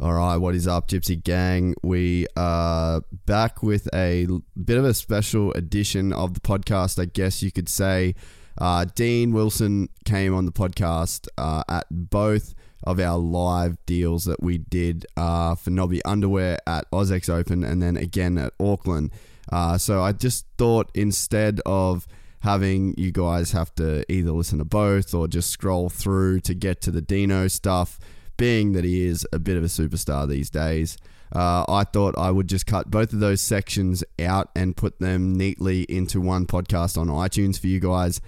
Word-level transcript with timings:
All 0.00 0.14
right, 0.14 0.36
what 0.36 0.54
is 0.54 0.68
up, 0.68 0.86
Gypsy 0.86 1.20
Gang? 1.20 1.74
We 1.82 2.28
are 2.36 3.02
back 3.26 3.64
with 3.64 3.88
a 3.92 4.28
bit 4.64 4.78
of 4.78 4.84
a 4.84 4.94
special 4.94 5.52
edition 5.54 6.12
of 6.12 6.34
the 6.34 6.40
podcast, 6.40 7.02
I 7.02 7.06
guess 7.06 7.42
you 7.42 7.50
could 7.50 7.68
say. 7.68 8.14
Uh, 8.56 8.84
Dean 8.94 9.32
Wilson 9.32 9.88
came 10.04 10.36
on 10.36 10.46
the 10.46 10.52
podcast 10.52 11.26
uh, 11.36 11.64
at 11.68 11.86
both 11.90 12.54
of 12.84 13.00
our 13.00 13.18
live 13.18 13.76
deals 13.86 14.24
that 14.26 14.40
we 14.40 14.58
did 14.58 15.04
uh, 15.16 15.56
for 15.56 15.70
Nobby 15.70 16.00
Underwear 16.04 16.58
at 16.64 16.86
AUS-X 16.92 17.28
Open 17.28 17.64
and 17.64 17.82
then 17.82 17.96
again 17.96 18.38
at 18.38 18.52
Auckland. 18.60 19.10
Uh, 19.50 19.78
so 19.78 20.00
I 20.00 20.12
just 20.12 20.46
thought 20.58 20.92
instead 20.94 21.60
of 21.66 22.06
having 22.42 22.94
you 22.96 23.10
guys 23.10 23.50
have 23.50 23.74
to 23.74 24.04
either 24.12 24.30
listen 24.30 24.58
to 24.58 24.64
both 24.64 25.12
or 25.12 25.26
just 25.26 25.50
scroll 25.50 25.88
through 25.88 26.38
to 26.42 26.54
get 26.54 26.80
to 26.82 26.92
the 26.92 27.02
Dino 27.02 27.48
stuff, 27.48 27.98
being 28.38 28.72
that 28.72 28.84
he 28.84 29.04
is 29.04 29.26
a 29.32 29.38
bit 29.38 29.58
of 29.58 29.62
a 29.62 29.66
superstar 29.66 30.26
these 30.26 30.48
days. 30.48 30.96
Uh, 31.34 31.64
I 31.68 31.84
thought 31.84 32.16
I 32.16 32.30
would 32.30 32.48
just 32.48 32.66
cut 32.66 32.90
both 32.90 33.12
of 33.12 33.20
those 33.20 33.42
sections 33.42 34.02
out 34.18 34.48
and 34.56 34.74
put 34.74 34.98
them 34.98 35.34
neatly 35.34 35.82
into 35.82 36.22
one 36.22 36.46
podcast 36.46 36.96
on 36.96 37.08
iTunes 37.08 37.60
for 37.60 37.66
you 37.66 37.80
guys. 37.80 38.22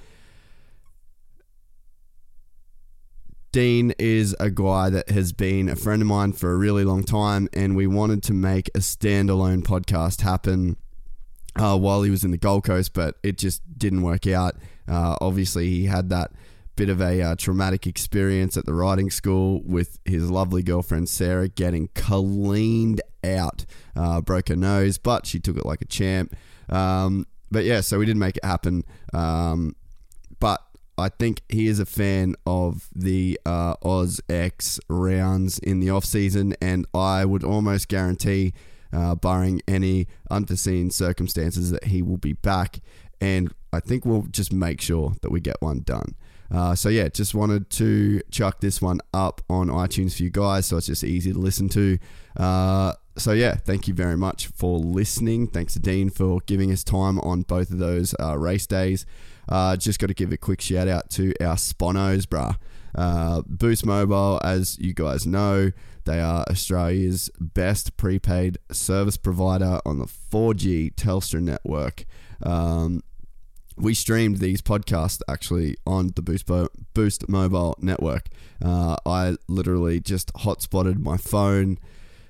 Dean 3.52 3.92
is 3.98 4.36
a 4.39 4.50
guy 4.50 4.91
that 4.91 5.08
has 5.11 5.33
been 5.33 5.69
a 5.69 5.75
friend 5.75 6.02
of 6.02 6.06
mine 6.06 6.33
for 6.33 6.52
a 6.52 6.56
really 6.56 6.84
long 6.84 7.02
time, 7.02 7.48
and 7.52 7.74
we 7.74 7.86
wanted 7.86 8.22
to 8.24 8.34
make 8.34 8.69
a 8.74 8.78
standalone 8.78 9.62
podcast 9.62 10.20
happen 10.20 10.77
uh, 11.56 11.77
while 11.77 12.02
he 12.02 12.11
was 12.11 12.22
in 12.22 12.30
the 12.30 12.36
Gold 12.36 12.64
Coast, 12.64 12.92
but 12.95 13.17
it 13.24 13.39
just 13.39 13.62
didn't 13.77 14.02
work 14.02 14.27
out. 14.27 14.55
Uh, 14.86 15.17
obviously, 15.20 15.69
he 15.69 15.86
had 15.86 16.11
that 16.11 16.30
bit 16.81 16.89
of 16.89 17.03
a 17.03 17.20
uh, 17.20 17.34
traumatic 17.36 17.86
experience 17.86 18.56
at 18.56 18.64
the 18.64 18.73
riding 18.73 19.11
school 19.11 19.61
with 19.67 19.98
his 20.07 20.30
lovely 20.30 20.63
girlfriend 20.63 21.11
Sarah 21.11 21.46
getting 21.46 21.89
cleaned 21.95 23.02
out, 23.23 23.67
uh, 23.95 24.23
broke 24.23 24.48
her 24.48 24.57
nose, 24.57 24.96
but 24.96 25.27
she 25.27 25.39
took 25.39 25.58
it 25.58 25.67
like 25.67 25.83
a 25.83 25.85
champ. 25.85 26.35
Um, 26.70 27.27
but 27.51 27.64
yeah, 27.67 27.83
so 27.83 27.98
we 27.98 28.07
didn't 28.07 28.20
make 28.20 28.39
it 28.39 28.45
happen. 28.46 28.85
Um, 29.13 29.77
but 30.39 30.63
I 30.96 31.11
think 31.11 31.42
he 31.51 31.67
is 31.67 31.80
a 31.80 31.85
fan 31.85 32.35
of 32.46 32.89
the 32.97 33.39
uh, 33.45 33.74
AUS-X 33.83 34.80
rounds 34.89 35.58
in 35.58 35.80
the 35.80 35.91
off 35.91 36.07
season, 36.07 36.55
and 36.62 36.86
I 36.95 37.27
would 37.27 37.45
almost 37.45 37.89
guarantee, 37.89 38.55
uh, 38.91 39.17
barring 39.17 39.61
any 39.68 40.07
unforeseen 40.30 40.91
circumstances, 40.91 41.73
that 41.73 41.89
he 41.89 42.01
will 42.01 42.17
be 42.17 42.33
back. 42.33 42.80
And 43.20 43.52
I 43.70 43.80
think 43.80 44.07
we'll 44.07 44.29
just 44.30 44.51
make 44.51 44.80
sure 44.80 45.12
that 45.20 45.30
we 45.30 45.41
get 45.41 45.61
one 45.61 45.80
done. 45.80 46.14
Uh, 46.52 46.74
so 46.74 46.88
yeah, 46.88 47.08
just 47.08 47.34
wanted 47.34 47.70
to 47.70 48.20
chuck 48.30 48.61
this 48.61 48.83
one 48.83 49.00
up 49.14 49.40
on 49.48 49.68
iTunes 49.68 50.16
for 50.16 50.24
you 50.24 50.30
guys, 50.30 50.66
so 50.66 50.77
it's 50.77 50.86
just 50.86 51.05
easy 51.05 51.33
to 51.33 51.38
listen 51.38 51.68
to. 51.68 51.98
Uh, 52.36 52.92
so 53.16 53.33
yeah, 53.33 53.55
thank 53.55 53.86
you 53.86 53.94
very 53.94 54.16
much 54.16 54.48
for 54.48 54.78
listening. 54.78 55.46
Thanks 55.46 55.74
to 55.74 55.78
Dean 55.78 56.11
for 56.11 56.40
giving 56.46 56.72
us 56.72 56.83
time 56.83 57.18
on 57.20 57.42
both 57.42 57.70
of 57.70 57.78
those 57.78 58.14
uh, 58.18 58.36
race 58.38 58.66
days. 58.66 59.06
Uh, 59.48 59.77
just 59.77 59.98
got 59.98 60.08
to 60.08 60.14
give 60.14 60.33
a 60.33 60.36
quick 60.36 60.61
shout 60.61 60.88
out 60.88 61.11
to 61.11 61.33
our 61.40 61.56
sponos, 61.56 62.24
bruh. 62.27 62.56
Uh, 62.94 63.42
Boost 63.46 63.86
Mobile, 63.86 64.40
as 64.42 64.78
you 64.78 64.94
guys 64.94 65.27
know, 65.27 65.70
they 66.05 66.20
are 66.20 66.44
Australia's 66.50 67.30
best 67.38 67.96
prepaid 67.96 68.58
service 68.72 69.17
provider 69.17 69.80
on 69.84 69.98
the 69.98 70.06
4G 70.06 70.94
Telstra 70.94 71.40
network. 71.40 72.05
Um, 72.42 73.02
we 73.80 73.95
streamed 73.95 74.39
these 74.39 74.61
podcasts 74.61 75.20
actually 75.29 75.77
on 75.86 76.13
the 76.14 76.23
Boost, 76.23 76.46
Bo- 76.46 76.68
Boost 76.95 77.29
Mobile 77.29 77.77
network. 77.80 78.29
Uh, 78.64 78.96
I 79.07 79.36
literally 79.48 80.01
just 80.01 80.33
hotspotted 80.35 81.01
my 81.01 81.17
phone 81.17 81.79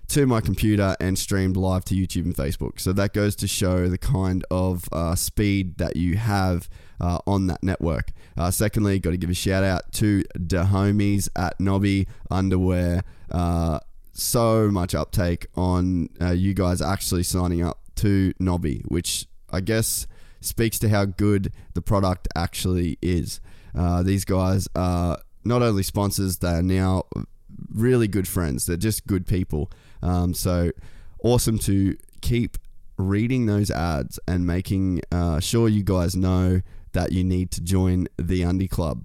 to 0.09 0.27
my 0.27 0.41
computer 0.41 0.97
and 1.01 1.19
streamed 1.19 1.57
live 1.57 1.85
to 1.85 1.95
YouTube 1.95 2.25
and 2.25 2.35
Facebook. 2.35 2.81
So 2.81 2.93
that 2.93 3.13
goes 3.13 3.37
to 3.37 3.47
show 3.47 3.89
the 3.89 3.99
kind 3.99 4.45
of 4.51 4.89
uh, 4.93 5.15
speed 5.15 5.79
that 5.79 5.97
you 5.97 6.17
have 6.17 6.69
uh, 7.01 7.19
on 7.27 7.47
that 7.49 7.63
network. 7.63 8.13
Uh, 8.37 8.51
secondly, 8.51 8.99
got 8.99 9.11
to 9.11 9.17
give 9.17 9.31
a 9.31 9.35
shout 9.35 9.63
out 9.65 9.93
to 9.95 10.25
the 10.35 10.65
homies 10.65 11.29
at 11.37 11.59
Nobby 11.61 12.09
Underwear. 12.31 13.03
Uh, 13.31 13.81
so 14.13 14.69
much 14.71 14.95
uptake 14.95 15.47
on 15.55 16.09
uh, 16.21 16.33
you 16.33 16.55
guys 16.55 16.83
actually 16.83 17.23
signing 17.23 17.63
up 17.63 17.79
to 17.97 18.33
Nobby, 18.39 18.83
which 18.89 19.27
I 19.51 19.61
guess 19.61 20.07
speaks 20.41 20.79
to 20.81 20.89
how 20.89 21.05
good 21.05 21.53
the 21.75 21.83
product 21.83 22.29
actually 22.35 22.99
is. 23.03 23.41
Uh, 23.77 24.03
these 24.03 24.25
guys 24.25 24.69
are 24.75 25.19
not 25.45 25.63
only 25.63 25.83
sponsors, 25.83 26.39
they 26.39 26.49
are 26.49 26.63
now 26.63 27.05
really 27.73 28.09
good 28.09 28.29
friends. 28.29 28.67
They're 28.67 28.77
just 28.77 29.07
good 29.07 29.27
people. 29.27 29.71
Um, 30.03 30.35
so 30.35 30.71
awesome 31.23 31.59
to 31.61 31.97
keep 32.21 32.59
reading 32.97 33.47
those 33.47 33.71
ads 33.71 34.19
and 34.27 34.47
making 34.47 35.03
uh, 35.11 35.41
sure 35.41 35.69
you 35.69 35.83
guys 35.83 36.15
know 36.15 36.61
that 36.93 37.13
you 37.13 37.25
need 37.25 37.51
to 37.53 37.61
join 37.61 38.09
the 38.17 38.45
Undy 38.45 38.69
Club. 38.69 39.05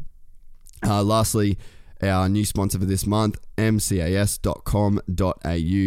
Uh, 0.85 1.03
lastly, 1.03 1.57
our 2.01 2.27
new 2.29 2.45
sponsor 2.45 2.79
for 2.79 2.85
this 2.85 3.05
month, 3.05 3.39
mcas.com.au. 3.57 5.01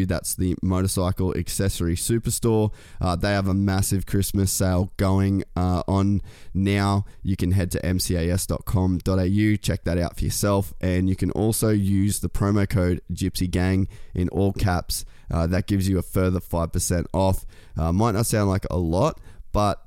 That's 0.07 0.35
the 0.35 0.57
motorcycle 0.63 1.37
accessory 1.37 1.97
superstore. 1.97 2.73
Uh, 3.01 3.17
they 3.17 3.31
have 3.33 3.49
a 3.49 3.55
massive 3.55 4.07
Christmas 4.07 4.51
sale 4.51 4.93
going 4.97 5.45
uh, 5.57 5.83
on 5.87 6.23
now. 6.55 7.05
You 7.23 7.37
can 7.37 7.53
head 7.53 7.71
to 7.73 7.81
mcas.com.au, 7.81 9.57
check 9.57 9.85
that 9.85 9.99
out 9.99 10.17
for 10.17 10.25
yourself, 10.25 10.73
and 10.81 11.09
you 11.09 11.17
can 11.17 11.31
also 11.33 11.71
use 11.71 12.21
the 12.21 12.29
promo 12.29 12.69
code 12.69 13.03
Gypsy 13.13 13.51
Gang 13.51 13.89
in 14.15 14.29
all 14.31 14.53
caps. 14.53 15.05
Uh, 15.31 15.47
that 15.47 15.67
gives 15.67 15.89
you 15.89 15.99
a 15.99 16.03
further 16.03 16.41
5% 16.41 17.07
off. 17.13 17.45
Uh, 17.77 17.93
might 17.93 18.13
not 18.13 18.27
sound 18.27 18.49
like 18.49 18.65
a 18.71 18.79
lot, 18.79 19.21
but 19.53 19.85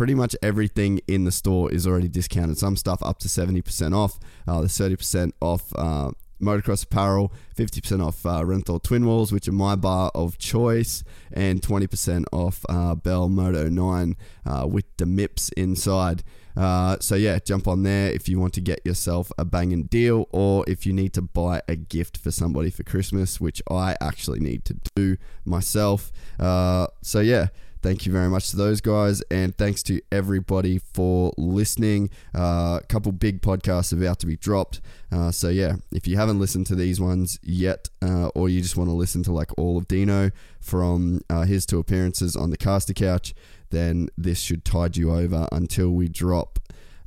pretty 0.00 0.14
much 0.14 0.34
everything 0.42 0.98
in 1.08 1.24
the 1.24 1.30
store 1.30 1.70
is 1.70 1.86
already 1.86 2.08
discounted. 2.08 2.56
Some 2.56 2.74
stuff 2.74 3.02
up 3.02 3.18
to 3.18 3.28
70% 3.28 3.94
off. 3.94 4.18
Uh, 4.48 4.60
there's 4.60 4.72
30% 4.72 5.32
off 5.42 5.74
uh, 5.76 6.12
motocross 6.40 6.84
apparel, 6.84 7.30
50% 7.54 8.02
off 8.02 8.24
uh, 8.24 8.40
Renthal 8.40 8.82
Twin 8.82 9.04
Walls, 9.04 9.30
which 9.30 9.46
are 9.46 9.52
my 9.52 9.76
bar 9.76 10.10
of 10.14 10.38
choice, 10.38 11.04
and 11.34 11.60
20% 11.60 12.24
off 12.32 12.64
uh, 12.70 12.94
Bell 12.94 13.28
Moto 13.28 13.68
9 13.68 14.16
uh, 14.46 14.66
with 14.66 14.86
the 14.96 15.04
MIPS 15.04 15.52
inside. 15.58 16.22
Uh, 16.56 16.96
so 16.98 17.14
yeah, 17.14 17.38
jump 17.38 17.68
on 17.68 17.82
there 17.82 18.10
if 18.10 18.26
you 18.26 18.40
want 18.40 18.54
to 18.54 18.62
get 18.62 18.80
yourself 18.86 19.30
a 19.36 19.44
banging 19.44 19.82
deal, 19.82 20.28
or 20.30 20.64
if 20.66 20.86
you 20.86 20.94
need 20.94 21.12
to 21.12 21.20
buy 21.20 21.60
a 21.68 21.76
gift 21.76 22.16
for 22.16 22.30
somebody 22.30 22.70
for 22.70 22.84
Christmas, 22.84 23.38
which 23.38 23.62
I 23.70 23.96
actually 24.00 24.40
need 24.40 24.64
to 24.64 24.80
do 24.96 25.18
myself. 25.44 26.10
Uh, 26.38 26.86
so 27.02 27.20
yeah, 27.20 27.48
Thank 27.82 28.04
you 28.04 28.12
very 28.12 28.28
much 28.28 28.50
to 28.50 28.56
those 28.56 28.82
guys, 28.82 29.22
and 29.30 29.56
thanks 29.56 29.82
to 29.84 30.02
everybody 30.12 30.78
for 30.78 31.32
listening. 31.38 32.10
Uh, 32.34 32.80
a 32.82 32.86
couple 32.88 33.10
big 33.10 33.40
podcasts 33.40 33.90
about 33.90 34.18
to 34.18 34.26
be 34.26 34.36
dropped. 34.36 34.82
Uh, 35.10 35.30
so, 35.30 35.48
yeah, 35.48 35.76
if 35.90 36.06
you 36.06 36.18
haven't 36.18 36.38
listened 36.38 36.66
to 36.66 36.74
these 36.74 37.00
ones 37.00 37.38
yet, 37.42 37.88
uh, 38.02 38.28
or 38.34 38.50
you 38.50 38.60
just 38.60 38.76
want 38.76 38.88
to 38.90 38.94
listen 38.94 39.22
to 39.22 39.32
like 39.32 39.50
all 39.56 39.78
of 39.78 39.88
Dino 39.88 40.30
from 40.60 41.22
uh, 41.30 41.44
his 41.44 41.64
two 41.64 41.78
appearances 41.78 42.36
on 42.36 42.50
the 42.50 42.58
caster 42.58 42.92
couch, 42.92 43.32
then 43.70 44.10
this 44.18 44.40
should 44.40 44.62
tide 44.62 44.98
you 44.98 45.14
over 45.14 45.48
until 45.50 45.90
we 45.90 46.06
drop 46.06 46.58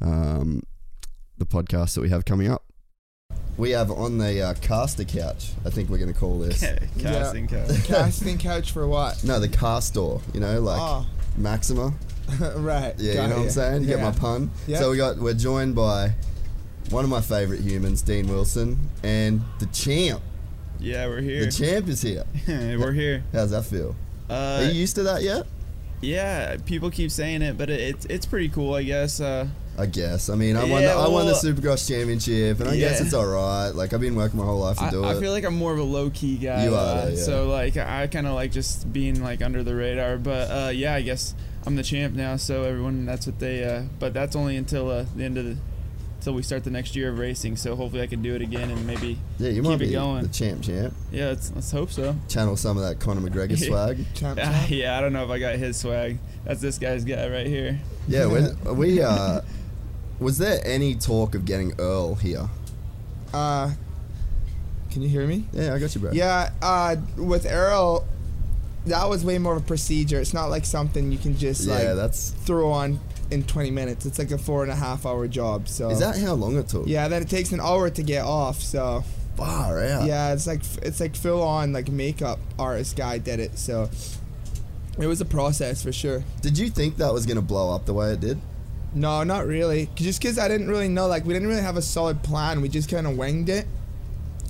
um, 0.01 0.63
the 1.37 1.45
podcast 1.45 1.93
that 1.93 2.01
we 2.01 2.09
have 2.09 2.25
coming 2.25 2.49
up. 2.51 2.72
We 3.57 3.71
have 3.71 3.91
on 3.91 4.17
the 4.17 4.41
uh, 4.41 4.53
caster 4.55 5.03
couch. 5.03 5.51
I 5.63 5.69
think 5.69 5.89
we're 5.89 5.99
going 5.99 6.11
to 6.11 6.19
call 6.19 6.39
this. 6.39 6.61
Casting 6.99 7.47
couch. 7.47 7.83
Casting 7.85 8.37
couch 8.39 8.71
for 8.71 8.87
what? 8.87 9.23
No, 9.23 9.39
the 9.39 9.47
castor. 9.47 10.17
You 10.33 10.39
know, 10.39 10.59
like 10.59 10.81
oh, 10.81 11.05
Maxima. 11.37 11.93
right. 12.55 12.95
Yeah, 12.97 13.13
got 13.13 13.23
you 13.23 13.29
know 13.29 13.35
what 13.37 13.43
I'm 13.43 13.49
saying. 13.51 13.83
You 13.83 13.89
yeah. 13.89 13.95
get 13.97 14.03
my 14.03 14.11
pun. 14.11 14.49
Yeah. 14.65 14.79
So 14.79 14.89
we 14.91 14.97
got 14.97 15.17
we're 15.17 15.35
joined 15.35 15.75
by 15.75 16.13
one 16.89 17.03
of 17.03 17.09
my 17.11 17.21
favorite 17.21 17.61
humans, 17.61 18.01
Dean 18.01 18.27
Wilson, 18.27 18.89
and 19.03 19.41
the 19.59 19.67
champ. 19.67 20.21
Yeah, 20.79 21.07
we're 21.07 21.21
here. 21.21 21.45
The 21.45 21.51
champ 21.51 21.87
is 21.87 22.01
here. 22.01 22.23
we're 22.47 22.91
here. 22.91 23.23
How's 23.31 23.51
that 23.51 23.65
feel? 23.65 23.95
Are 24.29 24.61
Uh, 24.61 24.61
you 24.61 24.79
used 24.79 24.95
to 24.95 25.03
that 25.03 25.21
yet? 25.21 25.45
yeah, 26.01 26.57
people 26.65 26.89
keep 26.89 27.11
saying 27.11 27.41
it, 27.41 27.57
but 27.57 27.69
it, 27.69 27.79
it's 27.79 28.05
it's 28.07 28.25
pretty 28.25 28.49
cool, 28.49 28.73
I 28.73 28.83
guess. 28.83 29.19
Uh, 29.19 29.47
I 29.77 29.87
guess. 29.87 30.29
I 30.29 30.35
mean, 30.35 30.55
I 30.55 30.65
won. 30.65 30.81
The, 30.81 30.87
Yeah, 30.89 30.97
I 30.97 31.07
won 31.07 31.25
the 31.25 31.31
well, 31.31 31.41
Supercross 31.41 31.87
championship, 31.87 32.59
and 32.59 32.69
I 32.69 32.77
guess 32.77 32.99
yeah. 32.99 33.05
it's 33.05 33.13
all 33.13 33.25
right. 33.25 33.69
Like 33.69 33.93
I've 33.93 34.01
been 34.01 34.15
working 34.15 34.39
my 34.39 34.45
whole 34.45 34.59
life 34.59 34.77
to 34.77 34.83
I, 34.83 34.91
do 34.91 35.03
it. 35.03 35.07
I 35.07 35.19
feel 35.19 35.31
like 35.31 35.43
I'm 35.45 35.55
more 35.55 35.73
of 35.73 35.79
a 35.79 35.83
low 35.83 36.09
key 36.11 36.37
guy. 36.37 36.65
You 36.65 36.75
are, 36.75 36.97
uh, 36.97 37.07
yeah. 37.09 37.15
So 37.15 37.47
like 37.49 37.75
I 37.77 38.05
kind 38.07 38.27
of 38.27 38.33
like 38.35 38.51
just 38.51 38.91
being 38.93 39.23
like 39.23 39.41
under 39.41 39.63
the 39.63 39.73
radar. 39.75 40.17
But 40.17 40.51
uh, 40.51 40.69
yeah, 40.69 40.93
I 40.93 41.01
guess 41.01 41.33
I'm 41.65 41.75
the 41.75 41.83
champ 41.83 42.13
now. 42.13 42.35
So 42.37 42.63
everyone, 42.63 43.05
that's 43.05 43.25
what 43.25 43.39
they. 43.39 43.63
Uh, 43.63 43.83
but 43.99 44.13
that's 44.13 44.35
only 44.35 44.57
until 44.57 44.89
uh, 44.91 45.05
the 45.15 45.23
end 45.23 45.37
of 45.37 45.45
the. 45.45 45.57
Until 46.19 46.35
we 46.35 46.43
start 46.43 46.63
the 46.63 46.71
next 46.71 46.95
year 46.95 47.09
of 47.09 47.19
racing, 47.19 47.57
so 47.57 47.75
hopefully 47.75 48.01
I 48.01 48.07
can 48.07 48.21
do 48.21 48.33
it 48.33 48.41
again 48.41 48.71
and 48.71 48.87
maybe 48.87 49.17
yeah, 49.39 49.49
you 49.49 49.55
keep 49.61 49.63
might 49.65 49.73
it 49.73 49.79
be 49.79 49.91
going. 49.91 50.23
the 50.23 50.29
champ, 50.29 50.63
champ. 50.63 50.93
yeah, 51.11 51.27
let's 51.27 51.51
let's 51.53 51.69
hope 51.69 51.91
so. 51.91 52.15
Channel 52.29 52.55
some 52.55 52.77
of 52.77 52.83
that 52.83 53.01
Conor 53.01 53.19
McGregor 53.29 53.57
swag. 53.67 54.05
Champ, 54.13 54.39
Uh, 54.39 54.43
champ. 54.45 54.69
yeah, 54.69 54.97
I 54.97 55.01
don't 55.01 55.11
know 55.11 55.25
if 55.25 55.29
I 55.29 55.37
got 55.39 55.55
his 55.55 55.75
swag. 55.75 56.19
That's 56.45 56.61
this 56.61 56.77
guy's 56.77 57.03
guy 57.03 57.27
right 57.27 57.45
here. 57.45 57.77
Yeah, 58.07 58.27
when 58.27 58.55
we 58.77 59.01
uh, 59.01 59.41
was 60.19 60.37
there 60.37 60.59
any 60.65 60.95
talk 60.95 61.35
of 61.35 61.45
getting 61.45 61.73
Earl 61.79 62.15
here? 62.15 62.49
Uh, 63.33 63.71
can 64.91 65.01
you 65.01 65.09
hear 65.09 65.25
me? 65.25 65.45
Yeah, 65.51 65.73
I 65.73 65.79
got 65.79 65.95
you, 65.95 66.01
bro. 66.01 66.11
Yeah. 66.11 66.51
Uh, 66.61 66.97
with 67.17 67.45
Earl, 67.45 68.05
that 68.85 69.09
was 69.09 69.25
way 69.25 69.37
more 69.39 69.55
of 69.55 69.63
a 69.63 69.65
procedure. 69.65 70.19
It's 70.19 70.33
not 70.33 70.47
like 70.47 70.65
something 70.65 71.11
you 71.11 71.17
can 71.17 71.35
just 71.37 71.65
yeah, 71.65 71.73
like 71.73 71.95
that's. 71.95 72.29
throw 72.29 72.71
on 72.71 72.99
in 73.31 73.43
20 73.43 73.71
minutes. 73.71 74.05
It's 74.05 74.19
like 74.19 74.31
a 74.31 74.37
four 74.37 74.63
and 74.63 74.71
a 74.71 74.75
half 74.75 75.05
hour 75.05 75.27
job. 75.27 75.67
So 75.67 75.89
Is 75.89 75.99
that 75.99 76.17
how 76.17 76.33
long 76.33 76.57
it 76.57 76.67
took? 76.69 76.87
Yeah. 76.87 77.07
Then 77.07 77.21
it 77.23 77.29
takes 77.29 77.51
an 77.51 77.59
hour 77.59 77.89
to 77.89 78.03
get 78.03 78.23
off. 78.23 78.61
So 78.61 79.03
Far 79.35 79.83
out. 79.83 80.05
yeah, 80.05 80.33
it's 80.33 80.45
like 80.45 80.61
it's 80.83 80.99
like 80.99 81.15
full 81.15 81.41
on 81.41 81.73
like 81.73 81.89
makeup 81.89 82.39
artist 82.59 82.95
guy 82.95 83.17
did 83.17 83.39
it. 83.39 83.57
So 83.57 83.89
it 84.99 85.07
was 85.07 85.21
a 85.21 85.25
process 85.25 85.81
for 85.81 85.91
sure. 85.91 86.23
Did 86.41 86.57
you 86.57 86.69
think 86.69 86.97
that 86.97 87.11
was 87.11 87.25
gonna 87.25 87.41
blow 87.41 87.73
up 87.73 87.85
the 87.85 87.93
way 87.93 88.11
it 88.13 88.19
did? 88.19 88.39
No, 88.95 89.23
not 89.23 89.47
really. 89.47 89.89
Just 89.95 90.21
because 90.21 90.37
I 90.37 90.47
didn't 90.47 90.67
really 90.69 90.87
know, 90.87 91.07
like, 91.07 91.25
we 91.25 91.33
didn't 91.33 91.47
really 91.47 91.61
have 91.61 91.77
a 91.77 91.81
solid 91.81 92.21
plan. 92.23 92.61
We 92.61 92.69
just 92.69 92.89
kind 92.89 93.07
of 93.07 93.17
winged 93.17 93.49
it. 93.49 93.65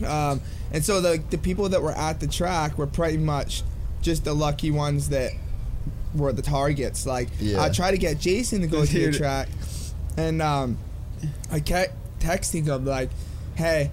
Um, 0.05 0.41
and 0.71 0.83
so 0.83 0.99
the 1.01 1.21
the 1.29 1.37
people 1.37 1.69
that 1.69 1.81
were 1.81 1.91
at 1.91 2.19
the 2.19 2.27
track 2.27 2.77
were 2.77 2.87
pretty 2.87 3.17
much 3.17 3.61
just 4.01 4.25
the 4.25 4.33
lucky 4.33 4.71
ones 4.71 5.09
that 5.09 5.31
were 6.15 6.33
the 6.33 6.41
targets. 6.41 7.05
Like, 7.05 7.29
Yeah. 7.39 7.61
I 7.61 7.69
tried 7.69 7.91
to 7.91 7.97
get 7.97 8.19
Jason 8.19 8.61
to 8.61 8.67
go 8.67 8.85
to 8.85 8.91
the 9.11 9.17
track, 9.17 9.49
and 10.17 10.41
um, 10.41 10.77
I 11.51 11.59
kept 11.59 11.93
texting 12.19 12.65
him 12.65 12.85
like, 12.85 13.09
"Hey, 13.55 13.91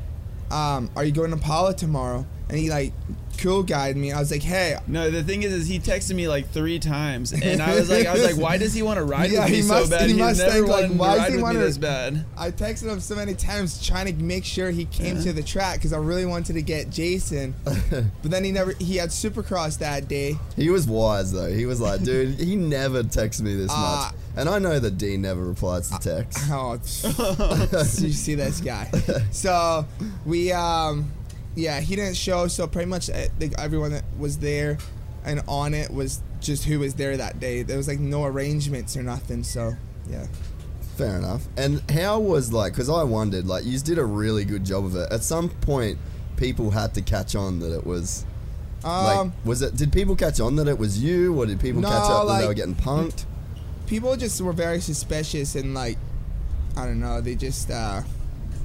um, 0.51 0.91
are 0.97 1.05
you 1.05 1.13
going 1.13 1.31
to 1.31 1.37
Pala 1.37 1.75
tomorrow?" 1.75 2.25
And 2.51 2.59
he 2.59 2.69
like 2.71 2.93
cool 3.39 3.63
guided 3.63 3.97
me. 3.97 4.13
I 4.13 4.19
was 4.21 4.31
like, 4.31 4.43
"Hey, 4.43 4.77
No, 4.87 5.11
the 5.11 5.23
thing 5.23 5.45
is, 5.45 5.53
is 5.55 5.67
he 5.67 5.79
texted 5.79 6.15
me 6.15 6.29
like 6.29 6.51
three 6.51 6.79
times, 6.79 7.33
and 7.33 7.63
I 7.63 7.75
was 7.75 7.89
like, 7.89 8.07
I 8.07 8.13
was 8.13 8.23
like, 8.23 8.37
why 8.37 8.59
does 8.59 8.75
he 8.75 8.83
want 8.83 8.99
to 8.99 9.05
ride 9.05 9.31
Yeah, 9.33 9.45
with 9.45 9.51
me 9.51 9.57
he 9.57 9.63
so 9.63 9.75
must- 9.75 9.91
bad? 9.91 10.03
he 10.03 10.09
He's 10.09 10.17
must 10.19 10.41
never 10.41 10.53
think, 10.53 10.69
like, 10.69 10.83
wanted 10.91 10.99
why 10.99 11.07
to 11.09 11.15
does 11.15 11.21
ride 11.21 11.27
he 11.31 11.33
with 11.37 11.39
me 11.39 11.43
wanna- 11.43 11.59
this 11.61 11.79
bad. 11.79 12.25
I 12.37 12.51
texted 12.51 12.89
him 12.93 13.01
so 13.01 13.15
many 13.17 13.33
times 13.35 13.87
trying 13.87 14.15
to 14.15 14.23
make 14.23 14.45
sure 14.45 14.71
he 14.71 14.85
came 14.85 15.23
to 15.23 15.33
the 15.33 15.43
track 15.43 15.79
because 15.79 15.95
I 15.95 15.99
really 15.99 16.27
wanted 16.27 16.53
to 16.55 16.63
get 16.63 16.91
Jason. 16.91 17.55
but 17.65 18.31
then 18.31 18.45
he 18.45 18.53
never. 18.53 18.75
He 18.79 18.97
had 18.97 19.09
Supercross 19.09 19.79
that 19.79 20.07
day. 20.09 20.37
He 20.57 20.69
was 20.69 20.87
wise 20.87 21.33
though. 21.33 21.51
He 21.51 21.65
was 21.65 21.81
like, 21.81 22.03
dude, 22.03 22.39
he 22.39 22.57
never 22.57 23.03
texts 23.05 23.41
me 23.41 23.55
this 23.57 23.71
Uh, 23.73 24.11
much. 24.11 24.15
And 24.37 24.49
I 24.51 24.59
know 24.59 24.79
that 24.79 24.99
Dean 24.99 25.23
never 25.23 25.43
replies 25.45 25.89
to 25.91 25.99
texts. 25.99 26.47
Oh, 26.51 26.75
you 28.05 28.13
see 28.13 28.35
this 28.35 28.61
guy. 28.61 28.91
So 29.33 29.87
we, 30.27 30.53
um, 30.53 31.11
yeah, 31.57 31.81
he 31.81 31.97
didn't 31.97 32.17
show. 32.17 32.47
So 32.49 32.67
pretty 32.67 32.89
much 32.89 33.11
uh, 33.11 33.27
everyone 33.59 33.93
that 33.93 34.05
was 34.19 34.39
there 34.39 34.79
and 35.25 35.43
on 35.47 35.75
it 35.75 35.91
was 35.91 36.23
just 36.41 36.65
who 36.65 36.79
was 36.79 36.95
there 36.95 37.17
that 37.17 37.41
day. 37.41 37.63
There 37.63 37.77
was 37.77 37.89
like 37.89 38.01
no 38.01 38.25
arrangements 38.25 38.97
or 38.97 39.03
nothing. 39.03 39.43
So 39.45 39.75
yeah. 40.09 40.27
Fair 40.97 41.17
enough. 41.17 41.47
And 41.57 41.83
how 41.91 42.21
was 42.21 42.53
like? 42.53 42.73
Because 42.75 42.91
I 42.91 43.05
wondered, 43.05 43.47
like, 43.47 43.65
you 43.65 43.79
did 43.79 43.99
a 43.99 44.05
really 44.05 44.45
good 44.45 44.65
job 44.65 44.85
of 44.85 44.95
it. 44.97 45.11
At 45.11 45.23
some 45.23 45.49
point, 45.49 45.99
people 46.37 46.71
had 46.71 46.93
to 46.95 47.01
catch 47.01 47.35
on 47.35 47.59
that 47.61 47.75
it 47.75 47.87
was. 47.87 48.27
Like, 48.85 49.17
Um, 49.17 49.33
was 49.45 49.63
it? 49.63 49.77
Did 49.77 49.93
people 49.93 50.15
catch 50.15 50.41
on 50.41 50.57
that 50.57 50.69
it 50.69 50.79
was 50.79 51.03
you, 51.03 51.35
or 51.41 51.47
did 51.47 51.59
people 51.59 51.81
No, 51.81 51.89
catch 51.89 52.11
up 52.11 52.27
when 52.27 52.41
they 52.41 52.47
were 52.47 52.55
getting 52.55 52.75
punked? 52.75 53.25
people 53.87 54.17
just 54.17 54.41
were 54.41 54.53
very 54.53 54.81
suspicious 54.81 55.57
and 55.57 55.75
like 55.75 55.99
I 56.77 56.87
don't 56.87 57.01
know, 57.01 57.21
they 57.21 57.35
just 57.35 57.71
uh 57.73 58.03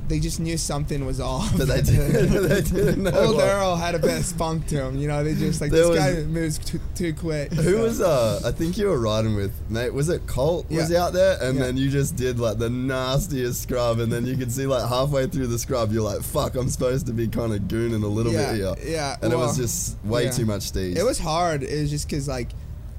they 0.07 0.19
just 0.19 0.39
knew 0.39 0.57
something 0.57 1.05
was 1.05 1.19
off. 1.19 1.55
But 1.57 1.67
they 1.67 1.81
didn't. 1.81 2.43
they 2.49 2.61
didn't 2.61 3.03
know. 3.03 3.11
Old 3.11 3.35
what- 3.35 3.45
Earl 3.45 3.75
had 3.75 3.95
a 3.95 3.99
bit 3.99 4.17
of 4.17 4.25
spunk 4.25 4.67
to 4.67 4.85
him, 4.85 4.97
you 4.97 5.07
know. 5.07 5.23
They 5.23 5.33
just 5.33 5.61
like 5.61 5.71
There 5.71 5.87
this 5.87 5.97
guy 5.97 6.23
moves 6.23 6.59
too, 6.59 6.79
too 6.95 7.13
quick. 7.13 7.51
Who 7.53 7.77
so. 7.77 7.83
was 7.83 8.01
uh? 8.01 8.41
I 8.45 8.51
think 8.51 8.77
you 8.77 8.87
were 8.87 8.99
riding 8.99 9.35
with 9.35 9.53
mate. 9.69 9.93
Was 9.93 10.09
it 10.09 10.27
Colt? 10.27 10.69
Was 10.69 10.93
out 10.93 11.13
there, 11.13 11.37
and 11.41 11.57
Yeah. 11.57 11.65
then 11.65 11.77
you 11.77 11.89
just 11.89 12.15
did 12.15 12.39
like 12.39 12.57
the 12.57 12.69
nastiest 12.69 13.63
scrub, 13.63 13.99
and 13.99 14.11
then 14.11 14.25
you 14.25 14.37
could 14.37 14.51
see 14.51 14.65
like 14.65 14.87
halfway 14.87 15.27
through 15.27 15.47
the 15.47 15.59
scrub, 15.59 15.91
you're 15.91 16.03
like, 16.03 16.21
"Fuck, 16.21 16.55
I'm 16.55 16.69
supposed 16.69 17.07
to 17.07 17.13
be 17.13 17.27
kind 17.27 17.53
of 17.53 17.61
gooning 17.61 18.03
a 18.03 18.07
little 18.07 18.33
yeah, 18.33 18.51
bit 18.51 18.57
here," 18.57 18.93
yeah, 18.93 19.17
and 19.21 19.33
it 19.33 19.37
was 19.37 19.57
just 19.57 19.97
way 20.03 20.25
yeah. 20.25 20.31
too 20.31 20.45
much 20.45 20.61
steez. 20.71 20.95
It 20.97 21.03
was 21.03 21.19
hard. 21.19 21.63
It 21.63 21.81
was 21.81 21.89
just 21.89 22.07
because 22.07 22.27
like 22.27 22.49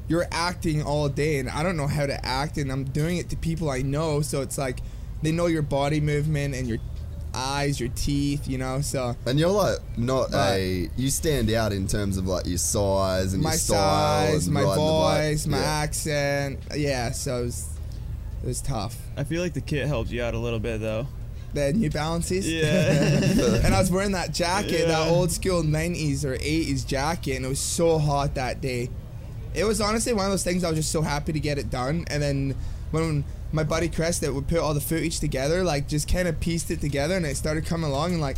you're 0.09 0.27
acting 0.31 0.83
all 0.83 1.09
day, 1.09 1.39
and 1.39 1.49
I 1.49 1.63
don't 1.63 1.77
know 1.77 1.87
how 1.87 2.07
to 2.07 2.25
act, 2.25 2.59
and 2.59 2.71
I'm 2.71 2.85
doing 2.85 3.19
it 3.19 3.29
to 3.31 3.37
people 3.37 3.71
I 3.71 3.83
know, 3.83 4.21
so 4.21 4.43
it's 4.43 4.59
like 4.59 4.81
they 5.23 5.33
know 5.33 5.47
your 5.47 5.63
body 5.63 6.01
movement 6.01 6.55
and 6.55 6.69
your 6.69 6.79
eyes, 7.37 7.79
your 7.79 7.91
teeth, 7.91 8.49
you 8.49 8.59
know. 8.59 8.81
So 8.81 9.15
And 9.27 9.39
you're 9.39 9.51
like 9.51 9.79
not 9.97 10.33
a. 10.35 10.89
You 10.97 11.11
stand 11.11 11.51
out 11.53 11.73
in 11.73 11.87
terms 11.87 12.17
of 12.17 12.27
like 12.27 12.47
your 12.47 12.59
size 12.59 13.35
and 13.35 13.43
my 13.43 13.51
your 13.51 13.59
style, 13.59 14.33
size, 14.33 14.47
and 14.47 14.55
my 14.55 14.63
the 14.63 14.67
bike. 14.69 14.77
voice, 14.77 15.47
my 15.47 15.59
Yeah. 15.59 15.65
accent, 15.65 16.59
yeah. 16.75 17.11
So 17.13 17.41
it 17.41 17.45
was, 17.45 17.69
it 18.43 18.47
was 18.47 18.61
tough. 18.61 18.97
I 19.17 19.25
feel 19.25 19.43
like 19.43 19.55
the 19.55 19.61
kit 19.61 19.87
helped 19.87 20.11
you 20.11 20.23
out 20.23 20.35
a 20.35 20.39
little 20.39 20.61
bit 20.61 20.81
though. 20.81 21.07
The 21.55 21.73
New 21.73 21.91
Balances. 21.91 22.47
Yeah. 22.51 22.65
and 23.65 23.75
I 23.75 23.79
was 23.81 23.91
wearing 23.91 24.13
that 24.13 24.33
jacket, 24.35 24.89
that 24.89 25.09
old 25.09 25.31
school 25.31 25.63
90s 25.63 26.25
or 26.25 26.37
80s 26.37 26.87
jacket, 26.87 27.37
and 27.37 27.47
it 27.47 27.49
was 27.49 27.61
so 27.61 27.99
hot 27.99 28.35
that 28.35 28.61
day. 28.61 28.91
It 29.55 29.65
was 29.65 29.81
honestly 29.81 30.13
one 30.13 30.27
of 30.27 30.31
those 30.33 30.45
things 30.45 30.65
I 30.65 30.69
was 30.69 30.79
just 30.79 30.93
so 30.93 31.01
happy 31.01 31.33
to 31.33 31.41
get 31.41 31.57
it 31.57 31.71
done. 31.71 32.05
And 32.11 32.23
then 32.23 32.55
when 32.91 33.25
my 33.53 33.65
buddy 33.65 33.89
Chris 33.89 34.19
that 34.21 34.33
would 34.35 34.49
put 34.49 34.59
all 34.59 34.75
the 34.75 34.81
footage 34.81 35.21
together, 35.21 35.63
like 35.63 35.89
just 35.89 36.11
kind 36.11 36.29
of 36.29 36.39
pieced 36.41 36.71
it 36.71 36.81
together 36.81 37.15
and 37.17 37.25
it 37.27 37.37
started 37.37 37.65
coming 37.67 37.89
along 37.91 38.13
and 38.13 38.21
like 38.21 38.37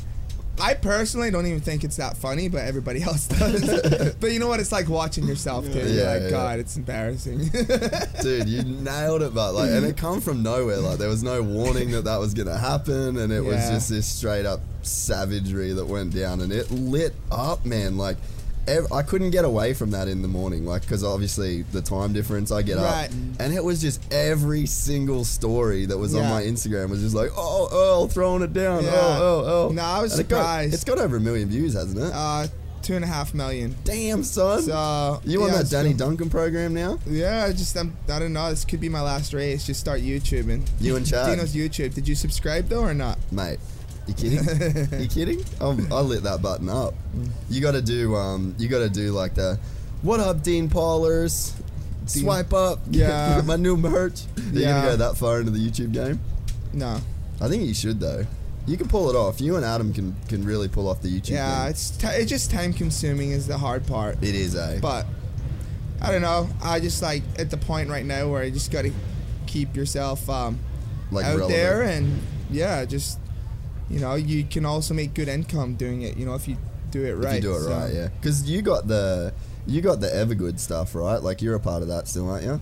I 0.61 0.75
personally 0.75 1.31
don't 1.31 1.47
even 1.47 1.61
think 1.61 1.85
it's 1.85 1.99
that 1.99 2.17
funny, 2.17 2.49
but 2.49 2.65
everybody 2.65 3.01
else 3.05 3.29
does. 3.29 4.15
but 4.21 4.33
you 4.33 4.41
know 4.41 4.49
what? 4.49 4.59
It's 4.59 4.73
like 4.73 4.89
watching 4.89 5.25
yourself 5.25 5.65
too. 5.67 5.79
You're 5.79 5.87
Yeah, 5.87 6.13
like, 6.15 6.23
yeah. 6.23 6.31
God, 6.31 6.59
it's 6.59 6.77
embarrassing. 6.77 7.39
Dude, 8.23 8.49
you 8.49 8.65
nailed 8.65 9.23
it, 9.23 9.33
but 9.33 9.53
like, 9.53 9.71
and 9.71 9.87
it 9.87 9.97
come 9.97 10.21
from 10.21 10.43
nowhere. 10.43 10.79
Like, 10.79 10.99
there 10.99 11.09
was 11.09 11.23
no 11.23 11.43
warning 11.43 11.93
that 11.93 12.03
that 12.07 12.19
was 12.19 12.35
gonna 12.35 12.59
happen, 12.59 13.19
and 13.19 13.33
it 13.33 13.41
was 13.41 13.69
just 13.71 13.89
this 13.89 14.07
straight 14.07 14.47
up 14.47 14.61
savagery 14.83 15.73
that 15.75 15.87
went 15.87 16.13
down, 16.13 16.41
and 16.41 16.53
it 16.53 16.69
lit 16.73 17.15
up, 17.31 17.65
man. 17.65 17.97
Like, 17.97 18.17
I 18.93 19.03
couldn't 19.03 19.31
get 19.31 19.45
away 19.45 19.75
from 19.75 19.91
that 19.93 20.09
in 20.09 20.23
the 20.23 20.29
morning, 20.29 20.65
like, 20.67 20.83
because 20.83 21.03
obviously 21.05 21.63
the 21.73 21.83
time 21.83 22.13
difference. 22.13 22.51
I 22.53 22.63
get 22.63 22.77
Right. 22.77 23.07
up, 23.07 23.11
and 23.41 23.53
it 23.55 23.63
was 23.65 23.81
just 23.81 24.01
every 24.13 24.67
single 24.67 25.25
story 25.25 25.87
that 25.87 25.97
was 25.99 26.15
on 26.15 26.29
my 26.29 26.43
Instagram 26.43 26.91
was 26.91 27.01
just 27.01 27.15
like, 27.15 27.31
oh, 27.37 27.69
Earl 27.73 28.09
throwing 28.09 28.43
it 28.43 28.53
down, 28.53 28.85
Yeah. 28.85 28.91
oh, 28.95 29.19
oh, 29.47 29.69
oh. 29.69 29.73
No, 29.73 29.83
I 29.83 30.03
was 30.03 30.13
And 30.13 30.21
it 30.21 30.29
got- 30.29 30.39
surprised. 30.39 30.75
it's 30.75 30.85
got 30.85 30.99
over 30.99 31.17
a 31.17 31.21
million 31.21 31.49
views, 31.49 31.75
hasn't 31.75 31.99
it? 31.99 32.13
uh, 32.15 32.47
two 32.83 32.95
and 32.95 33.05
a 33.05 33.09
half 33.09 33.35
million. 33.35 33.75
Damn, 33.85 34.23
son. 34.23 34.63
So 34.63 35.21
you 35.25 35.43
on 35.43 35.49
yeah, 35.51 35.59
that 35.59 35.71
Danny 35.71 35.93
so- 35.93 35.99
Duncan 35.99 36.31
program 36.31 36.73
now? 36.75 36.99
Yeah, 37.07 37.45
I 37.45 37.53
just 37.53 37.77
I'm, 37.77 37.95
I 38.09 38.19
don't 38.19 38.33
know. 38.33 38.49
This 38.51 38.65
could 38.65 38.81
be 38.81 38.89
my 38.89 39.01
last 39.03 39.35
race. 39.35 39.67
Just 39.67 39.81
start 39.81 40.01
YouTubing. 40.01 40.63
You 40.81 40.97
and 40.97 41.05
Chad? 41.07 41.27
Dino's 41.27 41.55
YouTube. 41.55 41.93
Did 41.95 42.07
you 42.09 42.15
subscribe 42.15 42.69
though 42.69 42.81
or 42.83 42.95
not? 42.95 43.19
Mate, 43.33 43.59
you 44.09 44.15
kidding? 44.15 44.39
you 45.01 45.09
kidding? 45.09 45.45
I'm, 45.61 45.93
I 45.93 46.01
lit 46.01 46.23
that 46.25 46.43
button 46.43 46.69
up. 46.69 46.95
You 47.51 47.61
got 47.61 47.73
to 47.73 47.83
do, 47.83 48.17
um, 48.17 48.55
you 48.59 48.69
got 48.69 48.79
to 48.81 48.89
do 48.89 49.13
like 49.13 49.35
the, 49.35 49.59
what 50.03 50.21
up, 50.21 50.43
Dean 50.43 50.69
Paulers? 50.69 51.53
Dean- 52.07 52.23
Swipe 52.25 52.53
up. 52.55 52.81
Yeah. 52.91 53.43
my 53.47 53.57
new 53.57 53.77
merch. 53.77 54.23
Are 54.37 54.41
you 54.41 54.61
Yeah. 54.63 54.81
gonna 54.81 54.87
go 54.93 54.97
that 54.97 55.17
far 55.19 55.41
into 55.41 55.53
the 55.53 55.59
YouTube 55.59 55.93
game? 55.93 56.21
No. 56.73 57.01
I 57.41 57.49
think 57.49 57.65
you 57.65 57.75
should 57.75 58.01
though. 58.01 58.25
You 58.67 58.77
can 58.77 58.89
pull 58.89 59.09
it 59.11 59.17
off. 59.17 59.41
You 59.41 59.57
and 59.57 59.65
Adam 59.65 59.93
can 59.93 60.15
can 60.29 60.45
really 60.45 60.69
pull 60.69 60.89
off 60.89 61.01
the 61.03 61.09
YouTube. 61.09 61.31
Yeah, 61.31 61.61
thing. 61.63 61.71
it's 61.71 61.91
t- 61.91 62.07
it's 62.09 62.29
just 62.31 62.51
time 62.51 62.73
consuming 62.73 63.31
is 63.31 63.47
the 63.47 63.57
hard 63.59 63.87
part. 63.87 64.23
it 64.23 64.35
is 64.35 64.55
a. 64.55 64.79
But 64.83 65.07
I 66.01 66.13
don't 66.13 66.21
know. 66.23 66.49
I 66.63 66.79
just 66.81 67.01
like 67.03 67.23
at 67.39 67.51
the 67.51 67.57
point 67.57 67.89
right 67.91 68.05
now 68.05 68.29
where 68.29 68.45
you 68.45 68.51
just 68.51 68.71
got 68.71 68.83
to 68.83 68.93
keep 69.47 69.75
yourself 69.77 70.29
um, 70.29 70.59
Like 71.11 71.25
out 71.27 71.39
relevant. 71.39 71.51
there 71.51 71.83
and 71.83 72.21
yeah, 72.51 72.85
just 72.85 73.19
you 73.91 74.01
know, 74.01 74.15
you 74.15 74.45
can 74.45 74.65
also 74.65 74.95
make 74.95 75.15
good 75.15 75.29
income 75.29 75.75
doing 75.75 76.03
it. 76.03 76.17
You 76.17 76.27
know, 76.27 76.35
if 76.35 76.47
you 76.49 76.57
do 76.91 77.05
it 77.05 77.15
right. 77.15 77.37
If 77.39 77.45
you 77.45 77.51
do 77.51 77.57
it 77.57 77.61
So- 77.61 77.71
right, 77.71 77.93
yeah. 77.95 78.09
Because 78.21 78.49
you 78.51 78.63
got 78.63 78.87
the 78.89 79.33
you 79.67 79.81
got 79.83 80.01
the 80.01 80.07
Evergood 80.09 80.59
stuff, 80.59 80.95
right? 80.95 81.23
Like 81.23 81.43
you're 81.43 81.55
a 81.55 81.61
part 81.61 81.83
of 81.83 81.89
that 81.89 82.09
still, 82.09 82.29
aren't 82.31 82.45
you? 82.45 82.61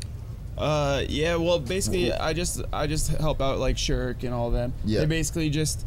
Uh, 0.58 1.04
yeah. 1.08 1.36
Well, 1.36 1.58
basically, 1.58 2.12
I 2.12 2.32
just 2.32 2.62
I 2.72 2.86
just 2.86 3.10
help 3.10 3.40
out 3.42 3.58
like 3.58 3.76
Shirk 3.78 4.22
and 4.22 4.32
all 4.32 4.50
them. 4.50 4.72
Yeah. 4.84 5.00
They 5.00 5.06
basically 5.06 5.50
just 5.50 5.86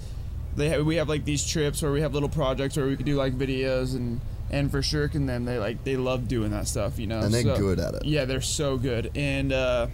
they 0.56 0.70
have, 0.70 0.86
we 0.86 0.96
have 0.96 1.10
like 1.10 1.26
these 1.26 1.46
trips 1.46 1.82
where 1.82 1.92
we 1.92 2.02
have 2.02 2.14
little 2.14 2.30
projects 2.30 2.76
where 2.78 2.86
we 2.86 2.96
could 2.96 3.06
do 3.06 3.16
like 3.16 3.34
videos 3.38 3.96
and 3.96 4.20
and 4.52 4.70
for 4.72 4.82
Shirk 4.82 5.14
and 5.16 5.28
them 5.30 5.46
they 5.46 5.58
like 5.60 5.84
they 5.84 5.96
love 5.98 6.28
doing 6.28 6.52
that 6.52 6.68
stuff, 6.68 7.00
you 7.00 7.08
know. 7.08 7.20
And 7.20 7.34
they're 7.34 7.44
So- 7.44 7.58
good 7.58 7.80
at 7.80 7.96
it. 7.96 8.06
Yeah, 8.06 8.26
they're 8.26 8.42
so 8.42 8.78
good. 8.78 9.12
And 9.16 9.52
uh, 9.52 9.88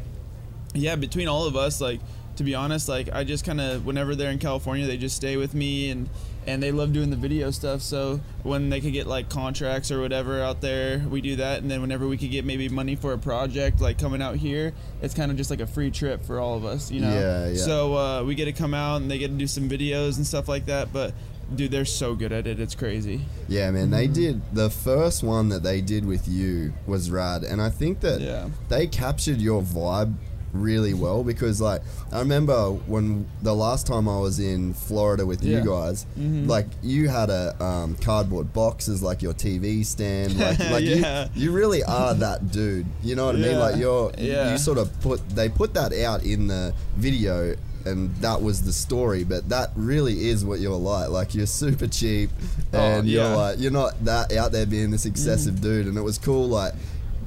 yeah, 0.73 0.95
between 0.95 1.27
all 1.27 1.45
of 1.45 1.55
us, 1.55 1.79
like 1.81 1.99
to 2.37 2.43
be 2.43 2.55
honest, 2.55 2.87
like 2.89 3.09
I 3.13 3.23
just 3.23 3.45
kind 3.45 3.61
of 3.61 3.85
whenever 3.85 4.15
they're 4.15 4.31
in 4.31 4.39
California, 4.39 4.85
they 4.85 4.97
just 4.97 5.15
stay 5.15 5.37
with 5.37 5.53
me 5.53 5.89
and 5.89 6.09
and 6.47 6.61
they 6.61 6.71
love 6.71 6.93
doing 6.93 7.09
the 7.09 7.15
video 7.15 7.49
stuff. 7.49 7.81
So 7.81 8.19
when 8.43 8.69
they 8.69 8.79
could 8.79 8.93
get 8.93 9.07
like 9.07 9.29
contracts 9.29 9.91
or 9.91 9.99
whatever 10.01 10.41
out 10.43 10.61
there, 10.61 10.99
we 11.09 11.19
do 11.21 11.37
that. 11.37 11.61
And 11.63 11.71
then 11.71 11.81
whenever 11.81 12.07
we 12.07 12.17
could 12.17 12.29
get 12.29 12.45
maybe 12.45 12.69
money 12.69 12.95
for 12.95 13.13
a 13.13 13.17
project 13.17 13.81
like 13.81 13.97
coming 13.97 14.21
out 14.21 14.35
here, 14.35 14.73
it's 15.01 15.15
kind 15.15 15.31
of 15.31 15.37
just 15.37 15.49
like 15.49 15.59
a 15.59 15.65
free 15.67 15.89
trip 15.89 16.23
for 16.23 16.39
all 16.39 16.55
of 16.55 16.63
us, 16.63 16.91
you 16.91 17.01
know. 17.01 17.11
Yeah, 17.11 17.47
yeah. 17.49 17.57
So 17.57 17.95
uh, 17.97 18.23
we 18.23 18.35
get 18.35 18.45
to 18.45 18.51
come 18.53 18.73
out 18.75 19.01
and 19.01 19.09
they 19.09 19.17
get 19.17 19.29
to 19.29 19.33
do 19.37 19.47
some 19.47 19.67
videos 19.67 20.17
and 20.17 20.27
stuff 20.27 20.47
like 20.47 20.67
that. 20.67 20.93
But 20.93 21.15
dude, 21.55 21.71
they're 21.71 21.83
so 21.85 22.13
good 22.13 22.31
at 22.31 22.45
it. 22.45 22.59
It's 22.59 22.75
crazy. 22.75 23.21
Yeah, 23.47 23.71
man. 23.71 23.89
They 23.89 24.05
did 24.05 24.41
the 24.53 24.69
first 24.69 25.23
one 25.23 25.49
that 25.49 25.63
they 25.63 25.81
did 25.81 26.05
with 26.05 26.27
you 26.27 26.73
was 26.85 27.09
rad, 27.09 27.43
and 27.43 27.59
I 27.59 27.69
think 27.71 28.01
that 28.01 28.21
Yeah. 28.21 28.49
they 28.69 28.85
captured 28.85 29.41
your 29.41 29.63
vibe 29.63 30.13
really 30.61 30.93
well 30.93 31.23
because 31.23 31.59
like 31.61 31.81
I 32.11 32.19
remember 32.19 32.69
when 32.71 33.27
the 33.41 33.53
last 33.53 33.85
time 33.87 34.07
I 34.07 34.17
was 34.19 34.39
in 34.39 34.73
Florida 34.73 35.25
with 35.25 35.43
Yeah. 35.43 35.59
you 35.59 35.65
guys, 35.65 36.05
Mhm. 36.17 36.47
like 36.47 36.67
you 36.81 37.09
had 37.09 37.29
a 37.29 37.55
um, 37.63 37.95
cardboard 38.01 38.53
box 38.53 38.87
as 38.87 39.01
like 39.03 39.21
your 39.21 39.33
TV 39.33 39.83
stand, 39.85 40.37
like, 40.39 40.59
like 40.59 40.83
Yeah. 40.85 41.27
you, 41.35 41.43
you 41.45 41.51
really 41.51 41.83
are 41.83 42.13
that 42.15 42.51
dude. 42.51 42.85
You 43.03 43.15
know 43.15 43.25
what 43.27 43.35
I 43.35 43.39
mean? 43.39 43.59
Like 43.59 43.75
you're, 43.77 44.11
Yeah. 44.17 44.51
you 44.53 44.57
sort 44.57 44.77
of 44.77 44.89
put 45.01 45.27
they 45.29 45.49
put 45.49 45.73
that 45.75 45.93
out 45.93 46.23
in 46.23 46.47
the 46.47 46.73
video. 46.97 47.55
And 47.87 48.15
that 48.15 48.41
was 48.41 48.63
the 48.63 48.73
story, 48.73 49.23
but 49.23 49.47
that 49.49 49.69
really 49.75 50.29
is 50.29 50.43
what 50.43 50.59
you're 50.59 50.75
like. 50.75 51.09
Like 51.09 51.35
you're 51.35 51.45
super 51.45 51.85
cheap, 51.85 52.31
Oh, 52.73 52.79
and 52.79 53.07
you're 53.07 53.35
like 53.35 53.59
you're 53.59 53.69
not 53.71 54.03
that 54.05 54.33
out 54.33 54.51
there 54.51 54.65
being 54.65 54.89
this 54.89 55.05
excessive 55.05 55.61
dude. 55.61 55.85
And 55.85 55.95
it 55.95 56.01
was 56.01 56.17
cool, 56.17 56.47
like 56.47 56.73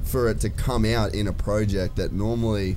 for 0.03 0.27
it 0.27 0.41
to 0.41 0.49
come 0.49 0.83
out 0.83 1.13
in 1.13 1.27
a 1.27 1.31
project 1.31 1.95
that 1.95 2.11
normally 2.11 2.75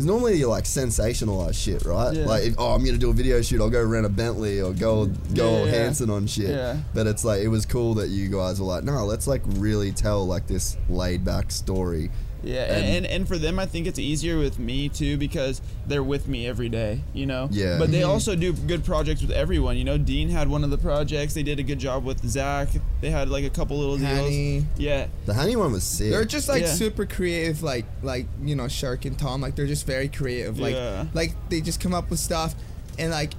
because 0.00 0.06
normally 0.06 0.38
you 0.38 0.48
like 0.48 0.64
sensationalize 0.64 1.62
shit, 1.62 1.84
right? 1.84 2.16
Yeah. 2.16 2.24
Like, 2.24 2.44
if, 2.44 2.54
oh, 2.56 2.72
I'm 2.72 2.82
gonna 2.82 2.96
do 2.96 3.10
a 3.10 3.12
video 3.12 3.42
shoot, 3.42 3.60
I'll 3.60 3.68
go 3.68 3.84
rent 3.84 4.06
a 4.06 4.08
Bentley 4.08 4.62
or 4.62 4.72
go 4.72 5.06
go 5.34 5.66
Yeah. 5.66 5.70
Hanson 5.70 6.08
on 6.08 6.26
shit. 6.26 6.48
Yeah. 6.48 6.78
But 6.94 7.06
it's 7.06 7.22
like 7.22 7.42
it 7.42 7.48
was 7.48 7.66
cool 7.66 7.92
that 7.94 8.08
you 8.08 8.30
guys 8.30 8.58
were 8.60 8.66
like, 8.66 8.82
no, 8.82 9.04
let's 9.04 9.26
like 9.26 9.42
really 9.44 9.92
tell 9.92 10.26
like 10.26 10.46
this 10.46 10.78
laid 10.88 11.22
back 11.22 11.50
story. 11.50 12.10
Yeah, 12.42 12.62
And- 12.64 12.84
and, 12.86 12.96
and 12.96 13.06
and 13.06 13.28
for 13.28 13.36
them, 13.38 13.58
I 13.58 13.66
think 13.66 13.86
it's 13.86 13.98
easier 13.98 14.38
with 14.38 14.58
me 14.58 14.88
too 14.88 15.16
because 15.18 15.60
they're 15.86 16.02
with 16.02 16.26
me 16.26 16.46
every 16.46 16.68
day, 16.68 17.00
you 17.12 17.26
know. 17.26 17.48
Yeah. 17.52 17.76
But 17.78 17.90
they 17.90 18.00
Mhm. 18.00 18.08
also 18.08 18.34
do 18.34 18.52
good 18.52 18.84
projects 18.84 19.20
with 19.20 19.30
everyone. 19.30 19.76
You 19.76 19.84
know, 19.84 19.98
Dean 19.98 20.30
had 20.30 20.48
one 20.48 20.64
of 20.64 20.70
the 20.70 20.78
projects. 20.78 21.34
They 21.34 21.42
did 21.42 21.58
a 21.58 21.62
good 21.62 21.78
job 21.78 22.04
with 22.04 22.26
Zach. 22.28 22.68
They 23.02 23.10
had 23.10 23.28
like 23.28 23.44
a 23.44 23.50
couple 23.50 23.78
little 23.78 23.98
Hanny. 23.98 24.60
deals. 24.60 24.64
Yeah. 24.78 25.06
The 25.26 25.34
honey 25.34 25.56
one 25.56 25.72
was 25.72 25.84
sick. 25.84 26.10
They're 26.10 26.24
just 26.24 26.48
like 26.48 26.62
Yeah. 26.62 26.72
super 26.74 27.04
creative, 27.06 27.62
like 27.62 27.84
like 28.02 28.26
you 28.42 28.54
know 28.56 28.68
Shark 28.68 29.04
and 29.04 29.18
Tom. 29.18 29.40
Like 29.40 29.54
they're 29.56 29.66
just 29.66 29.86
very 29.86 30.08
creative. 30.08 30.58
Like 30.58 30.74
Yeah. 30.74 31.04
like 31.12 31.34
they 31.50 31.60
just 31.60 31.80
come 31.80 31.92
up 31.94 32.08
with 32.10 32.20
stuff, 32.20 32.54
and 32.98 33.10
like 33.10 33.32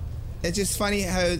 it's 0.43 0.57
just 0.57 0.77
funny 0.77 1.01
how 1.01 1.37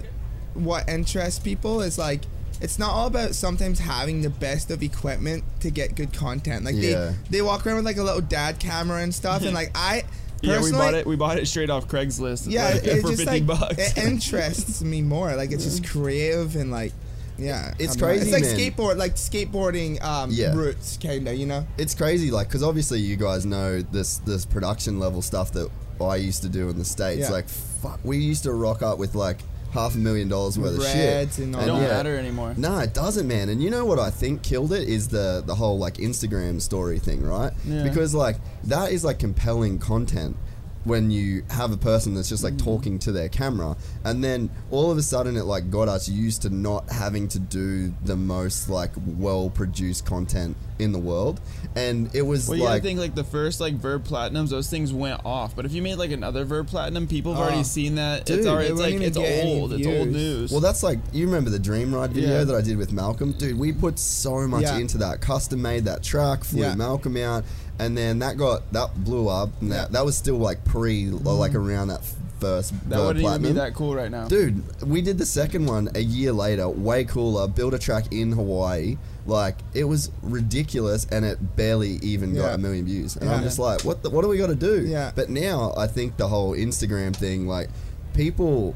what 0.54 0.90
interests 0.90 1.40
people 1.40 1.82
is 1.82 1.98
like 1.98 2.22
it's 2.62 2.78
not 2.80 2.92
all 2.92 3.08
about 3.08 3.34
sometimes 3.36 3.80
having 3.80 4.22
the 4.22 4.30
best 4.30 4.70
of 4.72 4.84
equipment 4.84 5.44
to 5.62 5.72
get 5.72 5.96
good 5.96 6.14
content. 6.14 6.64
Like 6.66 6.76
Yeah. 6.76 7.14
they 7.30 7.38
they 7.38 7.42
walk 7.42 7.66
around 7.66 7.78
with 7.78 7.86
like 7.86 7.98
a 7.98 8.04
little 8.04 8.22
dad 8.22 8.60
camera 8.60 9.02
and 9.02 9.14
stuff, 9.14 9.44
and 9.44 9.54
like 9.54 9.72
I 9.76 10.04
Yeah, 10.42 10.62
we 10.62 10.72
bought 10.72 10.94
it. 10.94 11.06
We 11.06 11.16
bought 11.16 11.38
it 11.38 11.48
straight 11.48 11.70
off 11.70 11.88
Craigslist. 11.88 12.46
Yeah, 12.50 12.70
like, 12.70 12.84
it 12.84 13.02
for 13.02 13.08
just 13.10 13.24
fifty 13.24 13.26
like 13.26 13.46
bucks. 13.48 13.78
it 13.78 13.98
interests 13.98 14.82
me 14.84 15.02
more. 15.02 15.36
Like 15.36 15.52
it's 15.52 15.64
just 15.64 15.88
creative 15.88 16.56
and 16.56 16.72
like, 16.72 16.94
yeah, 17.38 17.74
It's 17.80 17.96
I 17.96 18.00
don't 18.00 18.02
know. 18.02 18.06
crazy, 18.08 18.24
It's 18.30 18.34
like 18.34 18.44
man. 18.44 18.72
skateboard, 18.72 18.98
like 18.98 19.16
skateboarding 19.16 20.04
um, 20.04 20.30
Yeah. 20.32 20.54
roots, 20.56 20.98
kinda. 20.98 21.34
You 21.36 21.46
know? 21.48 21.66
it's 21.78 21.96
crazy, 21.96 22.30
like, 22.32 22.48
because 22.48 22.62
obviously 22.64 23.00
you 23.00 23.16
guys 23.16 23.46
know 23.46 23.82
this 23.82 24.18
this 24.20 24.46
production 24.46 25.00
level 25.00 25.22
stuff 25.22 25.52
that 25.54 25.70
I 26.00 26.16
used 26.18 26.42
to 26.44 26.50
do 26.50 26.70
in 26.70 26.78
the 26.78 26.86
states. 26.86 27.22
Yeah. 27.22 27.30
Like, 27.32 27.48
fuck, 27.50 28.00
we 28.04 28.18
used 28.18 28.44
to 28.44 28.54
rock 28.54 28.82
up 28.84 28.98
with 29.00 29.16
like 29.16 29.40
half 29.72 29.96
a 29.96 29.98
million 29.98 30.28
dollars 30.28 30.60
worth 30.60 30.78
of 30.78 30.84
shit. 30.84 31.38
And 31.38 31.56
all 31.56 31.62
it 31.62 31.66
don't 31.68 31.82
matter 31.82 32.18
anymore. 32.18 32.54
No, 32.58 32.80
it 32.80 32.94
doesn't, 32.94 33.28
man. 33.28 33.50
And 33.50 33.62
you 33.62 33.70
know 33.70 33.86
what 33.86 34.00
I 34.00 34.10
think 34.10 34.44
killed 34.44 34.74
it 34.74 34.88
is 34.88 35.08
the 35.08 35.44
the 35.46 35.56
whole 35.56 35.78
like 35.78 35.96
Instagram 35.96 36.62
story 36.62 37.00
thing, 37.00 37.24
right? 37.24 37.52
Yeah. 37.66 37.84
Because 37.84 38.14
like 38.14 38.38
that 38.66 38.92
is 38.92 39.04
like 39.04 39.20
compelling 39.20 39.80
content 39.80 40.36
when 40.84 41.12
you 41.12 41.44
have 41.50 41.72
a 41.72 41.78
person 41.78 42.16
that's 42.16 42.30
just 42.30 42.44
like 42.44 42.54
Mm. 42.56 42.64
talking 42.64 43.00
to 43.00 43.12
their 43.12 43.30
camera 43.30 43.78
and 44.04 44.24
then 44.24 44.50
all 44.72 44.90
of 44.92 44.98
a 44.98 45.02
sudden 45.04 45.38
it 45.38 45.44
like 45.44 45.70
got 45.70 45.88
us 45.88 46.10
used 46.10 46.42
to 46.42 46.50
not 46.50 46.90
having 46.92 47.28
to 47.28 47.38
do 47.40 47.94
the 48.04 48.16
most 48.16 48.68
like 48.70 48.92
well 49.18 49.50
produced 49.50 50.06
content 50.06 50.56
in 50.80 50.92
the 50.92 50.98
world 51.00 51.40
and 51.76 52.10
it 52.16 52.24
was 52.24 52.48
Well, 52.50 52.58
you 52.58 52.64
like 52.64 52.72
gotta 52.72 52.82
think 52.84 53.00
like 53.00 53.14
the 53.16 53.24
first 53.24 53.62
like 53.62 53.76
Verb 53.76 54.04
Platinums, 54.06 54.50
those 54.50 54.70
things 54.70 54.92
went 54.92 55.22
off. 55.24 55.56
But 55.56 55.66
if 55.66 55.72
you 55.74 55.82
made 55.84 55.96
like 55.96 56.12
another 56.12 56.44
Verb 56.44 56.68
Platinum, 56.68 57.08
people 57.08 57.34
have 57.34 57.42
Oh. 57.42 57.46
already 57.46 57.64
seen 57.64 57.96
that. 57.96 58.26
Dude, 58.26 58.40
it's 58.40 58.48
already, 58.48 58.70
it's 58.70 58.80
like 58.80 58.94
it's 58.96 59.18
old. 59.18 59.74
It's 59.74 59.86
old 59.88 60.10
news. 60.10 60.52
Well, 60.52 60.60
that's 60.60 60.82
like 60.84 61.00
you 61.14 61.28
remember 61.28 61.50
the 61.52 61.60
Dream 61.60 61.94
Ride 61.94 62.12
video 62.14 62.40
Yeah. 62.40 62.44
that 62.46 62.56
I 62.56 62.62
did 62.62 62.78
with 62.78 62.92
Malcolm, 62.92 63.34
dude. 63.34 63.58
We 63.58 63.72
put 63.72 64.00
so 64.00 64.48
much 64.48 64.64
Yeah. 64.64 64.78
into 64.80 64.98
that, 64.98 65.22
custom 65.22 65.62
made 65.62 65.86
that 65.86 66.02
track, 66.04 66.44
flew 66.44 66.62
Yeah. 66.62 66.76
Malcolm 66.76 67.16
out, 67.18 67.46
and 67.82 67.98
then 67.98 68.20
that 68.20 68.38
got 68.38 68.72
that 68.74 69.04
blew 69.04 69.28
up. 69.28 69.50
And 69.60 69.72
that 69.72 69.92
that 69.94 70.06
was 70.06 70.16
still 70.16 70.38
like 70.38 70.64
pre, 70.64 71.06
mm. 71.06 71.24
like 71.26 71.56
around 71.56 71.88
that 71.88 72.02
first 72.40 72.74
that 72.90 73.00
wouldn't 73.00 73.26
even 73.26 73.42
be 73.42 73.52
that 73.54 73.74
cool 73.74 73.96
right 73.96 74.12
now. 74.12 74.28
Dude, 74.28 74.64
we 74.82 75.02
did 75.02 75.18
the 75.18 75.26
second 75.26 75.66
one 75.66 75.90
a 75.96 76.00
year 76.00 76.32
later, 76.32 76.70
way 76.70 77.04
cooler. 77.04 77.48
Built 77.48 77.74
a 77.74 77.80
track 77.80 78.06
in 78.12 78.32
Hawaii. 78.32 78.98
Like 79.26 79.58
it 79.74 79.86
was 79.86 80.12
ridiculous, 80.22 81.06
and 81.12 81.26
it 81.26 81.56
barely 81.56 81.94
even 82.04 82.36
got 82.36 82.50
Yeah. 82.50 82.54
a 82.54 82.58
million 82.60 82.86
views. 82.86 83.16
And 83.16 83.30
I'm 83.30 83.40
Yeah. 83.40 83.46
just 83.46 83.60
like, 83.60 83.84
what? 83.84 84.04
The, 84.04 84.12
what 84.12 84.22
do 84.22 84.28
we 84.28 84.38
got 84.38 84.48
to 84.48 84.56
do? 84.56 84.86
Yeah. 84.86 85.12
But 85.16 85.30
now 85.30 85.74
I 85.76 85.88
think 85.88 86.18
the 86.18 86.28
whole 86.28 86.54
Instagram 86.56 87.16
thing, 87.16 87.48
like 87.48 87.70
people, 88.14 88.76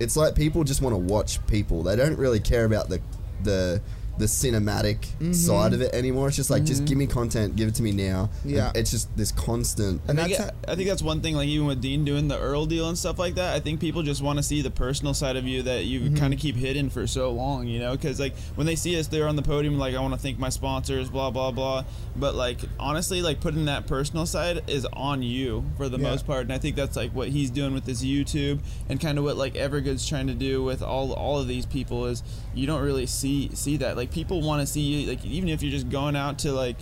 it's 0.00 0.16
like 0.16 0.34
people 0.34 0.64
just 0.64 0.80
want 0.80 0.94
to 0.94 0.98
watch 0.98 1.44
people. 1.46 1.82
They 1.82 1.96
don't 1.96 2.18
really 2.18 2.40
care 2.40 2.64
about 2.64 2.88
the 2.88 3.00
the 3.42 3.82
the 4.18 4.26
cinematic 4.26 4.98
Mm-hmm. 5.22 5.32
side 5.32 5.72
of 5.72 5.80
it 5.80 5.94
anymore. 5.94 6.28
It's 6.28 6.36
just 6.36 6.50
like, 6.50 6.64
just 6.64 6.84
give 6.84 6.98
me 6.98 7.06
content, 7.06 7.56
give 7.56 7.68
it 7.68 7.74
to 7.76 7.82
me 7.82 7.92
now. 7.92 8.28
And 8.42 8.52
Yeah. 8.52 8.72
it's 8.74 8.90
just 8.90 9.14
this 9.16 9.32
constant. 9.32 10.00
I 10.06 10.10
And 10.10 10.18
think, 10.18 10.36
that's 10.36 10.48
it- 10.50 10.54
I 10.68 10.74
think 10.76 10.88
that's 10.88 11.02
one 11.02 11.20
thing. 11.20 11.34
Like 11.34 11.48
even 11.48 11.66
with 11.66 11.80
Dean 11.80 12.04
doing 12.04 12.28
the 12.28 12.38
Earl 12.38 12.66
deal 12.66 12.88
and 12.88 12.96
stuff 12.98 13.18
like 13.18 13.34
that, 13.36 13.54
I 13.54 13.60
think 13.60 13.80
people 13.80 14.02
just 14.02 14.20
want 14.22 14.38
to 14.38 14.42
see 14.42 14.60
the 14.62 14.70
personal 14.70 15.14
side 15.14 15.36
of 15.36 15.46
you 15.46 15.62
that 15.62 15.84
you 15.86 16.00
Mm-hmm. 16.00 16.16
kind 16.16 16.34
of 16.34 16.40
keep 16.40 16.56
hidden 16.56 16.90
for 16.90 17.06
so 17.06 17.30
long. 17.30 17.66
You 17.66 17.78
know, 17.78 17.92
because 17.92 18.18
like 18.20 18.34
when 18.54 18.66
they 18.66 18.76
see 18.76 18.98
us, 18.98 19.06
they're 19.06 19.28
on 19.28 19.36
the 19.36 19.42
podium. 19.42 19.78
Like 19.78 19.94
I 19.94 20.00
want 20.00 20.14
to 20.14 20.20
thank 20.20 20.38
my 20.38 20.48
sponsors, 20.50 21.08
blah 21.08 21.30
blah 21.30 21.50
blah. 21.50 21.84
But 22.16 22.34
like 22.34 22.58
honestly, 22.78 23.22
like 23.22 23.40
putting 23.40 23.64
that 23.66 23.86
personal 23.86 24.26
side 24.26 24.62
is 24.66 24.86
on 24.92 25.22
you 25.22 25.64
for 25.76 25.88
the 25.88 25.98
Yeah. 25.98 26.10
most 26.10 26.26
part, 26.26 26.42
and 26.42 26.52
I 26.52 26.58
think 26.58 26.76
that's 26.76 26.96
like 26.96 27.14
what 27.14 27.28
he's 27.28 27.50
doing 27.50 27.72
with 27.74 27.86
his 27.86 28.04
YouTube 28.04 28.60
and 28.88 29.00
kind 29.00 29.16
of 29.18 29.24
what 29.24 29.36
like 29.36 29.54
Evergood's 29.54 30.06
trying 30.06 30.26
to 30.26 30.34
do 30.34 30.62
with 30.62 30.82
all 30.82 31.12
all 31.12 31.38
of 31.38 31.48
these 31.48 31.66
people 31.66 32.06
is 32.06 32.22
you 32.54 32.66
don't 32.66 32.82
really 32.82 33.06
see 33.06 33.50
see 33.54 33.76
that. 33.78 33.96
Like 33.96 34.01
people 34.10 34.40
want 34.42 34.60
to 34.60 34.66
see 34.66 34.80
you. 34.80 35.08
Like 35.10 35.24
even 35.24 35.48
if 35.48 35.62
you're 35.62 35.70
just 35.70 35.88
going 35.90 36.16
out 36.16 36.40
to 36.40 36.52
like 36.52 36.76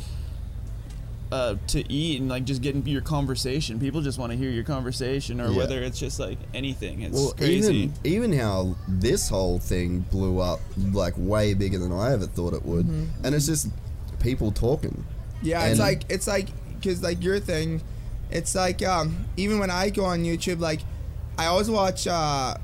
uh, 1.33 1.55
to 1.69 1.93
eat 1.93 2.21
and 2.21 2.29
like 2.29 2.45
just 2.45 2.61
getting 2.61 2.85
your 2.87 3.01
conversation. 3.03 3.79
People 3.79 4.01
just 4.01 4.19
want 4.19 4.33
to 4.33 4.37
hear 4.39 4.51
your 4.51 4.65
conversation, 4.65 5.41
or 5.41 5.49
Yeah. 5.51 5.57
whether 5.59 5.81
it's 5.83 5.99
just 5.99 6.19
like 6.19 6.39
anything. 6.55 7.03
It's 7.03 7.15
Well, 7.15 7.33
crazy. 7.33 7.75
even 7.77 7.93
even 8.05 8.33
how 8.33 8.75
this 8.89 9.29
whole 9.29 9.59
thing 9.61 10.01
blew 10.11 10.41
up 10.41 10.59
like 10.93 11.15
way 11.17 11.55
bigger 11.55 11.79
than 11.79 11.93
I 11.93 12.13
ever 12.13 12.27
thought 12.27 12.53
it 12.55 12.65
would, 12.67 12.87
Mm-hmm. 12.87 13.25
and 13.25 13.35
it's 13.35 13.47
just 13.47 13.69
people 14.19 14.51
talking. 14.51 15.05
Yeah, 15.43 15.61
And- 15.63 15.71
it's 15.71 15.81
like 15.81 16.03
it's 16.09 16.27
like 16.27 16.49
because 16.75 17.01
like 17.03 17.23
your 17.23 17.39
thing, 17.39 17.81
it's 18.33 18.57
like 18.57 18.83
um 18.85 19.25
even 19.37 19.61
when 19.61 19.71
I 19.71 19.91
go 19.91 20.07
on 20.07 20.25
YouTube, 20.25 20.59
like 20.59 20.81
I 21.39 21.47
always 21.47 21.71
watch 21.71 22.09
uh 22.09 22.57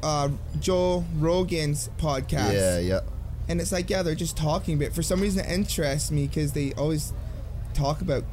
uh 0.00 0.28
Joe 0.60 1.04
Rogan's 1.18 1.90
podcast. 1.98 2.52
Yeah, 2.52 2.78
yeah. 2.78 3.00
And 3.48 3.60
it's 3.60 3.72
like 3.72 3.88
yeah 3.90 4.02
they're 4.02 4.14
just 4.14 4.36
talking 4.36 4.78
but 4.78 4.92
for 4.94 5.02
some 5.02 5.20
reason 5.20 5.44
it 5.44 5.50
interests 5.50 6.10
me 6.10 6.26
because 6.26 6.52
they 6.52 6.72
always 6.74 7.12
talk 7.74 8.00
about 8.02 8.24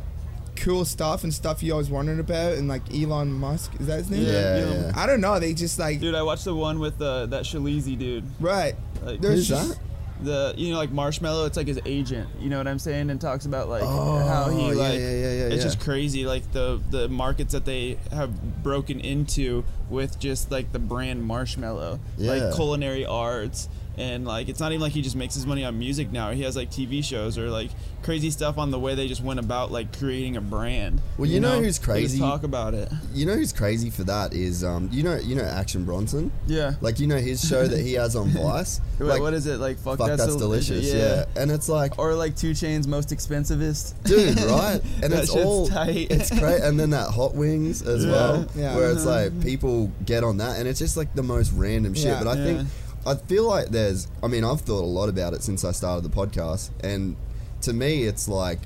cool 0.55 0.86
stuff 0.86 1.24
and 1.24 1.34
stuff 1.34 1.62
you 1.62 1.72
always 1.74 1.89
wondered 1.89 2.19
about 2.19 2.53
and 2.53 2.67
like 2.69 2.81
elon 2.93 3.31
musk 3.31 3.74
is 3.79 3.88
that 3.88 3.98
his 3.98 4.10
name 4.10 4.24
Yeah, 4.25 4.57
yeah. 4.57 4.74
yeah. 4.86 4.91
i 4.95 5.05
don't 5.05 5.19
know 5.19 5.38
they 5.39 5.53
just 5.53 5.77
like 5.77 6.00
Dude, 6.00 6.15
I 6.15 6.24
watched 6.24 6.45
the 6.45 6.55
one 6.55 6.79
with 6.79 7.01
uh, 7.01 7.25
that 7.27 7.43
Shalizi 7.43 7.98
dude. 7.98 8.24
right 8.39 8.75
Like, 9.03 9.19
There's 9.22 9.48
just- 9.48 9.69
that? 9.69 9.79
the 10.22 10.53
you 10.55 10.72
know 10.72 10.77
like 10.77 10.91
Marshmello, 10.91 11.45
it's 11.45 11.57
like 11.57 11.67
his 11.67 11.79
agent. 11.86 12.29
You 12.39 12.50
know 12.50 12.57
what 12.57 12.69
I'm 12.69 12.79
saying? 12.79 13.10
And 13.10 13.19
talks 13.19 13.45
about 13.45 13.67
like 13.67 13.84
Oh, 13.84 14.17
how 14.25 14.50
he 14.50 14.62
yeah, 14.69 14.74
like 14.74 14.93
yeah, 14.93 15.00
yeah, 15.00 15.34
yeah, 15.34 15.45
it's 15.48 15.55
yeah. 15.57 15.62
just 15.63 15.81
crazy 15.81 16.25
like 16.25 16.50
the 16.53 16.81
the 16.89 17.10
markets 17.10 17.51
that 17.51 17.65
they 17.65 17.98
have 18.12 18.63
broken 18.63 19.01
into 19.01 19.65
with 19.89 20.17
just 20.17 20.51
like 20.51 20.72
the 20.72 20.79
brand 20.79 21.29
Marshmello, 21.29 22.00
Yeah. 22.17 22.31
like 22.31 22.55
culinary 22.55 23.05
arts. 23.05 23.67
And 23.97 24.25
like 24.25 24.49
it's 24.49 24.59
not 24.59 24.71
even 24.71 24.81
like 24.81 24.91
he 24.93 25.01
just 25.01 25.15
makes 25.15 25.35
his 25.35 25.45
money 25.45 25.63
on 25.63 25.77
music 25.79 26.11
now. 26.11 26.31
He 26.31 26.43
has 26.43 26.55
like 26.55 26.69
TV 26.71 27.03
shows 27.03 27.37
or 27.37 27.49
like 27.49 27.69
crazy 28.03 28.29
stuff 28.29 28.57
on 28.59 28.69
the 28.69 28.79
way 28.79 28.93
they 28.93 29.07
just 29.07 29.21
went 29.23 29.39
about 29.39 29.71
like 29.71 29.97
creating 29.97 30.37
a 30.37 30.41
brand. 30.41 31.01
Well, 31.17 31.27
you 31.29 31.39
know 31.39 31.53
who's 31.53 31.61
They 31.61 31.67
just 31.69 31.83
crazy? 31.83 32.19
talk 32.19 32.43
about 32.43 32.73
it. 32.73 32.91
You 33.13 33.25
know 33.25 33.33
who's 33.35 33.51
crazy 33.53 33.89
for 33.89 34.03
that 34.03 34.33
is 34.33 34.63
um 34.63 34.89
you 34.91 35.01
know 35.03 35.15
you 35.17 35.35
know 35.35 35.43
Action 35.43 35.85
Bronson. 35.85 36.31
Yeah. 36.45 36.73
Like 36.81 36.99
you 36.99 37.07
know 37.07 37.17
his 37.17 37.47
show 37.47 37.65
that 37.67 37.79
he 37.79 37.93
has 37.93 38.15
on 38.15 38.29
Vice. 38.31 38.81
Wait, 38.99 39.07
like, 39.07 39.21
what 39.21 39.33
is 39.33 39.47
it 39.47 39.59
like? 39.59 39.77
Fuck, 39.77 39.97
Fuck 39.97 40.07
that's, 40.07 40.21
that's, 40.23 40.31
del- 40.35 40.39
delicious. 40.39 40.91
Yeah. 40.93 41.25
and 41.35 41.49
it's 41.51 41.67
like. 41.69 41.97
Or 41.99 42.13
like 42.15 42.35
2 42.35 42.51
Chainz 42.51 42.87
most 42.87 43.09
expensivest. 43.09 43.93
Dude, 44.03 44.39
right? 44.41 44.81
And 45.03 45.11
That 45.13 45.23
it's 45.23 45.29
all 45.31 45.67
tight. 45.67 46.11
it's 46.11 46.29
great. 46.37 46.61
And 46.65 46.79
then 46.79 46.89
that 46.91 47.09
hot 47.11 47.35
wings 47.35 47.81
as 47.81 48.03
Yeah. 48.05 48.11
well, 48.11 48.47
Yeah. 48.55 48.75
where 48.75 48.91
it's 48.91 49.05
Uh-huh. 49.05 49.29
like 49.29 49.41
people 49.41 49.91
get 50.05 50.23
on 50.23 50.37
that, 50.37 50.57
and 50.59 50.67
it's 50.67 50.79
just 50.79 50.95
like 50.97 51.13
the 51.15 51.23
most 51.23 51.51
random 51.53 51.93
shit. 51.93 52.05
Yeah. 52.05 52.23
But 52.23 52.27
I 52.29 52.37
Yeah. 52.37 52.43
think 52.45 52.69
I 53.05 53.15
feel 53.15 53.43
like 53.43 53.67
there's. 53.67 54.07
I 54.24 54.27
mean, 54.27 54.43
I've 54.43 54.62
thought 54.62 54.81
a 54.81 54.85
lot 54.85 55.09
about 55.09 55.33
it 55.33 55.43
since 55.43 55.63
I 55.63 55.71
started 55.71 56.09
the 56.09 56.15
podcast, 56.15 56.71
and 56.83 57.15
to 57.62 57.74
me, 57.74 58.03
it's 58.03 58.27
like. 58.27 58.59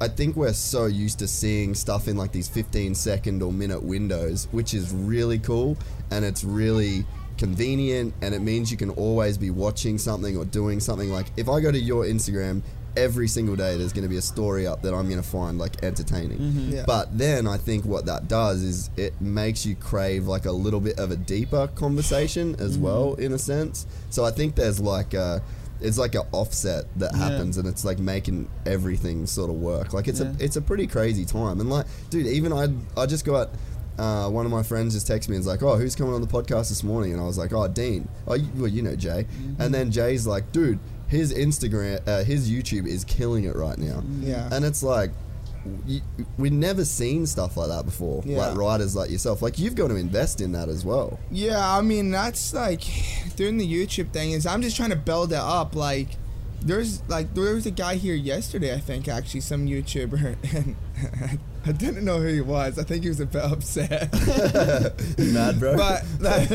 I 0.00 0.08
think 0.08 0.34
we're 0.34 0.52
so 0.52 0.86
used 0.86 1.20
to 1.20 1.28
seeing 1.28 1.72
stuff 1.72 2.08
in 2.08 2.16
like 2.16 2.32
these 2.32 2.48
15 2.48 2.96
second 2.96 3.42
or 3.44 3.52
minute 3.52 3.80
windows, 3.80 4.48
which 4.50 4.74
is 4.74 4.92
really 4.92 5.38
cool 5.38 5.78
and 6.10 6.24
it's 6.24 6.42
really 6.42 7.06
convenient 7.38 8.12
and 8.20 8.34
it 8.34 8.40
means 8.40 8.72
you 8.72 8.76
can 8.76 8.90
always 8.90 9.38
be 9.38 9.50
watching 9.50 9.96
something 9.96 10.36
or 10.36 10.44
doing 10.44 10.80
something. 10.80 11.10
Like 11.10 11.26
if 11.36 11.48
I 11.48 11.60
go 11.60 11.70
to 11.70 11.78
your 11.78 12.04
Instagram, 12.04 12.62
every 12.96 13.26
single 13.28 13.56
day 13.56 13.76
there's 13.76 13.92
going 13.92 14.04
to 14.04 14.08
be 14.08 14.16
a 14.16 14.22
story 14.22 14.66
up 14.66 14.82
that 14.82 14.94
I'm 14.94 15.08
going 15.08 15.20
to 15.22 15.28
find 15.28 15.58
like 15.58 15.82
entertaining. 15.82 16.38
Yeah. 16.70 16.84
But 16.86 17.16
then 17.16 17.46
I 17.46 17.56
think 17.56 17.84
what 17.84 18.06
that 18.06 18.28
does 18.28 18.62
is 18.62 18.90
it 18.96 19.20
makes 19.20 19.66
you 19.66 19.74
crave 19.74 20.26
like 20.26 20.44
a 20.46 20.52
little 20.52 20.80
bit 20.80 20.98
of 20.98 21.10
a 21.10 21.16
deeper 21.16 21.68
conversation 21.74 22.54
as 22.58 22.78
well, 22.78 23.14
in 23.14 23.32
a 23.32 23.38
sense. 23.38 23.86
So 24.10 24.24
I 24.24 24.30
think 24.30 24.54
there's 24.54 24.80
like 24.80 25.14
a, 25.14 25.42
it's 25.80 25.98
like 25.98 26.14
an 26.14 26.22
offset 26.32 26.84
that 26.98 27.12
Yeah. 27.12 27.18
happens, 27.30 27.58
and 27.58 27.66
it's 27.68 27.84
like 27.84 27.98
making 27.98 28.48
everything 28.64 29.26
sort 29.26 29.50
of 29.50 29.56
work. 29.56 29.92
Like 29.92 30.08
it's 30.08 30.20
Yeah. 30.20 30.32
a 30.38 30.44
it's 30.44 30.56
a 30.56 30.62
pretty 30.62 30.86
crazy 30.86 31.24
time, 31.24 31.60
and 31.60 31.68
like, 31.68 31.86
dude, 32.10 32.26
even 32.26 32.52
I 32.52 32.68
I 33.00 33.06
just 33.06 33.24
got. 33.24 33.50
Uh, 33.96 34.28
one 34.28 34.44
of 34.44 34.50
my 34.50 34.64
friends 34.64 34.92
just 34.92 35.06
texted 35.06 35.28
me 35.28 35.36
and 35.36 35.44
was 35.44 35.46
like, 35.46 35.62
"Oh, 35.62 35.76
who's 35.76 35.94
coming 35.94 36.14
on 36.14 36.20
the 36.20 36.26
podcast 36.26 36.68
this 36.68 36.82
morning?" 36.82 37.12
And 37.12 37.22
I 37.22 37.24
was 37.26 37.38
like, 37.38 37.52
"Oh, 37.52 37.68
Dean. 37.68 38.08
Oh, 38.26 38.34
you, 38.34 38.48
well, 38.56 38.66
you 38.66 38.82
know 38.82 38.96
Jay." 38.96 39.24
Mm-hmm. 39.30 39.62
And 39.62 39.72
then 39.72 39.92
Jay's 39.92 40.26
like, 40.26 40.50
"Dude, 40.50 40.80
his 41.08 41.32
Instagram, 41.32 42.06
uh, 42.06 42.24
his 42.24 42.50
YouTube 42.50 42.86
is 42.86 43.04
killing 43.04 43.44
it 43.44 43.56
right 43.56 43.78
now." 43.78 44.02
Yeah. 44.20 44.48
And 44.52 44.64
it's 44.64 44.82
like, 44.82 45.10
you, 45.86 46.00
we've 46.38 46.52
never 46.52 46.84
seen 46.84 47.26
stuff 47.26 47.56
like 47.56 47.68
that 47.68 47.84
before. 47.84 48.22
Yeah. 48.24 48.38
Like 48.38 48.56
writers 48.56 48.94
like 48.94 49.10
yourself, 49.10 49.42
like 49.42 49.58
you've 49.58 49.74
got 49.74 49.88
to 49.88 49.96
invest 49.96 50.40
in 50.40 50.52
that 50.52 50.68
as 50.68 50.84
well. 50.84 51.18
Yeah, 51.30 51.76
I 51.76 51.80
mean 51.82 52.10
that's 52.10 52.52
like 52.54 52.82
doing 53.36 53.56
the 53.56 53.66
YouTube 53.66 54.10
thing 54.10 54.32
is 54.32 54.46
I'm 54.46 54.62
just 54.62 54.76
trying 54.76 54.90
to 54.90 54.96
build 54.96 55.32
it 55.32 55.38
up. 55.38 55.74
Like 55.74 56.08
there's 56.60 57.06
like 57.08 57.34
there 57.34 57.54
was 57.54 57.66
a 57.66 57.70
guy 57.70 57.96
here 57.96 58.14
yesterday, 58.14 58.74
I 58.74 58.80
think 58.80 59.08
actually 59.08 59.40
some 59.40 59.66
YouTuber, 59.66 60.36
and 60.54 60.76
I 61.66 61.72
didn't 61.72 62.04
know 62.04 62.18
who 62.18 62.26
he 62.28 62.40
was. 62.40 62.78
I 62.78 62.82
think 62.82 63.02
he 63.04 63.08
was 63.08 63.20
a 63.20 63.26
bit 63.26 63.42
upset. 63.52 64.12
Mad, 65.18 65.58
bro. 65.58 65.76
but 65.76 66.04
like, 66.20 66.48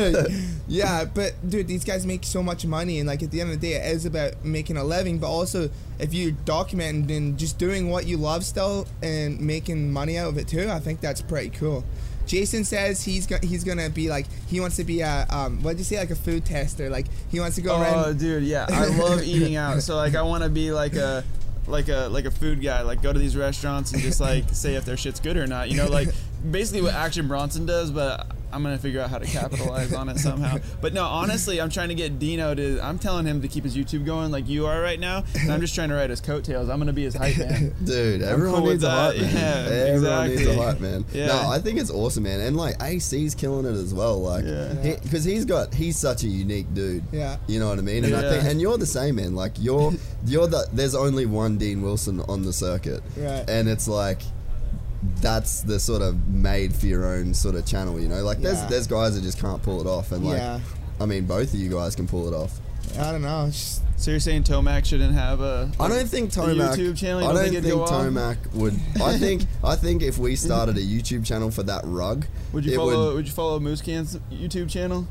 yeah, 0.68 1.04
but 1.04 1.32
dude, 1.48 1.66
these 1.68 1.84
guys 1.84 2.06
make 2.06 2.24
so 2.24 2.42
much 2.42 2.64
money, 2.66 2.98
and 2.98 3.08
like 3.08 3.22
at 3.22 3.30
the 3.30 3.40
end 3.40 3.50
of 3.52 3.60
the 3.60 3.66
day, 3.70 3.74
it 3.74 3.94
is 3.94 4.06
about 4.06 4.44
making 4.44 4.76
a 4.76 4.84
living. 4.84 5.18
But 5.18 5.28
also, 5.30 5.70
if 5.98 6.14
you 6.14 6.32
document 6.44 7.10
and 7.10 7.38
just 7.38 7.58
doing 7.58 7.90
what 7.90 8.06
you 8.06 8.16
love 8.16 8.44
still 8.44 8.86
and 9.02 9.40
making 9.40 9.92
money 9.92 10.16
out 10.18 10.28
of 10.28 10.38
it 10.38 10.48
too, 10.48 10.68
I 10.70 10.78
think 10.78 11.00
that's 11.00 11.20
pretty 11.22 11.50
cool. 11.50 11.84
Jason 12.26 12.62
says 12.64 13.02
he's 13.02 13.26
go- 13.26 13.38
he's 13.42 13.64
gonna 13.64 13.90
be 13.90 14.08
like 14.08 14.26
he 14.46 14.60
wants 14.60 14.76
to 14.76 14.84
be 14.84 15.00
a 15.00 15.26
um 15.30 15.60
what 15.64 15.72
did 15.72 15.78
you 15.78 15.84
say 15.84 15.98
like 15.98 16.10
a 16.10 16.14
food 16.14 16.44
tester 16.44 16.88
like 16.88 17.06
he 17.28 17.40
wants 17.40 17.56
to 17.56 17.62
go 17.62 17.74
Oh, 17.74 17.82
around 17.82 18.20
dude, 18.20 18.44
yeah, 18.44 18.66
I 18.70 18.86
love 18.86 19.22
eating 19.24 19.56
out. 19.56 19.82
So 19.82 19.96
like, 19.96 20.14
I 20.14 20.22
want 20.22 20.44
to 20.44 20.48
be 20.50 20.70
like 20.70 20.94
a 20.94 21.24
like 21.70 21.88
a 21.88 22.08
like 22.08 22.24
a 22.24 22.30
food 22.30 22.62
guy. 22.62 22.82
Like, 22.82 23.02
go 23.02 23.12
to 23.12 23.18
these 23.18 23.36
restaurants 23.36 23.92
and 23.92 24.02
just 24.02 24.20
like 24.20 24.48
say 24.50 24.74
if 24.74 24.84
their 24.84 24.96
shit's 24.96 25.20
good 25.20 25.36
or 25.36 25.46
not. 25.46 25.70
You 25.70 25.76
know, 25.76 25.86
like 25.88 26.08
basically 26.50 26.82
what 26.82 26.94
Action 26.94 27.28
Bronson 27.28 27.66
does, 27.66 27.90
but. 27.90 28.26
I'm 28.52 28.62
gonna 28.62 28.78
figure 28.78 29.00
out 29.00 29.10
how 29.10 29.18
to 29.18 29.26
capitalize 29.26 29.92
on 29.92 30.08
it 30.08 30.18
somehow. 30.18 30.58
But 30.80 30.92
no, 30.94 31.04
honestly, 31.04 31.60
I'm 31.60 31.70
trying 31.70 31.88
to 31.90 31.94
get 31.94 32.18
Dino 32.18 32.54
to. 32.54 32.80
I'm 32.82 32.98
telling 32.98 33.26
him 33.26 33.42
to 33.42 33.48
keep 33.48 33.64
his 33.64 33.76
YouTube 33.76 34.04
going 34.04 34.30
like 34.30 34.48
you 34.48 34.66
are 34.66 34.80
right 34.80 34.98
now, 35.00 35.24
and 35.40 35.52
I'm 35.52 35.60
just 35.60 35.74
trying 35.74 35.88
to 35.90 35.94
ride 35.94 36.10
his 36.10 36.20
coattails. 36.20 36.68
I'm 36.68 36.78
gonna 36.78 36.92
be 36.92 37.04
his 37.04 37.14
hype 37.14 37.36
man. 37.38 37.74
Dude, 37.84 38.22
everyone 38.22 38.60
cool 38.60 38.70
needs 38.70 38.82
with 38.82 38.92
a 38.92 38.96
hype 38.96 39.16
man. 39.16 39.34
Yeah, 39.34 39.92
everyone 39.94 40.28
needs 40.28 40.40
a 40.46 40.50
exactly. 40.50 40.64
hype 40.64 40.80
man. 40.80 41.04
Yeah. 41.12 41.26
No, 41.26 41.48
I 41.50 41.58
think 41.58 41.78
it's 41.78 41.90
awesome, 41.90 42.24
man. 42.24 42.40
And 42.40 42.56
like 42.56 42.76
AC's 42.82 43.34
killing 43.34 43.66
it 43.66 43.76
as 43.78 43.94
well. 43.94 44.20
Like, 44.20 44.44
Yeah. 44.44 44.96
because 45.02 45.24
he, 45.24 45.34
has 45.34 45.44
got 45.44 45.72
he's 45.74 45.96
such 45.96 46.24
a 46.24 46.28
unique 46.28 46.72
dude. 46.74 47.04
Yeah. 47.12 47.36
You 47.46 47.60
know 47.60 47.68
what 47.68 47.78
I 47.78 47.82
mean? 47.82 48.04
And 48.04 48.14
I 48.16 48.22
Yeah. 48.22 48.30
think, 48.30 48.44
and 48.44 48.60
you're 48.60 48.78
the 48.78 48.86
same, 48.86 49.16
man. 49.16 49.34
Like 49.34 49.52
you're 49.58 49.92
you're 50.26 50.46
the. 50.46 50.66
There's 50.72 50.94
only 50.94 51.26
one 51.26 51.56
Dean 51.58 51.82
Wilson 51.82 52.20
on 52.22 52.42
the 52.42 52.52
circuit, 52.52 53.02
Right. 53.16 53.48
and 53.48 53.68
it's 53.68 53.86
like. 53.88 54.20
That's 55.20 55.62
the 55.62 55.80
sort 55.80 56.02
of 56.02 56.28
made 56.28 56.74
for 56.74 56.86
your 56.86 57.06
own 57.06 57.32
sort 57.34 57.54
of 57.54 57.64
channel, 57.66 57.98
you 58.00 58.08
know. 58.08 58.22
Like 58.22 58.38
there's 58.40 58.58
Yeah. 58.58 58.66
there's 58.68 58.86
guys 58.86 59.14
that 59.14 59.22
just 59.22 59.38
can't 59.40 59.62
pull 59.62 59.80
it 59.80 59.86
off, 59.86 60.12
and 60.12 60.24
like, 60.24 60.36
Yeah. 60.36 60.60
I 61.00 61.06
mean, 61.06 61.24
both 61.24 61.54
of 61.54 61.58
you 61.60 61.70
guys 61.70 61.94
can 61.96 62.06
pull 62.06 62.28
it 62.28 62.34
off. 62.34 62.60
I 62.98 63.12
don't 63.12 63.22
know 63.22 63.46
just, 63.46 63.82
So 63.96 64.10
you're 64.10 64.20
saying 64.20 64.42
Tomac 64.44 64.84
shouldn't 64.84 65.14
have 65.14 65.40
a? 65.40 65.70
I 65.78 65.88
don't 65.88 66.08
think 66.08 66.30
Tomac. 66.32 66.74
YouTube 66.76 66.96
channel. 66.98 67.20
You 67.22 67.28
I 67.28 67.32
don't 67.32 67.42
don't 67.44 67.52
think 67.52 67.64
think, 67.64 67.74
it'd? 67.76 67.88
Tomac 67.88 68.52
would. 68.54 68.74
I 69.02 69.16
think. 69.16 69.42
I 69.64 69.76
think 69.76 70.02
if 70.02 70.18
we 70.18 70.34
started 70.36 70.76
a 70.76 70.80
YouTube 70.82 71.24
channel 71.24 71.50
for 71.50 71.62
that 71.64 71.82
rug, 71.84 72.26
Would 72.52 72.64
you 72.64 72.72
it 72.72 72.76
follow? 72.76 73.06
Would, 73.08 73.14
Would, 73.16 73.26
you 73.26 73.32
follow 73.32 73.60
Musquin's 73.60 74.18
YouTube 74.32 74.68
channel? 74.70 75.06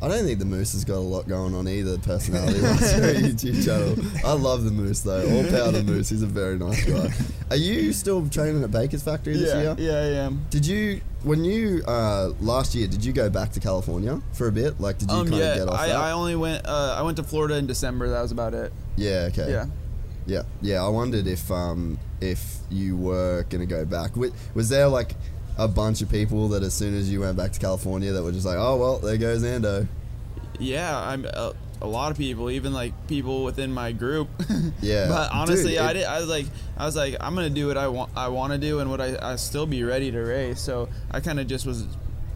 I 0.00 0.08
don't 0.08 0.24
think 0.24 0.38
the 0.38 0.44
Moose 0.44 0.72
has 0.72 0.84
got 0.84 0.96
a 0.96 1.00
lot 1.00 1.26
going 1.28 1.54
on 1.54 1.66
either. 1.68 1.98
Personality 1.98 2.60
wise 2.62 2.94
for 2.94 3.00
YouTube 3.14 3.64
channel. 3.64 3.96
I 4.24 4.32
love 4.34 4.64
the 4.64 4.70
Moose 4.70 5.00
though. 5.00 5.28
All 5.28 5.44
power 5.50 5.72
to 5.72 5.82
Moose. 5.82 6.08
He's 6.08 6.22
a 6.22 6.26
very 6.26 6.58
nice 6.58 6.84
guy. 6.84 7.12
Are 7.50 7.56
you 7.56 7.92
still 7.92 8.28
training 8.28 8.62
at 8.62 8.70
Baker's 8.70 9.02
Factory 9.02 9.36
this 9.36 9.52
yeah, 9.52 9.60
year? 9.60 9.76
yeah, 9.78 9.92
I 10.20 10.24
am. 10.26 10.46
Did 10.50 10.66
you 10.66 11.00
when 11.24 11.44
you 11.44 11.82
uh, 11.86 12.32
last 12.40 12.74
year? 12.74 12.86
Did 12.86 13.04
you 13.04 13.12
go 13.12 13.28
back 13.28 13.50
to 13.52 13.60
California 13.60 14.20
for 14.34 14.46
a 14.48 14.52
bit? 14.52 14.80
Like, 14.80 14.98
did 14.98 15.10
you 15.10 15.16
Um, 15.16 15.26
kind 15.28 15.38
yeah, 15.38 15.52
of 15.52 15.58
get 15.58 15.68
off 15.68 15.80
I, 15.80 15.88
that? 15.88 15.96
I 15.96 16.10
only 16.12 16.36
went. 16.36 16.64
Uh, 16.66 16.94
I 16.98 17.02
went 17.02 17.16
to 17.16 17.22
Florida 17.24 17.56
in 17.56 17.66
December. 17.66 18.08
That 18.10 18.22
was 18.22 18.30
about 18.32 18.54
it. 18.54 18.72
yeah. 18.96 19.28
Okay. 19.32 19.50
Yeah. 19.50 19.66
Yeah, 20.26 20.42
yeah. 20.60 20.84
I 20.84 20.88
wondered 20.88 21.26
if 21.26 21.50
um 21.50 21.98
if 22.20 22.58
you 22.70 22.96
were 22.98 23.46
gonna 23.48 23.64
go 23.66 23.84
back. 23.86 24.14
Was, 24.14 24.30
was 24.54 24.68
there 24.68 24.86
like 24.86 25.12
a 25.58 25.68
bunch 25.68 26.02
of 26.02 26.08
people 26.10 26.48
that 26.48 26.62
as 26.62 26.72
soon 26.72 26.94
as 26.94 27.10
you 27.10 27.20
went 27.20 27.36
back 27.36 27.52
to 27.52 27.58
California 27.60 28.12
that 28.12 28.22
were 28.22 28.32
just 28.32 28.46
like, 28.46 28.56
oh 28.58 28.76
well, 28.76 28.98
there 28.98 29.16
goes 29.16 29.42
Ando. 29.42 29.86
Yeah, 30.60 30.96
I'm 30.98 31.26
uh, 31.32 31.52
a 31.80 31.86
lot 31.86 32.10
of 32.10 32.16
people, 32.18 32.50
even 32.50 32.72
like 32.72 32.92
people 33.08 33.44
within 33.44 33.72
my 33.72 33.92
group. 33.92 34.28
Yeah. 34.80 35.08
but 35.08 35.32
honestly, 35.32 35.72
Dude, 35.72 35.80
I 35.80 35.92
did. 35.92 36.04
I 36.04 36.20
was 36.20 36.28
like, 36.28 36.46
I 36.76 36.84
was 36.84 36.94
like, 36.96 37.16
I'm 37.20 37.34
gonna 37.34 37.50
do 37.50 37.66
what 37.66 37.76
I 37.76 37.88
want. 37.88 38.10
I 38.16 38.28
want 38.28 38.52
to 38.52 38.58
do, 38.58 38.78
and 38.78 38.90
what 38.90 39.00
I, 39.00 39.16
I 39.20 39.36
still 39.36 39.66
be 39.66 39.82
ready 39.82 40.10
to 40.12 40.20
race. 40.20 40.60
So 40.60 40.88
I 41.10 41.20
kind 41.20 41.40
of 41.40 41.48
just 41.48 41.66
was, 41.66 41.84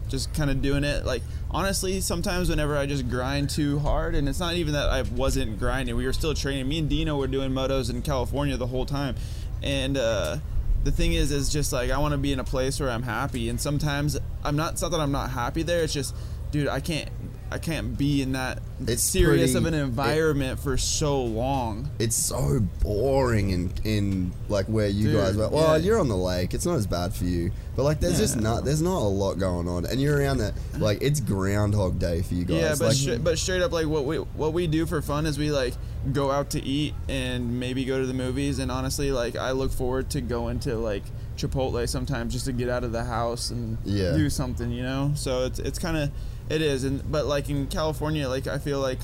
just 0.09 0.33
kind 0.33 0.49
of 0.49 0.61
doing 0.61 0.83
it. 0.83 1.05
Like 1.05 1.21
honestly, 1.49 2.01
sometimes 2.01 2.49
whenever 2.49 2.77
I 2.77 2.85
just 2.85 3.09
grind 3.09 3.49
too 3.49 3.79
hard, 3.79 4.15
and 4.15 4.27
it's 4.27 4.39
not 4.39 4.55
even 4.55 4.73
that 4.73 4.89
I 4.89 5.03
wasn't 5.03 5.57
grinding. 5.59 5.95
We 5.95 6.05
were 6.05 6.13
still 6.13 6.33
training. 6.33 6.67
Me 6.67 6.79
and 6.79 6.89
Dino 6.89 7.17
were 7.17 7.27
doing 7.27 7.51
motos 7.51 7.89
in 7.89 8.01
California 8.01 8.57
the 8.57 8.67
whole 8.67 8.85
time, 8.85 9.15
and. 9.61 9.97
uh 9.97 10.37
the 10.83 10.91
thing 10.91 11.13
is, 11.13 11.31
is 11.31 11.49
just 11.49 11.71
like 11.73 11.91
I 11.91 11.97
want 11.97 12.11
to 12.13 12.17
be 12.17 12.33
in 12.33 12.39
a 12.39 12.43
place 12.43 12.79
where 12.79 12.89
I'm 12.89 13.03
happy, 13.03 13.49
and 13.49 13.59
sometimes 13.59 14.17
I'm 14.43 14.55
not. 14.55 14.73
It's 14.73 14.81
not 14.81 14.91
that 14.91 14.99
I'm 14.99 15.11
not 15.11 15.29
happy 15.31 15.63
there. 15.63 15.83
It's 15.83 15.93
just, 15.93 16.15
dude, 16.51 16.67
I 16.67 16.79
can't. 16.79 17.09
I 17.51 17.59
can't 17.59 17.95
be 17.95 18.23
in 18.23 18.31
that 18.31 18.63
It's 18.87 19.03
serious 19.03 19.53
of 19.53 19.61
pretty- 19.61 19.77
an 19.77 19.83
it- 19.83 19.85
environment 19.87 20.59
for 20.59 20.75
so 20.75 21.23
long. 21.23 21.91
It's 21.99 22.15
so 22.15 22.59
boring 22.81 23.51
in 23.51 23.71
in 23.83 24.31
like 24.49 24.65
where 24.65 24.87
you 24.87 25.11
Dude, 25.11 25.15
guys 25.17 25.37
were. 25.37 25.49
Well, 25.49 25.77
yeah. 25.77 25.85
you're 25.85 25.99
on 25.99 26.07
the 26.07 26.17
lake. 26.17 26.55
It's 26.55 26.65
not 26.65 26.77
as 26.77 26.87
bad 26.87 27.13
for 27.13 27.25
you, 27.25 27.51
but 27.75 27.83
like 27.83 27.99
there's 27.99 28.17
just 28.17 28.37
not 28.37 28.65
there's 28.65 28.81
not 28.81 28.97
a 28.97 29.05
lot 29.07 29.35
going 29.37 29.67
on, 29.67 29.85
and 29.85 30.01
you're 30.01 30.17
around 30.17 30.39
that 30.39 30.55
like 30.79 30.97
it's 31.03 31.19
Groundhog 31.19 31.99
Day 31.99 32.23
for 32.23 32.33
you 32.33 32.43
guys. 32.43 32.57
Yeah, 32.59 32.69
but 32.71 32.87
like, 32.87 32.95
stra- 32.95 33.19
but 33.19 33.37
straight 33.37 33.61
up, 33.61 33.71
like 33.71 33.85
what 33.85 34.05
we 34.05 34.17
what 34.17 34.53
we 34.53 34.65
do 34.65 34.87
for 34.87 35.01
fun 35.03 35.27
is 35.27 35.37
we 35.37 35.51
like 35.51 35.75
go 36.11 36.31
out 36.31 36.49
to 36.51 36.61
eat 36.61 36.93
and 37.07 37.59
maybe 37.59 37.85
go 37.85 37.99
to 37.99 38.05
the 38.05 38.13
movies. 38.13 38.59
And 38.59 38.71
honestly, 38.71 39.11
like 39.11 39.35
I 39.35 39.51
look 39.51 39.71
forward 39.71 40.09
to 40.11 40.21
going 40.21 40.59
to 40.61 40.75
like 40.75 41.03
Chipotle 41.37 41.87
sometimes 41.87 42.33
just 42.33 42.45
to 42.45 42.51
get 42.51 42.69
out 42.69 42.83
of 42.83 42.91
the 42.91 43.03
house 43.05 43.49
and 43.51 43.77
Yeah. 43.85 44.11
do 44.13 44.29
something, 44.29 44.71
you 44.71 44.83
know. 44.83 45.11
So 45.15 45.45
it's 45.45 45.59
it's 45.59 45.79
kind 45.79 45.97
of 45.97 46.11
it 46.49 46.61
is, 46.61 46.83
and 46.83 47.09
but 47.11 47.25
like 47.25 47.49
in 47.49 47.67
California, 47.67 48.27
like 48.27 48.47
I 48.47 48.57
feel 48.57 48.79
like 48.79 48.99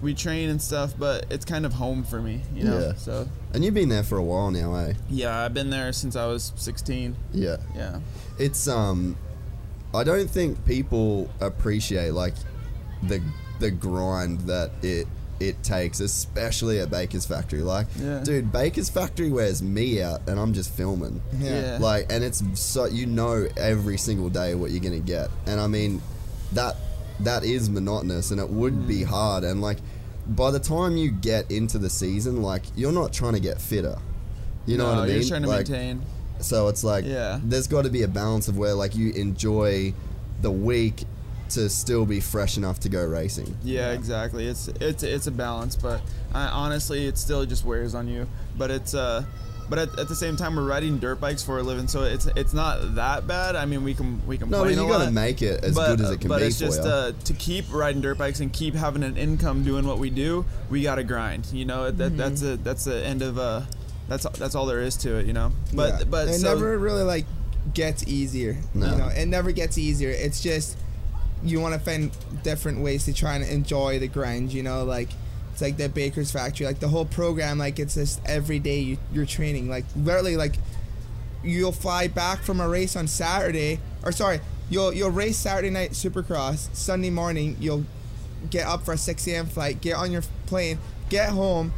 we 0.00 0.14
train 0.14 0.48
and 0.48 0.60
stuff, 0.60 0.94
but 0.98 1.26
it's 1.30 1.44
kind 1.44 1.64
of 1.64 1.74
home 1.74 2.02
for 2.02 2.20
me, 2.20 2.40
you 2.54 2.64
know. 2.64 2.78
Yeah. 2.80 2.94
So 2.94 3.28
and 3.54 3.64
you've 3.64 3.74
been 3.74 3.88
there 3.90 4.02
for 4.02 4.16
a 4.18 4.22
while 4.22 4.50
now, 4.50 4.74
eh? 4.74 4.94
yeah, 5.10 5.44
I've 5.44 5.54
been 5.54 5.70
there 5.70 5.92
since 5.92 6.16
I 6.16 6.26
was 6.26 6.52
16. 6.56 7.14
Yeah. 7.32 7.58
Yeah. 7.76 8.00
it's 8.38 8.66
um 8.66 9.16
I 9.94 10.02
don't 10.04 10.28
think 10.30 10.64
people 10.64 11.28
appreciate 11.40 12.14
like 12.14 12.34
the 13.02 13.20
the 13.60 13.70
grind 13.70 14.40
that 14.42 14.70
it 14.82 15.06
it 15.48 15.62
takes, 15.62 16.00
especially 16.00 16.80
at 16.80 16.90
Baker's 16.90 17.26
Factory. 17.26 17.62
Like, 17.62 17.86
Yeah. 18.00 18.20
dude, 18.24 18.50
Baker's 18.52 18.88
Factory 18.88 19.30
wears 19.30 19.62
me 19.62 20.00
out, 20.02 20.20
and 20.26 20.38
I'm 20.38 20.52
just 20.52 20.70
filming. 20.70 21.20
Yeah. 21.40 21.78
Like, 21.80 22.10
and 22.12 22.22
it's 22.24 22.42
so 22.54 22.86
you 22.86 23.06
know 23.06 23.46
every 23.56 23.98
single 23.98 24.28
day 24.30 24.54
what 24.54 24.70
you're 24.70 24.80
gonna 24.82 24.98
get, 24.98 25.30
and 25.46 25.60
I 25.60 25.66
mean, 25.66 26.00
that 26.52 26.76
that 27.20 27.44
is 27.44 27.68
monotonous, 27.70 28.30
and 28.30 28.40
it 28.40 28.48
would 28.50 28.74
Mm. 28.74 28.86
be 28.88 29.02
hard, 29.04 29.44
and 29.44 29.60
like. 29.60 29.78
By 30.24 30.52
the 30.52 30.60
time 30.60 30.96
you 30.96 31.10
get 31.10 31.50
into 31.50 31.78
the 31.78 31.90
season, 31.90 32.42
like 32.42 32.62
you're 32.76 32.92
not 32.92 33.12
trying 33.12 33.32
to 33.32 33.40
get 33.40 33.60
fitter, 33.60 33.98
you 34.66 34.78
know 34.78 34.84
No, 34.84 34.90
what 34.90 34.98
I 35.00 35.06
mean? 35.08 35.16
You're 35.16 35.24
trying 35.28 35.42
to 35.42 35.48
like, 35.48 35.68
maintain. 35.68 36.02
so 36.38 36.68
it's 36.68 36.84
like 36.84 37.04
Yeah. 37.04 37.40
there's 37.42 37.66
got 37.66 37.82
to 37.82 37.90
be 37.90 38.02
a 38.04 38.08
balance 38.08 38.46
of 38.46 38.56
where 38.56 38.72
like 38.72 38.94
you 38.94 39.10
enjoy 39.14 39.92
the 40.40 40.50
week 40.52 41.06
to 41.54 41.68
still 41.68 42.04
be 42.06 42.20
fresh 42.20 42.56
enough 42.56 42.80
to 42.80 42.88
go 42.88 43.04
racing. 43.04 43.56
Yeah, 43.62 43.92
exactly. 43.92 44.46
It's 44.46 44.68
it's 44.80 45.02
it's 45.02 45.26
a 45.26 45.30
balance, 45.32 45.76
but 45.76 46.00
I, 46.34 46.46
honestly, 46.48 47.06
it 47.06 47.18
still 47.18 47.44
just 47.46 47.64
wears 47.64 47.94
on 47.94 48.08
you. 48.08 48.26
But 48.56 48.70
it's 48.70 48.94
uh, 48.94 49.24
but 49.68 49.78
at, 49.78 49.98
at 49.98 50.08
the 50.08 50.14
same 50.14 50.36
time, 50.36 50.56
we're 50.56 50.66
riding 50.66 50.98
dirt 50.98 51.20
bikes 51.20 51.42
for 51.42 51.58
a 51.58 51.62
living, 51.62 51.88
so 51.88 52.02
it's 52.02 52.26
it's 52.36 52.52
not 52.52 52.94
that 52.96 53.26
bad. 53.26 53.56
I 53.56 53.64
mean, 53.64 53.84
we 53.84 53.94
can 53.94 54.20
we 54.26 54.36
can. 54.38 54.50
No, 54.50 54.64
but 54.64 54.70
you 54.70 54.76
got 54.76 55.04
to 55.04 55.10
make 55.10 55.40
it 55.42 55.64
as 55.64 55.74
good 55.76 56.00
as 56.00 56.10
it 56.10 56.20
can 56.20 56.28
but 56.28 56.40
be 56.40 56.46
it's 56.46 56.58
for 56.58 56.64
just 56.66 56.82
you. 56.82 56.88
uh, 56.90 57.12
to 57.24 57.32
keep 57.34 57.72
riding 57.72 58.02
dirt 58.02 58.18
bikes 58.18 58.40
and 58.40 58.52
keep 58.52 58.74
having 58.74 59.02
an 59.02 59.16
income 59.16 59.62
doing 59.64 59.86
what 59.86 59.98
we 59.98 60.10
do. 60.10 60.44
We 60.68 60.82
got 60.82 60.96
to 60.96 61.04
grind. 61.04 61.46
You 61.52 61.64
know, 61.64 61.90
that 61.90 62.08
Mm-hmm. 62.12 62.16
that's 62.16 62.42
a 62.42 62.56
that's 62.58 62.84
the 62.84 63.04
end 63.04 63.22
of 63.22 63.38
uh, 63.38 63.62
that's 64.08 64.26
that's 64.38 64.54
all 64.54 64.66
there 64.66 64.80
is 64.80 64.96
to 64.98 65.16
it. 65.18 65.26
You 65.26 65.32
know, 65.32 65.52
but 65.72 66.00
Yeah. 66.00 66.04
but 66.10 66.28
it 66.28 66.34
so, 66.34 66.52
never 66.54 66.76
really 66.78 67.02
like 67.04 67.24
gets 67.72 68.06
easier. 68.08 68.56
No. 68.74 68.90
You 68.90 68.96
know, 68.98 69.08
it 69.08 69.26
never 69.26 69.52
gets 69.52 69.78
easier. 69.78 70.10
It's 70.10 70.40
just 70.42 70.76
you 71.44 71.60
want 71.60 71.74
to 71.74 71.80
find 71.80 72.10
different 72.42 72.80
ways 72.80 73.04
to 73.06 73.12
try 73.12 73.34
and 73.34 73.44
enjoy 73.44 73.98
the 73.98 74.08
grind. 74.08 74.52
You 74.52 74.62
know, 74.62 74.84
like 74.84 75.08
it's 75.52 75.62
like 75.62 75.76
the 75.76 75.88
baker's 75.88 76.30
factory, 76.30 76.66
like 76.66 76.80
the 76.80 76.88
whole 76.88 77.04
program. 77.04 77.58
Like 77.58 77.78
it's 77.78 77.94
just 77.94 78.20
every 78.26 78.58
day 78.58 78.80
you, 78.80 78.98
you're 79.12 79.26
training. 79.26 79.68
Like 79.68 79.84
literally, 79.96 80.36
like 80.36 80.54
you'll 81.42 81.72
fly 81.72 82.08
back 82.08 82.42
from 82.42 82.60
a 82.60 82.68
race 82.68 82.96
on 82.96 83.06
Saturday, 83.06 83.80
or 84.04 84.12
sorry, 84.12 84.40
you'll 84.70 84.92
you'll 84.92 85.10
race 85.10 85.36
Saturday 85.36 85.70
night 85.70 85.90
Supercross. 85.92 86.74
Sunday 86.74 87.10
morning, 87.10 87.56
you'll 87.60 87.84
get 88.50 88.66
up 88.66 88.84
for 88.84 88.94
a 88.94 88.98
6 88.98 89.26
a.m. 89.28 89.46
flight, 89.46 89.80
get 89.80 89.96
on 89.96 90.10
your 90.10 90.22
plane, 90.46 90.78
get 91.08 91.30
home, 91.30 91.72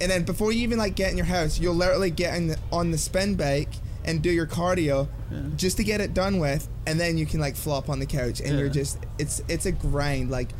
and 0.00 0.10
then 0.10 0.24
before 0.24 0.52
you 0.52 0.62
even 0.62 0.78
like 0.78 0.96
get 0.96 1.10
in 1.10 1.16
your 1.16 1.26
house, 1.26 1.58
you'll 1.58 1.74
literally 1.74 2.10
get 2.10 2.36
in 2.36 2.48
the, 2.48 2.58
on 2.72 2.90
the 2.90 2.98
spin 2.98 3.36
bike 3.36 3.70
and 4.04 4.22
do 4.22 4.30
your 4.30 4.46
cardio 4.46 5.08
just 5.56 5.76
to 5.78 5.84
get 5.84 6.00
it 6.00 6.14
done 6.14 6.38
with, 6.38 6.68
and 6.86 6.98
then 7.00 7.18
you 7.18 7.26
can 7.26 7.40
like 7.40 7.56
flop 7.56 7.88
on 7.88 7.98
the 7.98 8.06
couch, 8.06 8.40
and 8.40 8.58
you're 8.58 8.68
just 8.68 8.98
it's 9.18 9.42
it's 9.48 9.66
a 9.66 9.72
grind 9.72 10.30
like. 10.30 10.50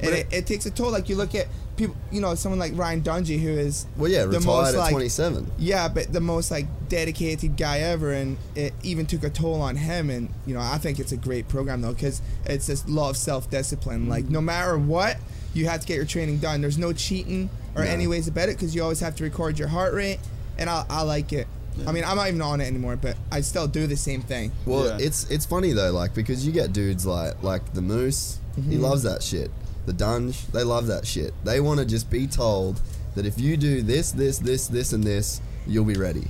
And 0.00 0.10
But 0.10 0.18
it, 0.18 0.32
it 0.32 0.46
takes 0.46 0.66
a 0.66 0.70
toll. 0.70 0.90
Like 0.90 1.08
you 1.08 1.14
look 1.14 1.32
at 1.36 1.46
people, 1.76 1.94
you 2.10 2.20
know, 2.20 2.34
someone 2.34 2.58
like 2.58 2.72
Ryan 2.74 3.02
Dungey, 3.02 3.40
who 3.40 3.50
is 3.50 3.86
well, 3.96 4.10
yeah, 4.10 4.22
the 4.22 4.38
retired 4.38 4.44
most, 4.46 4.74
at 4.74 4.78
like- 4.78 4.90
27. 4.90 5.52
yeah, 5.58 5.86
but 5.86 6.12
the 6.12 6.20
most 6.20 6.50
like 6.50 6.66
dedicated 6.88 7.56
guy 7.56 7.78
ever, 7.80 8.12
and 8.12 8.36
it 8.56 8.72
even 8.82 9.06
took 9.06 9.22
a 9.22 9.30
toll 9.30 9.60
on 9.60 9.76
him. 9.76 10.10
And 10.10 10.28
you 10.44 10.54
know, 10.54 10.60
I 10.60 10.78
think 10.78 10.98
it's 10.98 11.12
a 11.12 11.16
great 11.16 11.46
program 11.46 11.82
though, 11.82 11.92
because 11.92 12.20
it's 12.46 12.66
just 12.66 12.88
a 12.88 12.90
lot 12.90 13.10
of 13.10 13.16
self 13.16 13.48
discipline. 13.50 14.08
Like 14.08 14.24
mm-hmm. 14.24 14.32
no 14.32 14.40
matter 14.40 14.76
what, 14.76 15.18
you 15.54 15.66
have 15.66 15.80
to 15.82 15.86
get 15.86 15.96
your 15.96 16.06
training 16.06 16.38
done. 16.38 16.62
There's 16.62 16.78
no 16.78 16.92
cheating 16.92 17.48
or 17.76 17.84
No. 17.84 17.90
any 17.90 18.06
ways 18.08 18.26
about 18.26 18.48
it, 18.48 18.56
because 18.56 18.74
you 18.74 18.82
always 18.82 19.00
have 19.00 19.14
to 19.16 19.24
record 19.24 19.56
your 19.58 19.68
heart 19.68 19.94
rate, 19.94 20.18
and 20.58 20.68
I, 20.68 20.84
I 20.90 21.02
like 21.02 21.32
it. 21.32 21.46
I 21.86 21.92
mean, 21.92 22.04
I'm 22.04 22.16
not 22.16 22.28
even 22.28 22.42
on 22.42 22.60
it 22.60 22.66
anymore, 22.66 22.96
but 22.96 23.16
I 23.30 23.40
still 23.40 23.66
do 23.66 23.86
the 23.86 23.96
same 23.96 24.20
thing. 24.22 24.52
Well, 24.66 24.86
Yeah. 24.86 25.06
it's 25.06 25.28
it's 25.30 25.46
funny 25.46 25.72
though, 25.72 25.90
like 25.92 26.14
because 26.14 26.44
you 26.46 26.52
get 26.52 26.72
dudes 26.72 27.06
like 27.06 27.42
like 27.42 27.72
the 27.74 27.82
Moose, 27.82 28.38
he 28.56 28.62
Mm-hmm. 28.62 28.80
loves 28.82 29.02
that 29.04 29.22
shit. 29.22 29.50
The 29.86 29.92
Dunge, 29.92 30.46
they 30.48 30.62
love 30.62 30.86
that 30.86 31.06
shit. 31.06 31.32
They 31.44 31.58
want 31.60 31.80
to 31.80 31.86
just 31.86 32.08
be 32.10 32.26
told 32.26 32.80
that 33.16 33.26
if 33.26 33.38
you 33.40 33.56
do 33.56 33.82
this, 33.82 34.12
this, 34.12 34.38
this, 34.38 34.68
this, 34.68 34.92
and 34.92 35.02
this, 35.02 35.40
you'll 35.66 35.84
be 35.84 35.94
ready. 35.94 36.28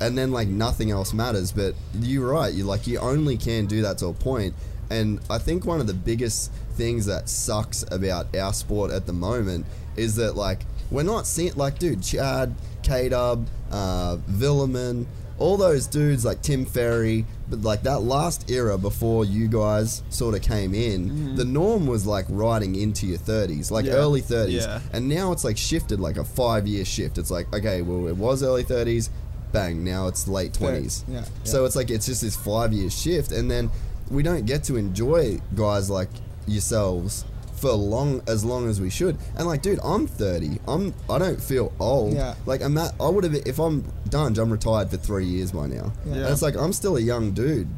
And 0.00 0.16
then 0.16 0.30
like 0.32 0.48
nothing 0.48 0.90
else 0.90 1.12
matters. 1.12 1.50
But 1.50 1.74
you're 1.98 2.30
right. 2.30 2.52
You 2.54 2.64
like 2.64 2.86
you 2.86 2.98
only 2.98 3.36
can 3.36 3.66
do 3.66 3.82
that 3.82 3.98
to 3.98 4.06
a 4.06 4.12
point. 4.12 4.54
And 4.90 5.18
I 5.30 5.38
think 5.38 5.64
one 5.64 5.80
of 5.80 5.86
the 5.86 5.94
biggest 5.94 6.52
things 6.76 7.06
that 7.06 7.28
sucks 7.28 7.84
about 7.90 8.34
our 8.36 8.52
sport 8.52 8.90
at 8.92 9.06
the 9.06 9.12
moment 9.12 9.64
is 9.96 10.16
that 10.16 10.36
like 10.36 10.66
we're 10.90 11.02
not 11.04 11.26
seeing 11.26 11.54
like 11.54 11.78
dude 11.78 12.02
Chad, 12.02 12.54
K 12.82 13.08
Dub, 13.08 13.46
uh, 13.74 14.16
Vuillemin, 14.30 15.04
all 15.38 15.56
those 15.56 15.88
dudes 15.88 16.24
like 16.24 16.40
Tim 16.42 16.64
Ferry, 16.64 17.26
but 17.50 17.62
like 17.62 17.82
that 17.82 18.00
last 18.02 18.48
era 18.50 18.78
before 18.78 19.24
you 19.24 19.48
guys 19.48 20.02
sort 20.08 20.36
of 20.36 20.42
came 20.42 20.72
in, 20.74 21.34
the 21.34 21.44
norm 21.44 21.86
was 21.88 22.06
like 22.06 22.24
riding 22.28 22.76
into 22.76 23.06
your 23.06 23.18
30s, 23.18 23.70
like 23.72 23.84
Yeah. 23.86 23.94
early 23.94 24.22
30s. 24.22 24.52
Yeah. 24.62 24.80
And 24.92 25.08
now 25.08 25.32
it's 25.32 25.42
like 25.44 25.56
shifted 25.56 25.98
like 25.98 26.16
a 26.18 26.24
five 26.24 26.68
year 26.68 26.84
shift. 26.84 27.18
It's 27.18 27.32
like, 27.32 27.52
okay, 27.52 27.82
well, 27.82 28.06
it 28.06 28.16
was 28.16 28.44
early 28.44 28.62
30s, 28.62 29.10
bang, 29.52 29.82
now 29.82 30.06
it's 30.06 30.28
late 30.28 30.52
20s. 30.52 31.02
Yeah, 31.08 31.24
So 31.42 31.64
it's 31.64 31.74
like, 31.74 31.90
it's 31.90 32.06
just 32.06 32.22
this 32.22 32.36
five 32.36 32.72
year 32.72 32.88
shift. 32.88 33.32
And 33.32 33.50
then 33.50 33.70
we 34.10 34.22
don't 34.22 34.46
get 34.46 34.62
to 34.64 34.76
enjoy 34.76 35.40
guys 35.56 35.90
like 35.90 36.10
yourselves 36.46 37.24
for 37.64 37.72
long 37.72 38.20
as 38.26 38.44
long 38.44 38.68
as 38.68 38.78
we 38.80 38.90
should. 38.90 39.16
And 39.36 39.46
like, 39.46 39.62
dude, 39.62 39.80
I'm 39.82 40.06
30. 40.06 40.58
I'm 40.68 40.92
I 41.08 41.18
don't 41.18 41.40
feel 41.42 41.72
old. 41.80 42.12
Yeah. 42.12 42.34
Like 42.44 42.60
I'm 42.62 42.76
at, 42.76 42.92
I 43.00 43.08
would 43.08 43.24
have 43.24 43.34
if 43.34 43.58
I'm 43.58 43.90
done. 44.10 44.36
I'm 44.36 44.50
retired 44.50 44.90
for 44.90 44.98
three 44.98 45.24
years 45.24 45.52
by 45.52 45.66
now. 45.66 45.92
Yeah. 46.06 46.12
And 46.14 46.22
it's 46.26 46.42
like 46.42 46.56
I'm 46.56 46.72
still 46.74 46.96
a 46.96 47.00
young 47.00 47.32
dude. 47.32 47.68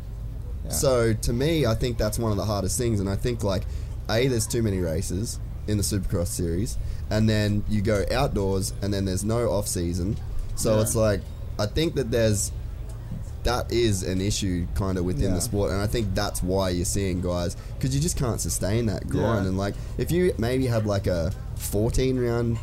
Yeah. 0.64 0.70
So 0.72 1.12
to 1.12 1.32
me, 1.32 1.66
I 1.66 1.74
think 1.74 1.98
that's 1.98 2.18
one 2.18 2.32
of 2.32 2.36
the 2.36 2.44
hardest 2.44 2.76
things. 2.76 2.98
And 2.98 3.08
I 3.08 3.14
think 3.14 3.44
like, 3.44 3.62
a 4.10 4.26
there's 4.26 4.46
too 4.48 4.62
many 4.62 4.80
races 4.80 5.38
in 5.68 5.76
the 5.76 5.84
Supercross 5.84 6.28
series, 6.28 6.78
and 7.10 7.28
then 7.28 7.62
you 7.68 7.80
go 7.82 8.04
outdoors, 8.12 8.72
and 8.82 8.92
then 8.92 9.04
there's 9.04 9.24
no 9.24 9.50
off 9.50 9.68
season. 9.68 10.16
So 10.56 10.74
Yeah. 10.76 10.82
it's 10.82 10.96
like 10.96 11.20
I 11.58 11.66
think 11.66 11.94
that 11.94 12.10
there's 12.10 12.50
that 13.46 13.70
is 13.72 14.02
an 14.02 14.20
issue 14.20 14.66
kind 14.74 14.98
of 14.98 15.04
within 15.04 15.30
Yeah. 15.30 15.34
the 15.36 15.40
sport 15.40 15.70
and 15.70 15.80
i 15.80 15.86
think 15.86 16.14
that's 16.14 16.42
why 16.42 16.70
you're 16.70 16.84
seeing 16.84 17.20
guys 17.20 17.56
because 17.74 17.94
you 17.94 18.00
just 18.00 18.18
can't 18.18 18.40
sustain 18.40 18.86
that 18.86 19.08
grind 19.08 19.44
Yeah. 19.44 19.48
and 19.48 19.58
like 19.58 19.74
if 19.98 20.10
you 20.10 20.34
maybe 20.36 20.66
had 20.66 20.84
like 20.84 21.06
a 21.06 21.32
14 21.56 22.18
round 22.18 22.58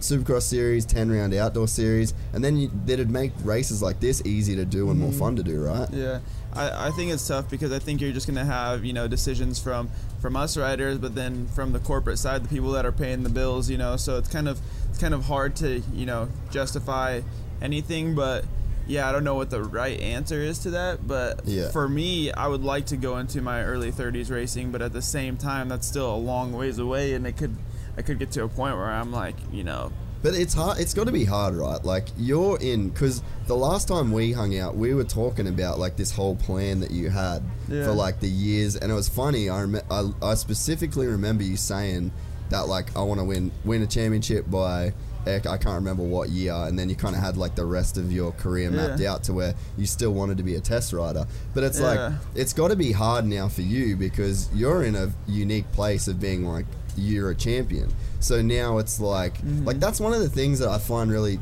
supercross 0.00 0.42
series 0.42 0.84
10 0.84 1.10
round 1.10 1.32
outdoor 1.34 1.68
series 1.68 2.14
and 2.32 2.42
then 2.44 2.56
you, 2.56 2.70
that'd 2.86 3.10
make 3.10 3.32
races 3.44 3.82
like 3.82 4.00
this 4.00 4.22
easy 4.24 4.56
to 4.56 4.64
do 4.64 4.90
and 4.90 4.98
more 4.98 5.10
mm-hmm. 5.10 5.18
fun 5.18 5.36
to 5.36 5.42
do 5.42 5.64
right 5.64 5.88
Yeah, 5.92 6.20
I, 6.52 6.88
I 6.88 6.90
think 6.90 7.12
it's 7.12 7.26
tough 7.26 7.48
because 7.48 7.72
I 7.72 7.78
think 7.78 8.00
you're 8.00 8.12
just 8.12 8.26
gonna 8.26 8.44
have 8.44 8.84
you 8.84 8.92
know 8.92 9.06
decisions 9.08 9.58
from 9.58 9.90
from 10.20 10.36
us 10.36 10.56
riders, 10.56 10.98
but 10.98 11.14
then 11.14 11.46
from 11.48 11.72
the 11.72 11.78
corporate 11.78 12.18
side, 12.18 12.44
the 12.44 12.48
people 12.48 12.72
that 12.72 12.84
are 12.84 12.92
paying 12.92 13.22
the 13.22 13.30
bills. 13.30 13.70
You 13.70 13.78
know, 13.78 13.96
so 13.96 14.18
it's 14.18 14.28
kind 14.28 14.48
of 14.48 14.60
it's 14.88 14.98
kind 14.98 15.14
of 15.14 15.24
hard 15.24 15.56
to 15.56 15.80
you 15.92 16.06
know 16.06 16.28
justify 16.50 17.20
anything. 17.62 18.14
But 18.14 18.44
yeah, 18.90 19.08
I 19.08 19.12
don't 19.12 19.24
know 19.24 19.36
what 19.36 19.50
the 19.50 19.62
right 19.62 19.98
answer 20.00 20.40
is 20.42 20.58
to 20.60 20.70
that. 20.72 21.06
But 21.06 21.46
Yeah. 21.46 21.70
for 21.70 21.88
me, 21.88 22.32
I 22.32 22.46
would 22.48 22.64
like 22.64 22.86
to 22.86 22.96
go 22.96 23.16
into 23.18 23.40
my 23.40 23.62
early 23.62 23.92
30s 23.92 24.30
racing, 24.30 24.72
but 24.72 24.82
at 24.82 24.92
the 24.92 25.02
same 25.02 25.36
time, 25.36 25.68
that's 25.68 25.86
still 25.86 26.12
a 26.14 26.16
long 26.16 26.52
ways 26.52 26.78
away, 26.78 27.14
and 27.14 27.26
it 27.26 27.36
could 27.36 27.56
I 27.98 28.02
could 28.02 28.18
get 28.18 28.30
to 28.32 28.44
a 28.44 28.48
point 28.48 28.76
where 28.76 28.86
I'm 28.90 29.12
like 29.12 29.36
you 29.52 29.64
know 29.64 29.92
But 30.22 30.34
it's 30.34 30.52
hard. 30.54 30.78
It's 30.78 30.92
got 30.94 31.06
to 31.06 31.12
be 31.12 31.24
hard, 31.24 31.54
right? 31.54 31.82
Like 31.84 32.08
you're 32.18 32.58
in 32.60 32.90
because 32.90 33.22
the 33.46 33.56
last 33.56 33.88
time 33.88 34.12
we 34.12 34.32
hung 34.32 34.56
out, 34.58 34.76
we 34.76 34.92
were 34.94 35.04
talking 35.04 35.46
about 35.48 35.78
like 35.78 35.96
this 35.96 36.10
whole 36.12 36.36
plan 36.36 36.80
that 36.80 36.90
you 36.90 37.08
had 37.10 37.42
Yeah. 37.68 37.84
for 37.84 37.92
like 37.92 38.20
the 38.20 38.28
years, 38.28 38.76
and 38.76 38.90
it 38.92 38.94
was 38.94 39.08
funny. 39.08 39.48
I, 39.48 39.60
rem- 39.62 39.86
I 39.90 40.10
I 40.22 40.34
specifically 40.34 41.06
remember 41.06 41.42
you 41.42 41.56
saying 41.56 42.12
that 42.50 42.68
like 42.68 42.94
I 42.96 43.02
want 43.02 43.18
to 43.20 43.24
win 43.24 43.50
win 43.64 43.80
a 43.82 43.86
championship 43.86 44.50
by 44.50 44.92
I 45.26 45.38
can't 45.40 45.64
remember 45.74 46.02
what 46.02 46.30
year, 46.30 46.54
and 46.54 46.78
then 46.78 46.88
you 46.88 46.96
kind 46.96 47.14
of 47.14 47.22
had 47.22 47.36
like 47.36 47.54
the 47.54 47.64
rest 47.64 47.96
of 47.98 48.10
your 48.10 48.32
career 48.32 48.70
mapped 48.70 49.00
Yeah. 49.00 49.12
out 49.12 49.24
to 49.24 49.32
where 49.34 49.54
you 49.76 49.86
still 49.86 50.12
wanted 50.12 50.38
to 50.38 50.42
be 50.42 50.54
a 50.54 50.60
test 50.60 50.92
rider. 50.92 51.26
But 51.54 51.64
it's 51.64 51.78
Yeah. 51.78 51.86
like 51.86 52.12
it's 52.34 52.52
got 52.52 52.68
to 52.68 52.76
be 52.76 52.92
hard 52.92 53.26
now 53.26 53.48
for 53.48 53.62
you 53.62 53.96
because 53.96 54.48
you're 54.54 54.82
in 54.82 54.96
a 54.96 55.12
unique 55.28 55.70
place 55.72 56.08
of 56.08 56.18
being 56.20 56.44
like 56.46 56.66
you're 56.96 57.30
a 57.30 57.34
champion. 57.34 57.92
So 58.20 58.40
now 58.42 58.78
it's 58.78 58.98
like 59.00 59.38
Mm-hmm. 59.42 59.64
like 59.66 59.78
that's 59.80 60.00
one 60.00 60.12
of 60.14 60.20
the 60.20 60.28
things 60.28 60.58
that 60.60 60.68
I 60.68 60.78
find 60.78 61.10
really 61.10 61.38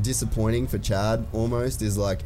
disappointing 0.00 0.66
for 0.66 0.78
Chad 0.78 1.26
almost 1.32 1.82
is 1.82 1.96
like 1.98 2.20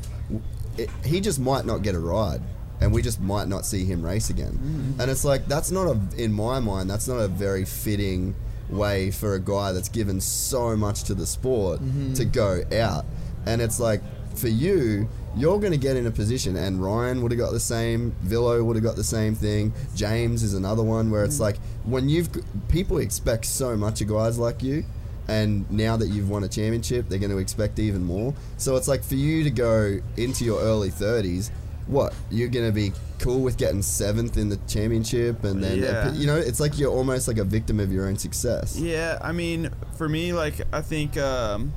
it, 0.78 0.88
he 1.04 1.20
just 1.20 1.38
might 1.38 1.64
not 1.66 1.82
get 1.82 1.94
a 1.94 1.98
ride 2.00 2.40
and 2.80 2.92
we 2.92 3.02
just 3.02 3.20
might 3.20 3.46
not 3.48 3.64
see 3.66 3.84
him 3.84 4.02
race 4.04 4.30
again. 4.30 4.52
Mm-hmm. 4.52 5.00
And 5.00 5.10
it's 5.10 5.24
like 5.24 5.46
that's 5.48 5.70
not 5.70 5.86
a 5.88 5.98
in 6.22 6.32
my 6.32 6.60
mind 6.60 6.88
that's 6.90 7.08
not 7.08 7.18
a 7.18 7.28
very 7.28 7.64
fitting 7.64 8.34
way 8.72 9.10
for 9.10 9.34
a 9.34 9.40
guy 9.40 9.72
that's 9.72 9.88
given 9.88 10.20
so 10.20 10.76
much 10.76 11.04
to 11.04 11.14
the 11.14 11.26
sport 11.26 11.80
Mm-hmm. 11.80 12.14
to 12.14 12.24
go 12.24 12.62
out. 12.76 13.04
And 13.46 13.60
it's 13.60 13.78
like 13.80 14.00
for 14.36 14.48
you 14.48 15.08
you're 15.34 15.58
going 15.58 15.72
to 15.72 15.78
get 15.78 15.96
in 15.96 16.06
a 16.06 16.10
position, 16.10 16.56
and 16.56 16.82
Ryan 16.84 17.22
would 17.22 17.32
have 17.32 17.38
got 17.40 17.52
the 17.52 17.60
same. 17.60 18.14
Villo 18.22 18.62
would 18.62 18.76
have 18.76 18.84
got 18.84 18.96
the 18.96 19.02
same 19.04 19.34
thing. 19.34 19.72
James 19.94 20.42
is 20.42 20.52
another 20.52 20.82
one 20.82 21.10
where 21.10 21.24
it's 21.24 21.40
like 21.40 21.56
when 21.84 22.10
you've 22.10 22.28
people 22.68 22.98
expect 22.98 23.46
so 23.46 23.74
much 23.74 24.02
of 24.02 24.08
guys 24.08 24.38
like 24.38 24.62
you, 24.62 24.84
and 25.28 25.70
now 25.70 25.96
that 25.96 26.08
you've 26.08 26.28
won 26.28 26.44
a 26.44 26.48
championship, 26.48 27.08
they're 27.08 27.18
going 27.18 27.30
to 27.30 27.38
expect 27.38 27.78
even 27.78 28.04
more. 28.04 28.34
So 28.58 28.76
it's 28.76 28.88
like 28.88 29.02
for 29.02 29.14
you 29.14 29.42
to 29.44 29.50
go 29.50 30.00
into 30.18 30.44
your 30.44 30.60
early 30.60 30.90
30s 30.90 31.50
what 31.86 32.14
you're 32.30 32.48
gonna 32.48 32.72
be 32.72 32.92
cool 33.18 33.40
with 33.40 33.56
getting 33.56 33.82
seventh 33.82 34.36
in 34.36 34.48
the 34.48 34.56
championship, 34.68 35.44
and 35.44 35.62
then 35.62 35.78
Yeah. 35.78 36.12
you 36.12 36.26
know 36.26 36.36
it's 36.36 36.60
like 36.60 36.78
you're 36.78 36.90
almost 36.92 37.28
like 37.28 37.38
a 37.38 37.44
victim 37.44 37.80
of 37.80 37.92
your 37.92 38.06
own 38.06 38.16
success. 38.16 38.76
Yeah, 38.78 39.18
I 39.20 39.32
mean, 39.32 39.70
for 39.96 40.08
me, 40.08 40.32
like 40.32 40.60
I 40.72 40.80
think 40.82 41.16
um, 41.18 41.72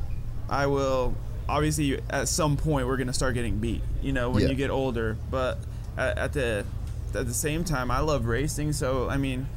I 0.49 0.67
will. 0.67 1.13
Obviously, 1.47 1.99
at 2.09 2.27
some 2.27 2.57
point, 2.57 2.87
we're 2.87 2.97
gonna 2.97 3.13
start 3.13 3.35
getting 3.35 3.57
beat. 3.59 3.81
You 4.01 4.13
know, 4.13 4.31
when 4.31 4.43
Yeah. 4.43 4.49
you 4.49 4.55
get 4.55 4.71
older. 4.71 5.15
But 5.29 5.59
at, 5.97 6.17
at 6.17 6.33
the 6.33 6.65
at 7.13 7.27
the 7.27 7.33
same 7.33 7.63
time, 7.63 7.91
I 7.91 7.99
love 7.99 8.25
racing. 8.25 8.73
So 8.73 9.07
I 9.09 9.17
mean, 9.17 9.47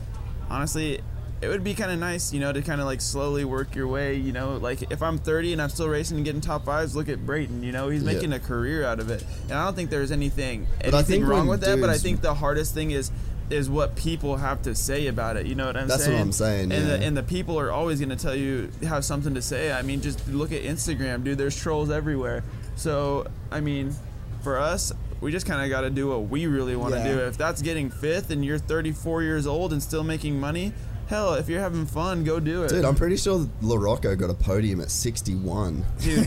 honestly, 0.51 1.01
it 1.41 1.49
would 1.49 1.63
be 1.63 1.75
kind 1.75 1.91
of 1.93 1.99
nice, 1.99 2.33
you 2.33 2.41
know, 2.41 2.53
to 2.53 2.63
kind 2.63 2.81
of 2.81 2.87
like 2.87 3.01
slowly 3.01 3.45
work 3.45 3.75
your 3.75 3.87
way. 3.87 4.17
You 4.17 4.33
know, 4.33 4.57
like 4.57 4.91
if 4.91 5.03
I'm 5.03 5.19
30 5.19 5.53
and 5.53 5.63
I'm 5.63 5.69
still 5.69 5.89
racing 5.89 6.17
and 6.17 6.25
getting 6.25 6.41
top 6.41 6.65
fives, 6.65 6.97
look 6.97 7.09
at 7.09 7.25
Brayton. 7.25 7.63
You 7.63 7.73
know, 7.73 7.89
he's 7.89 8.03
Yeah. 8.03 8.13
making 8.13 8.33
a 8.33 8.41
career 8.41 8.85
out 8.85 8.99
of 9.01 9.11
it, 9.11 9.25
and 9.45 9.53
I 9.59 9.65
don't 9.65 9.75
think 9.77 9.91
there's 9.91 10.11
anything 10.11 10.67
But 10.85 10.95
anything 10.95 11.25
wrong 11.25 11.47
with 11.47 11.61
that. 11.61 11.81
But 11.81 11.91
I 11.91 11.99
think 11.99 12.21
the 12.23 12.35
hardest 12.35 12.75
thing 12.75 12.91
is 12.91 13.11
is 13.51 13.71
what 13.71 13.97
people 13.97 14.37
have 14.37 14.61
to 14.61 14.75
say 14.75 15.07
about 15.07 15.39
it. 15.39 15.47
You 15.47 15.55
know 15.55 15.65
what 15.65 15.75
I'm 15.77 15.89
saying? 15.89 15.99
That's 16.01 16.09
what? 16.11 16.21
I'm 16.21 16.33
saying, 16.33 16.71
And, 16.71 16.87
yeah. 16.87 16.97
the, 16.99 17.03
and 17.07 17.17
the 17.17 17.23
people 17.23 17.59
are 17.59 17.71
always 17.71 17.99
going 17.99 18.11
to 18.11 18.17
tell 18.17 18.35
you 18.35 18.69
have 18.83 19.07
something 19.07 19.33
to 19.35 19.41
say. 19.41 19.73
I 19.73 19.81
mean, 19.81 20.03
just 20.03 20.29
look 20.29 20.53
at 20.53 20.63
Instagram, 20.65 21.25
dude. 21.25 21.39
There's 21.39 21.57
trolls 21.57 21.91
everywhere. 21.91 22.45
So, 22.77 23.27
I 23.51 23.61
mean, 23.63 23.95
for 24.43 24.59
us, 24.59 24.93
we 25.23 25.33
just 25.33 25.47
kind 25.47 25.63
of 25.63 25.71
got 25.71 25.81
to 25.81 25.89
do 25.89 26.09
what 26.09 26.29
we 26.29 26.47
really 26.47 26.77
want 26.77 26.93
to 26.93 27.01
Yeah. 27.01 27.09
do. 27.15 27.19
If 27.21 27.39
that's 27.39 27.63
getting 27.63 27.89
fifth 27.91 28.31
and 28.31 28.45
you're 28.45 28.59
34 28.59 29.23
years 29.23 29.47
old 29.47 29.73
and 29.73 29.83
still 29.83 30.05
making 30.05 30.39
money, 30.39 30.75
hell, 31.09 31.35
if 31.35 31.49
you're 31.49 31.61
having 31.61 31.87
fun, 31.87 32.25
go 32.25 32.39
do 32.41 32.63
it. 32.65 32.69
Dude, 32.69 32.85
I'm 32.85 32.95
pretty 32.95 33.17
sure 33.17 33.41
LaRocco 33.63 34.17
got 34.19 34.31
a 34.31 34.35
podium 34.35 34.81
at 34.81 34.91
61. 34.91 35.85
dude, 36.01 36.27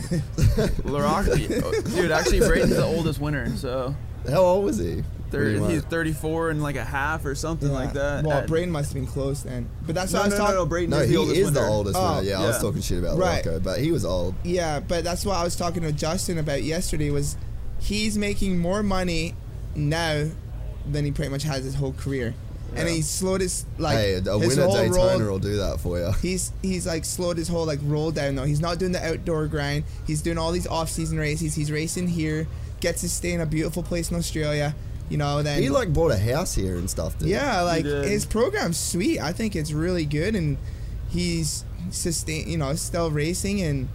LaRocco. 0.82 1.94
dude, 1.94 2.10
actually, 2.10 2.40
Brayton's 2.40 2.76
the 2.76 2.84
oldest 2.84 3.20
winner. 3.20 3.48
So, 3.56 3.94
How 4.28 4.40
old 4.42 4.64
was 4.64 4.78
he? 4.78 5.02
thir- 5.30 5.44
Pretty 5.44 5.60
much. 5.60 5.70
he's 5.70 5.82
34 5.84 6.50
and 6.50 6.62
like 6.62 6.76
a 6.76 6.84
half 6.84 7.24
or 7.24 7.34
something 7.34 7.72
like 7.72 7.94
that. 7.94 8.24
Well, 8.24 8.38
At- 8.38 8.48
Brayton 8.48 8.70
must 8.70 8.92
have 8.92 9.02
been 9.02 9.10
close 9.10 9.42
then. 9.42 9.68
But 9.86 9.94
that's 9.94 10.12
no, 10.12 10.18
what 10.20 10.24
I 10.24 10.28
was 10.28 10.38
no, 10.38 10.44
talking. 10.44 10.56
no, 10.56 10.66
Brayton 10.66 10.90
No, 10.90 10.98
is 10.98 11.08
he 11.08 11.14
the 11.14 11.20
oldest 11.20 11.38
is 11.38 11.44
winner. 11.46 11.60
the 11.60 11.66
oldest 11.66 11.96
Oh, 11.98 12.16
winner. 12.16 12.28
Yeah, 12.28 12.40
I 12.40 12.46
was 12.46 12.58
talking 12.60 12.82
shit 12.82 12.98
about 12.98 13.18
Right. 13.18 13.42
LaRocco, 13.44 13.62
but 13.62 13.80
he 13.80 13.90
was 13.92 14.04
old. 14.04 14.34
Yeah, 14.44 14.80
but 14.80 15.04
that's 15.04 15.24
what 15.24 15.36
I 15.36 15.44
was 15.44 15.56
talking 15.56 15.82
to 15.84 15.92
Justin 15.92 16.38
about 16.38 16.62
yesterday. 16.62 17.10
Was 17.10 17.36
he's 17.80 18.18
making 18.18 18.58
more 18.58 18.82
money 18.82 19.34
now 19.74 20.26
than 20.90 21.04
he 21.04 21.12
pretty 21.12 21.30
much 21.30 21.44
has 21.44 21.64
his 21.64 21.76
whole 21.76 21.92
career, 21.94 22.34
and 22.76 22.88
he 22.88 23.02
slowed 23.02 23.40
his 23.40 23.66
like 23.78 23.96
hey, 23.96 24.14
a 24.14 24.38
his 24.38 24.56
win 24.56 24.58
at 24.58 24.64
whole 24.64 24.76
Daytona 24.76 25.24
roll. 25.24 25.32
will 25.32 25.38
do 25.38 25.56
that 25.56 25.80
for 25.80 25.98
you. 25.98 26.12
He's 26.22 26.52
he's 26.62 26.86
like 26.86 27.04
slowed 27.04 27.36
his 27.36 27.48
whole 27.48 27.66
like 27.66 27.80
roll 27.82 28.10
down 28.10 28.34
though. 28.34 28.44
He's 28.44 28.60
not 28.60 28.78
doing 28.78 28.92
the 28.92 29.04
outdoor 29.04 29.46
grind. 29.46 29.84
He's 30.06 30.22
doing 30.22 30.38
all 30.38 30.52
these 30.52 30.66
off 30.66 30.88
season 30.88 31.18
races. 31.18 31.54
He's 31.54 31.70
racing 31.70 32.08
here. 32.08 32.46
Gets 32.80 33.02
to 33.02 33.08
stay 33.08 33.32
in 33.32 33.40
a 33.40 33.46
beautiful 33.46 33.82
place 33.82 34.10
in 34.10 34.16
Australia. 34.16 34.74
You 35.08 35.18
know, 35.18 35.42
then 35.42 35.62
He 35.62 35.68
like 35.68 35.92
bought 35.92 36.10
a 36.12 36.18
house 36.18 36.54
here 36.54 36.76
and 36.76 36.88
stuff. 36.88 37.18
Dude. 37.18 37.28
yeah, 37.28 37.60
like 37.62 37.84
did. 37.84 38.06
his 38.06 38.24
program's 38.24 38.78
sweet. 38.78 39.20
I 39.20 39.32
think 39.32 39.54
it's 39.54 39.72
really 39.72 40.06
good, 40.06 40.34
and 40.34 40.56
he's 41.10 41.64
sustain. 41.90 42.48
You 42.48 42.56
know, 42.58 42.74
still 42.74 43.10
racing 43.10 43.60
and 43.60 43.88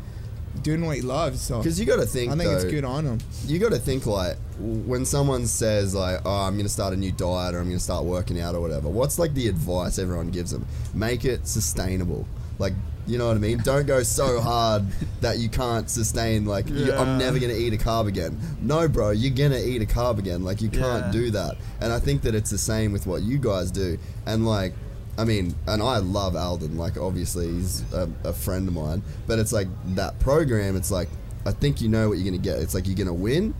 doing 0.63 0.85
what 0.85 0.95
he 0.95 1.01
loves. 1.01 1.41
So 1.41 1.57
Because 1.59 1.79
you 1.79 1.85
got 1.85 1.97
to 1.97 2.05
think, 2.05 2.31
I 2.31 2.35
think 2.35 2.49
though, 2.49 2.55
it's 2.55 2.65
good 2.65 2.83
on 2.83 3.05
him. 3.05 3.19
you 3.45 3.59
got 3.59 3.71
to 3.71 3.79
think 3.79 4.05
like 4.05 4.37
when 4.59 5.05
someone 5.05 5.45
says 5.47 5.93
like, 5.93 6.21
"Oh, 6.25 6.31
I'm 6.41 6.53
going 6.53 6.65
to 6.65 6.71
start 6.71 6.93
a 6.93 6.97
new 6.97 7.11
diet 7.11 7.53
or 7.55 7.59
I'm 7.59 7.65
going 7.65 7.77
to 7.77 7.83
start 7.83 8.05
working 8.05 8.39
out 8.39 8.55
or 8.55 8.61
whatever." 8.61 8.89
What's 8.89 9.19
like 9.19 9.33
the 9.33 9.47
advice 9.47 9.99
everyone 9.99 10.31
gives 10.31 10.51
them? 10.51 10.65
Make 10.93 11.25
it 11.25 11.47
sustainable. 11.47 12.25
Like, 12.59 12.73
you 13.05 13.17
know 13.19 13.27
what 13.27 13.37
I 13.37 13.39
mean? 13.39 13.59
Don't 13.59 13.85
go 13.85 14.01
so 14.03 14.39
hard 14.51 14.83
that 15.21 15.37
you 15.37 15.47
can't 15.47 15.87
sustain. 15.89 16.45
Like, 16.45 16.67
you, 16.69 16.91
I'm 16.91 17.17
never 17.19 17.37
going 17.39 17.53
to 17.53 17.57
eat 17.59 17.71
a 17.73 17.77
carb 17.77 18.07
again. 18.07 18.39
No, 18.61 18.87
bro, 18.87 19.11
you're 19.11 19.33
going 19.35 19.51
to 19.51 19.63
eat 19.63 19.81
a 19.83 19.85
carb 19.85 20.17
again. 20.17 20.43
Like, 20.43 20.59
you 20.61 20.69
can't 20.69 21.05
Yeah. 21.05 21.11
do 21.11 21.31
that. 21.31 21.55
And 21.81 21.93
I 21.93 21.99
think 21.99 22.23
that 22.23 22.33
it's 22.33 22.49
the 22.49 22.57
same 22.57 22.91
with 22.91 23.05
what 23.05 23.21
you 23.21 23.37
guys 23.37 23.69
do. 23.71 23.97
And 24.25 24.45
like. 24.47 24.73
I 25.17 25.23
mean, 25.23 25.55
and 25.67 25.81
I 25.81 25.97
love 25.97 26.35
Aldon. 26.35 26.77
Like, 26.77 26.97
obviously, 26.97 27.47
he's 27.47 27.81
a, 27.93 28.09
a 28.23 28.33
friend 28.33 28.67
of 28.67 28.73
mine. 28.73 29.01
But 29.25 29.39
it's 29.39 29.51
like 29.51 29.67
that 29.95 30.19
program. 30.19 30.75
It's 30.75 30.91
like 30.91 31.09
I 31.45 31.51
think 31.51 31.81
you 31.81 31.89
know 31.89 32.09
what 32.09 32.17
you're 32.17 32.25
gonna 32.25 32.37
get. 32.37 32.59
It's 32.59 32.73
like 32.73 32.87
you're 32.87 32.97
gonna 32.97 33.13
win, 33.13 33.55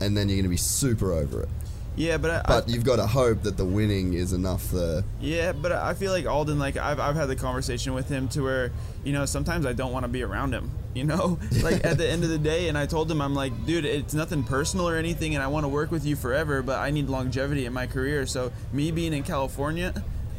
and 0.00 0.16
then 0.16 0.28
you're 0.28 0.38
gonna 0.38 0.48
be 0.48 0.56
super 0.56 1.12
over 1.12 1.42
it. 1.42 1.48
Yeah, 1.96 2.16
but 2.16 2.30
I, 2.30 2.42
But 2.46 2.68
you've 2.68 2.84
got 2.84 2.96
to 2.96 3.06
hope 3.06 3.42
that 3.42 3.56
the 3.56 3.64
winning 3.64 4.14
is 4.14 4.32
enough. 4.32 4.70
The 4.70 5.04
Yeah, 5.20 5.52
but 5.52 5.72
I 5.72 5.92
feel 5.94 6.12
like 6.12 6.24
Aldon, 6.24 6.58
like 6.58 6.76
I've, 6.76 7.00
I've 7.00 7.16
had 7.16 7.26
the 7.26 7.36
conversation 7.36 7.92
with 7.94 8.08
him 8.08 8.28
to 8.28 8.42
where, 8.42 8.72
you 9.04 9.12
know, 9.12 9.26
sometimes 9.26 9.66
I 9.66 9.72
don't 9.72 9.92
want 9.92 10.04
to 10.04 10.08
be 10.08 10.22
around 10.22 10.54
him, 10.54 10.70
you 10.94 11.04
know, 11.04 11.38
like 11.62 11.84
at 11.84 11.98
the 11.98 12.08
end 12.08 12.22
of 12.24 12.30
the 12.30 12.38
day. 12.38 12.68
And 12.68 12.78
I 12.78 12.86
told 12.86 13.10
him, 13.10 13.20
I'm 13.20 13.34
like, 13.34 13.66
dude, 13.66 13.84
it's 13.84 14.14
nothing 14.14 14.44
personal 14.44 14.88
or 14.88 14.96
anything, 14.96 15.34
and 15.34 15.42
I 15.42 15.48
want 15.48 15.64
to 15.64 15.68
work 15.68 15.90
with 15.90 16.06
you 16.06 16.16
forever, 16.16 16.62
but 16.62 16.78
I 16.78 16.90
need 16.90 17.08
longevity 17.08 17.66
in 17.66 17.72
my 17.72 17.86
career. 17.86 18.24
So 18.24 18.52
me 18.72 18.92
being 18.92 19.12
in 19.12 19.22
California, 19.22 19.92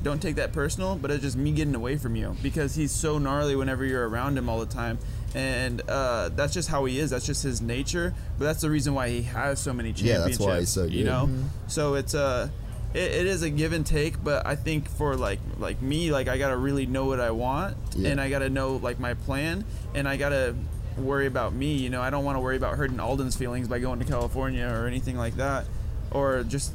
don't 0.04 0.22
take 0.22 0.36
that 0.36 0.52
personal, 0.52 0.96
but 0.96 1.12
it's 1.12 1.22
just 1.22 1.38
me 1.38 1.52
getting 1.52 1.76
away 1.76 1.98
from 1.98 2.16
you 2.16 2.36
because 2.42 2.74
he's 2.76 2.92
so 2.92 3.18
gnarly 3.20 3.56
whenever 3.56 3.86
you're 3.86 4.08
around 4.10 4.38
him 4.38 4.50
all 4.50 4.60
the 4.60 4.66
time. 4.74 4.98
And 5.36 5.82
uh, 5.88 6.30
that's 6.30 6.54
just 6.54 6.68
how 6.70 6.86
he 6.86 7.00
is. 7.00 7.12
That's 7.12 7.26
just 7.26 7.44
his 7.44 7.62
nature. 7.62 8.14
But 8.38 8.46
that's 8.46 8.62
the 8.62 8.70
reason 8.70 8.94
why 8.94 9.10
he 9.10 9.22
has 9.24 9.60
so 9.60 9.72
many 9.74 9.94
championships. 9.94 10.22
Yeah, 10.22 10.28
that's 10.28 10.40
why 10.40 10.60
he's 10.60 10.70
so 10.70 10.84
You 10.84 11.04
good. 11.04 11.06
know, 11.06 11.30
so 11.68 11.94
it's 11.94 12.14
uh, 12.16 12.50
it, 12.94 13.00
it 13.12 13.26
is 13.28 13.42
a 13.44 13.50
give 13.50 13.72
and 13.74 13.86
take. 13.86 14.22
But 14.24 14.46
I 14.46 14.56
think 14.56 14.90
for 14.90 15.16
like 15.16 15.40
like 15.60 15.82
me, 15.82 16.12
like 16.12 16.28
I 16.28 16.38
gotta 16.38 16.58
really 16.58 16.86
know 16.86 17.06
what 17.06 17.20
I 17.22 17.32
want, 17.32 17.78
Yeah. 17.96 18.10
and 18.10 18.20
I 18.20 18.30
gotta 18.30 18.50
know 18.50 18.76
like 18.78 19.00
my 19.00 19.14
plan, 19.14 19.64
and 19.96 20.06
I 20.08 20.18
gotta 20.18 20.54
worry 20.98 21.28
about 21.28 21.54
me. 21.54 21.76
You 21.78 21.90
know, 21.90 22.02
I 22.02 22.10
don't 22.10 22.26
want 22.26 22.36
to 22.36 22.42
worry 22.42 22.58
about 22.58 22.76
hurting 22.76 23.00
Aldon's 23.00 23.38
feelings 23.38 23.70
by 23.70 23.80
going 23.80 24.00
to 24.00 24.06
California 24.06 24.66
or 24.68 24.86
anything 24.88 25.16
like 25.18 25.36
that, 25.38 25.66
or 26.12 26.44
just 26.44 26.74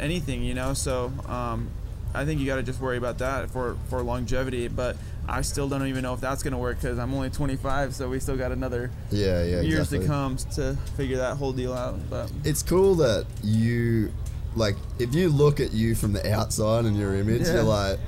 anything. 0.00 0.42
You 0.42 0.54
know, 0.54 0.72
so 0.72 1.12
um, 1.28 1.68
I 2.14 2.24
think 2.24 2.40
you 2.40 2.46
gotta 2.46 2.62
just 2.62 2.80
worry 2.80 2.96
about 2.98 3.18
that 3.18 3.50
for 3.50 3.76
for 3.88 4.02
longevity. 4.02 4.68
But 4.68 4.96
I 5.28 5.42
still 5.42 5.68
don't 5.68 5.86
even 5.86 6.02
know 6.02 6.14
if 6.14 6.20
that's 6.20 6.42
gonna 6.42 6.58
work 6.58 6.80
because 6.80 6.98
I'm 6.98 7.14
only 7.14 7.30
25, 7.30 7.94
so 7.94 8.08
we 8.08 8.18
still 8.20 8.36
got 8.36 8.52
another 8.52 8.90
yeah, 9.10 9.42
yeah, 9.44 9.60
years 9.60 9.92
exactly. 9.92 9.98
to 10.00 10.06
come 10.06 10.36
to 10.54 10.76
figure 10.96 11.16
that 11.18 11.36
whole 11.36 11.52
deal 11.52 11.72
out. 11.72 11.98
But 12.10 12.30
It's 12.44 12.62
cool 12.62 12.94
that 12.96 13.26
you, 13.42 14.12
like, 14.56 14.74
if 14.98 15.14
you 15.14 15.28
look 15.28 15.60
at 15.60 15.72
you 15.72 15.94
from 15.94 16.12
the 16.12 16.32
outside 16.32 16.84
and 16.86 16.96
your 16.96 17.14
image, 17.14 17.42
Yeah. 17.42 17.54
you're 17.54 17.62
like, 17.62 17.98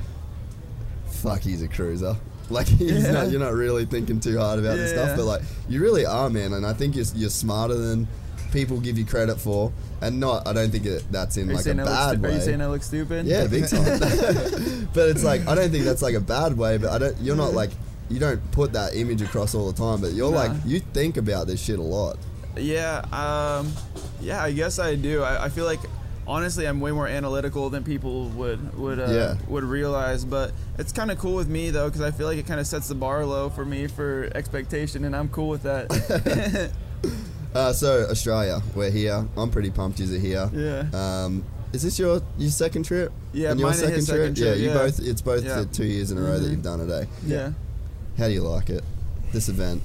fuck, 1.07 1.41
he's 1.41 1.63
a 1.63 1.69
cruiser. 1.69 2.17
Like 2.51 2.67
he's 2.81 3.05
Yeah. 3.05 3.13
not, 3.13 3.31
you're 3.31 3.41
not 3.41 3.55
really 3.55 3.87
thinking 3.87 4.21
too 4.21 4.39
hard 4.39 4.59
about 4.59 4.77
this 4.77 4.91
stuff, 4.91 5.11
Yeah. 5.11 5.17
but 5.17 5.25
like 5.25 5.43
you 5.69 5.81
really 5.81 6.05
are, 6.05 6.29
man. 6.29 6.53
And 6.53 6.67
I 6.67 6.73
think 6.75 6.97
you're, 6.97 7.07
you're 7.15 7.31
smarter 7.31 7.75
than 7.75 8.07
people 8.55 8.81
give 8.81 8.97
you 8.97 9.05
credit 9.05 9.39
for, 9.39 9.71
and 10.01 10.19
not. 10.19 10.47
I 10.49 10.55
don't 10.55 10.71
think 10.71 10.87
it, 10.87 11.05
that's 11.11 11.37
in 11.37 11.51
are 11.51 11.55
like 11.55 11.61
a 11.61 11.65
saying 11.65 11.81
I 11.81 11.83
look 11.83 11.93
bad 11.93 12.23
way. 12.23 12.29
are 12.31 12.33
you 12.33 12.41
saying 12.41 12.61
I 12.63 12.67
look 12.69 12.83
stupid? 12.83 13.27
Yeah, 13.27 13.47
big 13.47 13.69
time. 13.69 13.85
but 14.95 15.09
it's 15.11 15.23
like 15.25 15.47
I 15.47 15.55
don't 15.55 15.71
think 15.71 15.85
that's 15.85 16.01
like 16.01 16.15
a 16.15 16.21
bad 16.21 16.57
way. 16.57 16.79
But 16.79 16.91
I 16.91 16.99
don't. 16.99 17.17
You're 17.21 17.37
not 17.37 17.53
like 17.53 17.71
you 18.09 18.19
don't 18.19 18.41
put 18.53 18.73
that 18.73 18.95
image 18.95 19.21
across 19.21 19.55
all 19.55 19.71
the 19.71 19.77
time. 19.77 20.01
But 20.01 20.13
you're 20.13 20.31
Nah. 20.31 20.37
like 20.39 20.53
you 20.65 20.81
think 20.81 21.19
about 21.19 21.47
this 21.47 21.63
shit 21.63 21.79
a 21.79 21.83
lot. 21.83 22.17
Yeah, 22.57 22.99
um, 23.13 23.73
yeah, 24.21 24.43
I 24.43 24.53
guess 24.53 24.79
I 24.79 24.95
do. 24.95 25.23
I, 25.23 25.47
I 25.47 25.49
feel 25.49 25.65
like 25.65 25.81
honestly, 26.27 26.67
I'm 26.67 26.81
way 26.81 26.93
more 26.93 27.09
analytical 27.09 27.69
than 27.69 27.83
people 27.83 28.29
would 28.31 28.79
would 28.79 29.01
uh, 29.01 29.09
Yeah. 29.11 29.37
would 29.49 29.65
realize. 29.65 30.25
But 30.25 30.53
it's 30.79 30.93
kind 30.93 31.11
of 31.11 31.19
cool 31.19 31.35
with 31.35 31.49
me 31.49 31.71
though, 31.71 31.89
because 31.89 32.01
I 32.01 32.13
feel 32.13 32.29
like 32.29 32.39
it 32.39 32.47
kind 32.47 32.61
of 32.61 32.67
sets 32.69 32.89
the 32.89 32.95
bar 32.95 33.27
low 33.27 33.51
for 33.51 33.65
me 33.65 33.89
for 33.89 34.31
expectation, 34.35 35.05
and 35.05 35.17
I'm 35.17 35.29
cool 35.29 35.49
with 35.49 35.65
that. 35.65 36.71
Uh, 37.55 37.73
so 37.73 38.07
Australia, 38.11 38.61
we're 38.75 38.91
here. 38.91 39.27
I'm 39.37 39.51
pretty 39.51 39.71
pumped 39.71 40.01
you're 40.01 40.19
here. 40.19 40.51
Yeah. 40.53 40.85
Um, 41.25 41.45
is 41.73 41.83
this 41.83 41.99
your 41.99 42.21
your 42.39 42.51
second 42.51 42.85
trip? 42.85 43.13
Yeah, 43.33 43.51
and 43.51 43.61
your 43.61 43.69
mine 43.71 43.79
second 43.79 44.07
trip, 44.07 44.37
Yeah, 44.37 44.55
you 44.55 44.69
yeah. 44.69 44.75
both. 44.75 45.01
It's 45.01 45.23
both 45.23 45.45
Yeah. 45.45 45.65
two 45.73 45.85
years 45.85 46.11
in 46.11 46.19
a 46.19 46.21
row 46.21 46.39
that 46.39 46.47
Mhm. 46.47 46.51
you've 46.51 46.63
done 46.63 46.81
it. 46.81 46.91
Eh? 46.91 47.05
yeah. 47.27 47.51
How 48.19 48.27
do 48.29 48.33
you 48.33 48.43
like 48.43 48.71
it? 48.71 48.83
This 49.33 49.49
event. 49.49 49.83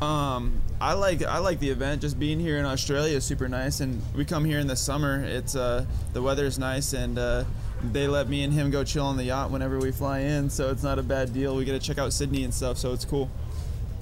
Um, 0.00 0.60
I 0.78 0.92
like 0.92 1.22
I 1.22 1.38
like 1.38 1.58
the 1.60 1.70
event. 1.70 2.02
Just 2.02 2.18
being 2.18 2.38
here 2.38 2.58
in 2.58 2.66
Australia 2.66 3.16
is 3.16 3.24
super 3.24 3.48
nice, 3.48 3.80
and 3.80 4.02
we 4.14 4.24
come 4.26 4.44
here 4.44 4.58
in 4.58 4.66
the 4.66 4.76
summer. 4.76 5.22
It's 5.24 5.56
uh 5.56 5.84
the 6.12 6.20
weather's 6.22 6.58
nice, 6.58 6.92
and 6.92 7.18
uh, 7.18 7.44
they 7.92 8.06
let 8.08 8.28
me 8.28 8.42
and 8.42 8.52
him 8.52 8.70
go 8.70 8.84
chill 8.84 9.04
on 9.06 9.16
the 9.16 9.24
yacht 9.24 9.50
whenever 9.50 9.78
we 9.78 9.92
fly 9.92 10.20
in, 10.20 10.50
so 10.50 10.70
it's 10.70 10.82
not 10.82 10.98
a 10.98 11.02
bad 11.02 11.32
deal. 11.32 11.56
We 11.56 11.64
get 11.64 11.72
to 11.72 11.86
check 11.86 11.98
out 11.98 12.12
Sydney 12.12 12.44
and 12.44 12.52
stuff, 12.52 12.76
so 12.78 12.92
it's 12.92 13.04
cool. 13.06 13.30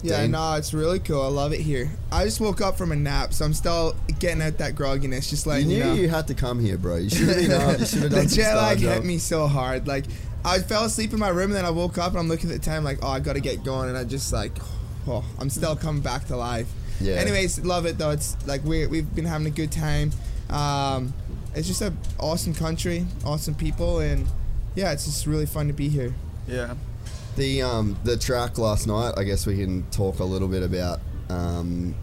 Yeah, 0.05 0.21
Dane? 0.21 0.33
no, 0.33 0.53
it's 0.57 0.75
really 0.75 0.99
cool. 0.99 1.23
I 1.23 1.29
love 1.29 1.55
it 1.55 1.61
here. 1.61 1.91
I 2.13 2.25
just 2.25 2.39
woke 2.39 2.61
up 2.61 2.77
from 2.77 2.93
a 2.93 2.97
nap, 2.97 3.33
so 3.33 3.43
I'm 3.43 3.55
still 3.55 3.97
getting 4.19 4.43
out 4.43 4.59
that 4.59 4.75
grogginess. 4.75 5.31
Just 5.31 5.47
like 5.47 5.63
you 5.63 5.69
knew 5.69 5.77
you, 5.77 5.85
know, 5.85 5.95
you 5.95 6.09
had 6.11 6.27
to 6.29 6.35
come 6.35 6.61
here, 6.61 6.77
bro. 6.77 6.97
You 6.97 7.09
should 7.09 7.29
have 7.29 7.37
been 7.39 7.53
up. 7.53 7.79
You 7.81 7.87
should 7.87 8.03
have 8.03 8.11
done 8.13 8.25
the 8.29 8.35
jet 8.35 8.55
lag 8.55 8.79
hit 8.79 9.03
me 9.03 9.17
so 9.17 9.47
hard. 9.47 9.87
Like 9.87 10.05
I 10.45 10.59
fell 10.59 10.85
asleep 10.85 11.15
in 11.15 11.19
my 11.19 11.31
room, 11.31 11.47
and 11.47 11.55
then 11.55 11.65
I 11.65 11.71
woke 11.71 11.97
up, 11.97 12.11
and 12.11 12.19
I'm 12.19 12.29
looking 12.29 12.51
at 12.51 12.61
the 12.61 12.65
time, 12.65 12.85
like, 12.85 12.99
oh, 13.01 13.09
I 13.09 13.21
gotta 13.21 13.41
get 13.41 13.65
going, 13.65 13.89
and 13.89 13.97
I 13.97 14.05
just 14.05 14.31
like, 14.31 14.53
oh, 15.09 15.25
I'm 15.39 15.49
still 15.49 15.75
coming 15.75 16.03
back 16.03 16.27
to 16.27 16.37
life. 16.37 16.71
Yeah. 17.01 17.15
Anyways, 17.15 17.65
love 17.65 17.87
it 17.87 17.97
though. 17.97 18.11
It's 18.11 18.37
like 18.47 18.63
we 18.63 18.87
we've 18.87 19.13
been 19.15 19.25
having 19.25 19.47
a 19.47 19.51
good 19.51 19.73
time. 19.73 20.13
Um, 20.51 21.15
it's 21.55 21.67
just 21.67 21.81
an 21.81 21.97
awesome 22.21 22.53
country, 22.53 23.07
awesome 23.25 23.55
people, 23.55 24.01
and 24.01 24.27
yeah, 24.75 24.93
it's 24.93 25.07
just 25.07 25.27
really 25.27 25.47
fun 25.47 25.67
to 25.69 25.73
be 25.73 25.89
here. 25.89 26.15
Yeah. 26.47 26.75
The 27.37 27.63
um 27.63 27.97
the 28.05 28.17
track 28.17 28.59
last 28.59 28.87
night. 28.87 29.15
I 29.17 29.25
guess 29.25 29.47
we 29.47 29.57
can 29.57 29.83
talk 29.91 30.21
a 30.21 30.25
little 30.25 30.49
bit 30.49 30.63
about 30.63 31.01
um 31.29 31.95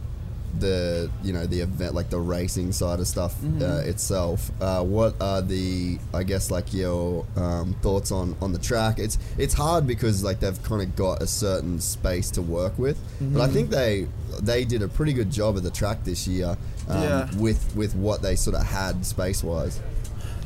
the 0.60 1.10
you 1.24 1.32
know 1.32 1.46
the 1.46 1.62
event 1.62 1.96
like 1.96 2.10
the 2.10 2.20
racing 2.20 2.74
side 2.74 3.00
of 3.00 3.08
stuff 3.08 3.34
Mm-hmm. 3.42 3.62
uh, 3.64 3.78
itself. 3.90 4.52
Uh, 4.62 4.84
what 4.84 5.16
are 5.22 5.42
the 5.42 5.98
I 6.14 6.24
guess 6.24 6.52
like 6.52 6.74
your 6.74 7.26
um, 7.38 7.74
thoughts 7.82 8.12
on 8.12 8.36
on 8.42 8.52
the 8.52 8.60
track? 8.60 9.00
It's 9.00 9.18
it's 9.38 9.54
hard 9.54 9.88
because 9.88 10.22
like 10.24 10.42
they've 10.42 10.62
kind 10.64 10.82
of 10.82 10.94
got 10.98 11.22
a 11.22 11.28
certain 11.28 11.80
space 11.80 12.30
to 12.32 12.42
work 12.42 12.78
with, 12.78 12.98
but 13.20 13.26
Mm-hmm. 13.26 13.42
I 13.42 13.48
think 13.48 13.70
they 13.70 14.08
they 14.42 14.66
did 14.66 14.82
a 14.82 14.90
pretty 14.90 15.14
good 15.14 15.32
job 15.32 15.56
of 15.56 15.64
the 15.64 15.72
track 15.72 16.04
this 16.04 16.28
year 16.28 16.58
um, 16.90 17.02
Yeah. 17.04 17.30
with 17.38 17.74
with 17.76 17.96
what 17.96 18.22
they 18.22 18.36
sort 18.36 18.58
of 18.58 18.64
had 18.64 19.06
space 19.06 19.44
wise. 19.44 19.80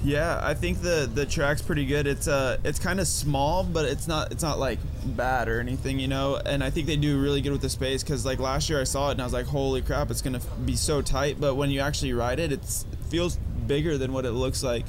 Yeah, 0.06 0.40
I 0.42 0.54
think 0.54 0.82
the 0.82 1.10
the 1.12 1.26
track's 1.26 1.64
pretty 1.64 1.86
good. 1.86 2.06
It's 2.06 2.28
uh 2.28 2.58
it's 2.64 2.78
kind 2.78 3.00
of 3.00 3.08
small, 3.08 3.64
but 3.64 3.86
it's 3.86 4.08
not 4.08 4.32
it's 4.32 4.44
not 4.44 4.60
like 4.60 4.78
bad 5.04 5.50
or 5.50 5.60
anything, 5.60 6.00
you 6.00 6.08
know. 6.08 6.40
And 6.46 6.64
I 6.64 6.70
think 6.70 6.86
they 6.86 6.96
do 6.96 7.20
really 7.20 7.42
good 7.42 7.52
with 7.52 7.62
the 7.62 7.70
space 7.70 8.04
because 8.04 8.24
like 8.24 8.40
last 8.40 8.70
year 8.70 8.80
I 8.80 8.84
saw 8.84 9.10
it 9.10 9.14
and 9.14 9.22
I 9.22 9.24
was 9.24 9.34
like, 9.34 9.48
holy 9.48 9.82
crap, 9.82 10.12
it's 10.12 10.22
gonna 10.22 10.42
be 10.64 10.76
so 10.76 11.02
tight. 11.02 11.42
But 11.42 11.56
when 11.56 11.72
you 11.72 11.80
actually 11.80 12.14
ride 12.14 12.40
it, 12.40 12.52
it's 12.52 12.86
it 12.92 13.00
feels 13.10 13.38
bigger 13.66 13.98
than 13.98 14.14
what 14.14 14.26
it 14.26 14.32
looks 14.32 14.62
like. 14.62 14.86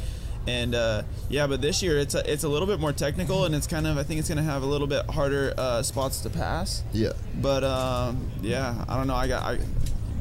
And 0.46 0.74
uh, 0.74 1.02
yeah, 1.30 1.46
but 1.46 1.62
this 1.62 1.82
year 1.82 1.98
it's 1.98 2.14
a, 2.14 2.30
it's 2.30 2.44
a 2.44 2.48
little 2.48 2.68
bit 2.68 2.78
more 2.78 2.92
technical 2.92 3.46
and 3.46 3.54
it's 3.54 3.66
kind 3.66 3.86
of 3.86 3.96
I 3.96 4.02
think 4.02 4.20
it's 4.20 4.28
gonna 4.28 4.42
have 4.42 4.62
a 4.62 4.66
little 4.66 4.86
bit 4.86 5.08
harder 5.10 5.54
uh, 5.56 5.82
spots 5.82 6.20
to 6.20 6.30
pass. 6.30 6.82
Yeah. 6.92 7.12
But 7.40 7.64
um, 7.64 8.30
yeah, 8.42 8.84
I 8.86 8.98
don't 8.98 9.06
know. 9.06 9.16
I 9.16 9.28
got 9.28 9.42
I 9.44 9.58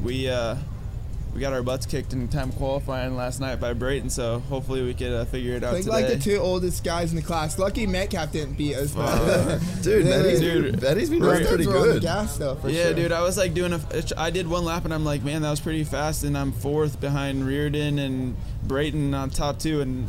we 0.02 0.28
uh, 0.28 0.56
we 1.36 1.40
got 1.42 1.52
our 1.52 1.62
butts 1.62 1.84
kicked 1.84 2.14
in 2.14 2.26
time 2.28 2.50
qualifying 2.52 3.14
last 3.14 3.40
night 3.40 3.60
by 3.60 3.74
Brayton, 3.74 4.08
so 4.08 4.38
hopefully 4.48 4.82
we 4.82 4.94
could 4.94 5.12
uh, 5.12 5.26
figure 5.26 5.52
it 5.54 5.62
out 5.62 5.74
Like, 5.74 5.82
today. 5.84 5.92
like 5.92 6.08
the 6.08 6.18
two 6.18 6.38
oldest 6.38 6.82
guys 6.82 7.10
in 7.10 7.16
the 7.16 7.22
class. 7.22 7.58
Lucky 7.58 7.86
Metcalf 7.86 8.32
didn't 8.32 8.54
beat 8.54 8.74
us. 8.74 8.96
Uh, 8.96 9.60
Dude, 9.82 10.06
Yeah, 10.06 10.22
Betty's, 10.22 10.40
dude. 10.40 10.80
Betty's 10.80 11.10
been 11.10 11.20
Those 11.20 11.32
running 11.32 11.48
pretty 11.48 11.64
kids 11.64 11.76
on 11.76 11.86
the 11.88 11.92
good. 11.94 12.02
gas 12.02 12.38
though, 12.38 12.54
for 12.54 12.70
yeah, 12.70 12.84
sure. 12.84 12.94
dude, 12.94 13.12
I 13.12 13.20
was 13.20 13.36
like 13.36 13.52
doing 13.52 13.74
a. 13.74 13.80
I 14.16 14.30
did 14.30 14.48
one 14.48 14.64
lap 14.64 14.86
and 14.86 14.94
I'm 14.94 15.04
like, 15.04 15.22
man, 15.22 15.42
that 15.42 15.50
was 15.50 15.60
pretty 15.60 15.84
fast, 15.84 16.24
and 16.24 16.38
I'm 16.38 16.52
fourth 16.52 17.00
behind 17.02 17.46
Reardon 17.46 17.98
and 17.98 18.34
Brayton 18.64 19.12
on 19.12 19.28
top 19.28 19.58
two, 19.58 19.82
and 19.82 20.08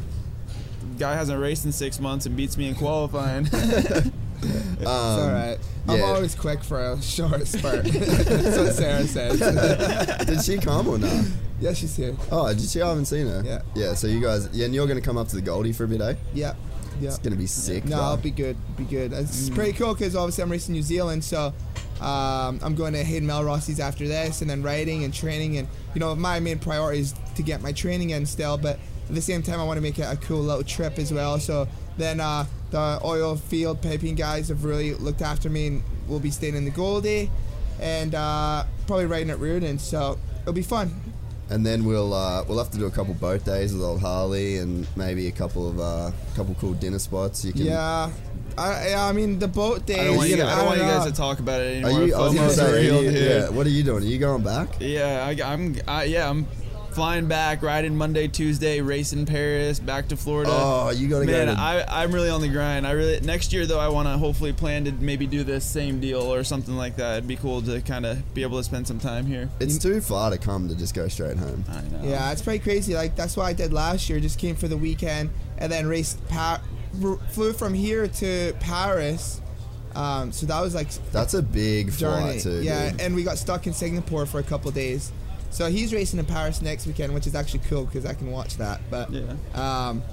guy 0.98 1.14
hasn't 1.16 1.40
raced 1.42 1.66
in 1.66 1.74
six 1.74 2.00
months 2.00 2.26
and 2.26 2.38
beats 2.38 2.56
me 2.58 2.70
in 2.70 2.76
qualifying. 2.76 3.50
It's 4.42 4.82
Um, 4.82 4.88
all 4.88 5.28
right. 5.32 5.58
I'm 5.88 6.04
always 6.04 6.36
quick 6.36 6.64
for 6.64 6.80
a 6.80 7.02
short 7.02 7.48
spurt. 7.48 7.86
That's 7.86 8.58
what 8.58 8.74
Sarah 8.74 9.08
says. 9.08 9.40
Did 10.28 10.42
she 10.44 10.58
come 10.58 10.88
or 10.88 10.98
not? 10.98 11.26
yeah, 11.60 11.74
she's 11.74 11.96
here. 11.96 12.16
Oh, 12.32 12.54
did 12.54 12.62
she? 12.70 12.82
I 12.82 12.90
haven't 12.90 13.06
seen 13.06 13.26
her. 13.28 13.42
Yeah. 13.46 13.62
Yeah. 13.74 13.94
So 13.96 14.08
you 14.08 14.22
guys, 14.22 14.48
yeah, 14.52 14.66
and 14.66 14.76
you're 14.76 14.86
gonna 14.88 15.02
come 15.02 15.18
up 15.18 15.28
to 15.30 15.36
the 15.36 15.42
Goldie 15.42 15.72
for 15.74 15.86
a 15.86 15.88
bit, 15.88 16.02
eh? 16.02 16.14
Yeah. 16.34 16.54
Yeah. 17.00 17.10
It's 17.10 17.18
gonna 17.20 17.36
be 17.36 17.48
sick. 17.48 17.86
No, 17.86 17.96
bro. 17.98 18.06
I'll 18.06 18.18
be 18.18 18.32
good. 18.32 18.58
Be 18.76 18.84
good. 18.84 19.12
It's 19.14 19.50
pretty 19.50 19.74
cool 19.74 19.94
because 19.94 20.16
obviously 20.16 20.44
I'm 20.44 20.52
racing 20.52 20.74
New 20.74 20.82
Zealand, 20.84 21.24
so 21.24 21.54
um, 22.02 22.60
I'm 22.62 22.76
going 22.76 22.94
to 22.94 23.04
Hayden 23.04 23.28
Mellross's 23.28 23.80
after 23.80 24.08
this, 24.08 24.42
and 24.42 24.50
then 24.50 24.62
riding 24.62 25.04
and 25.04 25.14
training, 25.14 25.58
and 25.58 25.68
you 25.96 26.00
know 26.00 26.14
my 26.16 26.40
main 26.40 26.60
priority 26.60 27.00
is 27.02 27.16
to 27.36 27.42
get 27.44 27.62
my 27.62 27.72
training 27.72 28.12
in 28.12 28.26
still, 28.26 28.58
but 28.58 28.78
at 29.10 29.16
the 29.16 29.22
same 29.22 29.42
time 29.42 29.60
I 29.60 29.64
want 29.64 29.78
to 29.78 29.82
make 29.82 29.98
it 29.98 30.04
a 30.04 30.18
cool 30.18 30.42
little 30.42 30.64
trip 30.64 31.00
as 31.00 31.12
well. 31.14 31.40
So 31.40 31.68
then 31.98 32.20
uh, 32.20 32.46
the 32.72 33.00
oil 33.04 33.36
field 33.36 33.82
piping 33.82 34.16
guys 34.16 34.50
have 34.50 34.64
really 34.64 34.94
looked 34.94 35.22
after 35.22 35.50
me, 35.50 35.68
and 35.68 35.84
we'll 36.08 36.20
be 36.20 36.32
staying 36.32 36.56
in 36.56 36.66
the 36.66 36.72
Goldie, 36.72 37.30
and 37.80 38.14
uh, 38.16 38.66
probably 38.88 39.06
riding 39.06 39.30
at 39.30 39.40
Reardon, 39.40 39.80
so 39.80 40.18
it'll 40.42 40.54
be 40.54 40.62
fun. 40.62 40.94
And 41.50 41.66
then 41.66 41.86
we'll 41.86 42.14
uh, 42.14 42.44
we'll 42.46 42.58
have 42.58 42.72
to 42.72 42.78
do 42.78 42.88
a 42.88 42.92
couple 42.92 43.14
boat 43.14 43.46
days 43.46 43.74
with 43.74 43.82
old 43.82 44.02
Harley, 44.02 44.58
and 44.58 44.86
maybe 44.98 45.28
a 45.28 45.32
couple 45.32 45.70
of 45.70 45.80
uh, 45.80 46.12
couple 46.36 46.56
cool 46.60 46.74
dinner 46.74 47.00
spots. 47.00 47.46
You 47.46 47.54
can. 47.54 47.62
Yeah. 47.64 48.12
I, 48.58 48.96
I 48.96 49.12
mean 49.14 49.38
the 49.40 49.48
boat 49.48 49.86
days. 49.86 50.00
I 50.00 50.04
don't 50.06 50.18
want 50.18 50.30
you, 50.30 50.36
gonna- 50.38 50.50
guys, 50.50 50.58
I 50.58 50.62
don't 50.62 50.66
want 50.66 50.80
you 50.80 50.86
guys 50.88 51.06
to 51.06 51.12
talk 51.14 51.40
about 51.40 51.62
it 51.62 51.84
Are 51.84 51.88
anymore. 51.90 52.08
you? 52.08 52.16
I 52.16 52.20
was 52.22 52.34
gonna 52.34 52.50
say, 52.50 52.90
are 52.96 53.02
you- 53.02 53.10
yeah. 53.12 53.50
What 53.50 53.66
are 53.68 53.70
you 53.70 53.84
doing? 53.84 54.04
Are 54.04 54.08
you 54.08 54.18
going 54.18 54.42
back? 54.44 54.68
Yeah, 54.80 55.26
I, 55.26 55.54
am 55.54 55.76
I, 55.88 56.04
yeah, 56.06 56.28
I'm 56.30 56.48
flying 56.98 57.28
back, 57.28 57.62
riding 57.62 57.96
Monday, 57.96 58.28
Tuesday, 58.28 58.82
racing 58.82 59.24
Paris, 59.28 59.80
back 59.80 60.08
to 60.08 60.18
Florida. 60.18 60.50
Oh, 60.52 60.90
you 60.90 61.08
gotta 61.08 61.26
Man, 61.28 61.46
go. 61.46 61.54
To, 61.54 61.62
I, 61.62 62.04
I'm 62.04 62.12
really 62.12 62.32
on 62.32 62.42
the 62.42 62.48
grind. 62.48 62.88
I 62.88 62.92
really 62.94 63.20
next 63.20 63.54
year 63.54 63.68
though, 63.68 63.80
I 63.80 63.88
want 63.90 64.08
to 64.08 64.18
hopefully 64.18 64.52
plan 64.52 64.86
to 64.86 64.92
maybe 64.94 65.28
do 65.28 65.44
this 65.44 65.64
same 65.64 66.00
deal 66.00 66.22
or 66.34 66.44
something 66.44 66.76
like 66.76 66.96
that. 66.96 67.18
It'd 67.18 67.28
be 67.28 67.36
cool 67.36 67.62
to 67.62 67.82
kind 67.82 68.04
of 68.08 68.34
be 68.34 68.42
able 68.42 68.58
to 68.58 68.64
spend 68.64 68.88
some 68.88 68.98
time 69.00 69.28
here. 69.28 69.48
it's 69.60 69.78
too 69.78 70.02
far 70.02 70.32
to 70.32 70.40
come 70.40 70.68
to 70.70 70.76
just 70.76 70.96
go 70.96 71.08
straight 71.08 71.38
home. 71.38 71.64
I 71.70 71.82
know. 71.82 72.10
Yeah, 72.10 72.32
it's 72.32 72.42
pretty 72.42 72.64
crazy. 72.64 72.96
Like 72.96 73.16
that's 73.16 73.38
what 73.38 73.46
I 73.46 73.54
did 73.54 73.72
last 73.72 74.10
year. 74.10 74.20
Just 74.20 74.40
came 74.40 74.56
for 74.56 74.68
the 74.68 74.78
weekend 74.78 75.30
and 75.60 75.72
then 75.72 75.86
raced. 75.86 76.28
Pa- 76.30 76.62
r- 77.04 77.20
flew 77.30 77.54
from 77.54 77.76
here 77.76 78.08
to 78.08 78.56
Paris. 78.60 79.40
Um, 79.94 80.32
so 80.32 80.48
that 80.48 80.62
was 80.62 80.74
like 80.74 80.90
That's 81.12 81.36
a 81.36 81.44
big 81.44 81.92
journey. 81.92 82.40
flight 82.40 82.42
too. 82.42 82.64
yeah, 82.64 82.90
dude. 82.90 83.02
and 83.02 83.16
we 83.16 83.22
got 83.24 83.38
stuck 83.38 83.68
in 83.68 83.74
Singapore 83.74 84.26
for 84.26 84.40
a 84.40 84.44
couple 84.44 84.72
days. 84.72 85.12
So 85.50 85.70
he's 85.70 85.94
racing 85.94 86.20
in 86.20 86.26
Paris 86.26 86.62
next 86.62 86.86
weekend, 86.86 87.14
which 87.14 87.26
is 87.28 87.36
actually 87.36 87.62
cool 87.70 87.86
because 87.86 88.06
I 88.06 88.14
can 88.14 88.32
watch 88.32 88.58
that. 88.58 88.82
But 88.90 89.12
Yeah. 89.12 89.24
um, 89.56 90.04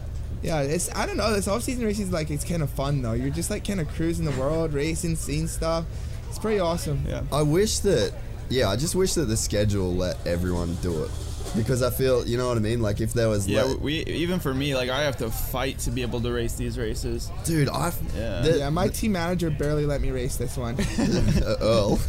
yeah, 0.43 0.61
it's 0.61 0.91
I 0.95 1.07
don't 1.07 1.17
know. 1.17 1.33
This 1.33 1.49
off-season 1.49 1.85
racing 1.85 2.07
is 2.07 2.13
like 2.13 2.31
it's 2.31 2.45
kind 2.45 2.63
of 2.63 2.71
fun 2.71 3.03
though. 3.03 3.13
You're 3.15 3.31
just 3.31 3.51
like 3.51 3.67
kind 3.67 3.81
of 3.81 3.89
cruising 3.89 4.25
the 4.25 4.33
world, 4.33 4.73
racing, 4.73 5.17
seeing 5.17 5.47
stuff. 5.49 5.85
It's 6.29 6.39
pretty 6.39 6.61
awesome. 6.61 7.05
Yeah. 7.09 7.23
I 7.33 7.43
wish 7.43 7.79
that. 7.81 8.13
Yeah, 8.51 8.69
I 8.69 8.77
just 8.77 8.95
wish 8.95 9.15
that 9.15 9.25
the 9.27 9.37
schedule 9.37 9.95
let 9.95 10.25
everyone 10.27 10.77
do 10.83 11.03
it 11.05 11.11
because 11.57 11.83
I 11.83 11.91
feel 11.91 12.27
you 12.27 12.37
know 12.37 12.49
what 12.49 12.57
I 12.57 12.61
mean. 12.61 12.81
Like 12.83 13.01
if 13.01 13.13
there 13.13 13.29
was, 13.29 13.47
Yeah, 13.47 13.63
le- 13.63 13.77
we 13.79 14.05
even 14.07 14.41
for 14.41 14.53
me, 14.55 14.75
like 14.75 14.91
I 14.91 15.03
have 15.03 15.17
to 15.19 15.31
fight 15.31 15.79
to 15.81 15.91
be 15.91 16.03
able 16.03 16.21
to 16.21 16.33
race 16.33 16.55
these 16.55 16.77
races. 16.79 17.31
dude, 17.45 17.69
I 17.69 17.93
Yeah. 18.17 18.41
the- 18.43 18.59
Yeah, 18.59 18.71
my 18.71 18.89
team 18.89 19.13
manager 19.13 19.51
barely 19.51 19.87
let 19.87 20.01
me 20.01 20.11
race 20.11 20.37
this 20.37 20.57
one. 20.57 20.75
uh, 20.99 21.57
Earl. 21.61 22.01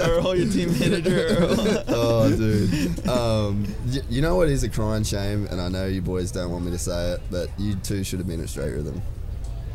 Earl, 0.00 0.34
your 0.36 0.50
team 0.50 0.72
manager, 0.80 1.36
Earl. 1.38 1.84
oh, 1.88 2.30
dude. 2.36 3.08
Um, 3.08 3.66
y- 3.86 4.00
you 4.08 4.22
know 4.22 4.36
what 4.36 4.48
is 4.48 4.62
a 4.62 4.68
crying 4.68 5.04
shame, 5.04 5.46
and 5.50 5.60
I 5.60 5.68
know 5.68 5.86
you 5.86 6.02
boys 6.02 6.30
don't 6.30 6.50
want 6.50 6.64
me 6.64 6.70
to 6.72 6.78
say 6.78 7.12
it, 7.12 7.20
but 7.30 7.48
you 7.58 7.74
two 7.76 8.04
should 8.04 8.18
have 8.18 8.28
been 8.28 8.40
at 8.42 8.48
straight 8.48 8.72
rhythm. 8.72 9.02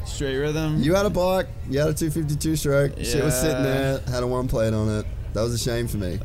Straight 0.06 0.38
rhythm. 0.38 0.82
You 0.82 0.96
had 0.96 1.06
a 1.06 1.10
bike, 1.10 1.48
you 1.70 1.80
had 1.80 1.90
a 1.90 1.94
252 1.94 2.56
stroke, 2.56 2.94
Yeah. 2.98 3.04
shit 3.04 3.24
was 3.24 3.36
sitting 3.40 3.64
there, 3.64 4.00
had 4.08 4.24
a 4.24 4.28
one 4.28 4.48
plate 4.48 4.74
on 4.74 4.90
it. 5.00 5.06
That 5.34 5.42
was 5.42 5.54
a 5.54 5.58
shame 5.58 5.88
for 5.88 5.98
me. 5.98 6.20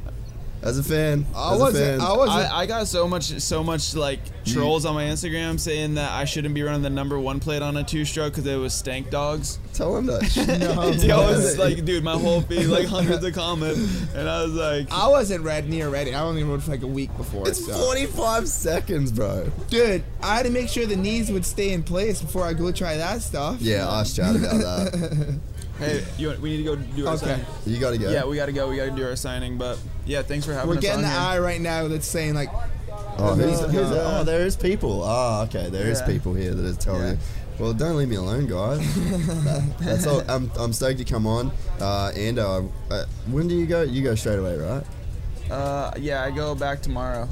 As 0.63 0.79
a 0.79 0.83
fan, 0.85 1.27
I 1.35 1.57
wasn't. 1.57 2.01
I 2.01 2.17
wasn't. 2.17 2.53
I, 2.53 2.61
I 2.61 2.67
got 2.67 2.87
so 2.87 3.09
much, 3.09 3.25
so 3.41 3.65
much 3.65 3.97
like 3.97 4.21
trolls 4.45 4.85
on 4.87 4.95
my 4.95 5.05
Instagram 5.07 5.59
saying 5.59 5.95
that 5.95 6.13
I 6.13 6.25
shouldn't 6.25 6.55
be 6.55 6.63
running 6.63 6.83
the 6.83 6.91
number 6.91 7.19
one 7.19 7.41
plate 7.41 7.63
on 7.63 7.77
a 7.77 7.83
two-stroke 7.83 8.33
because 8.33 8.47
it 8.47 8.55
was 8.57 8.73
stank 8.73 9.11
dogs. 9.11 9.59
tell 9.75 9.97
him 9.97 10.07
that. 10.07 10.23
no, 11.07 11.21
I 11.21 11.31
was 11.33 11.59
like, 11.59 11.85
dude, 11.85 12.05
my 12.05 12.17
whole 12.17 12.43
feed 12.43 12.67
like 12.67 12.87
hundreds 12.87 13.25
of 13.25 13.35
comments, 13.35 13.81
and 14.15 14.29
I 14.29 14.45
was 14.45 14.53
like, 14.53 14.93
I 14.93 15.09
wasn't 15.09 15.43
red 15.43 15.69
near 15.69 15.89
ready. 15.89 16.15
I 16.15 16.23
only 16.23 16.45
rode 16.45 16.63
for 16.63 16.71
like 16.71 16.83
a 16.83 16.87
week 16.87 17.15
before. 17.17 17.49
It's 17.49 17.67
so. 17.67 17.73
45 17.73 18.47
seconds, 18.49 19.11
bro. 19.11 19.51
Dude, 19.69 20.05
I 20.23 20.37
had 20.37 20.45
to 20.47 20.51
make 20.53 20.69
sure 20.69 20.87
the 20.87 20.95
knees 20.95 21.33
would 21.33 21.45
stay 21.45 21.73
in 21.73 21.83
place 21.83 22.23
before 22.23 22.45
I 22.45 22.53
go 22.53 22.71
try 22.71 22.97
that 22.99 23.21
stuff. 23.23 23.61
Yeah, 23.61 23.89
ask 23.91 24.15
Chad 24.15 24.37
about 24.37 24.61
that. 24.61 25.41
hey, 25.81 26.05
you, 26.19 26.31
we 26.41 26.51
need 26.51 26.59
to 26.59 26.63
go 26.63 26.77
do 26.77 27.09
our 27.09 27.15
Okay. 27.15 27.27
signing. 27.27 27.47
You 27.67 27.81
gotta 27.81 27.99
go. 27.99 28.11
Yeah, 28.11 28.25
we 28.27 28.37
gotta 28.37 28.53
go. 28.53 28.69
We 28.69 28.77
gotta 28.77 28.93
do 28.93 29.05
our 29.05 29.17
signing. 29.17 29.59
But 29.59 29.79
yeah, 30.07 30.23
thanks 30.23 30.45
for 30.47 30.53
having 30.53 30.69
We're 30.71 30.77
us 30.77 30.83
getting 30.83 30.99
on 30.99 31.03
the 31.03 31.09
here. 31.11 31.19
eye 31.21 31.39
right 31.39 31.61
now 31.61 31.89
that's 31.89 32.07
saying 32.07 32.35
like, 32.35 32.51
Oh, 33.19 33.35
who's, 33.35 33.61
Uh, 33.61 33.69
who's 33.69 33.91
uh, 33.91 34.19
oh, 34.21 34.25
there 34.25 34.41
is 34.47 34.57
people. 34.57 35.03
Oh, 35.05 35.43
okay, 35.45 35.69
there 35.71 35.87
is 35.89 36.01
Yeah. 36.01 36.07
people 36.07 36.35
here 36.35 36.55
that 36.55 36.65
are 36.65 36.75
telling 36.81 37.03
Yeah. 37.03 37.11
you. 37.13 37.19
Well, 37.59 37.73
don't 37.75 37.97
leave 37.97 38.09
me 38.09 38.17
alone, 38.17 38.47
guys. 38.47 38.79
That- 39.45 39.65
that's 39.81 40.07
all. 40.07 40.23
I'm, 40.29 40.51
I'm 40.59 40.73
stoked 40.73 40.99
to 40.99 41.05
come 41.05 41.27
on. 41.27 41.53
Uh, 41.81 42.11
Ando, 42.15 42.71
uh, 42.91 43.05
when 43.31 43.49
do 43.49 43.55
you 43.55 43.67
go? 43.67 43.83
You 43.83 44.03
go 44.03 44.15
straight 44.15 44.39
away, 44.39 44.57
right? 44.57 44.83
Uh, 45.51 45.93
yeah, 45.99 46.23
I 46.25 46.31
go 46.31 46.55
back 46.55 46.81
tomorrow. 46.81 47.29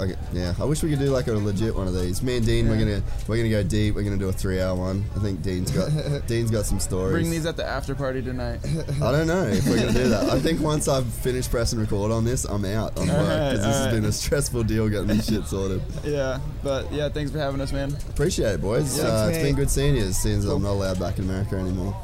Okay, 0.00 0.14
yeah, 0.32 0.54
I 0.58 0.64
wish 0.64 0.82
we 0.82 0.90
could 0.90 0.98
do 0.98 1.06
like 1.10 1.26
a 1.26 1.32
legit 1.32 1.74
one 1.74 1.86
of 1.86 1.94
these. 1.94 2.22
Me 2.22 2.38
and 2.38 2.46
Dean, 2.46 2.68
we're 2.68 2.78
gonna 2.78 3.02
we're 3.28 3.36
gonna 3.36 3.50
go 3.50 3.62
deep. 3.62 3.94
We're 3.94 4.02
gonna 4.02 4.16
do 4.16 4.28
a 4.28 4.32
three-hour 4.32 4.74
one. 4.74 5.04
I 5.14 5.20
think 5.20 5.42
Dean's 5.42 5.70
got 5.70 5.90
Dean's 6.26 6.50
got 6.50 6.64
some 6.64 6.80
stories. 6.80 7.12
Bring 7.12 7.30
these 7.30 7.44
at 7.46 7.56
the 7.56 7.64
after 7.66 7.94
party 7.94 8.22
tonight. 8.22 8.60
I 9.02 9.12
don't 9.12 9.26
know 9.26 9.42
if 9.42 9.66
we're 9.66 9.76
gonna 9.76 9.92
do 9.92 10.08
that. 10.08 10.30
I 10.30 10.38
think 10.40 10.60
once 10.60 10.88
I've 10.88 11.06
finished 11.06 11.50
pressing 11.50 11.78
record 11.78 12.10
on 12.12 12.24
this, 12.24 12.44
I'm 12.44 12.64
out 12.64 12.98
on 12.98 13.08
work 13.08 13.16
Alright, 13.16 13.28
because 13.28 13.58
this 13.58 13.66
has 13.66 13.76
alright. 13.76 13.94
been 13.94 14.04
a 14.06 14.12
stressful 14.12 14.62
deal 14.64 14.88
getting 14.88 15.08
this 15.08 15.28
shit 15.28 15.44
sorted. 15.44 15.82
yeah, 16.04 16.40
but 16.62 16.90
yeah, 16.92 17.08
thanks 17.08 17.30
for 17.30 17.38
having 17.38 17.60
us, 17.60 17.72
man. 17.72 17.94
Appreciate 18.08 18.54
it, 18.54 18.60
boys. 18.60 18.98
Yeah, 18.98 19.04
uh, 19.04 19.28
it's 19.28 19.38
been 19.38 19.54
good 19.56 19.70
seeing 19.70 19.96
you. 19.96 20.12
Seeing 20.12 20.40
Since 20.40 20.44
I'm 20.46 20.62
not 20.62 20.72
allowed 20.72 20.98
back 20.98 21.18
in 21.18 21.24
America 21.24 21.56
anymore. 21.56 21.94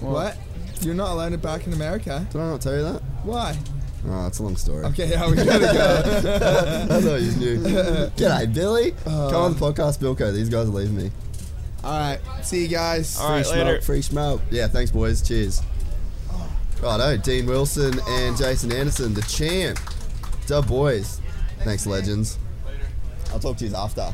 Well, 0.00 0.12
what? 0.12 0.36
You're 0.82 0.94
not 0.94 1.10
allowed 1.12 1.40
back 1.42 1.66
in 1.66 1.72
America. 1.72 2.26
Did 2.30 2.40
I 2.40 2.50
not 2.50 2.60
tell 2.60 2.74
you 2.76 2.82
that? 2.82 3.02
Why? 3.24 3.56
Oh, 4.08 4.26
it's 4.26 4.38
a 4.40 4.42
long 4.42 4.56
story. 4.56 4.84
Okay, 4.86 5.10
yeah, 5.10 5.30
we 5.30 5.36
gotta 5.36 5.60
go. 5.60 6.88
I 6.96 7.00
thought 7.00 7.20
you 7.20 7.32
knew. 7.32 7.58
G'day, 8.16 8.52
Billy. 8.52 8.94
Uh. 9.06 9.30
Come 9.30 9.42
on 9.42 9.52
the 9.54 9.58
podcast, 9.60 9.98
Bilko. 10.00 10.32
These 10.34 10.48
guys 10.48 10.66
are 10.66 10.70
leaving 10.72 10.96
me. 10.96 11.10
All 11.84 11.98
right, 11.98 12.20
see 12.42 12.62
you 12.62 12.68
guys. 12.68 13.18
All 13.18 13.30
right, 13.30 13.46
free 13.46 13.58
later. 13.58 13.70
smoke, 13.74 13.82
free 13.84 14.02
smoke. 14.02 14.40
Yeah, 14.50 14.68
thanks, 14.68 14.90
boys. 14.90 15.26
Cheers. 15.26 15.62
Righto, 16.82 17.16
Dean 17.16 17.46
Wilson 17.46 17.94
and 18.08 18.36
Jason 18.36 18.72
Anderson, 18.72 19.14
the 19.14 19.22
champ. 19.22 19.78
Dub 20.46 20.66
boys. 20.66 21.20
Thanks, 21.60 21.86
legends. 21.86 22.38
I'll 23.32 23.38
talk 23.38 23.56
to 23.58 23.66
you 23.66 23.74
after. 23.76 24.12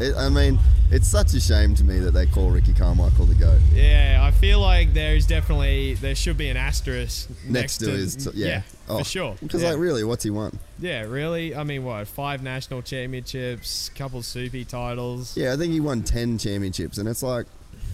It, 0.00 0.14
I 0.16 0.28
mean, 0.28 0.58
It's 0.88 1.08
such 1.08 1.34
a 1.34 1.40
shame 1.40 1.74
to 1.74 1.84
me 1.84 1.98
that 1.98 2.12
they 2.12 2.26
call 2.26 2.50
Ricky 2.50 2.72
Carmichael 2.72 3.26
the 3.26 3.34
goat. 3.34 3.58
Yeah, 3.72 4.20
I 4.22 4.30
feel 4.30 4.60
like 4.60 4.94
there's 4.94 5.26
definitely 5.26 5.94
there 5.94 6.14
should 6.14 6.38
be 6.38 6.48
an 6.48 6.56
asterisk 6.56 7.28
Next, 7.44 7.78
to 7.78 7.90
his, 7.90 8.14
t- 8.16 8.30
yeah, 8.34 8.60
for 8.86 9.00
oh, 9.00 9.02
sure. 9.02 9.36
Because 9.42 9.62
yeah. 9.62 9.70
like, 9.70 9.78
really, 9.78 10.04
what's 10.04 10.22
he 10.22 10.30
won? 10.30 10.58
yeah, 10.78 11.02
really. 11.02 11.56
I 11.56 11.64
mean, 11.64 11.84
what? 11.84 12.06
Five 12.06 12.40
national 12.42 12.82
championships, 12.82 13.88
couple 13.96 14.22
soupy 14.22 14.64
titles. 14.64 15.36
Yeah, 15.36 15.52
I 15.52 15.56
think 15.56 15.72
he 15.72 15.80
won 15.80 16.02
ten 16.02 16.38
championships, 16.38 16.98
and 16.98 17.08
it's 17.08 17.22
like, 17.22 17.46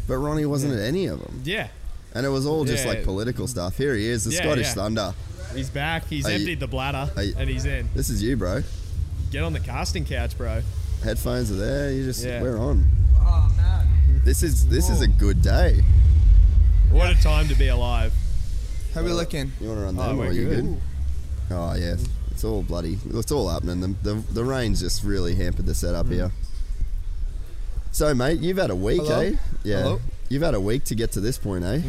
but 0.06 0.18
Ronnie 0.18 0.44
wasn't 0.46 0.74
at 0.74 0.80
any 0.80 1.06
of 1.06 1.20
them, 1.20 1.40
Yeah, 1.44 1.68
and 2.14 2.26
it 2.26 2.28
was 2.30 2.44
all 2.44 2.64
just 2.66 2.84
Yeah. 2.84 2.90
like 2.92 3.04
political 3.04 3.46
stuff. 3.46 3.78
Here 3.78 3.94
he 3.94 4.06
is, 4.06 4.24
the 4.24 4.32
Yeah, 4.32 4.42
Scottish 4.42 4.66
yeah. 4.66 4.74
Thunder. 4.74 5.14
he's 5.54 5.70
back. 5.70 6.06
He's 6.08 6.26
Are 6.26 6.30
you- 6.30 6.36
emptied 6.40 6.60
the 6.60 6.66
bladder, 6.66 7.10
you- 7.22 7.34
and 7.38 7.48
he's 7.48 7.64
in. 7.64 7.88
This 7.94 8.10
is 8.10 8.22
you, 8.22 8.36
bro. 8.36 8.62
Get 9.30 9.42
on 9.44 9.54
the 9.54 9.60
casting 9.60 10.04
couch, 10.04 10.36
bro. 10.36 10.60
Headphones 11.02 11.50
are 11.50 11.56
there. 11.56 11.92
You 11.92 12.04
just 12.04 12.24
Yeah. 12.24 12.42
we're 12.42 12.58
on. 12.58 12.86
Oh 13.18 13.52
man. 13.56 14.20
This 14.24 14.42
is 14.42 14.66
this 14.68 14.88
is 14.88 15.00
a 15.00 15.08
good 15.08 15.42
day. 15.42 15.82
What 16.90 17.10
a 17.10 17.20
time 17.22 17.48
to 17.48 17.54
be 17.54 17.68
alive. 17.68 18.12
How 18.94 19.02
we 19.02 19.10
looking? 19.12 19.52
You 19.60 19.68
want 19.68 19.80
to 19.80 19.84
run 19.86 19.98
Oh, 19.98 20.02
them, 20.08 20.16
or 20.16 20.18
we're 20.24 20.28
are 20.28 20.32
you 20.32 20.48
good. 20.48 20.64
good? 20.64 20.80
Oh 21.50 21.74
yeah, 21.74 21.96
it's 22.30 22.44
all 22.44 22.62
bloody. 22.62 22.98
It's 23.14 23.32
all 23.32 23.48
happening. 23.48 23.80
The, 23.80 24.14
the 24.14 24.14
the 24.32 24.44
rain's 24.44 24.80
just 24.80 25.02
really 25.02 25.34
hampered 25.34 25.66
the 25.66 25.74
setup 25.74 26.08
here. 26.08 26.30
So, 27.90 28.14
mate, 28.14 28.40
you've 28.40 28.56
had 28.56 28.70
a 28.70 28.76
week, 28.76 29.02
Hello? 29.02 29.20
eh? 29.20 29.32
Yeah. 29.64 29.82
Hello? 29.82 30.00
You've 30.30 30.42
had 30.42 30.54
a 30.54 30.60
week 30.60 30.84
to 30.84 30.94
get 30.94 31.12
to 31.12 31.20
this 31.20 31.36
point, 31.36 31.62
eh? 31.64 31.80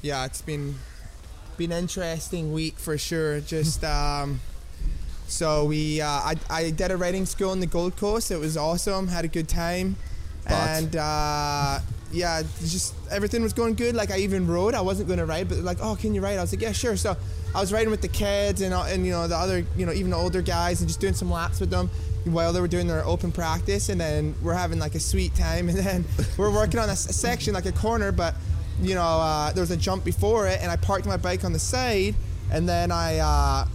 Yeah, 0.00 0.24
it's 0.24 0.42
been 0.42 0.76
been 1.56 1.70
interesting 1.70 2.52
week 2.52 2.78
for 2.78 2.96
sure. 2.98 3.40
Just 3.40 3.84
um, 3.98 4.40
so 5.32 5.64
we 5.64 6.00
uh, 6.00 6.06
I 6.06 6.34
I 6.50 6.70
did 6.70 6.90
a 6.90 6.96
writing 6.96 7.26
school 7.26 7.52
in 7.52 7.60
the 7.60 7.66
Gold 7.66 7.96
Coast. 7.96 8.30
It 8.30 8.38
was 8.38 8.56
awesome. 8.56 9.08
Had 9.08 9.24
a 9.24 9.28
good 9.28 9.48
time, 9.48 9.96
But- 10.44 10.52
and 10.52 10.96
uh, 10.96 11.78
yeah, 12.12 12.42
just 12.60 12.94
everything 13.10 13.42
was 13.42 13.54
going 13.54 13.74
good. 13.74 13.94
Like 13.94 14.10
I 14.10 14.18
even 14.18 14.46
wrote. 14.46 14.74
I 14.74 14.82
wasn't 14.82 15.08
going 15.08 15.18
to 15.18 15.24
write, 15.26 15.48
but 15.48 15.58
like, 15.58 15.78
oh, 15.80 15.96
can 15.96 16.14
you 16.14 16.20
write? 16.20 16.36
I 16.38 16.42
was 16.42 16.52
like, 16.52 16.60
yeah, 16.60 16.72
sure. 16.72 16.96
So 16.96 17.16
I 17.54 17.60
was 17.60 17.72
writing 17.72 17.90
with 17.90 18.02
the 18.02 18.08
kids 18.08 18.60
and 18.60 18.74
uh, 18.74 18.84
and 18.84 19.06
you 19.06 19.12
know 19.12 19.26
the 19.26 19.36
other 19.36 19.64
you 19.76 19.86
know 19.86 19.92
even 19.92 20.10
the 20.10 20.16
older 20.16 20.42
guys 20.42 20.80
and 20.80 20.88
just 20.88 21.00
doing 21.00 21.14
some 21.14 21.30
laps 21.30 21.60
with 21.60 21.70
them 21.70 21.88
while 22.24 22.52
they 22.52 22.60
were 22.60 22.68
doing 22.68 22.86
their 22.86 23.04
open 23.04 23.32
practice 23.32 23.88
and 23.88 24.00
then 24.00 24.34
we're 24.42 24.54
having 24.54 24.78
like 24.78 24.94
a 24.94 25.00
sweet 25.00 25.34
time 25.34 25.68
and 25.70 25.76
then 25.78 26.04
we're 26.38 26.52
working 26.54 26.78
on 26.78 26.88
a 26.88 26.94
section 26.96 27.52
like 27.52 27.66
a 27.66 27.72
corner 27.72 28.12
but 28.12 28.34
you 28.80 28.94
know 28.94 29.02
uh, 29.02 29.50
there 29.52 29.60
was 29.60 29.72
a 29.72 29.76
jump 29.76 30.04
before 30.04 30.46
it 30.46 30.60
and 30.62 30.70
I 30.70 30.76
parked 30.76 31.04
my 31.04 31.16
bike 31.16 31.44
on 31.44 31.52
the 31.52 31.58
side 31.58 32.14
and 32.52 32.68
then 32.68 32.92
I 32.92 33.18
uh, 33.18 33.66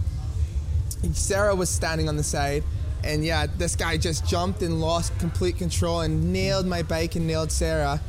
Sarah 1.12 1.54
was 1.54 1.68
standing 1.70 2.08
on 2.08 2.16
the 2.16 2.22
side, 2.22 2.64
and 3.04 3.24
yeah, 3.24 3.46
this 3.46 3.76
guy 3.76 3.96
just 3.96 4.26
jumped 4.26 4.62
and 4.62 4.80
lost 4.80 5.16
complete 5.18 5.56
control 5.58 6.00
and 6.00 6.32
nailed 6.32 6.66
my 6.66 6.82
bike 6.82 7.14
and 7.16 7.26
nailed 7.26 7.50
Sarah, 7.52 8.00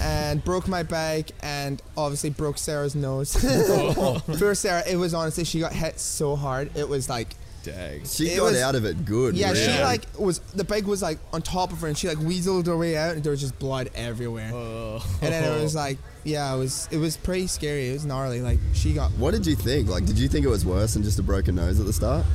and 0.00 0.42
broke 0.44 0.68
my 0.68 0.82
bike 0.82 1.32
and 1.42 1.80
obviously 1.96 2.30
broke 2.30 2.58
Sarah's 2.58 2.94
nose. 2.94 3.34
For 4.38 4.54
Sarah, 4.54 4.82
it 4.88 4.96
was 4.96 5.14
honestly 5.14 5.44
she 5.44 5.60
got 5.60 5.72
hit 5.72 5.98
so 5.98 6.36
hard. 6.36 6.70
It 6.76 6.88
was 6.88 7.08
like 7.08 7.34
Dang. 7.62 8.04
She 8.04 8.28
It 8.28 8.36
got 8.36 8.44
was- 8.44 8.60
out 8.60 8.74
of 8.76 8.84
it 8.84 9.04
good. 9.04 9.34
yeah, 9.36 9.52
she 9.52 9.82
like 9.82 10.02
was 10.18 10.38
the 10.38 10.62
bike 10.62 10.86
was 10.86 11.02
like 11.02 11.18
on 11.32 11.42
top 11.42 11.72
of 11.72 11.80
her 11.80 11.88
and 11.88 11.98
she 11.98 12.06
like 12.06 12.18
weaseled 12.18 12.66
her 12.66 12.76
way 12.76 12.96
out 12.96 13.16
and 13.16 13.24
there 13.24 13.32
was 13.32 13.40
just 13.40 13.58
blood 13.58 13.90
everywhere. 13.96 14.52
Oh. 14.54 15.04
And 15.20 15.32
then 15.32 15.42
it 15.58 15.60
was 15.62 15.74
like 15.74 15.98
yeah, 16.26 16.52
it 16.52 16.58
was 16.58 16.88
it 16.90 16.98
was 16.98 17.16
pretty 17.16 17.46
scary. 17.46 17.90
It 17.90 17.92
was 17.92 18.04
gnarly. 18.04 18.42
Like 18.42 18.58
she 18.74 18.92
got 18.92 19.12
What 19.12 19.30
did 19.30 19.46
you 19.46 19.54
think? 19.54 19.88
Like, 19.88 20.04
did 20.06 20.18
you 20.18 20.28
think 20.28 20.44
it 20.44 20.48
was 20.48 20.66
worse 20.66 20.94
than 20.94 21.04
just 21.04 21.18
a 21.20 21.22
broken 21.22 21.54
nose 21.54 21.78
at 21.78 21.86
the 21.86 21.92
start? 21.92 22.26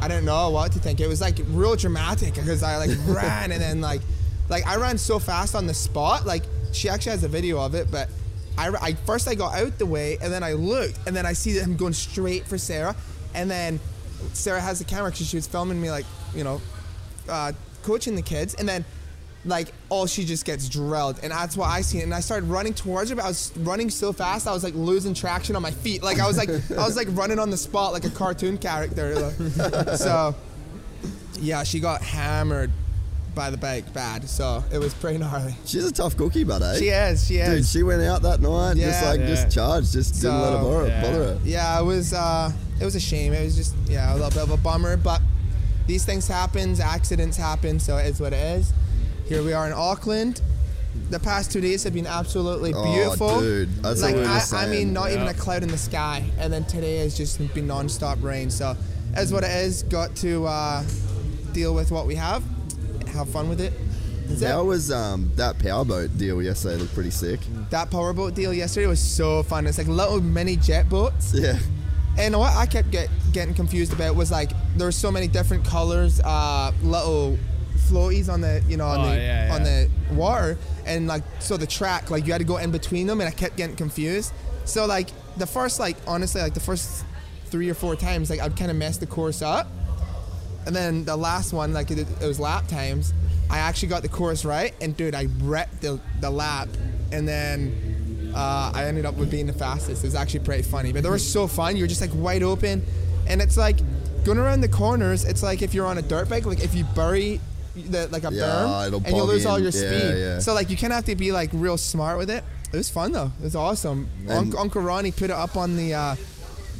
I 0.00 0.08
don't 0.08 0.24
know 0.24 0.50
what 0.50 0.72
to 0.72 0.80
think. 0.80 1.00
It 1.00 1.06
was 1.06 1.20
like 1.20 1.38
real 1.50 1.76
dramatic 1.76 2.34
because 2.34 2.62
I 2.64 2.76
like 2.76 2.90
ran 3.06 3.52
and 3.52 3.62
then 3.62 3.80
like, 3.80 4.00
like 4.48 4.66
I 4.66 4.76
ran 4.76 4.98
so 4.98 5.20
fast 5.20 5.54
on 5.54 5.66
the 5.66 5.74
spot. 5.74 6.26
Like 6.26 6.42
she 6.72 6.88
actually 6.88 7.12
has 7.12 7.22
a 7.22 7.28
video 7.28 7.60
of 7.60 7.76
it, 7.76 7.90
but 7.90 8.08
I, 8.56 8.70
I 8.80 8.94
first 9.06 9.28
I 9.28 9.36
got 9.36 9.54
out 9.54 9.78
the 9.78 9.86
way 9.86 10.18
and 10.20 10.32
then 10.32 10.42
I 10.42 10.54
looked 10.54 10.98
and 11.06 11.14
then 11.14 11.24
I 11.24 11.32
see 11.32 11.52
him 11.52 11.76
going 11.76 11.92
straight 11.92 12.44
for 12.44 12.58
Sarah, 12.58 12.96
and 13.34 13.48
then 13.48 13.78
Sarah 14.32 14.60
has 14.60 14.80
the 14.80 14.84
camera 14.84 15.12
because 15.12 15.28
she 15.28 15.36
was 15.36 15.46
filming 15.46 15.80
me 15.80 15.92
like 15.92 16.06
you 16.34 16.42
know, 16.42 16.60
uh, 17.28 17.52
coaching 17.84 18.16
the 18.16 18.22
kids, 18.22 18.54
and 18.54 18.68
then 18.68 18.84
like 19.48 19.72
all 19.88 20.06
she 20.06 20.24
just 20.24 20.44
gets 20.44 20.68
drilled 20.68 21.18
and 21.22 21.32
that's 21.32 21.56
what 21.56 21.66
I 21.66 21.80
seen 21.80 22.02
and 22.02 22.14
I 22.14 22.20
started 22.20 22.48
running 22.48 22.74
towards 22.74 23.10
her 23.10 23.16
but 23.16 23.24
I 23.24 23.28
was 23.28 23.52
running 23.58 23.88
so 23.90 24.12
fast 24.12 24.46
I 24.46 24.52
was 24.52 24.62
like 24.62 24.74
losing 24.74 25.14
traction 25.14 25.56
on 25.56 25.62
my 25.62 25.70
feet 25.70 26.02
like 26.02 26.20
I 26.20 26.26
was 26.26 26.36
like 26.36 26.50
I 26.50 26.84
was 26.84 26.96
like 26.96 27.08
running 27.12 27.38
on 27.38 27.48
the 27.50 27.56
spot 27.56 27.92
like 27.92 28.04
a 28.04 28.10
cartoon 28.10 28.58
character 28.58 29.30
so 29.96 30.34
yeah 31.40 31.62
she 31.62 31.80
got 31.80 32.02
hammered 32.02 32.70
by 33.34 33.50
the 33.50 33.56
bike 33.56 33.92
bad 33.94 34.28
so 34.28 34.64
it 34.72 34.78
was 34.78 34.92
pretty 34.94 35.16
gnarly 35.18 35.54
She's 35.64 35.84
a 35.84 35.92
tough 35.92 36.16
cookie, 36.16 36.42
but 36.44 36.60
eh? 36.60 36.78
she 36.78 36.88
is 36.88 37.26
she 37.26 37.36
is. 37.36 37.48
Dude, 37.48 37.66
she 37.66 37.82
went 37.84 38.02
out 38.02 38.22
that 38.22 38.40
night, 38.40 38.76
just 38.76 39.04
like 39.04 39.20
Yeah. 39.20 39.26
just 39.28 39.54
charged, 39.54 39.92
just 39.92 40.14
didn't 40.20 40.40
let 40.40 40.52
her 40.52 40.58
bother, 40.58 40.86
yeah. 40.88 41.02
bother 41.02 41.24
her. 41.24 41.38
yeah 41.44 41.80
it 41.80 41.84
was 41.84 42.12
uh 42.12 42.50
it 42.80 42.84
was 42.84 42.96
a 42.96 43.00
shame 43.00 43.32
it 43.32 43.44
was 43.44 43.54
just 43.56 43.74
yeah 43.86 44.12
a 44.12 44.14
little 44.14 44.30
bit 44.30 44.42
of 44.42 44.50
a 44.50 44.56
bummer 44.56 44.96
but 44.96 45.20
these 45.86 46.04
things 46.04 46.26
happen 46.26 46.78
accidents 46.80 47.36
happen 47.36 47.78
so 47.78 47.96
it's 47.96 48.18
what 48.20 48.32
it 48.32 48.58
is 48.58 48.72
here 49.28 49.42
we 49.42 49.52
are 49.52 49.66
in 49.66 49.72
Auckland 49.72 50.40
the 51.10 51.20
past 51.20 51.52
two 51.52 51.60
days 51.60 51.84
have 51.84 51.94
been 51.94 52.06
absolutely 52.06 52.72
beautiful. 52.72 53.28
Oh, 53.30 53.40
beautiful 53.40 53.40
dude, 53.40 53.82
that's 53.82 54.02
like 54.02 54.14
what 54.14 54.22
we 54.22 54.26
were 54.26 54.32
I, 54.32 54.36
I 54.36 54.40
saying. 54.40 54.70
mean 54.70 54.92
not 54.92 55.10
even 55.10 55.28
a 55.28 55.34
cloud 55.34 55.62
in 55.62 55.68
the 55.68 55.78
sky 55.78 56.24
and 56.38 56.52
then 56.52 56.64
today 56.64 56.98
has 56.98 57.16
just 57.16 57.38
been 57.54 57.66
non-stop 57.66 58.18
rain 58.22 58.50
so 58.50 58.76
as 59.14 59.32
what 59.32 59.44
it 59.44 59.50
is 59.50 59.82
got 59.84 60.14
to 60.16 60.46
uh, 60.46 60.82
deal 61.52 61.74
with 61.74 61.90
what 61.90 62.06
we 62.06 62.14
have 62.14 62.42
have 63.12 63.28
fun 63.30 63.48
with 63.48 63.60
it 63.60 63.72
Is 64.28 64.42
How 64.42 64.58
that, 64.58 64.64
was 64.64 64.90
um, 64.90 65.30
that 65.36 65.58
powerboat 65.58 66.16
deal 66.18 66.42
yesterday? 66.42 66.76
Looked 66.76 66.94
pretty 66.94 67.10
sick. 67.10 67.40
that 67.70 67.90
powerboat 67.90 68.34
deal 68.34 68.52
yesterday 68.52 68.86
was 68.86 69.00
so 69.00 69.42
fun 69.42 69.66
it's 69.66 69.78
like 69.78 69.86
little 69.88 70.20
mini 70.20 70.56
jet 70.56 70.88
boats 70.88 71.32
Yeah. 71.34 71.58
And 72.18 72.36
what 72.36 72.52
I 72.56 72.66
kept 72.66 72.90
get, 72.90 73.08
getting 73.32 73.54
confused 73.54 73.92
about 73.92 74.16
was 74.16 74.32
like 74.32 74.50
there 74.76 74.88
were 74.88 74.92
so 74.92 75.08
many 75.12 75.28
different 75.28 75.64
colors, 75.64 76.20
uh, 76.24 76.72
little 76.82 77.38
floaties 77.88 78.28
on 78.32 78.40
the 78.40 78.62
you 78.68 78.76
know 78.76 78.86
on 78.86 79.00
Oh, 79.00 79.10
the 79.10 79.16
yeah, 79.16 79.50
on 79.54 79.62
the 79.62 79.88
water, 80.12 80.58
and 80.86 81.06
like 81.06 81.22
so 81.40 81.56
the 81.56 81.66
track 81.66 82.10
like 82.10 82.26
you 82.26 82.32
had 82.32 82.38
to 82.40 82.44
go 82.44 82.56
in 82.58 82.70
between 82.70 83.06
them, 83.06 83.20
and 83.20 83.28
I 83.28 83.32
kept 83.32 83.56
getting 83.56 83.76
confused. 83.76 84.32
So 84.64 84.86
like 84.86 85.08
the 85.36 85.46
first 85.46 85.80
like 85.80 85.96
honestly 86.06 86.40
like 86.42 86.54
the 86.54 86.60
first 86.60 87.04
three 87.46 87.70
or 87.70 87.74
four 87.74 87.96
times 87.96 88.28
like 88.30 88.40
I'd 88.40 88.56
kind 88.56 88.70
of 88.70 88.76
mess 88.76 88.98
the 88.98 89.06
course 89.06 89.40
up, 89.42 89.66
and 90.66 90.74
then 90.76 91.04
the 91.04 91.16
last 91.16 91.52
one 91.52 91.72
like 91.72 91.90
it, 91.90 91.98
it 92.00 92.26
was 92.26 92.38
lap 92.38 92.68
times. 92.68 93.12
I 93.50 93.58
actually 93.60 93.88
got 93.88 94.02
the 94.02 94.08
course 94.10 94.44
right, 94.44 94.74
and 94.80 94.94
dude, 94.96 95.14
I 95.14 95.26
wrecked 95.40 95.80
the 95.80 95.98
the 96.20 96.30
lap, 96.30 96.68
and 97.12 97.26
then 97.26 98.32
uh, 98.34 98.70
I 98.74 98.84
ended 98.84 99.06
up 99.06 99.14
with 99.14 99.30
being 99.30 99.46
the 99.46 99.54
fastest. 99.54 100.04
It 100.04 100.06
was 100.06 100.14
actually 100.14 100.40
pretty 100.40 100.62
funny, 100.62 100.92
but 100.92 101.02
they 101.02 101.08
were 101.08 101.18
so 101.18 101.46
fun. 101.46 101.76
You're 101.76 101.86
just 101.86 102.02
like 102.02 102.10
wide 102.12 102.42
open, 102.42 102.84
and 103.26 103.40
it's 103.40 103.56
like 103.56 103.78
going 104.24 104.36
around 104.36 104.60
the 104.60 104.68
corners. 104.68 105.24
It's 105.24 105.42
like 105.42 105.62
if 105.62 105.72
you're 105.72 105.86
on 105.86 105.96
a 105.96 106.02
dirt 106.02 106.28
bike, 106.28 106.44
like 106.44 106.62
if 106.62 106.74
you 106.74 106.84
bury 106.94 107.40
the 107.76 108.08
like 108.08 108.24
a 108.24 108.32
Yeah, 108.32 108.42
berm 108.42 108.86
it'll 108.88 108.98
and 108.98 109.08
you 109.08 109.22
bog 109.22 109.28
lose 109.28 109.46
all 109.46 109.58
your 109.58 109.72
speed. 109.72 110.14
yeah. 110.18 110.38
So 110.40 110.54
like 110.54 110.70
you 110.70 110.76
kind 110.76 110.92
of 110.92 110.96
have 110.96 111.04
to 111.06 111.16
be 111.16 111.32
like 111.32 111.50
real 111.52 111.76
smart 111.78 112.18
with 112.18 112.30
it. 112.30 112.44
It 112.72 112.76
was 112.76 112.90
fun 112.90 113.12
though. 113.12 113.32
It 113.40 113.44
was 113.44 113.56
awesome. 113.56 114.08
And- 114.22 114.30
Uncle, 114.30 114.60
Uncle 114.60 114.82
Ronnie 114.82 115.12
put 115.12 115.24
it 115.24 115.30
up 115.30 115.56
on 115.56 115.76
the. 115.76 115.94
Uh, 115.94 116.16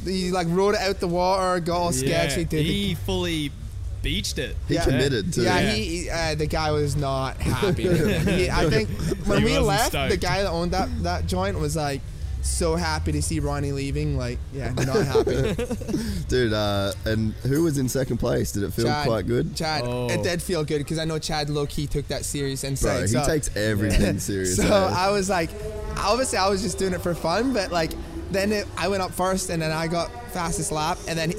he 0.05 0.31
like 0.31 0.47
rode 0.49 0.75
it 0.75 0.81
out 0.81 0.99
the 0.99 1.07
water, 1.07 1.59
got 1.59 1.77
all 1.77 1.91
sketchy. 1.91 2.45
Did 2.45 2.49
the- 2.49 2.63
he 2.63 2.95
fully 2.95 3.51
beached 4.01 4.39
it. 4.39 4.55
He 4.67 4.75
Yeah. 4.75 4.85
committed 4.85 5.33
to 5.33 5.41
yeah, 5.41 5.59
it. 5.59 5.75
he, 5.75 5.83
he- 6.03 6.09
uh, 6.09 6.35
the 6.35 6.45
guy 6.47 6.71
was 6.71 6.95
not 6.95 7.37
happy. 7.37 7.83
He- 7.87 8.49
I 8.49 8.69
think 8.69 8.89
when 9.25 9.39
He 9.39 9.45
we 9.45 9.51
wasn't 9.59 9.93
left, 9.93 10.09
the 10.11 10.17
guy 10.17 10.43
that 10.43 10.49
owned 10.49 10.71
that 10.71 10.87
that 11.03 11.27
joint 11.27 11.59
was 11.59 11.75
like 11.75 12.01
so 12.41 12.75
happy 12.75 13.11
to 13.11 13.21
see 13.21 13.39
Ronnie 13.39 13.71
leaving. 13.71 14.17
Like, 14.17 14.39
yeah, 14.53 14.71
not 14.73 15.05
happy. 15.05 15.55
Dude, 16.27 16.53
uh, 16.53 16.93
and 17.05 17.33
who 17.43 17.63
was 17.63 17.77
in 17.77 17.89
second 17.89 18.17
place? 18.17 18.51
Did 18.51 18.63
it 18.63 18.73
feel 18.73 18.85
Chad, 18.85 19.05
quite 19.07 19.27
good? 19.27 19.55
Chad, 19.55 19.83
Oh. 19.85 20.07
it 20.09 20.23
did 20.23 20.41
feel 20.41 20.63
good 20.63 20.79
because 20.79 20.99
I 20.99 21.05
know 21.05 21.19
Chad 21.19 21.49
low 21.49 21.65
key 21.65 21.87
took 21.87 22.07
that 22.07 22.25
serious 22.25 22.61
Bro, 22.61 22.69
inside. 22.71 23.01
he 23.01 23.07
so, 23.07 23.25
takes 23.25 23.55
everything 23.55 24.19
serious. 24.19 24.55
so? 24.57 24.63
I 24.65 25.09
was 25.11 25.29
like, 25.29 25.49
obviously 25.97 26.37
I 26.37 26.49
was 26.49 26.61
just 26.61 26.77
doing 26.77 26.93
it 26.93 27.01
for 27.01 27.13
fun, 27.13 27.53
but 27.53 27.71
like 27.71 27.91
then 28.31 28.51
it, 28.51 28.67
I 28.77 28.87
went 28.87 29.01
up 29.01 29.11
first 29.11 29.49
and 29.49 29.61
then 29.61 29.71
I 29.71 29.87
got 29.87 30.09
fastest 30.31 30.71
lap, 30.71 30.97
and 31.07 31.17
then 31.17 31.31
he, 31.31 31.37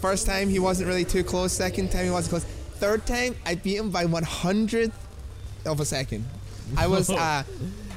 first 0.00 0.26
time 0.26 0.48
he 0.48 0.58
wasn't 0.58 0.88
really 0.88 1.04
too 1.04 1.24
close. 1.24 1.52
Second 1.52 1.90
time 1.90 2.04
he 2.04 2.10
wasn't 2.10 2.30
close. 2.30 2.44
Third 2.78 3.06
time 3.06 3.34
I 3.46 3.54
beat 3.54 3.76
him 3.78 3.90
by 3.90 4.04
one 4.04 4.22
hundredth 4.22 4.94
of 5.64 5.80
a 5.80 5.84
second. 5.84 6.24
I 6.76 6.86
was 6.86 7.08
uh, 7.10 7.42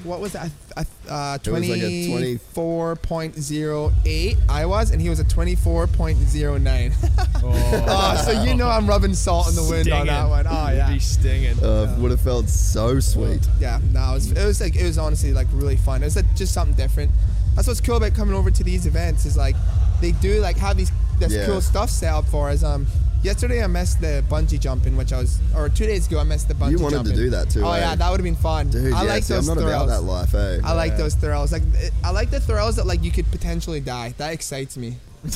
what 0.03 0.19
was 0.19 0.33
that? 0.33 0.49
Uh, 0.77 0.83
uh, 1.09 1.37
It 1.43 1.49
was 1.51 1.69
like 1.69 1.81
a 1.81 2.07
twenty 2.09 2.37
four 2.37 2.95
point 2.95 3.35
zero 3.35 3.91
eight. 4.05 4.37
I 4.47 4.65
was, 4.65 4.91
and 4.91 5.01
he 5.01 5.09
was 5.09 5.19
a 5.19 5.23
twenty 5.23 5.55
four 5.55 5.87
point 5.87 6.17
zero 6.17 6.57
nine. 6.57 6.93
oh, 7.43 8.21
so 8.25 8.43
you 8.43 8.55
know 8.55 8.67
I'm 8.69 8.87
rubbing 8.87 9.13
salt 9.13 9.49
in 9.49 9.55
the 9.55 9.63
wind 9.63 9.91
on 9.91 10.07
that 10.07 10.13
Stinging. 10.13 10.29
one. 10.29 10.47
Oh 10.47 10.69
yeah. 10.71 10.89
He's 10.91 11.05
stinging. 11.05 11.63
uh, 11.63 11.95
would 11.99 12.11
have 12.11 12.21
felt 12.21 12.47
so 12.49 12.99
sweet. 12.99 13.47
Yeah, 13.59 13.79
no, 13.91 14.11
it 14.11 14.13
was, 14.15 14.31
it 14.31 14.45
was 14.45 14.61
like 14.61 14.75
it 14.75 14.83
was 14.83 14.97
honestly 14.97 15.33
like 15.33 15.47
really 15.51 15.77
fun. 15.77 16.01
It 16.01 16.05
was 16.05 16.15
like, 16.15 16.33
just 16.35 16.53
something 16.53 16.75
different. 16.75 17.11
That's 17.55 17.67
what's 17.67 17.81
cool 17.81 17.97
about 17.97 18.13
coming 18.13 18.35
over 18.35 18.51
to 18.51 18.63
these 18.63 18.85
events 18.85 19.25
is 19.25 19.35
like 19.35 19.55
they 20.01 20.11
do 20.13 20.39
like 20.39 20.57
have 20.57 20.77
these 20.77 20.91
this 21.19 21.33
Yeah. 21.33 21.45
cool 21.45 21.61
stuff 21.61 21.89
set 21.89 22.13
up 22.13 22.25
for 22.25 22.49
us. 22.49 22.63
Um, 22.63 22.87
yesterday 23.24 23.63
I 23.63 23.67
missed 23.67 24.01
the 24.01 24.24
bungee 24.30 24.59
jumping, 24.59 24.95
which 24.97 25.11
I 25.13 25.20
was, 25.20 25.39
or 25.55 25.70
two 25.70 25.86
days 25.86 26.07
ago 26.07 26.20
I 26.20 26.24
missed 26.24 26.47
the 26.47 26.53
bungee 26.53 26.59
jump. 26.59 26.72
You 26.72 26.80
wanted 26.84 26.97
to 26.97 27.03
jumping. 27.09 27.15
do 27.15 27.30
that 27.32 27.49
too, 27.49 27.63
Oh 27.63 27.72
eh? 27.72 27.80
yeah, 27.80 27.95
that 27.95 28.09
would 28.09 28.20
have 28.20 28.24
been 28.26 28.36
fun. 28.36 28.70
Dude, 28.70 28.93
I 28.93 29.03
yeah, 29.03 29.09
like 29.13 29.24
see, 29.24 29.34
those 29.34 29.47
I'm 29.47 29.55
not 29.55 29.61
thrills. 29.63 29.84
about 29.84 29.88
that 29.88 30.01
life, 30.03 30.34
eh? 30.36 30.59
I 30.63 30.74
like 30.74 30.91
Yeah. 30.91 30.97
those 30.97 31.15
thrills. 31.15 31.51
Like 31.51 31.63
I 32.03 32.11
like 32.11 32.30
the 32.32 32.39
thrills 32.39 32.76
that 32.78 32.86
like 32.88 33.03
you 33.03 33.11
could 33.11 33.30
potentially 33.32 33.80
die. 33.80 34.13
That 34.17 34.34
excites 34.34 34.78
me. 34.78 34.97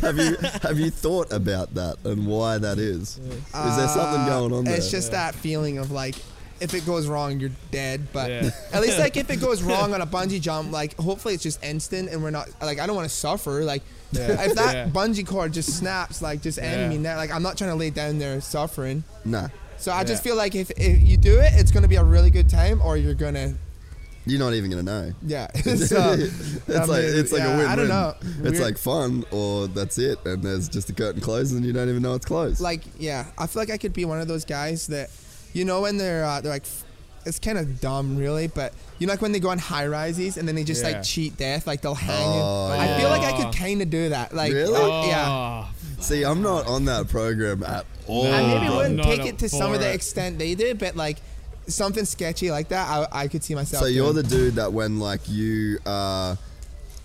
have 0.00 0.16
you 0.18 0.36
have 0.62 0.78
you 0.78 0.90
thought 0.90 1.30
about 1.32 1.74
that 1.74 1.96
and 2.04 2.26
why 2.26 2.56
that 2.58 2.78
is? 2.78 3.18
Is 3.18 3.44
there 3.76 3.88
something 3.88 4.22
Uh, 4.22 4.26
going 4.28 4.52
on 4.54 4.64
there? 4.64 4.74
It's 4.76 4.90
just 4.90 5.12
that 5.12 5.34
feeling 5.34 5.76
of 5.78 5.90
like, 5.90 6.14
if 6.60 6.72
it 6.72 6.86
goes 6.86 7.06
wrong, 7.06 7.38
you're 7.38 7.50
dead. 7.70 8.08
But 8.14 8.30
Yeah. 8.30 8.50
at 8.72 8.80
least 8.80 8.98
like 8.98 9.18
if 9.18 9.28
it 9.30 9.36
goes 9.36 9.62
wrong 9.68 9.92
on 9.92 10.00
a 10.00 10.06
bungee 10.06 10.40
jump, 10.40 10.72
like 10.72 10.96
hopefully 10.96 11.34
it's 11.34 11.42
just 11.42 11.62
instant 11.62 12.08
and 12.08 12.22
we're 12.22 12.30
not 12.30 12.48
like 12.62 12.78
I 12.80 12.86
don't 12.86 12.96
want 12.96 13.08
to 13.08 13.14
suffer. 13.14 13.64
Like 13.64 13.82
Yeah. 14.12 14.42
if 14.42 14.54
that 14.54 14.74
Yeah. 14.74 14.88
bungee 14.88 15.26
cord 15.26 15.52
just 15.52 15.70
snaps, 15.76 16.22
like 16.22 16.42
just 16.42 16.58
end 16.58 16.80
Yeah. 16.82 16.88
me 16.88 16.98
now. 16.98 17.16
Like 17.16 17.32
I'm 17.32 17.42
not 17.42 17.56
trying 17.58 17.70
to 17.70 17.76
lay 17.76 17.90
down 17.90 18.18
there 18.18 18.40
suffering. 18.40 19.04
nah. 19.24 19.48
So 19.78 19.92
I 19.92 20.04
just 20.04 20.24
Yeah. 20.24 20.30
feel 20.30 20.36
like 20.36 20.54
if, 20.54 20.70
if 20.76 21.02
you 21.02 21.16
do 21.18 21.38
it, 21.38 21.52
it's 21.54 21.70
gonna 21.70 21.88
be 21.88 21.96
a 21.96 22.04
really 22.04 22.30
good 22.30 22.48
time, 22.48 22.80
or 22.82 22.96
you're 22.96 23.12
gonna 23.14 23.54
You're 24.24 24.38
not 24.40 24.54
even 24.54 24.70
gonna 24.70 24.82
know. 24.82 25.12
yeah. 25.26 25.48
so 25.62 26.12
it's 26.16 26.68
I 26.70 26.84
like 26.84 27.04
mean, 27.04 27.18
it's 27.18 27.30
like 27.30 27.40
yeah, 27.42 27.46
a 27.54 27.56
win-win. 27.58 27.66
I 27.66 27.76
don't 27.76 27.88
know. 27.88 28.14
It's 28.20 28.52
Weird. 28.52 28.58
like 28.60 28.78
fun, 28.78 29.24
or 29.30 29.68
that's 29.68 29.98
it, 29.98 30.18
and 30.24 30.42
there's 30.42 30.68
just 30.68 30.88
a 30.88 30.94
curtain 30.94 31.20
closes, 31.20 31.52
and 31.52 31.64
you 31.64 31.72
don't 31.74 31.88
even 31.90 32.02
know 32.02 32.14
it's 32.14 32.24
closed. 32.24 32.58
like 32.60 32.82
yeah, 32.98 33.26
I 33.36 33.46
feel 33.46 33.60
like 33.62 33.70
I 33.70 33.76
could 33.76 33.92
be 33.92 34.04
one 34.06 34.20
of 34.20 34.28
those 34.28 34.44
guys 34.46 34.86
that, 34.88 35.10
you 35.52 35.64
know, 35.66 35.82
when 35.82 35.96
they're 35.98 36.24
uh, 36.24 36.40
they're 36.40 36.52
like, 36.52 36.64
f- 36.64 36.84
it's 37.26 37.38
kind 37.38 37.58
of 37.58 37.80
dumb, 37.80 38.16
really, 38.16 38.46
but 38.46 38.72
you 38.98 39.06
know, 39.06 39.12
like 39.12 39.20
when 39.20 39.32
they 39.32 39.40
go 39.40 39.50
on 39.50 39.58
high 39.58 39.86
rises 39.86 40.36
and 40.36 40.46
then 40.48 40.54
they 40.54 40.64
just 40.64 40.82
Yeah. 40.82 40.92
like 40.92 41.02
cheat 41.02 41.36
death, 41.36 41.66
like 41.66 41.82
they'll 41.82 41.94
hang. 41.94 42.34
you. 42.34 42.40
Oh, 42.40 42.68
I 42.78 42.98
feel 43.00 43.10
like 43.10 43.22
I 43.22 43.42
could 43.42 43.54
kind 43.54 43.82
of 43.82 43.90
do 43.90 44.08
that, 44.10 44.34
like 44.34 44.52
Really? 44.52 44.74
uh, 44.80 45.06
yeah. 45.06 45.26
Oh, 45.28 45.68
See, 46.00 46.24
I'm 46.24 46.40
not 46.42 46.66
on 46.66 46.84
that 46.86 47.08
program 47.08 47.62
at 47.64 47.84
all. 48.06 48.26
I 48.32 48.42
maybe 48.46 48.74
wouldn't 48.74 49.02
take 49.02 49.24
it 49.26 49.38
to 49.38 49.48
some 49.48 49.72
of 49.74 49.80
the 49.80 49.92
extent 49.92 50.38
they 50.38 50.54
did, 50.54 50.78
but 50.78 50.94
like 50.96 51.18
something 51.68 52.04
sketchy 52.04 52.50
like 52.50 52.68
that, 52.68 52.88
I, 52.88 53.22
I 53.24 53.28
could 53.28 53.42
see 53.42 53.54
myself. 53.54 53.82
So 53.82 53.88
you're 53.88 54.12
the 54.12 54.22
dude 54.22 54.54
that 54.54 54.72
when 54.72 54.98
like 55.00 55.28
you 55.28 55.78
are 55.84 56.38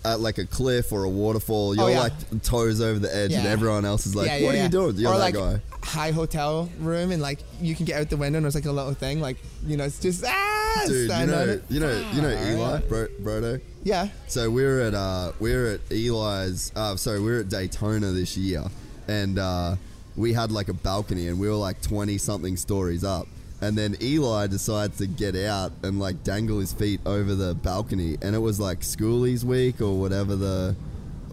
at 0.04 0.20
like 0.20 0.38
a 0.38 0.46
cliff 0.46 0.92
or 0.92 1.04
a 1.04 1.08
waterfall, 1.08 1.74
you're 1.74 1.84
Oh, 1.84 1.88
yeah. 1.88 2.00
like 2.00 2.42
toes 2.42 2.80
over 2.80 2.98
the 2.98 3.14
edge, 3.14 3.32
and 3.32 3.46
everyone 3.46 3.84
else 3.84 4.06
is 4.06 4.14
like, 4.16 4.26
Yeah, 4.26 4.36
yeah, 4.38 4.46
"What 4.46 4.54
are 4.54 4.58
yeah. 4.58 4.62
you 4.64 4.68
doing?" 4.68 4.96
You're 4.96 5.12
or 5.12 5.18
that 5.18 5.24
like 5.24 5.34
guy. 5.34 5.60
high 5.82 6.10
hotel 6.10 6.68
room 6.80 7.12
and 7.12 7.22
like 7.22 7.38
you 7.60 7.74
can 7.74 7.84
get 7.86 8.00
out 8.00 8.10
the 8.10 8.16
window 8.16 8.38
and 8.38 8.44
there's 8.44 8.54
like 8.54 8.66
a 8.66 8.72
little 8.72 8.94
thing, 8.94 9.20
like 9.20 9.36
you 9.66 9.76
know, 9.76 9.84
it's 9.84 10.00
just 10.00 10.24
ah, 10.26 10.82
Dude, 10.86 11.10
you 11.10 11.26
know, 11.26 11.60
you 11.68 11.80
know, 11.80 12.10
you 12.14 12.22
know 12.22 12.30
Eli, 12.30 12.80
bro, 12.88 13.06
Brodo. 13.22 13.60
Yeah. 13.84 14.08
So 14.28 14.50
we're 14.50 14.80
at 14.80 14.94
uh, 14.94 15.32
we're 15.40 15.74
at 15.74 15.80
Eli's. 15.90 16.72
Uh, 16.74 16.96
sorry, 16.96 17.20
we're 17.20 17.40
at 17.40 17.48
Daytona 17.48 18.12
this 18.12 18.36
year, 18.36 18.64
and 19.08 19.38
uh, 19.38 19.76
we 20.16 20.32
had 20.32 20.50
like 20.52 20.68
a 20.68 20.72
balcony, 20.74 21.28
and 21.28 21.38
we 21.38 21.48
were 21.48 21.54
like 21.54 21.80
twenty 21.82 22.16
something 22.18 22.56
stories 22.56 23.04
up. 23.04 23.26
And 23.62 23.78
then 23.78 23.96
Eli 24.02 24.48
decides 24.48 24.98
to 24.98 25.06
get 25.06 25.36
out 25.36 25.72
and 25.84 26.00
like 26.00 26.24
dangle 26.24 26.58
his 26.58 26.72
feet 26.72 27.00
over 27.06 27.34
the 27.34 27.54
balcony, 27.54 28.18
and 28.20 28.34
it 28.34 28.40
was 28.40 28.58
like 28.58 28.80
schoolies 28.80 29.44
week 29.44 29.80
or 29.80 29.98
whatever 29.98 30.34
the 30.36 30.74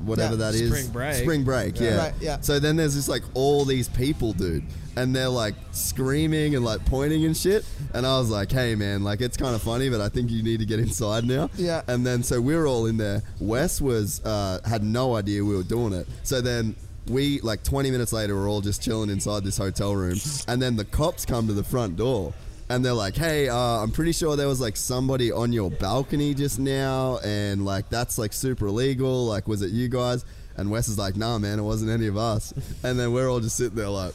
whatever 0.01 0.35
Yeah, 0.35 0.51
that 0.51 0.55
is. 0.55 0.69
Spring 0.69 0.87
break. 0.93 1.15
Spring 1.15 1.43
break, 1.43 1.79
yeah. 1.79 1.97
Right, 1.97 2.13
yeah. 2.21 2.39
So 2.41 2.59
then 2.59 2.75
there's 2.75 2.95
just 2.95 3.09
like 3.09 3.23
all 3.33 3.65
these 3.65 3.89
people, 3.89 4.33
dude, 4.33 4.63
and 4.95 5.15
they're 5.15 5.27
like 5.27 5.55
screaming 5.71 6.55
and 6.55 6.63
like 6.63 6.85
pointing 6.85 7.25
and 7.25 7.35
shit. 7.35 7.65
And 7.93 8.05
I 8.05 8.19
was 8.19 8.29
like, 8.29 8.51
hey 8.51 8.75
man, 8.75 9.03
like 9.03 9.21
it's 9.21 9.35
kind 9.35 9.55
of 9.55 9.61
funny, 9.61 9.89
but 9.89 9.99
I 9.99 10.09
think 10.09 10.29
you 10.29 10.43
need 10.43 10.59
to 10.59 10.65
get 10.65 10.79
inside 10.79 11.25
now. 11.25 11.49
Yeah. 11.55 11.81
And 11.87 12.05
then 12.05 12.21
so 12.21 12.39
we 12.39 12.55
were 12.55 12.67
all 12.67 12.85
in 12.85 12.97
there. 12.97 13.23
Wes 13.39 13.81
was 13.81 14.23
uh, 14.23 14.59
had 14.65 14.83
no 14.83 15.15
idea 15.15 15.43
we 15.43 15.55
were 15.55 15.63
doing 15.63 15.93
it. 15.93 16.07
So 16.23 16.41
then 16.41 16.75
we 17.07 17.39
like 17.41 17.63
20 17.63 17.91
minutes 17.91 18.13
later, 18.13 18.35
we're 18.35 18.49
all 18.49 18.61
just 18.61 18.81
chilling 18.81 19.09
inside 19.09 19.43
this 19.43 19.57
hotel 19.57 19.95
room, 19.95 20.17
and 20.47 20.61
then 20.61 20.75
the 20.75 20.85
cops 20.85 21.25
come 21.25 21.47
to 21.47 21.53
the 21.53 21.63
front 21.63 21.95
door. 21.95 22.33
And 22.71 22.85
they're 22.85 22.93
like, 22.93 23.15
"Hey, 23.15 23.49
uh, 23.49 23.55
I'm 23.57 23.89
pretty 23.89 24.11
sure 24.11 24.35
there 24.35 24.47
was 24.47 24.61
like 24.61 24.77
somebody 24.77 25.31
on 25.31 25.51
your 25.51 25.71
balcony 25.71 26.35
just 26.35 26.59
now, 26.59 27.17
and 27.23 27.65
like 27.65 27.89
that's 27.89 28.19
like 28.19 28.31
super 28.31 28.67
illegal. 28.67 29.25
Like, 29.25 29.47
was 29.47 29.63
it 29.63 29.71
you 29.71 29.87
guys?" 29.87 30.23
And 30.55 30.69
Wes 30.69 30.87
is 30.87 30.99
like, 30.99 31.15
"Nah, 31.15 31.39
man, 31.39 31.57
it 31.57 31.63
wasn't 31.63 31.89
any 31.89 32.05
of 32.05 32.15
us." 32.17 32.53
And 32.83 32.99
then 32.99 33.11
we're 33.11 33.27
all 33.27 33.39
just 33.39 33.55
sitting 33.57 33.75
there 33.75 33.89
like, 33.89 34.13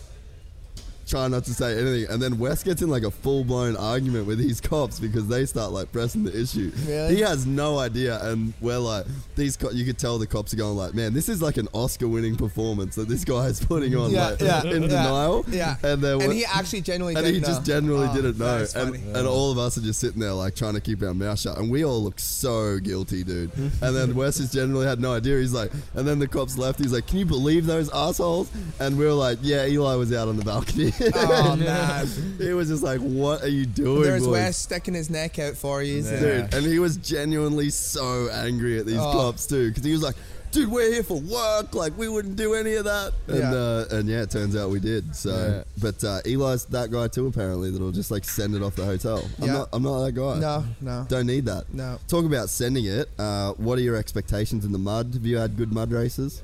trying 1.14 1.30
not 1.30 1.44
to 1.44 1.54
say 1.54 1.78
anything. 1.78 2.10
And 2.12 2.20
then 2.20 2.38
Wes 2.40 2.64
gets 2.64 2.82
in 2.82 2.88
like 2.90 3.04
a 3.04 3.10
full 3.10 3.44
blown 3.44 3.76
argument 3.76 4.26
with 4.26 4.38
these 4.38 4.60
cops 4.60 4.98
because 4.98 5.28
they 5.28 5.46
start 5.46 5.70
like 5.70 5.92
pressing 5.92 6.24
the 6.24 6.36
issue. 6.40 6.72
Really? 6.86 7.14
He 7.16 7.20
has 7.20 7.46
no 7.46 7.78
idea, 7.78 8.18
and 8.24 8.52
we're 8.60 8.78
like, 8.78 9.06
these. 9.36 9.56
Co- 9.56 9.70
you 9.70 9.84
could 9.84 9.96
tell 9.98 10.18
the 10.18 10.26
cops 10.26 10.52
are 10.52 10.56
going 10.56 10.76
like, 10.76 10.92
man, 10.94 11.14
this 11.14 11.28
is 11.28 11.40
like 11.40 11.56
an 11.56 11.68
Oscar 11.72 12.08
winning 12.08 12.34
performance 12.34 12.96
that 12.96 13.06
this 13.08 13.24
guy 13.24 13.46
is 13.46 13.64
putting 13.64 13.94
on, 13.96 14.10
Yeah, 14.10 14.30
like 14.30 14.40
yeah, 14.40 14.62
in 14.64 14.82
yeah, 14.82 14.88
denial. 14.88 15.44
Yeah. 15.48 15.76
And 15.84 16.02
then 16.02 16.20
and 16.20 16.32
he 16.32 16.44
actually 16.44 16.80
genuinely 16.80 17.14
and 17.22 17.32
he 17.32 17.40
just 17.40 17.64
generally 17.64 18.08
Oh, 18.10 18.14
didn't 18.14 18.38
know. 18.38 18.56
And, 18.58 18.68
funny. 18.70 18.98
and 19.14 19.26
all 19.28 19.52
of 19.52 19.58
us 19.58 19.78
are 19.78 19.82
just 19.82 20.00
sitting 20.00 20.20
there 20.20 20.32
like 20.32 20.56
trying 20.56 20.74
to 20.74 20.80
keep 20.80 21.00
our 21.02 21.14
mouth 21.14 21.38
shut. 21.38 21.56
And 21.58 21.70
we 21.70 21.84
all 21.84 22.02
look 22.02 22.18
so 22.18 22.80
guilty, 22.80 23.22
dude. 23.22 23.52
and 23.54 23.94
then 23.96 24.14
Wes 24.16 24.38
just 24.38 24.52
generally 24.52 24.86
had 24.86 24.98
no 25.00 25.14
idea. 25.14 25.38
He's 25.38 25.52
like, 25.52 25.70
and 25.94 26.06
then 26.08 26.18
the 26.18 26.26
cops 26.26 26.58
left. 26.58 26.80
He's 26.80 26.92
like, 26.92 27.06
can 27.06 27.18
you 27.18 27.26
believe 27.26 27.66
those 27.66 27.88
assholes? 27.92 28.50
And 28.80 28.98
we 28.98 29.04
were 29.04 29.12
like, 29.12 29.38
yeah, 29.42 29.66
Eli 29.66 29.94
was 29.94 30.12
out 30.12 30.26
on 30.26 30.36
the 30.36 30.44
balcony. 30.44 30.92
Oh 31.14 31.56
man. 31.58 32.06
he 32.38 32.52
was 32.52 32.68
just 32.68 32.82
like, 32.82 33.00
what 33.00 33.42
are 33.42 33.48
you 33.48 33.66
doing, 33.66 34.02
There's 34.02 34.22
boys? 34.24 34.32
Wes 34.32 34.56
sticking 34.56 34.94
his 34.94 35.10
neck 35.10 35.38
out 35.38 35.54
for 35.54 35.82
you. 35.82 36.02
Dude, 36.02 36.52
and 36.54 36.64
he 36.66 36.78
was 36.78 36.96
genuinely 36.96 37.70
so 37.70 38.28
angry 38.32 38.78
at 38.78 38.86
these 38.86 38.98
Oh. 38.98 39.12
cops 39.12 39.46
too, 39.46 39.68
because 39.68 39.84
he 39.84 39.92
was 39.92 40.02
like, 40.02 40.14
"Dude, 40.52 40.68
we're 40.70 40.92
here 40.92 41.02
for 41.02 41.20
work. 41.20 41.74
Like, 41.74 41.96
we 41.98 42.08
wouldn't 42.08 42.36
do 42.36 42.54
any 42.54 42.74
of 42.74 42.84
that." 42.84 43.12
And 43.26 43.38
Yeah. 43.38 43.52
uh, 43.54 43.84
and 43.90 44.08
yeah, 44.08 44.22
it 44.22 44.30
turns 44.30 44.54
out 44.56 44.70
we 44.70 44.80
did. 44.80 45.14
So, 45.16 45.64
but 45.82 46.02
uh, 46.04 46.20
Eli's 46.24 46.64
that 46.66 46.90
guy 46.90 47.08
too. 47.08 47.26
Apparently, 47.26 47.70
that'll 47.70 47.90
just 47.92 48.10
like 48.10 48.24
send 48.24 48.54
it 48.54 48.62
off 48.62 48.76
the 48.76 48.84
hotel. 48.84 49.24
I'm 49.40 49.46
Yeah. 49.46 49.52
not. 49.54 49.68
I'm 49.72 49.82
not 49.82 50.04
that 50.04 50.12
guy. 50.12 50.38
No, 50.38 50.64
no, 50.80 51.06
Don't 51.08 51.26
need 51.26 51.44
that. 51.46 51.64
no. 51.74 51.98
Talk 52.08 52.24
about 52.24 52.48
sending 52.48 52.84
it. 52.86 53.08
Uh, 53.18 53.52
what 53.54 53.78
are 53.78 53.82
your 53.82 53.96
expectations 53.96 54.64
in 54.64 54.72
the 54.72 54.78
mud? 54.78 55.10
Have 55.14 55.26
you 55.26 55.38
had 55.38 55.56
good 55.56 55.72
mud 55.72 55.90
races? 55.92 56.42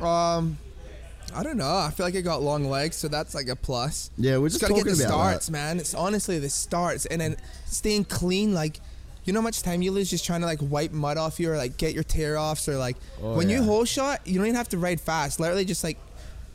Um, 0.00 0.58
I 1.34 1.42
don't 1.42 1.56
know. 1.56 1.76
I 1.76 1.90
feel 1.90 2.06
like 2.06 2.14
it 2.14 2.22
got 2.22 2.42
long 2.42 2.64
legs, 2.64 2.96
so 2.96 3.08
that's 3.08 3.34
like 3.34 3.48
a 3.48 3.56
plus. 3.56 4.10
Yeah, 4.16 4.38
we're 4.38 4.48
Just 4.48 4.60
just 4.60 4.62
gotta 4.62 4.74
talking 4.80 4.92
get 4.92 4.98
the 4.98 5.04
about 5.04 5.14
starts, 5.14 5.46
that. 5.46 5.52
man. 5.52 5.78
It's 5.78 5.94
honestly 5.94 6.38
the 6.38 6.48
starts, 6.50 7.06
and 7.06 7.20
then 7.20 7.36
staying 7.66 8.04
clean. 8.04 8.54
Like, 8.54 8.80
you 9.24 9.32
know 9.32 9.40
how 9.40 9.44
much 9.44 9.62
time 9.62 9.82
you 9.82 9.90
lose 9.92 10.08
just 10.10 10.24
trying 10.24 10.40
to 10.40 10.46
like 10.46 10.58
wipe 10.62 10.92
mud 10.92 11.16
off 11.18 11.38
you, 11.38 11.50
or 11.52 11.56
like 11.56 11.76
get 11.76 11.94
your 11.94 12.02
tear 12.04 12.38
offs, 12.38 12.68
or 12.68 12.76
like 12.76 12.96
Oh, 13.22 13.34
when 13.34 13.48
you 13.48 13.58
yeah. 13.58 13.64
hole 13.64 13.84
shot, 13.84 14.26
you 14.26 14.34
don't 14.38 14.46
even 14.46 14.56
have 14.56 14.68
to 14.70 14.78
ride 14.78 15.00
fast. 15.00 15.38
Literally, 15.40 15.64
just 15.64 15.84
like 15.84 15.98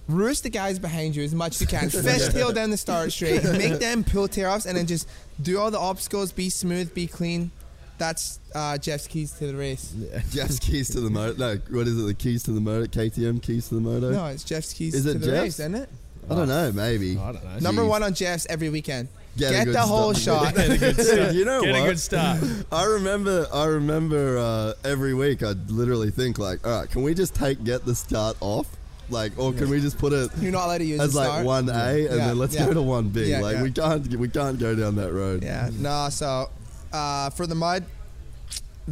roost 0.09 0.43
the 0.43 0.49
guys 0.49 0.79
behind 0.79 1.15
you 1.15 1.23
as 1.23 1.33
much 1.33 1.55
as 1.55 1.61
you 1.61 1.67
can. 1.67 1.83
Fishtail 1.89 2.53
down 2.53 2.69
the 2.71 2.77
start 2.77 3.11
straight, 3.11 3.43
make 3.43 3.79
them 3.79 4.03
pull 4.03 4.27
tear 4.27 4.49
offs, 4.49 4.65
and 4.65 4.75
then 4.77 4.85
just 4.87 5.07
do 5.41 5.59
all 5.59 5.71
the 5.71 5.79
obstacles. 5.79 6.31
Be 6.31 6.49
smooth, 6.49 6.93
be 6.93 7.07
clean. 7.07 7.51
That's 7.97 8.39
uh, 8.55 8.77
Jeff's 8.77 9.07
keys 9.07 9.31
to 9.33 9.47
the 9.47 9.55
race. 9.55 9.93
Jeff's 10.31 10.59
keys 10.59 10.89
to 10.91 10.99
the 10.99 11.09
motor. 11.09 11.37
No, 11.37 11.57
what 11.77 11.87
is 11.87 11.97
it? 11.99 12.03
The 12.05 12.13
keys 12.13 12.43
to 12.43 12.51
the 12.51 12.59
motor. 12.61 12.87
KTM 12.87 13.41
keys 13.41 13.69
to 13.69 13.75
the 13.75 13.81
motor. 13.81 14.11
No, 14.11 14.25
it's 14.27 14.43
Jeff's 14.43 14.73
keys 14.73 14.95
Is 14.95 15.05
to 15.05 15.11
it 15.11 15.13
the 15.19 15.25
Jeff's? 15.27 15.41
race, 15.41 15.59
isn't 15.59 15.75
it? 15.75 15.89
I 16.29 16.35
don't 16.35 16.47
know. 16.47 16.71
Maybe. 16.71 17.17
I 17.17 17.31
don't 17.33 17.43
know. 17.43 17.59
Number 17.59 17.81
Jeez. 17.83 17.87
one 17.89 18.03
on 18.03 18.13
Jeff's 18.13 18.47
every 18.49 18.69
weekend. 18.69 19.09
Get 19.37 19.51
Get, 19.51 19.61
a 19.61 19.65
good 19.65 19.75
the 19.75 19.81
whole 19.81 20.13
start. 20.13 20.55
shot. 20.55 20.67
Dude, 20.67 21.35
you 21.35 21.43
know 21.45 21.61
Get 21.61 21.71
what? 21.73 21.81
a 21.81 21.85
good 21.89 21.99
start. 21.99 22.39
I 22.71 22.85
remember, 22.85 23.47
I 23.53 23.65
remember 23.65 24.37
uh, 24.37 24.73
every 24.83 25.13
week 25.13 25.41
I'd 25.43 25.69
literally 25.71 26.11
think 26.11 26.37
like, 26.37 26.65
all 26.67 26.79
right, 26.81 26.89
can 26.89 27.01
we 27.03 27.13
just 27.13 27.33
take 27.35 27.63
get 27.63 27.83
the 27.85 27.95
start 27.95 28.37
off, 28.41 28.67
like, 29.09 29.37
or 29.39 29.51
can 29.51 29.69
we 29.69 29.81
just 29.81 29.97
put 29.97 30.13
it 30.13 30.29
You're 30.39 30.51
not 30.51 30.65
allowed 30.67 30.77
to 30.79 30.85
use 30.85 31.01
as 31.01 31.15
like 31.15 31.43
one 31.45 31.67
A 31.67 31.73
and 31.73 32.01
Yeah, 32.03 32.09
then 32.27 32.37
let's 32.37 32.53
yeah. 32.55 32.67
go 32.67 32.73
to 32.75 32.81
one 32.81 33.09
B? 33.09 33.25
Yeah, 33.25 33.39
like 33.41 33.55
yeah. 33.57 33.63
we 33.63 33.71
can't, 33.71 34.07
we 34.17 34.29
can't 34.29 34.59
go 34.59 34.75
down 34.75 34.95
that 34.97 35.11
road. 35.11 35.43
Yeah, 35.43 35.69
no. 35.79 36.09
So 36.09 36.49
uh, 36.93 37.29
for 37.31 37.45
the 37.47 37.55
mud, 37.55 37.83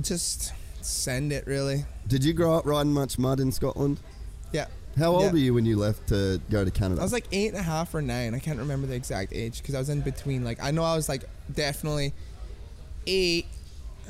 just 0.01 0.53
send 0.81 1.31
it. 1.31 1.45
Really. 1.47 1.85
Did 2.07 2.23
you 2.25 2.33
grow 2.33 2.53
up 2.55 2.65
riding 2.65 2.93
much 2.93 3.17
mud 3.19 3.39
in 3.39 3.51
Scotland? 3.51 3.99
Yeah. 4.51 4.65
How 4.97 5.11
old 5.13 5.23
Yeah. 5.23 5.31
were 5.31 5.37
you 5.37 5.53
when 5.53 5.65
you 5.65 5.77
left 5.77 6.07
to 6.09 6.41
go 6.49 6.65
to 6.65 6.71
Canada? 6.71 6.99
I 6.99 7.03
was 7.03 7.13
like 7.13 7.27
eight 7.31 7.49
and 7.49 7.57
a 7.57 7.63
half 7.63 7.93
or 7.95 8.01
nine. 8.01 8.35
I 8.35 8.39
can't 8.39 8.59
remember 8.59 8.87
the 8.87 8.95
exact 8.95 9.31
age 9.33 9.61
because 9.61 9.75
I 9.75 9.79
was 9.79 9.89
in 9.89 10.01
between. 10.01 10.43
Like 10.43 10.61
I 10.61 10.71
know 10.71 10.83
I 10.83 10.95
was 10.95 11.07
like 11.07 11.23
definitely 11.53 12.13
eight. 13.07 13.45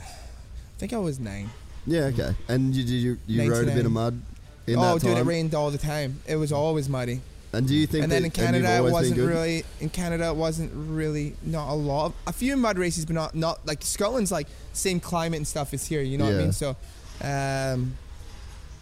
think 0.78 0.92
I 0.94 0.98
was 0.98 1.20
nine. 1.20 1.50
yeah, 1.86 2.04
okay. 2.04 2.34
And 2.48 2.74
you 2.74 2.82
you, 2.84 3.18
you 3.26 3.50
rode 3.52 3.68
a 3.68 3.72
bit 3.74 3.84
of 3.84 3.92
mud 3.92 4.18
in 4.66 4.76
oh, 4.78 4.98
dude, 4.98 5.18
it 5.18 5.24
rained 5.24 5.54
all 5.54 5.70
the 5.70 5.78
time. 5.78 6.20
It 6.26 6.36
was 6.36 6.52
always 6.52 6.88
muddy. 6.88 7.20
And 7.52 7.66
do 7.66 7.74
you 7.74 7.86
think? 7.86 8.04
and 8.04 8.12
then 8.12 8.24
in 8.24 8.30
Canada, 8.30 8.76
it 8.76 8.92
wasn't 8.92 9.18
really. 9.18 9.64
In 9.80 9.90
Canada, 9.90 10.28
it 10.28 10.36
wasn't 10.36 10.70
really 10.74 11.34
not 11.42 11.70
a 11.70 11.74
lot. 11.74 12.06
Of, 12.06 12.14
a 12.28 12.32
few 12.32 12.56
mud 12.56 12.78
races, 12.78 13.04
but 13.04 13.14
not 13.14 13.34
not 13.34 13.66
like 13.66 13.82
Scotland's 13.82 14.30
like 14.30 14.46
same 14.72 15.00
climate 15.00 15.38
and 15.38 15.46
stuff 15.46 15.74
as 15.74 15.86
here. 15.86 16.00
You 16.00 16.18
know 16.18 16.26
what 16.26 16.34
I 16.34 16.38
mean? 16.38 16.52
So, 16.52 16.76
um, 17.22 17.96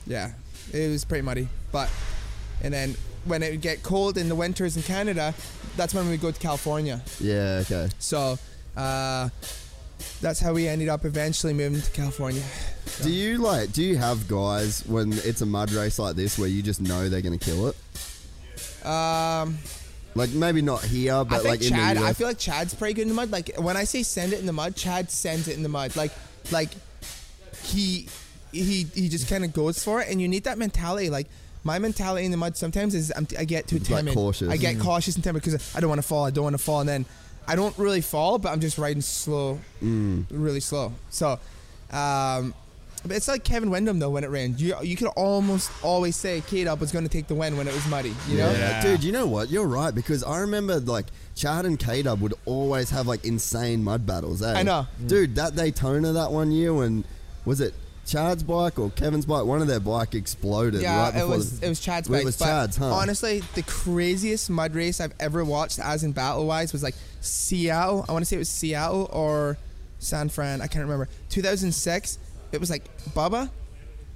yeah, 0.06 0.32
it 0.72 0.90
was 0.90 1.04
pretty 1.04 1.22
muddy. 1.22 1.48
But 1.72 1.90
and 2.62 2.74
then 2.74 2.94
when 3.24 3.42
it 3.42 3.50
would 3.50 3.62
get 3.62 3.82
cold 3.82 4.18
in 4.18 4.28
the 4.28 4.34
winters 4.34 4.76
in 4.76 4.82
Canada, 4.82 5.34
that's 5.76 5.94
when 5.94 6.08
we 6.10 6.18
go 6.18 6.30
to 6.30 6.38
California. 6.38 7.02
Yeah, 7.20 7.62
okay. 7.62 7.88
So, 7.98 8.38
uh, 8.76 9.30
that's 10.20 10.40
how 10.40 10.52
we 10.52 10.68
ended 10.68 10.88
up 10.88 11.04
eventually 11.04 11.54
moving 11.54 11.80
to 11.80 11.90
California. 11.92 12.42
Do 13.02 13.10
you 13.10 13.38
like? 13.38 13.72
Do 13.72 13.82
you 13.82 13.96
have 13.96 14.28
guys 14.28 14.84
when 14.86 15.12
it's 15.12 15.40
a 15.40 15.46
mud 15.46 15.72
race 15.72 15.98
like 15.98 16.16
this 16.16 16.38
where 16.38 16.48
you 16.48 16.62
just 16.62 16.80
know 16.80 17.08
they're 17.08 17.22
gonna 17.22 17.38
kill 17.38 17.68
it? 17.68 17.76
Um, 18.88 19.58
Like 20.14 20.30
maybe 20.30 20.62
not 20.62 20.82
here, 20.82 21.14
I 21.14 21.22
but 21.24 21.42
think 21.42 21.48
like 21.48 21.62
in 21.62 21.68
Chad. 21.70 21.96
the 21.96 22.00
US. 22.02 22.10
I 22.10 22.12
feel 22.14 22.26
like 22.28 22.38
Chad's 22.38 22.74
pretty 22.74 22.94
good 22.94 23.02
in 23.02 23.08
the 23.08 23.14
mud. 23.14 23.30
Like 23.30 23.54
when 23.58 23.76
I 23.76 23.84
say 23.84 24.02
send 24.02 24.32
it 24.32 24.40
in 24.40 24.46
the 24.46 24.52
mud, 24.52 24.74
Chad 24.74 25.10
sends 25.10 25.46
it 25.48 25.56
in 25.56 25.62
the 25.62 25.68
mud. 25.68 25.94
Like, 25.96 26.12
like 26.50 26.70
he 27.62 28.08
he 28.52 28.86
he 28.94 29.08
just 29.08 29.28
kind 29.28 29.44
of 29.44 29.52
goes 29.52 29.82
for 29.84 30.00
it, 30.00 30.08
and 30.08 30.20
you 30.20 30.26
need 30.28 30.44
that 30.44 30.58
mentality. 30.58 31.10
Like 31.10 31.26
my 31.64 31.78
mentality 31.78 32.24
in 32.24 32.30
the 32.30 32.36
mud 32.36 32.56
sometimes 32.56 32.94
is 32.94 33.12
I'm, 33.14 33.26
I 33.38 33.44
get 33.44 33.68
too 33.68 33.76
It's, 33.76 33.90
like, 33.90 34.00
timid. 34.00 34.14
cautious. 34.14 34.48
I 34.48 34.56
get 34.56 34.76
Mm. 34.76 34.82
cautious 34.82 35.14
and 35.16 35.22
timid 35.24 35.42
because 35.42 35.74
I 35.76 35.80
don't 35.80 35.88
want 35.90 36.00
to 36.00 36.06
fall. 36.06 36.24
I 36.24 36.30
don't 36.30 36.44
want 36.44 36.54
to 36.54 36.62
fall, 36.62 36.80
and 36.80 36.88
then 36.88 37.04
I 37.46 37.54
don't 37.56 37.76
really 37.78 38.00
fall, 38.00 38.38
but 38.38 38.50
I'm 38.52 38.60
just 38.60 38.78
riding 38.78 39.02
slow, 39.02 39.58
Mm. 39.82 40.24
really 40.30 40.60
slow. 40.60 40.92
So. 41.10 41.38
Um, 41.90 42.54
but 43.00 43.12
it's 43.16 43.28
like 43.28 43.44
Kevin 43.44 43.70
Windham 43.70 43.98
though 43.98 44.10
when 44.10 44.24
it 44.24 44.30
rained. 44.30 44.60
You 44.60 44.74
you 44.82 44.96
could 44.96 45.08
almost 45.08 45.70
always 45.82 46.16
say 46.16 46.42
K 46.46 46.64
Dub 46.64 46.80
was 46.80 46.92
going 46.92 47.04
to 47.04 47.10
take 47.10 47.26
the 47.26 47.34
win 47.34 47.56
when 47.56 47.66
it 47.68 47.74
was 47.74 47.86
muddy. 47.88 48.14
You 48.28 48.38
know. 48.38 48.50
Yeah. 48.50 48.82
dude, 48.82 49.04
you 49.04 49.12
know 49.12 49.26
what? 49.26 49.50
You're 49.50 49.66
right 49.66 49.94
because 49.94 50.22
I 50.24 50.38
remember 50.40 50.78
like 50.80 51.06
Chad 51.34 51.64
and 51.66 51.78
K 51.78 52.02
Dub 52.02 52.20
would 52.20 52.34
always 52.44 52.90
have 52.90 53.06
like 53.06 53.24
insane 53.24 53.82
mud 53.84 54.06
battles. 54.06 54.42
Eh? 54.42 54.52
I 54.58 54.62
know. 54.62 54.86
dude. 55.06 55.34
That 55.36 55.54
Daytona 55.56 56.12
that 56.12 56.32
one 56.32 56.50
year 56.52 56.72
when 56.74 57.04
was 57.44 57.60
it 57.60 57.74
Chad's 58.06 58.42
bike 58.42 58.78
or 58.78 58.90
Kevin's 58.90 59.26
bike? 59.26 59.44
One 59.44 59.60
of 59.60 59.68
their 59.68 59.80
bike 59.80 60.14
exploded. 60.14 60.80
Yeah, 60.80 61.10
right 61.10 61.14
it 61.22 61.28
was 61.28 61.60
the- 61.60 61.66
it 61.66 61.68
was 61.68 61.78
Chad's 61.80 62.08
bike. 62.08 62.22
It 62.22 62.24
was 62.24 62.38
Chad's, 62.38 62.76
huh? 62.76 62.86
Honestly, 62.86 63.42
the 63.54 63.62
craziest 63.62 64.48
mud 64.48 64.74
race 64.74 64.98
I've 65.00 65.12
ever 65.20 65.44
watched, 65.44 65.78
as 65.78 66.04
in 66.04 66.12
battle 66.12 66.46
wise, 66.46 66.72
was 66.72 66.82
like 66.82 66.94
Seattle. 67.20 68.06
I 68.08 68.12
want 68.12 68.22
to 68.22 68.26
say 68.26 68.36
it 68.36 68.38
was 68.38 68.48
Seattle 68.48 69.08
or 69.12 69.58
San 69.98 70.28
Fran. 70.30 70.62
I 70.62 70.68
can't 70.68 70.84
remember. 70.84 71.08
2006. 71.28 72.18
It 72.52 72.60
was 72.60 72.70
like 72.70 72.84
Bubba, 73.14 73.50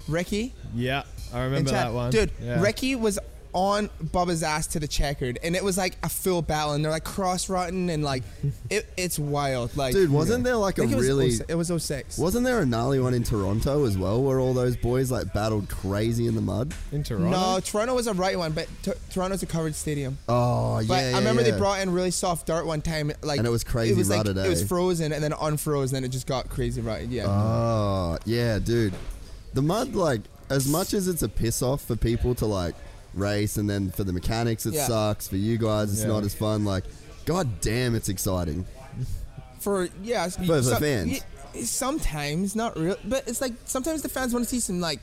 Ricky, 0.09 0.53
Yeah, 0.75 1.03
I 1.33 1.45
remember 1.45 1.71
that 1.71 1.93
one. 1.93 2.11
Dude, 2.11 2.31
Yeah. 2.41 2.61
Ricky 2.61 2.95
was 2.97 3.19
on 3.53 3.91
Bubba's 4.03 4.43
ass 4.43 4.67
to 4.69 4.81
the 4.81 4.89
checkered, 4.89 5.39
and 5.43 5.55
it 5.55 5.63
was 5.63 5.77
like 5.77 5.97
a 6.03 6.09
full 6.09 6.43
battle, 6.43 6.73
and 6.73 6.85
they're 6.85 6.93
like 6.93 7.05
cross 7.05 7.49
rutting, 7.49 7.91
and 7.91 8.03
like 8.03 8.23
it, 8.71 8.87
it's 8.97 9.19
wild. 9.19 9.77
Like, 9.77 9.93
Dude, 9.93 10.11
wasn't 10.11 10.45
there 10.45 10.57
like 10.57 10.79
a 10.79 10.83
think 10.83 10.93
it 10.93 10.97
was 10.97 11.07
really? 11.07 11.31
06 11.31 11.51
it 11.51 11.55
was 11.55 11.85
06. 11.85 12.19
Wasn't 12.19 12.45
there 12.45 12.61
a 12.61 12.67
gnarly 12.67 12.99
one 13.01 13.15
in 13.15 13.23
Toronto 13.25 13.85
as 13.85 13.99
well, 13.99 14.23
where 14.23 14.41
all 14.41 14.55
those 14.55 14.77
boys 14.77 15.11
like 15.11 15.33
battled 15.33 15.69
crazy 15.69 16.27
in 16.27 16.35
the 16.35 16.41
mud? 16.41 16.75
in 16.93 17.03
Toronto. 17.03 17.31
No, 17.31 17.61
Toronto 17.61 17.95
was 17.95 18.07
a 18.07 18.15
right 18.15 18.39
one, 18.39 18.53
but 18.53 18.69
t- 18.83 18.93
Toronto's 19.11 19.43
a 19.43 19.47
covered 19.47 19.75
stadium. 19.75 20.19
Oh 20.29 20.79
yeah, 20.81 20.87
But 20.89 20.95
yeah, 21.03 21.17
I 21.17 21.19
remember 21.19 21.43
yeah. 21.43 21.51
they 21.51 21.59
brought 21.59 21.81
in 21.81 21.93
really 21.93 22.11
soft 22.11 22.47
dirt 22.47 22.65
one 22.65 22.81
time, 22.83 23.13
like 23.23 23.39
And 23.39 23.47
it 23.47 23.51
was 23.51 23.65
crazy 23.65 23.93
It 23.93 23.99
was 23.99 24.09
like 24.11 24.27
it 24.27 24.49
was 24.49 24.63
frozen 24.67 25.13
and 25.13 25.23
then 25.23 25.35
unfrozen, 25.39 25.97
and 25.97 26.07
it 26.07 26.09
just 26.11 26.27
got 26.27 26.49
crazy 26.49 26.81
rutted. 26.81 27.11
Yeah, 27.11 27.27
Oh 27.29 28.19
yeah, 28.25 28.59
dude. 28.59 28.95
The 29.55 29.63
mud, 29.63 29.95
like, 29.95 30.23
as 30.49 30.67
much 30.67 30.95
as 30.95 31.09
it's 31.09 31.23
a 31.23 31.29
piss 31.29 31.63
off 31.63 31.83
for 31.83 31.95
people 31.97 32.35
to 32.37 32.47
like 32.47 32.75
race, 33.15 33.57
and 33.57 33.69
then 33.69 33.91
for 33.91 34.05
the 34.05 34.13
mechanics 34.13 34.67
it 34.67 34.75
Yeah. 34.75 34.87
sucks. 34.87 35.29
For 35.29 35.37
you 35.37 35.59
guys, 35.59 35.93
it's 35.93 36.03
Yeah. 36.03 36.09
not 36.09 36.25
as 36.25 36.35
fun. 36.35 36.65
Like, 36.65 36.85
god 37.25 37.61
damn, 37.61 37.95
it's 37.95 38.09
exciting. 38.09 38.65
for 39.61 39.89
yeah, 40.03 40.29
For 40.29 40.61
the 40.61 40.77
fans. 40.77 41.21
y- 41.55 41.63
sometimes 41.63 42.57
not 42.57 42.77
real, 42.79 42.97
but 43.05 43.27
it's 43.29 43.41
like 43.41 43.53
sometimes 43.65 44.03
the 44.03 44.09
fans 44.09 44.33
want 44.33 44.45
to 44.45 44.51
see 44.51 44.61
some 44.61 44.81
like. 44.81 45.01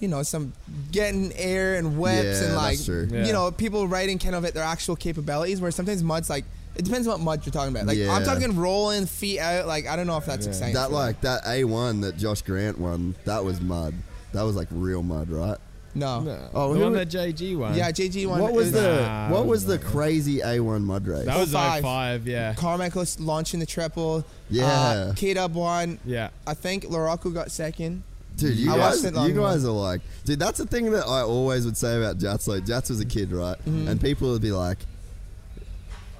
You 0.00 0.08
know, 0.08 0.22
some 0.22 0.54
getting 0.90 1.30
air 1.36 1.74
and 1.74 1.98
whips 1.98 2.40
Yeah, 2.40 2.46
and 2.46 2.54
like 2.56 2.76
that's 2.78 2.86
true. 2.86 3.06
Yeah. 3.12 3.26
you 3.26 3.34
know 3.34 3.50
people 3.50 3.86
riding 3.86 4.18
kind 4.18 4.34
of 4.34 4.46
at 4.46 4.54
their 4.54 4.62
actual 4.64 4.96
capabilities. 4.96 5.60
Where 5.60 5.70
sometimes 5.70 6.02
mud's 6.02 6.30
like 6.30 6.46
it 6.74 6.86
depends 6.86 7.06
what 7.06 7.20
mud 7.20 7.44
you're 7.44 7.52
talking 7.52 7.70
about. 7.74 7.84
Like 7.86 7.98
Yeah. 7.98 8.14
I'm 8.14 8.24
talking 8.24 8.56
rolling 8.56 9.04
feet 9.04 9.40
out. 9.40 9.66
Like 9.66 9.86
I 9.86 9.96
don't 9.96 10.06
know 10.06 10.16
if 10.16 10.24
that's 10.24 10.46
Yeah. 10.46 10.52
exciting. 10.52 10.74
That 10.74 10.90
like 10.90 11.20
that 11.20 11.42
A 11.46 11.64
one 11.64 12.00
that 12.00 12.16
Josh 12.16 12.40
Grant 12.40 12.78
won. 12.78 13.14
That 13.26 13.44
was 13.44 13.60
mud. 13.60 13.92
That 14.32 14.40
was 14.44 14.56
like 14.56 14.68
real 14.70 15.02
mud, 15.02 15.28
right? 15.28 15.58
No. 15.94 16.20
No. 16.20 16.38
Oh, 16.54 16.72
the 16.72 16.78
who- 16.78 16.84
one 16.84 16.92
that 16.94 17.08
JG 17.08 17.56
won. 17.56 17.74
Yeah, 17.74 17.90
JG 17.90 18.26
one. 18.26 18.40
What 18.40 18.52
was 18.52 18.70
the 18.72 19.02
Nah, 19.02 19.30
What 19.30 19.40
it 19.40 19.46
was 19.46 19.64
the 19.64 19.76
wasn't 19.76 19.92
crazy 19.92 20.40
A 20.40 20.60
one 20.60 20.84
mud 20.84 21.06
race? 21.06 21.24
that 21.26 21.36
was 21.38 21.50
05. 21.52 21.82
05, 21.82 22.26
yeah. 22.28 22.54
Carmichael 22.54 23.04
launching 23.18 23.58
the 23.60 23.66
triple. 23.66 24.24
Yeah. 24.48 24.66
Uh, 24.66 25.12
K 25.14 25.34
Dub 25.34 25.54
won. 25.54 25.98
Yeah. 26.04 26.30
I 26.46 26.54
think 26.54 26.84
LaRocco 26.84 27.34
got 27.34 27.50
second. 27.50 28.04
Dude, 28.36 28.56
you 28.56 28.72
I 28.72 28.76
guys, 28.76 28.94
watched 29.02 29.04
it 29.04 29.14
long 29.14 29.28
you 29.28 29.34
guys 29.34 29.64
ago. 29.64 29.72
are 29.72 29.80
like, 29.82 30.00
dude. 30.24 30.38
That's 30.38 30.58
the 30.58 30.66
thing 30.66 30.92
that 30.92 31.04
I 31.06 31.22
always 31.22 31.64
would 31.66 31.76
say 31.76 31.98
about 31.98 32.18
Jats. 32.18 32.46
Like, 32.48 32.64
Jats 32.64 32.88
was 32.88 33.00
a 33.00 33.04
kid, 33.04 33.32
right? 33.32 33.58
Mm-hmm. 33.58 33.88
And 33.88 34.00
people 34.00 34.30
would 34.30 34.40
be 34.40 34.52
like, 34.52 34.78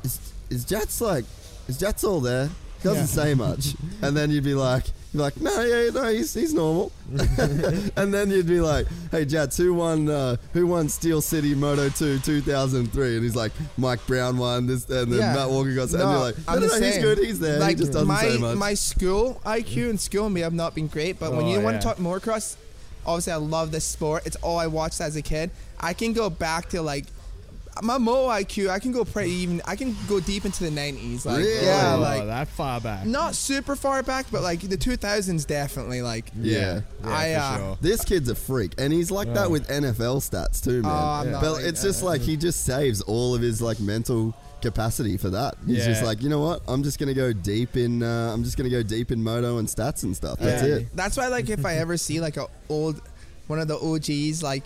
"Is 0.03 0.18
is 0.51 0.64
Jats 0.64 1.01
like, 1.01 1.25
is 1.68 1.79
Jats 1.79 2.05
all 2.05 2.21
there? 2.21 2.49
He 2.49 2.83
doesn't 2.89 3.03
Yeah. 3.16 3.25
say 3.25 3.35
much." 3.35 3.75
and 4.03 4.16
then 4.16 4.31
you'd 4.31 4.45
be 4.45 4.55
like, 4.55 4.85
you'd 5.13 5.19
be 5.19 5.23
like, 5.23 5.41
"No, 5.41 5.61
yeah, 5.63 5.91
no, 5.91 6.09
he's 6.13 6.33
he's 6.35 6.53
normal." 6.55 6.93
and 7.97 8.13
then 8.15 8.31
you'd 8.31 8.47
be 8.47 8.61
like, 8.61 8.87
"Hey, 9.11 9.25
Jats, 9.25 9.57
who 9.57 9.75
won? 9.75 10.09
Uh, 10.09 10.37
who 10.53 10.67
won 10.67 10.89
Steel 10.89 11.21
City 11.21 11.55
Moto 11.55 11.89
2 11.89 12.19
2003?" 12.21 13.15
And 13.17 13.25
he's 13.25 13.37
like, 13.37 13.53
"Mike 13.77 14.05
Brown 14.07 14.39
won 14.39 14.67
this," 14.67 14.89
and 14.89 15.13
then 15.13 15.19
Yeah. 15.21 15.35
Matt 15.35 15.51
Walker 15.51 15.75
got. 15.75 15.91
and 15.91 15.99
you're 15.99 16.19
like, 16.19 16.37
"No, 16.39 16.45
I'm 16.49 16.61
no, 16.61 16.67
no, 16.67 16.81
he's 16.81 16.99
good. 16.99 17.19
He's 17.19 17.39
there. 17.41 17.59
Like 17.59 17.77
he 17.77 17.83
just 17.83 17.93
doesn't 17.93 18.09
my 18.09 18.21
say 18.23 18.39
much." 18.39 18.57
my 18.57 18.75
school 18.75 19.41
IQ 19.45 19.91
and 19.91 20.01
school 20.01 20.29
may 20.31 20.41
have 20.41 20.55
not 20.55 20.75
been 20.75 20.87
great, 20.87 21.19
but 21.19 21.33
when 21.33 21.47
Oh, 21.47 21.53
you 21.53 21.61
want 21.61 21.81
to 21.81 21.87
talk 21.87 21.99
more 21.99 22.21
motocross, 22.21 22.57
obviously 23.07 23.33
I 23.33 23.37
love 23.37 23.73
this 23.73 23.85
sport. 23.85 24.27
It's 24.27 24.37
all 24.37 24.59
I 24.59 24.67
watched 24.67 25.01
as 25.01 25.17
a 25.17 25.23
kid. 25.23 25.51
I 25.81 25.93
can 25.95 26.13
go 26.13 26.29
back 26.31 26.69
to 26.71 26.83
like 26.83 27.07
my 27.83 27.99
Mo 27.99 28.29
IQ. 28.29 28.68
I 28.71 28.79
can 28.79 28.93
go 28.93 29.05
pretty 29.05 29.31
even. 29.31 29.62
I 29.64 29.77
can 29.77 29.97
go 30.09 30.21
deep 30.21 30.45
into 30.45 30.64
the 30.64 30.71
90s. 30.71 31.25
Like 31.25 31.39
Really? 31.39 31.64
yeah, 31.66 31.95
oh, 31.97 32.01
like 32.01 32.27
that 32.27 32.49
far 32.49 32.81
back. 32.81 33.07
not 33.07 33.35
super 33.35 33.77
far 33.77 34.03
back, 34.03 34.27
but 34.33 34.43
like 34.43 34.61
the 34.61 34.77
2000s 34.77 35.47
definitely. 35.47 36.03
Like 36.03 36.31
yeah. 36.39 36.81
Yeah, 37.05 37.11
I, 37.11 37.33
for 37.35 37.39
uh, 37.41 37.57
sure. 37.59 37.79
This 37.81 38.05
kid's 38.05 38.29
a 38.29 38.35
freak, 38.35 38.73
and 38.79 38.93
he's 38.93 39.11
like 39.11 39.33
that 39.35 39.51
with 39.51 39.68
NFL 39.68 40.18
stats 40.29 40.62
too, 40.62 40.83
man. 40.83 40.91
Oh, 40.91 40.95
I'm 41.23 41.31
not 41.33 41.41
but 41.43 41.53
like 41.55 41.64
it's 41.64 41.81
that. 41.83 41.89
just 41.89 42.03
like 42.03 42.21
he 42.21 42.37
just 42.37 42.64
saves 42.64 43.01
all 43.03 43.35
of 43.35 43.41
his 43.43 43.61
like 43.62 43.81
mental 43.81 44.35
capacity 44.62 45.16
for 45.16 45.31
that. 45.31 45.55
He's 45.66 45.79
Yeah. 45.79 45.87
just 45.87 46.03
like, 46.03 46.23
you 46.23 46.29
know 46.29 46.41
what? 46.41 46.61
I'm 46.68 46.83
just 46.83 46.99
gonna 46.99 47.14
go 47.14 47.33
deep 47.33 47.77
in. 47.77 48.03
Uh, 48.03 48.31
I'm 48.35 48.45
just 48.45 48.57
gonna 48.59 48.68
go 48.68 48.83
deep 48.83 49.11
in 49.11 49.23
moto 49.23 49.57
and 49.59 49.66
stats 49.66 50.03
and 50.03 50.14
stuff. 50.14 50.39
That's 50.39 50.62
Yeah. 50.62 50.75
it. 50.77 50.89
That's 50.95 51.16
why, 51.16 51.29
like, 51.29 51.49
if 51.49 51.64
I 51.64 51.77
ever 51.77 51.97
see 51.97 52.21
like 52.21 52.37
a 52.37 52.47
old, 52.68 53.01
one 53.47 53.59
of 53.59 53.68
the 53.68 53.79
OGs, 53.79 54.43
like, 54.43 54.64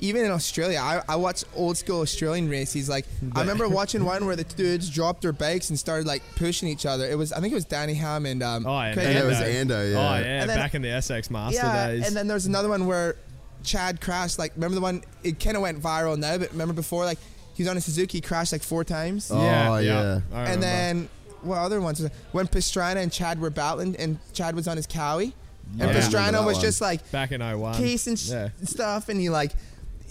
even 0.00 0.24
in 0.24 0.30
Australia, 0.30 0.78
I, 0.80 1.02
I 1.08 1.16
watch 1.16 1.44
old 1.54 1.76
school 1.76 2.00
Australian 2.02 2.48
races. 2.48 2.88
Like, 2.88 3.06
I 3.34 3.40
remember 3.40 3.68
watching 3.80 4.04
one 4.04 4.26
where 4.26 4.36
the 4.36 4.44
dudes 4.44 4.90
dropped 4.90 5.22
their 5.22 5.32
bikes 5.32 5.70
and 5.70 5.78
started 5.78 6.06
like 6.06 6.22
pushing 6.36 6.68
each 6.68 6.84
other. 6.86 7.06
It 7.08 7.16
was, 7.16 7.32
I 7.32 7.40
think 7.40 7.52
it 7.52 7.54
was 7.56 7.64
Danny 7.64 7.94
Ham 7.94 8.26
and 8.26 8.42
um, 8.42 8.66
Oh, 8.66 8.78
and 8.78 8.94
Craig 8.94 9.06
And 9.08 9.18
it 9.18 9.24
was 9.24 9.38
Ando, 9.38 9.92
yeah. 9.92 9.98
Oh, 9.98 10.18
yeah. 10.18 10.40
And 10.42 10.50
then- 10.50 10.58
back 10.58 10.74
in 10.74 10.82
the 10.82 10.88
SX 10.88 11.30
Master 11.30 11.56
yeah. 11.62 11.86
days. 11.88 12.06
And 12.06 12.16
then 12.16 12.26
there's 12.26 12.46
another 12.46 12.68
one 12.68 12.86
where 12.86 13.16
Chad 13.64 14.00
crashed. 14.00 14.38
Like, 14.38 14.52
remember 14.54 14.74
the 14.74 14.80
one? 14.80 15.02
It 15.24 15.40
kind 15.40 15.56
of 15.56 15.62
went 15.62 15.80
viral 15.82 16.18
now, 16.18 16.38
but 16.38 16.50
remember 16.52 16.74
before, 16.74 17.04
like, 17.04 17.18
he 17.54 17.62
was 17.62 17.70
on 17.70 17.76
a 17.76 17.80
Suzuki, 17.80 18.20
crashed 18.20 18.52
like 18.52 18.62
four 18.62 18.84
times. 18.84 19.30
Oh, 19.32 19.42
yeah, 19.42 19.78
yeah. 19.78 20.20
I 20.32 20.50
and 20.50 20.62
then 20.62 21.08
what 21.40 21.56
other 21.58 21.80
ones? 21.80 22.06
When 22.32 22.46
Pastrana 22.48 22.96
and 22.96 23.10
Chad 23.10 23.40
were 23.40 23.50
battling, 23.50 23.96
and 23.96 24.18
Chad 24.34 24.54
was 24.54 24.68
on 24.68 24.76
his 24.76 24.86
Cowie, 24.86 25.32
and 25.72 25.80
Yeah. 25.80 25.88
I 25.88 26.00
Pastrana 26.00 26.44
was 26.44 26.56
one. 26.56 26.64
just 26.64 26.80
like 26.82 27.10
back 27.10 27.32
in 27.32 27.40
01. 27.40 27.74
case 27.76 28.06
and 28.08 28.18
sh- 28.18 28.28
yeah. 28.30 28.48
stuff, 28.62 29.08
and 29.08 29.18
he 29.18 29.30
like, 29.30 29.52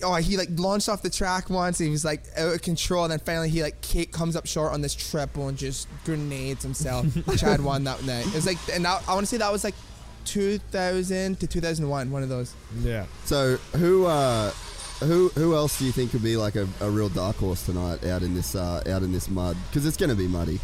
oh, 0.03 0.15
he 0.15 0.37
like 0.37 0.49
launched 0.55 0.89
off 0.89 1.01
the 1.01 1.09
track 1.09 1.49
once, 1.49 1.79
and 1.79 1.87
he 1.87 1.91
was 1.91 2.05
like 2.05 2.23
out 2.37 2.53
of 2.53 2.61
control, 2.61 3.03
and 3.03 3.11
then 3.11 3.19
finally 3.19 3.49
he 3.49 3.61
like 3.61 3.81
Kate 3.81 4.11
comes 4.11 4.35
up 4.35 4.45
short 4.47 4.73
on 4.73 4.81
this 4.81 4.93
triple 4.95 5.47
and 5.47 5.57
just 5.57 5.87
grenades 6.03 6.63
himself. 6.63 7.05
Chad 7.37 7.61
won 7.61 7.83
that 7.85 8.03
night. 8.03 8.25
It 8.27 8.33
was 8.35 8.45
like, 8.45 8.57
and 8.73 8.85
I, 8.85 9.01
I 9.07 9.13
want 9.13 9.21
to 9.21 9.27
say 9.27 9.37
that 9.37 9.51
was 9.51 9.63
like 9.63 9.75
2000 10.25 11.39
to 11.39 11.47
2001, 11.47 12.11
one 12.11 12.23
of 12.23 12.29
those. 12.29 12.53
Yeah. 12.81 13.05
So 13.25 13.57
who 13.77 14.05
uh, 14.05 14.51
who 15.01 15.29
who 15.29 15.55
else 15.55 15.77
do 15.79 15.85
you 15.85 15.91
think 15.91 16.13
would 16.13 16.23
be 16.23 16.37
like 16.37 16.55
a, 16.55 16.67
a 16.81 16.89
real 16.89 17.09
dark 17.09 17.35
horse 17.37 17.65
tonight 17.65 18.05
out 18.05 18.23
in 18.23 18.33
this 18.33 18.55
uh, 18.55 18.83
out 18.87 19.03
in 19.03 19.11
this 19.11 19.29
mud? 19.29 19.57
Because 19.69 19.85
it's 19.85 19.97
gonna 19.97 20.15
be 20.15 20.27
muddy. 20.27 20.59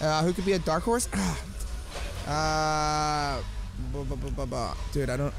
Uh, 0.00 0.22
who 0.22 0.32
could 0.32 0.46
be 0.46 0.52
a 0.52 0.58
dark 0.58 0.84
horse? 0.84 1.08
uh, 2.26 3.40
bu- 3.92 4.04
bu- 4.04 4.16
bu- 4.16 4.30
bu- 4.30 4.46
bu- 4.46 4.74
dude, 4.92 5.10
I 5.10 5.16
don't, 5.16 5.34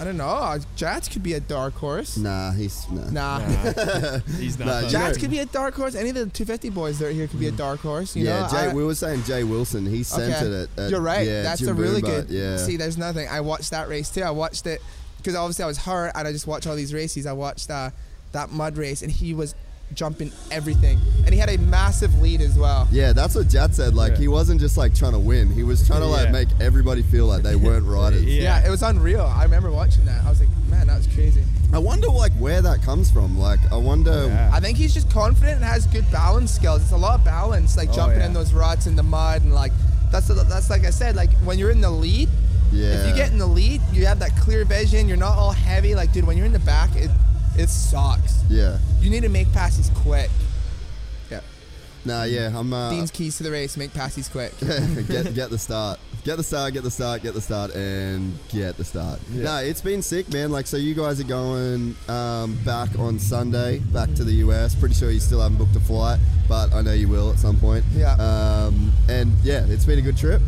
I 0.00 0.04
don't 0.04 0.16
know. 0.16 0.58
Jats 0.76 1.08
could 1.08 1.22
be 1.24 1.32
a 1.34 1.40
dark 1.40 1.74
horse. 1.74 2.16
Nah, 2.16 2.52
he's 2.52 2.88
nah. 2.88 3.10
Nah. 3.10 3.38
Nah, 3.38 4.18
he's 4.38 4.58
not. 4.58 4.84
you 4.84 4.90
Jats 4.90 5.18
could 5.18 5.30
be 5.30 5.40
a 5.40 5.46
dark 5.46 5.74
horse. 5.74 5.94
Any 5.96 6.10
of 6.10 6.14
the 6.14 6.26
250 6.26 6.70
boys 6.70 6.98
that 7.00 7.06
are 7.06 7.10
here 7.10 7.26
could 7.26 7.40
be 7.40 7.48
a 7.48 7.52
dark 7.52 7.80
horse. 7.80 8.14
You 8.14 8.24
yeah, 8.26 8.42
know, 8.42 8.48
Jay, 8.48 8.56
I- 8.70 8.74
we 8.74 8.84
were 8.84 8.94
saying 8.94 9.24
Jay 9.24 9.42
Wilson. 9.44 9.86
He 9.86 10.02
sent 10.04 10.32
Okay. 10.34 10.46
it 10.46 10.68
at, 10.76 10.84
at 10.84 10.90
You're 10.90 11.00
right. 11.00 11.26
Yeah, 11.26 11.42
That's 11.42 11.60
Jim 11.60 11.70
a 11.70 11.72
really 11.74 12.00
Boomba, 12.02 12.28
good. 12.28 12.30
Yeah. 12.30 12.56
See, 12.58 12.76
there's 12.76 12.96
nothing. 12.96 13.26
I 13.28 13.40
watched 13.40 13.70
that 13.72 13.88
race 13.88 14.08
too. 14.10 14.22
I 14.22 14.30
watched 14.30 14.66
it 14.66 14.80
because 15.16 15.34
obviously 15.34 15.64
I 15.64 15.66
was 15.66 15.78
hurt, 15.78 16.12
and 16.14 16.28
I 16.28 16.32
just 16.32 16.46
watch 16.46 16.66
all 16.66 16.76
these 16.76 16.94
races. 16.94 17.26
I 17.26 17.32
watched 17.32 17.68
uh, 17.70 17.90
that 18.32 18.50
mud 18.50 18.76
race, 18.76 19.02
and 19.02 19.10
he 19.10 19.34
was 19.34 19.54
jumping 19.94 20.30
everything, 20.50 20.98
and 21.24 21.34
he 21.34 21.38
had 21.40 21.48
a 21.48 21.58
massive 21.58 22.20
lead 22.20 22.40
as 22.40 22.56
well. 22.58 22.86
Yeah, 22.92 23.12
that's 23.12 23.34
what 23.34 23.48
Jat 23.48 23.74
said. 23.74 23.94
Like 23.94 24.12
Yeah. 24.12 24.18
he 24.18 24.28
wasn't 24.28 24.60
just 24.60 24.76
like 24.76 24.94
trying 24.94 25.12
to 25.12 25.18
win. 25.18 25.50
He 25.50 25.62
was 25.62 25.86
trying 25.86 26.00
to 26.00 26.06
like 26.06 26.26
Yeah. 26.26 26.32
make 26.32 26.48
everybody 26.60 27.02
feel 27.02 27.26
like 27.26 27.42
they 27.42 27.56
weren't 27.56 27.84
riders. 27.98 28.22
Yeah. 28.24 28.42
Yeah, 28.42 28.66
it 28.66 28.70
was 28.70 28.82
unreal. 28.82 29.22
I 29.22 29.42
remember 29.44 29.70
watching 29.70 30.04
that. 30.04 30.24
I 30.24 30.28
was 30.30 30.40
like, 30.40 30.48
man, 30.68 30.86
that 30.86 30.96
was 30.98 31.06
crazy. 31.08 31.42
I 31.72 31.78
wonder 31.78 32.08
like 32.08 32.32
where 32.34 32.62
that 32.62 32.82
comes 32.82 33.10
from. 33.10 33.38
Like 33.38 33.60
I 33.72 33.76
wonder. 33.76 34.10
Oh, 34.12 34.26
yeah. 34.28 34.50
I 34.52 34.60
think 34.60 34.78
he's 34.78 34.94
just 34.94 35.10
confident 35.10 35.56
and 35.56 35.64
has 35.64 35.86
good 35.86 36.10
balance 36.12 36.52
skills. 36.52 36.82
It's 36.82 36.92
a 36.92 36.96
lot 36.96 37.18
of 37.18 37.24
balance, 37.24 37.76
like 37.76 37.90
Oh, 37.90 37.94
jumping 37.94 38.20
yeah. 38.20 38.26
in 38.26 38.32
those 38.32 38.52
ruts 38.52 38.86
in 38.86 38.96
the 38.96 39.02
mud, 39.02 39.42
and 39.42 39.52
like 39.52 39.72
that's 40.10 40.28
that's 40.28 40.70
like 40.70 40.84
I 40.86 40.90
said, 40.90 41.16
like 41.16 41.30
when 41.44 41.58
you're 41.58 41.70
in 41.70 41.80
the 41.80 41.90
lead. 41.90 42.28
Yeah. 42.70 43.00
If 43.00 43.08
you 43.08 43.14
get 43.14 43.32
in 43.32 43.38
the 43.38 43.46
lead, 43.46 43.80
you 43.94 44.04
have 44.04 44.18
that 44.18 44.36
clear 44.36 44.62
vision. 44.66 45.08
You're 45.08 45.16
not 45.16 45.38
all 45.38 45.52
heavy. 45.52 45.94
Like, 45.94 46.12
dude, 46.12 46.26
when 46.26 46.36
you're 46.36 46.44
in 46.44 46.52
the 46.52 46.58
back, 46.58 46.94
it 46.96 47.10
It 47.58 47.68
sucks. 47.68 48.44
Yeah. 48.48 48.78
You 49.00 49.10
need 49.10 49.22
to 49.22 49.28
make 49.28 49.52
passes 49.52 49.90
quick. 49.96 50.30
Yeah. 51.28 51.40
Nah, 52.04 52.22
yeah, 52.22 52.56
I'm. 52.56 52.72
Uh, 52.72 52.90
Dean's 52.90 53.10
keys 53.10 53.36
to 53.38 53.42
the 53.42 53.50
race: 53.50 53.76
make 53.76 53.92
passes 53.92 54.28
quick. 54.28 54.56
get 54.60 55.34
get 55.34 55.50
the 55.50 55.58
start. 55.58 55.98
Get 56.24 56.36
the 56.36 56.44
start, 56.44 56.72
get 56.74 56.84
the 56.84 56.90
start, 56.90 57.22
get 57.22 57.34
the 57.34 57.40
start, 57.40 57.74
and 57.74 58.38
get 58.48 58.76
the 58.76 58.84
start. 58.84 59.18
No, 59.30 59.56
it's 59.56 59.80
been 59.80 60.02
sick, 60.02 60.32
man. 60.32 60.52
Like, 60.52 60.66
so 60.66 60.76
you 60.76 60.94
guys 60.94 61.20
are 61.20 61.24
going 61.24 61.96
um, 62.08 62.56
back 62.64 62.96
on 62.98 63.18
Sunday, 63.18 63.78
back 63.78 64.12
to 64.14 64.24
the 64.24 64.34
US. 64.44 64.74
Pretty 64.74 64.94
sure 64.94 65.10
you 65.10 65.20
still 65.20 65.40
haven't 65.40 65.58
booked 65.58 65.74
a 65.74 65.80
flight, 65.80 66.20
but 66.48 66.72
I 66.72 66.82
know 66.82 66.92
you 66.92 67.08
will 67.08 67.30
at 67.30 67.38
some 67.38 67.58
point. 67.58 67.84
Yeah. 67.94 68.12
Um, 68.14 68.92
and 69.08 69.32
yeah, 69.42 69.64
it's 69.66 69.84
been 69.84 69.98
a 69.98 70.02
good 70.02 70.16
trip. 70.16 70.42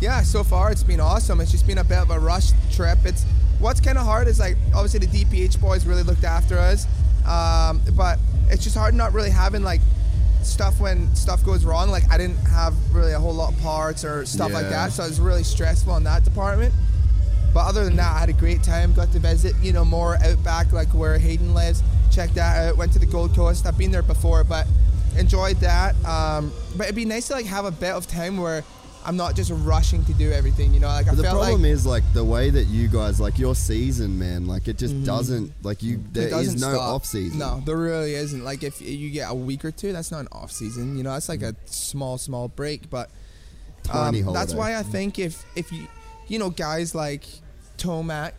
Yeah, 0.00 0.22
so 0.22 0.44
far 0.44 0.70
it's 0.70 0.82
been 0.82 1.00
awesome. 1.00 1.40
It's 1.40 1.50
just 1.50 1.66
been 1.66 1.78
a 1.78 1.84
bit 1.84 1.98
of 1.98 2.10
a 2.10 2.18
rush 2.18 2.50
trip. 2.72 2.98
It's 3.04 3.24
what's 3.62 3.80
kind 3.80 3.96
of 3.96 4.04
hard 4.04 4.26
is 4.26 4.40
like 4.40 4.56
obviously 4.74 5.06
the 5.06 5.24
DPH 5.24 5.60
boys 5.60 5.86
really 5.86 6.02
looked 6.02 6.24
after 6.24 6.58
us, 6.58 6.86
um, 7.26 7.80
but 7.96 8.18
it's 8.50 8.64
just 8.64 8.76
hard 8.76 8.94
not 8.94 9.12
really 9.14 9.30
having 9.30 9.62
like 9.62 9.80
stuff 10.42 10.80
when 10.80 11.14
stuff 11.14 11.44
goes 11.44 11.64
wrong. 11.64 11.88
Like 11.88 12.10
I 12.10 12.18
didn't 12.18 12.36
have 12.46 12.74
really 12.92 13.12
a 13.12 13.18
whole 13.20 13.32
lot 13.32 13.52
of 13.52 13.60
parts 13.60 14.04
or 14.04 14.26
stuff 14.26 14.52
like 14.52 14.68
that, 14.68 14.92
so 14.92 15.04
it 15.04 15.08
was 15.08 15.20
really 15.20 15.44
stressful 15.44 15.96
in 15.96 16.04
that 16.04 16.24
department. 16.24 16.74
But 17.54 17.66
other 17.66 17.84
than 17.84 17.96
that, 17.96 18.16
I 18.16 18.18
had 18.20 18.28
a 18.30 18.34
great 18.34 18.62
time. 18.62 18.92
Got 18.94 19.12
to 19.12 19.18
visit, 19.18 19.54
you 19.62 19.72
know, 19.72 19.84
more 19.84 20.16
outback, 20.24 20.72
like 20.72 20.88
where 20.88 21.18
Hayden 21.18 21.54
lives. 21.54 21.82
Checked 22.10 22.34
that 22.34 22.68
out. 22.68 22.76
Went 22.76 22.92
to 22.94 22.98
the 22.98 23.06
Gold 23.06 23.34
Coast. 23.34 23.66
I've 23.66 23.76
been 23.76 23.90
there 23.90 24.02
before, 24.02 24.42
but 24.42 24.66
enjoyed 25.18 25.56
that. 25.58 25.94
Um, 26.04 26.50
but 26.76 26.84
it'd 26.84 26.96
be 26.96 27.04
nice 27.04 27.28
to 27.28 27.34
like 27.34 27.46
have 27.46 27.66
a 27.66 27.70
bit 27.70 27.92
of 27.92 28.06
time 28.06 28.38
where 28.38 28.64
I'm 29.04 29.16
not 29.16 29.34
just 29.34 29.50
rushing 29.52 30.04
to 30.04 30.14
do 30.14 30.30
everything. 30.30 30.72
You 30.72 30.80
know, 30.80 30.88
like 30.88 31.08
I 31.08 31.14
the 31.14 31.22
felt 31.22 31.38
problem 31.38 31.62
like 31.62 31.70
is 31.70 31.84
like 31.86 32.04
the 32.12 32.24
way 32.24 32.50
that 32.50 32.64
you 32.64 32.88
guys 32.88 33.20
like 33.20 33.38
your 33.38 33.54
season, 33.54 34.18
man. 34.18 34.46
Like 34.46 34.68
it 34.68 34.78
just 34.78 34.94
mm-hmm. 34.94 35.04
doesn't 35.04 35.52
like 35.62 35.82
you. 35.82 36.02
There 36.12 36.28
is 36.38 36.60
no 36.60 36.74
stop. 36.74 36.80
off 36.80 37.04
season. 37.04 37.38
No, 37.38 37.62
there 37.64 37.76
really 37.76 38.14
isn't. 38.14 38.44
Like 38.44 38.62
if 38.62 38.80
you 38.80 39.10
get 39.10 39.30
a 39.30 39.34
week 39.34 39.64
or 39.64 39.70
two, 39.70 39.92
that's 39.92 40.10
not 40.10 40.20
an 40.20 40.28
off 40.32 40.52
season. 40.52 40.96
You 40.96 41.02
know, 41.02 41.12
that's 41.12 41.28
like 41.28 41.42
a 41.42 41.52
mm-hmm. 41.52 41.66
small, 41.66 42.18
small 42.18 42.48
break. 42.48 42.90
But 42.90 43.10
um, 43.92 44.32
that's 44.32 44.54
why 44.54 44.76
I 44.76 44.82
mm-hmm. 44.82 44.92
think 44.92 45.18
if 45.18 45.44
if 45.56 45.72
you 45.72 45.86
you 46.28 46.38
know 46.38 46.50
guys 46.50 46.94
like 46.94 47.24
Tomac, 47.78 48.32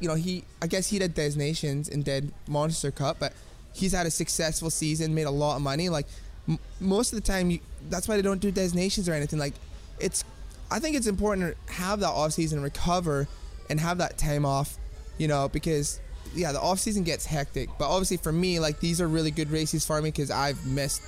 you 0.00 0.08
know 0.08 0.14
he 0.14 0.44
I 0.60 0.66
guess 0.66 0.88
he 0.88 0.98
did 0.98 1.14
Des 1.14 1.36
Nations 1.36 1.88
and 1.88 2.04
did 2.04 2.32
Monster 2.46 2.90
Cup, 2.90 3.16
but 3.18 3.32
he's 3.72 3.92
had 3.92 4.06
a 4.06 4.10
successful 4.10 4.70
season, 4.70 5.14
made 5.14 5.26
a 5.26 5.30
lot 5.30 5.56
of 5.56 5.62
money. 5.62 5.88
Like 5.88 6.06
m- 6.48 6.58
most 6.80 7.12
of 7.12 7.16
the 7.16 7.26
time, 7.26 7.50
you, 7.50 7.60
that's 7.88 8.06
why 8.06 8.16
they 8.16 8.22
don't 8.22 8.40
do 8.40 8.50
Des 8.50 8.70
Nations 8.74 9.08
or 9.08 9.14
anything. 9.14 9.38
Like 9.38 9.54
it's 10.00 10.24
I 10.70 10.78
think 10.80 10.96
it's 10.96 11.06
important 11.06 11.54
to 11.66 11.72
have 11.72 12.00
that 12.00 12.08
off 12.10 12.32
season, 12.32 12.62
recover, 12.62 13.26
and 13.70 13.78
have 13.80 13.98
that 13.98 14.18
time 14.18 14.44
off. 14.46 14.76
You 15.18 15.28
know 15.28 15.48
because. 15.48 16.00
Yeah, 16.36 16.50
the 16.50 16.60
off 16.60 16.80
season 16.80 17.04
gets 17.04 17.24
hectic, 17.26 17.68
but 17.78 17.88
obviously 17.88 18.16
for 18.16 18.32
me, 18.32 18.58
like 18.58 18.80
these 18.80 19.00
are 19.00 19.06
really 19.06 19.30
good 19.30 19.52
races 19.52 19.86
for 19.86 20.02
me 20.02 20.08
because 20.10 20.32
I've 20.32 20.66
missed 20.66 21.00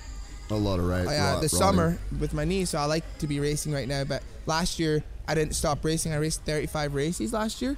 a 0.50 0.54
lot 0.54 0.78
of 0.78 0.84
rate. 0.86 1.00
uh, 1.06 1.10
right, 1.10 1.38
the 1.40 1.48
summer 1.48 1.98
with 2.20 2.32
my 2.32 2.44
knee, 2.44 2.64
so 2.64 2.78
I 2.78 2.84
like 2.84 3.02
to 3.18 3.26
be 3.26 3.40
racing 3.40 3.72
right 3.72 3.88
now. 3.88 4.04
But 4.04 4.22
last 4.44 4.78
year 4.78 5.02
I 5.26 5.34
didn't 5.34 5.54
stop 5.56 5.84
racing. 5.84 6.12
I 6.12 6.18
raced 6.18 6.42
35 6.42 6.94
races 6.94 7.32
last 7.32 7.60
year, 7.60 7.76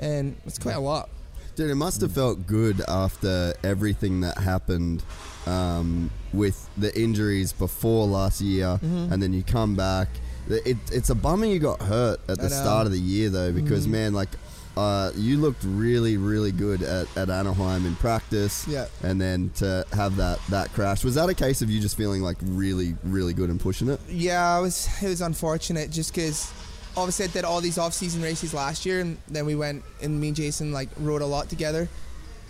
and 0.00 0.36
it's 0.46 0.58
quite 0.58 0.74
a 0.74 0.80
lot. 0.80 1.10
Dude, 1.54 1.70
it 1.70 1.76
must 1.76 2.00
have 2.00 2.10
felt 2.10 2.44
good 2.48 2.80
after 2.88 3.54
everything 3.62 4.22
that 4.22 4.38
happened 4.38 5.04
um, 5.46 6.10
with 6.32 6.68
the 6.76 6.90
injuries 7.00 7.52
before 7.52 8.06
last 8.08 8.40
year, 8.40 8.80
Mm-hmm. 8.82 9.12
and 9.12 9.22
then 9.22 9.32
you 9.32 9.44
come 9.44 9.76
back. 9.76 10.08
It, 10.52 10.76
it's 10.92 11.10
a 11.10 11.14
bummer 11.14 11.46
you 11.46 11.58
got 11.58 11.80
hurt 11.82 12.20
at 12.28 12.38
the 12.38 12.50
start 12.50 12.86
of 12.86 12.92
the 12.92 12.98
year, 13.00 13.28
though, 13.30 13.52
because 13.52 13.86
man, 13.86 14.12
like. 14.12 14.28
Uh, 14.76 15.10
you 15.16 15.36
looked 15.36 15.62
really, 15.64 16.16
really 16.16 16.52
good 16.52 16.80
at, 16.82 17.04
at 17.16 17.28
Anaheim 17.28 17.84
in 17.84 17.96
practice, 17.96 18.66
Yeah. 18.68 18.86
and 19.02 19.20
then 19.20 19.50
to 19.56 19.84
have 19.92 20.14
that 20.16 20.38
that 20.48 20.72
crash 20.72 21.02
was 21.02 21.16
that 21.16 21.28
a 21.28 21.34
case 21.34 21.60
of 21.60 21.68
you 21.68 21.80
just 21.80 21.96
feeling 21.96 22.22
like 22.22 22.36
really, 22.40 22.94
really 23.02 23.34
good 23.34 23.50
and 23.50 23.58
pushing 23.60 23.88
it? 23.88 24.00
Yeah, 24.08 24.56
it 24.56 24.62
was 24.62 24.88
it 25.02 25.08
was 25.08 25.22
unfortunate 25.22 25.90
just 25.90 26.14
because 26.14 26.50
obviously 26.96 27.24
I 27.24 27.28
did 27.28 27.44
all 27.44 27.60
these 27.60 27.78
off-season 27.78 28.22
races 28.22 28.54
last 28.54 28.86
year, 28.86 29.00
and 29.00 29.18
then 29.26 29.44
we 29.44 29.56
went 29.56 29.82
and 30.00 30.20
me 30.20 30.28
and 30.28 30.36
Jason 30.36 30.72
like 30.72 30.88
rode 31.00 31.20
a 31.20 31.26
lot 31.26 31.48
together 31.50 31.88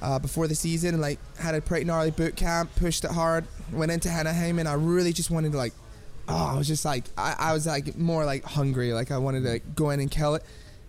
uh, 0.03 0.19
before 0.19 0.47
the 0.47 0.55
season, 0.55 0.91
and 0.91 1.01
like 1.01 1.19
had 1.39 1.55
a 1.55 1.61
pretty 1.63 1.87
gnarly 1.87 2.11
boot 2.11 2.37
camp, 2.37 2.71
pushed 2.77 3.03
it 3.05 3.11
hard, 3.11 3.47
went 3.73 3.91
into 3.91 4.11
Anaheim, 4.11 4.59
and 4.59 4.69
I 4.69 4.75
really 4.75 5.15
just 5.15 5.31
wanted 5.31 5.53
to 5.53 5.59
like, 5.59 5.73
oh, 6.31 6.51
I 6.55 6.57
was 6.57 6.67
just 6.67 6.85
like 6.85 7.05
I, 7.19 7.35
I 7.39 7.53
was 7.53 7.67
like 7.67 7.97
more 7.97 8.25
like 8.25 8.45
hungry, 8.45 8.93
like 8.93 9.11
I 9.11 9.19
wanted 9.19 9.45
to 9.45 9.59
go 9.75 9.91
in 9.91 10.01
and 10.01 10.11
kill 10.11 10.35
it, 10.37 10.45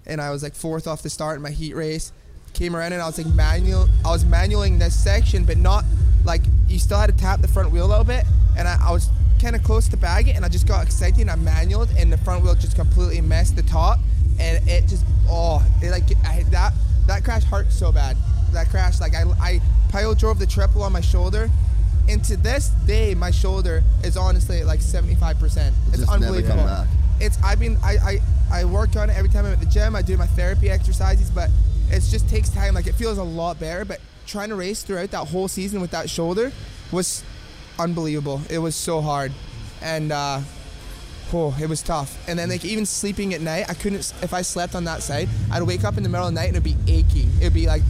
and 0.06 0.22
I 0.22 0.32
was 0.32 0.44
like 0.44 0.56
fourth 0.56 0.88
off 0.88 1.02
the 1.02 1.10
start 1.10 1.38
in 1.38 1.42
my 1.42 1.52
heat 1.52 1.76
race. 1.76 2.12
Came 2.54 2.76
around 2.76 2.92
and 2.94 3.02
I 3.02 3.06
was 3.08 3.18
like 3.18 3.34
manual. 3.34 3.88
I 4.06 4.10
was 4.10 4.26
manualing 4.26 4.78
this 4.78 5.02
section, 5.02 5.46
but 5.46 5.58
not 5.58 5.86
like 6.26 6.42
you 6.68 6.80
still 6.80 6.98
had 6.98 7.10
to 7.10 7.16
tap 7.16 7.42
the 7.42 7.48
front 7.48 7.72
wheel 7.72 7.86
a 7.86 7.88
little 7.88 8.04
bit, 8.04 8.26
and 8.58 8.68
I, 8.68 8.78
I 8.82 8.92
was 8.92 9.10
kind 9.42 9.56
of 9.56 9.64
close 9.64 9.88
to 9.90 9.98
bag 9.98 10.28
it, 10.28 10.36
and 10.36 10.46
I 10.46 10.50
just 10.50 10.68
got 10.68 10.86
excited 10.86 11.20
and 11.20 11.32
I 11.32 11.36
manualed, 11.36 11.90
and 11.98 12.12
the 12.12 12.18
front 12.18 12.44
wheel 12.44 12.54
just 12.56 12.76
completely 12.76 13.22
messed 13.22 13.56
the 13.56 13.64
top, 13.64 14.00
and 14.40 14.68
it 14.70 14.88
just 14.88 15.06
oh, 15.30 15.66
it 15.82 15.92
like 15.92 16.04
I, 16.26 16.44
that 16.52 16.74
that 17.08 17.24
crash 17.24 17.44
hurt 17.44 17.72
so 17.72 17.92
bad. 17.92 18.18
That 18.52 18.70
crash 18.70 19.00
like 19.00 19.16
I 19.16 19.24
I 19.40 19.62
pile 19.90 20.14
drove 20.14 20.40
the 20.40 20.46
triple 20.46 20.84
on 20.84 20.92
my 20.92 21.02
shoulder, 21.02 21.50
and 22.10 22.24
to 22.26 22.38
this 22.38 22.70
day 22.86 23.14
my 23.14 23.32
shoulder 23.32 23.84
is 24.04 24.18
honestly 24.18 24.60
at 24.60 24.66
like 24.66 24.82
75 24.82 25.40
percent. 25.40 25.76
It's 25.90 26.00
just 26.00 26.12
never 26.12 26.26
unbelievable. 26.26 26.88
It's 27.20 27.42
I've 27.44 27.60
been 27.60 27.78
I, 27.84 27.98
I 27.98 28.20
I 28.52 28.66
work 28.66 28.96
on 28.96 29.10
it 29.10 29.18
every 29.18 29.30
time 29.30 29.46
I'm 29.46 29.54
at 29.54 29.60
the 29.60 29.66
gym. 29.66 29.96
I 29.96 30.02
do 30.02 30.18
my 30.18 30.28
therapy 30.28 30.70
exercises, 30.70 31.30
but 31.30 31.50
it 31.90 32.02
just 32.02 32.30
takes 32.30 32.50
time. 32.50 32.74
Like 32.74 32.88
it 32.88 32.96
feels 32.96 33.18
a 33.18 33.24
lot 33.24 33.60
better, 33.60 33.86
but 33.86 34.00
trying 34.26 34.50
to 34.50 34.56
race 34.56 34.84
throughout 34.84 35.12
that 35.12 35.28
whole 35.28 35.48
season 35.48 35.82
with 35.82 35.92
that 35.92 36.10
shoulder 36.10 36.52
was 36.92 37.24
unbelievable. 37.80 38.42
It 38.50 38.60
was 38.60 38.76
so 38.76 39.02
hard, 39.02 39.32
and 39.82 40.12
uh, 40.12 40.42
oh, 41.34 41.58
it 41.62 41.70
was 41.70 41.82
tough. 41.82 42.18
And 42.28 42.38
then 42.40 42.50
like 42.50 42.66
even 42.66 42.86
sleeping 42.86 43.34
at 43.34 43.42
night, 43.42 43.66
I 43.70 43.74
couldn't. 43.74 44.14
If 44.22 44.34
I 44.34 44.42
slept 44.42 44.76
on 44.76 44.86
that 44.86 45.04
side, 45.04 45.30
I'd 45.52 45.64
wake 45.64 45.84
up 45.84 45.98
in 45.98 46.04
the 46.04 46.10
middle 46.10 46.28
of 46.28 46.34
the 46.34 46.40
night 46.40 46.48
and 46.54 46.58
it'd 46.58 46.64
be 46.64 46.92
aching. 46.92 47.30
It'd 47.40 47.54
be 47.54 47.68
like 47.68 47.84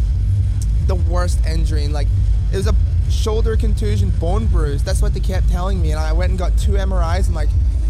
the 0.88 0.95
worst 0.95 1.45
injury. 1.45 1.86
And 1.86 1.93
like 1.93 2.07
it 2.51 2.57
was 2.57 2.68
a 2.68 2.76
shoulder 3.12 3.55
contusion, 3.55 4.09
bone 4.20 4.47
bruise. 4.47 4.84
That's 4.84 5.01
what 5.01 5.14
they 5.14 5.20
kept 5.20 5.49
telling 5.49 5.82
me. 5.82 5.91
And 5.91 5.99
I 5.99 6.14
went 6.14 6.32
and 6.32 6.39
got 6.39 6.57
two 6.57 6.74
MRIs. 6.74 7.28
I'm 7.28 7.34
like, 7.34 7.49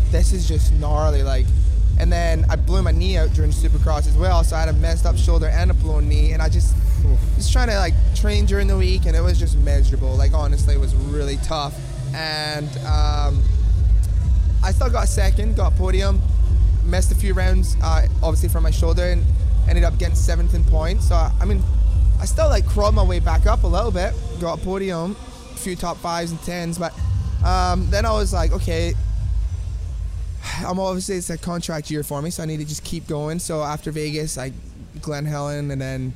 this 0.09 0.33
is 0.33 0.47
just 0.47 0.73
gnarly. 0.73 1.23
Like, 1.23 1.45
and 1.99 2.11
then 2.11 2.45
I 2.49 2.55
blew 2.55 2.81
my 2.81 2.91
knee 2.91 3.17
out 3.17 3.31
during 3.33 3.51
Supercross 3.51 4.07
as 4.07 4.17
well. 4.17 4.43
So 4.43 4.55
I 4.55 4.61
had 4.61 4.69
a 4.69 4.73
messed 4.73 5.05
up 5.05 5.17
shoulder 5.17 5.47
and 5.47 5.71
a 5.71 5.73
blown 5.73 6.09
knee. 6.09 6.31
And 6.31 6.41
I 6.41 6.49
just 6.49 6.75
just 7.35 7.51
trying 7.51 7.69
to 7.69 7.77
like 7.77 7.93
train 8.15 8.45
during 8.45 8.67
the 8.67 8.77
week, 8.77 9.05
and 9.05 9.15
it 9.15 9.21
was 9.21 9.39
just 9.39 9.57
miserable. 9.57 10.15
Like 10.15 10.33
honestly, 10.33 10.75
it 10.75 10.79
was 10.79 10.95
really 10.95 11.37
tough. 11.37 11.75
And 12.13 12.67
um, 12.79 13.41
I 14.63 14.71
still 14.71 14.89
got 14.89 15.07
second, 15.07 15.55
got 15.55 15.75
podium, 15.75 16.21
missed 16.83 17.11
a 17.11 17.15
few 17.15 17.33
rounds, 17.33 17.75
uh, 17.81 18.07
obviously 18.21 18.49
from 18.49 18.63
my 18.63 18.71
shoulder, 18.71 19.03
and 19.03 19.23
ended 19.67 19.83
up 19.83 19.97
getting 19.97 20.15
seventh 20.15 20.53
in 20.53 20.63
points. 20.65 21.07
So 21.07 21.15
I 21.15 21.45
mean, 21.45 21.63
I 22.21 22.25
still 22.25 22.49
like 22.49 22.67
crawled 22.67 22.93
my 22.93 23.03
way 23.03 23.19
back 23.19 23.47
up 23.47 23.63
a 23.63 23.67
little 23.67 23.89
bit, 23.89 24.13
got 24.39 24.59
a 24.59 24.61
podium, 24.63 25.15
a 25.51 25.57
few 25.57 25.75
top 25.75 25.97
fives 25.97 26.29
and 26.31 26.39
tens, 26.43 26.77
but 26.77 26.93
um, 27.43 27.89
then 27.89 28.05
I 28.05 28.11
was 28.11 28.31
like, 28.31 28.51
okay. 28.51 28.93
I'm 30.65 30.79
obviously 30.79 31.15
it's 31.15 31.29
a 31.29 31.37
contract 31.37 31.89
year 31.89 32.03
for 32.03 32.21
me, 32.21 32.29
so 32.29 32.43
I 32.43 32.45
need 32.45 32.57
to 32.57 32.65
just 32.65 32.83
keep 32.83 33.07
going. 33.07 33.39
So 33.39 33.63
after 33.63 33.91
Vegas, 33.91 34.37
I 34.37 34.51
Glen 35.01 35.25
Helen, 35.25 35.71
and 35.71 35.81
then 35.81 36.13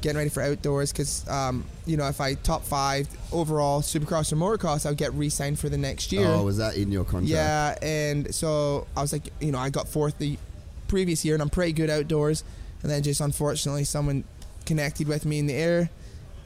getting 0.00 0.16
ready 0.16 0.30
for 0.30 0.42
outdoors 0.42 0.92
because 0.92 1.28
um, 1.28 1.64
you 1.86 1.96
know 1.96 2.06
if 2.06 2.20
I 2.20 2.34
top 2.34 2.64
five 2.64 3.08
overall 3.32 3.80
Supercross 3.80 4.32
or 4.32 4.36
Motocross, 4.36 4.86
I 4.86 4.90
would 4.90 4.98
get 4.98 5.12
re-signed 5.14 5.58
for 5.58 5.68
the 5.68 5.78
next 5.78 6.12
year. 6.12 6.26
Oh, 6.26 6.44
was 6.44 6.58
that 6.58 6.76
in 6.76 6.92
your 6.92 7.04
contract? 7.04 7.30
Yeah, 7.30 7.76
and 7.82 8.32
so 8.34 8.86
I 8.96 9.00
was 9.00 9.12
like, 9.12 9.32
you 9.40 9.52
know, 9.52 9.58
I 9.58 9.70
got 9.70 9.88
fourth 9.88 10.18
the 10.18 10.38
previous 10.86 11.24
year, 11.24 11.34
and 11.34 11.42
I'm 11.42 11.50
pretty 11.50 11.72
good 11.72 11.90
outdoors. 11.90 12.44
And 12.82 12.90
then 12.90 13.02
just 13.02 13.20
unfortunately, 13.20 13.84
someone 13.84 14.24
connected 14.68 15.08
with 15.08 15.24
me 15.26 15.38
in 15.40 15.46
the 15.46 15.54
air, 15.54 15.90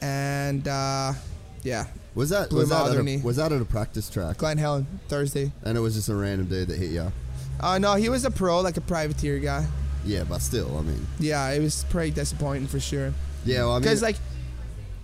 and 0.01 0.67
uh, 0.67 1.13
yeah, 1.61 1.85
Was 2.15 2.29
that 2.31 2.51
was 2.51 2.69
that, 2.69 2.87
at 2.91 2.97
a, 2.97 3.17
was 3.23 3.35
that 3.35 3.51
at 3.51 3.61
a 3.61 3.65
practice 3.65 4.09
track? 4.09 4.37
Glen 4.37 4.57
Helen 4.57 4.87
Thursday. 5.07 5.51
And 5.63 5.77
it 5.77 5.81
was 5.81 5.93
just 5.95 6.09
a 6.09 6.15
random 6.15 6.47
dude 6.47 6.67
that 6.69 6.77
hit 6.79 6.91
you. 6.91 7.11
Uh, 7.59 7.77
no, 7.77 7.95
he 7.95 8.09
was 8.09 8.25
a 8.25 8.31
pro, 8.31 8.61
like 8.61 8.77
a 8.77 8.81
privateer 8.81 9.37
guy. 9.39 9.65
Yeah, 10.05 10.23
but 10.23 10.39
still, 10.41 10.77
I 10.77 10.81
mean, 10.81 11.05
Yeah, 11.19 11.49
it 11.51 11.61
was 11.61 11.85
pretty 11.89 12.11
disappointing 12.11 12.67
for 12.67 12.79
sure. 12.79 13.13
yeah. 13.45 13.59
Well, 13.59 13.71
I 13.71 13.75
mean, 13.75 13.81
Because 13.83 14.01
like, 14.01 14.17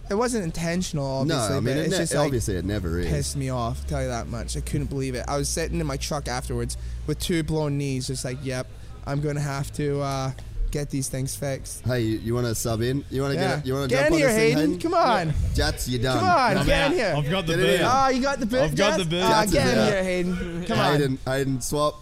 it 0.10 0.16
wasn't 0.16 0.44
intentional, 0.44 1.24
no, 1.24 1.38
I 1.38 1.54
mean, 1.56 1.64
but 1.66 1.72
it 1.78 1.78
it's 1.86 1.92
ne- 1.92 1.98
just 2.00 2.16
like 2.16 2.26
obviously 2.26 2.56
it 2.56 2.66
never 2.66 3.00
is. 3.00 3.08
pissed 3.08 3.38
me 3.38 3.50
off. 3.50 3.86
Tell 3.88 4.02
you 4.02 4.08
that 4.10 4.28
much. 4.28 4.58
I 4.58 4.62
couldn't 4.62 4.88
believe 4.90 5.14
it. 5.16 5.24
I 5.28 5.38
was 5.38 5.48
sitting 5.48 5.80
in 5.80 5.86
my 5.86 5.98
truck 5.98 6.28
afterwards 6.28 6.76
with 7.08 7.20
two 7.20 7.44
blown 7.44 7.78
knees, 7.78 8.08
just 8.08 8.26
like, 8.26 8.38
yep, 8.44 8.66
I'm 9.06 9.22
gonna 9.22 9.40
have 9.40 9.72
to 9.74 10.02
uh, 10.02 10.32
get 10.72 10.90
these 10.90 11.10
things 11.10 11.36
fixed. 11.36 11.84
Hey, 11.86 12.02
you, 12.02 12.18
you 12.20 12.34
want 12.34 12.48
to 12.48 12.56
sub 12.56 12.82
in? 12.82 13.04
You 13.10 13.22
want 13.22 13.34
to 13.34 13.40
Yeah. 13.40 13.56
get? 13.58 13.66
You 13.66 13.74
want 13.74 13.90
to 13.90 13.96
get 13.96 14.02
jump 14.04 14.08
in 14.08 14.14
on 14.14 14.20
here, 14.20 14.28
this 14.28 14.38
thing, 14.38 14.58
Hayden. 14.58 14.80
Come 14.80 14.94
on, 14.94 15.34
Jats, 15.56 15.88
you're 15.90 16.02
done. 16.02 16.20
come 16.20 16.30
on, 16.30 16.58
I'm 16.58 16.66
get 16.66 16.92
in 16.92 16.98
here. 16.98 17.14
I've 17.18 17.30
got 17.30 17.48
the 17.48 17.56
Get 17.56 17.66
it 17.66 17.80
in. 17.82 17.86
Ah, 17.86 18.10
you 18.10 18.22
got 18.22 18.40
the 18.40 18.46
boot. 18.46 18.60
I've 18.62 18.76
got 18.76 18.98
the 19.00 19.06
boot. 19.06 19.22
Ah, 19.24 19.42
Jets 19.42 19.54
get 19.54 19.68
in 19.78 19.86
here, 19.94 20.04
Hayden. 20.04 20.66
Come 20.66 20.80
on. 20.80 20.92
Hayden, 20.94 21.18
Hayden, 21.26 21.62
swap. 21.62 21.96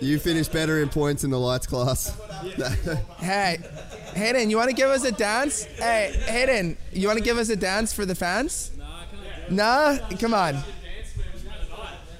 You 0.00 0.18
finished 0.20 0.52
better 0.52 0.80
in 0.80 0.88
points 0.90 1.24
in 1.24 1.30
the 1.30 1.38
lights 1.40 1.66
class. 1.66 2.16
Hey, 3.18 3.58
Hayden, 4.14 4.48
you 4.48 4.56
want 4.56 4.70
to 4.70 4.76
give 4.76 4.88
us 4.90 5.04
a 5.04 5.10
dance? 5.10 5.64
Hey, 5.64 6.12
Hayden, 6.26 6.76
you 6.92 7.08
want 7.08 7.18
to 7.18 7.24
give 7.24 7.36
us 7.36 7.48
a 7.48 7.56
dance 7.56 7.92
for 7.92 8.06
the 8.06 8.14
fans? 8.14 8.70
Nah, 9.50 9.98
come 10.20 10.34
on. 10.34 10.62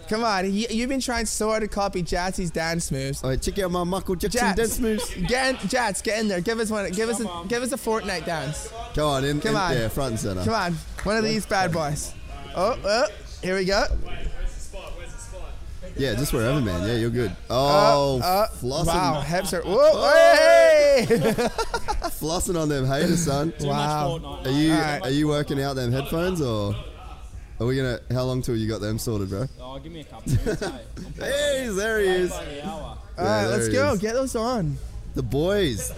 Come 0.08 0.24
on, 0.24 0.50
you, 0.52 0.66
you've 0.70 0.88
been 0.88 1.00
trying 1.00 1.26
so 1.26 1.48
hard 1.48 1.60
to 1.62 1.68
copy 1.68 2.02
Jatsy's 2.02 2.50
dance 2.50 2.90
moves. 2.90 3.22
All 3.22 3.30
right, 3.30 3.40
check 3.40 3.58
out 3.58 3.70
my 3.70 3.84
Michael 3.84 4.14
Jackson 4.14 4.40
Jats, 4.40 4.56
dance 4.56 4.78
moves. 4.80 5.14
Get 5.28 5.62
in, 5.62 5.68
Jats, 5.68 6.00
get 6.02 6.18
in 6.20 6.28
there. 6.28 6.40
Give 6.40 6.58
us 6.60 6.70
one. 6.70 6.90
Give 6.92 7.08
us 7.10 7.20
a 7.20 7.44
give 7.46 7.62
us 7.62 7.72
a 7.72 7.76
Fortnite 7.76 8.24
dance. 8.24 8.72
Come 8.94 9.04
on, 9.04 9.24
in, 9.24 9.40
Come 9.40 9.50
in- 9.50 9.56
on. 9.60 9.72
yeah, 9.74 9.88
front 9.88 10.12
and 10.12 10.20
center. 10.20 10.44
Come 10.44 10.54
on, 10.54 10.74
one 11.02 11.16
of 11.18 11.24
these 11.24 11.44
bad 11.46 11.72
boys. 11.72 12.14
Oh, 12.56 12.78
oh, 12.84 13.06
here 13.42 13.56
we 13.56 13.64
go. 13.66 13.84
Yeah, 15.96 16.14
just 16.14 16.32
wherever, 16.32 16.60
man. 16.60 16.86
Yeah, 16.86 16.94
you're 16.94 17.10
good. 17.10 17.34
Oh, 17.50 18.20
Uh, 18.22 18.46
flossing, 18.62 18.86
wow, 18.86 19.20
hips 19.20 19.52
are. 19.52 19.62
Whoa, 19.62 20.10
hey! 20.36 21.06
flossing 22.20 22.60
on 22.60 22.68
them 22.68 22.86
haters, 22.86 23.24
son. 23.24 23.52
wow. 23.60 24.40
Are 24.44 24.50
you 24.50 24.72
Alright. 24.72 25.02
are 25.02 25.10
you 25.10 25.26
working 25.28 25.60
out 25.60 25.74
them 25.76 25.90
headphones 25.90 26.40
or 26.40 26.74
are 27.60 27.66
we 27.66 27.76
gonna? 27.76 28.00
How 28.12 28.22
long 28.24 28.42
till 28.42 28.56
you 28.56 28.68
got 28.68 28.80
them 28.80 28.98
sorted, 28.98 29.30
bro? 29.30 29.46
Oh, 29.60 29.78
give 29.78 29.92
me 29.92 30.00
a 30.00 30.04
couple 30.04 30.32
minutes, 30.32 30.60
hey. 30.66 30.80
Hey, 31.18 31.68
there 31.70 32.00
he 32.00 32.06
is. 32.06 32.30
Bloody. 32.30 32.60
All 32.62 32.98
right, 33.16 33.42
there 33.46 33.48
let's 33.48 33.68
go. 33.68 33.92
is. 33.92 33.98
Get 34.00 34.14
those 34.14 34.36
on. 34.36 34.76
The 35.14 35.22
boys, 35.22 35.92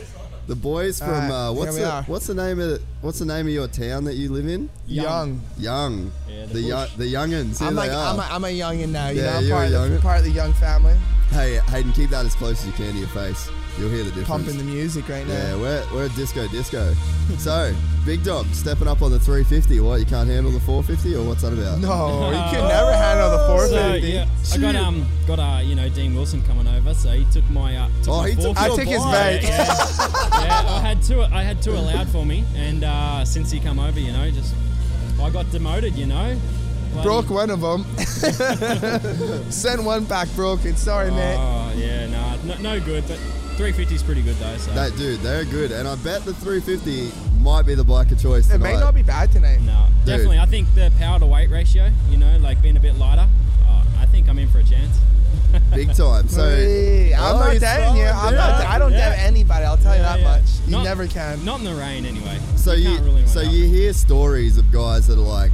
the 0.46 0.54
boys 0.56 0.98
from 1.00 1.10
Alright, 1.10 1.30
uh, 1.30 1.52
what's 1.52 1.76
the 1.76 1.90
are. 1.90 2.02
what's 2.04 2.26
the 2.26 2.34
name 2.34 2.58
of 2.60 2.70
the, 2.70 2.82
what's 3.02 3.18
the 3.18 3.26
name 3.26 3.46
of 3.46 3.52
your 3.52 3.68
town 3.68 4.04
that 4.04 4.14
you 4.14 4.30
live 4.32 4.46
in? 4.48 4.70
Young. 4.86 5.40
Young. 5.58 6.10
Yeah, 6.28 6.46
the 6.46 6.52
the 6.54 6.60
young, 6.62 6.86
bush. 6.86 6.96
the 6.96 7.12
youngins. 7.12 7.58
Here 7.58 7.68
I'm 7.68 7.74
they 7.74 7.80
like 7.82 7.90
are. 7.92 8.14
I'm 8.14 8.18
a, 8.20 8.22
I'm 8.34 8.44
a 8.44 8.46
youngin 8.58 8.88
now. 8.88 9.08
You 9.08 9.20
Yeah, 9.20 9.32
know, 9.32 9.36
I'm 9.38 9.44
you're 9.44 9.52
part 9.56 9.62
a 9.62 9.66
of, 9.66 9.72
the, 9.90 9.96
youngin. 9.98 10.00
part 10.02 10.18
of 10.20 10.24
the 10.24 10.30
young 10.30 10.52
family. 10.54 10.96
hey, 11.30 11.56
Hayden, 11.68 11.92
keep 11.92 12.08
that 12.10 12.24
as 12.24 12.34
close 12.34 12.60
as 12.60 12.66
you 12.66 12.72
can 12.72 12.92
to 12.92 12.98
your 12.98 13.08
face. 13.08 13.50
You'll 13.78 13.88
hear 13.88 13.98
the 14.04 14.10
difference. 14.10 14.28
Pumping 14.28 14.58
the 14.58 14.64
music 14.64 15.08
right 15.08 15.26
now. 15.26 15.32
Yeah, 15.32 15.56
we're, 15.56 15.84
we're 15.94 16.08
disco 16.10 16.46
disco. 16.48 16.92
so, 17.38 17.74
Big 18.04 18.22
Dog 18.24 18.46
stepping 18.52 18.88
up 18.88 19.00
on 19.00 19.10
the 19.10 19.18
350. 19.18 19.80
What, 19.80 20.00
you 20.00 20.06
can't 20.06 20.28
handle 20.28 20.52
the 20.52 20.60
450 20.60 21.16
or 21.16 21.24
what's 21.26 21.42
that 21.42 21.52
about? 21.52 21.78
No, 21.78 22.28
you 22.30 22.36
can 22.50 22.68
never 22.68 22.92
handle 22.92 23.30
the 23.30 23.38
So 23.46 23.68
450. 23.68 24.08
yeah, 24.08 24.26
I 24.52 24.58
got 24.58 24.74
um 24.76 25.06
got 25.26 25.38
uh 25.38 25.60
you 25.62 25.74
know 25.76 25.88
Dean 25.88 26.14
Wilson 26.14 26.42
coming 26.42 26.66
over, 26.66 26.92
so 26.94 27.10
he 27.10 27.24
took 27.32 27.48
my 27.50 27.76
uh 27.76 27.88
took 28.02 28.08
Oh, 28.08 28.22
my 28.22 28.30
he 28.30 28.36
took 28.36 28.56
I 28.58 28.68
took 28.68 28.80
his 28.80 29.02
bike. 29.02 29.42
bike. 29.42 29.42
yeah, 29.42 30.64
I 30.66 30.80
had 30.80 31.02
two. 31.02 31.22
I 31.22 31.42
had 31.42 31.62
two 31.62 31.72
allowed 31.72 32.08
for 32.08 32.26
me, 32.26 32.44
and 32.56 32.84
uh, 32.84 33.24
since 33.24 33.50
he 33.50 33.60
come 33.60 33.78
over, 33.78 33.98
you 34.00 34.12
know, 34.12 34.30
just 34.30 34.54
I 35.22 35.30
got 35.30 35.50
demoted. 35.50 35.94
You 35.94 36.06
know, 36.06 36.38
Bloody- 36.92 37.06
Broke 37.06 37.30
one 37.30 37.50
of 37.50 37.60
them. 37.60 37.84
Sent 39.50 39.82
one 39.84 40.04
back 40.04 40.28
broken. 40.34 40.76
Sorry, 40.76 41.10
mate. 41.10 41.36
Oh 41.38 41.72
yeah, 41.76 42.06
nah, 42.08 42.36
no, 42.44 42.56
no 42.76 42.80
good. 42.84 43.04
But 43.06 43.18
350 43.60 43.94
is 43.94 44.02
pretty 44.02 44.22
good 44.22 44.36
though. 44.36 44.56
So 44.56 44.70
That 44.72 44.96
dude, 44.96 45.20
they're 45.20 45.44
good, 45.44 45.70
and 45.70 45.86
I 45.86 45.94
bet 45.96 46.24
the 46.24 46.32
350 46.32 47.12
might 47.42 47.66
be 47.66 47.74
the 47.74 47.84
bike 47.84 48.10
of 48.10 48.18
choice 48.18 48.48
It 48.48 48.52
tonight. 48.54 48.72
may 48.74 48.80
not 48.80 48.94
be 48.94 49.02
bad 49.02 49.30
tonight. 49.30 49.60
no, 49.60 49.84
definitely. 50.06 50.38
I 50.38 50.46
think 50.46 50.74
the 50.74 50.90
power 50.98 51.18
to 51.18 51.26
weight 51.26 51.50
ratio, 51.50 51.90
you 52.10 52.16
know, 52.16 52.38
like 52.38 52.62
being 52.62 52.78
a 52.78 52.80
bit 52.80 52.96
lighter, 52.96 53.28
uh, 53.68 53.84
I 53.98 54.06
think 54.06 54.30
I'm 54.30 54.38
in 54.38 54.48
for 54.48 54.60
a 54.60 54.64
chance. 54.64 54.98
big 55.74 55.94
time. 55.94 56.26
So 56.28 56.48
Hey, 56.48 57.12
I'm 57.12 57.36
Oh, 57.36 57.38
not 57.40 57.52
he's 57.52 57.60
doubting 57.60 58.00
you. 58.00 58.06
I'm 58.08 58.14
solid, 58.14 58.36
not. 58.36 58.60
I 58.64 58.78
don't 58.78 58.92
Yeah. 58.92 59.10
doubt 59.10 59.18
anybody. 59.18 59.64
I'll 59.66 59.76
tell 59.76 59.94
you 59.94 60.02
that 60.02 60.20
yeah. 60.20 60.24
much. 60.38 60.44
You 60.64 60.70
Not- 60.72 60.84
never 60.84 61.06
can. 61.06 61.44
Not 61.44 61.58
in 61.58 61.64
the 61.66 61.74
rain 61.74 62.06
anyway. 62.06 62.38
so 62.56 62.72
you, 62.72 62.88
can't 62.94 63.04
really 63.04 63.26
so 63.26 63.40
out. 63.40 63.46
you 63.50 63.66
hear 63.68 63.92
stories 63.92 64.56
of 64.56 64.72
guys 64.72 65.06
that 65.08 65.18
are 65.18 65.22
like 65.22 65.50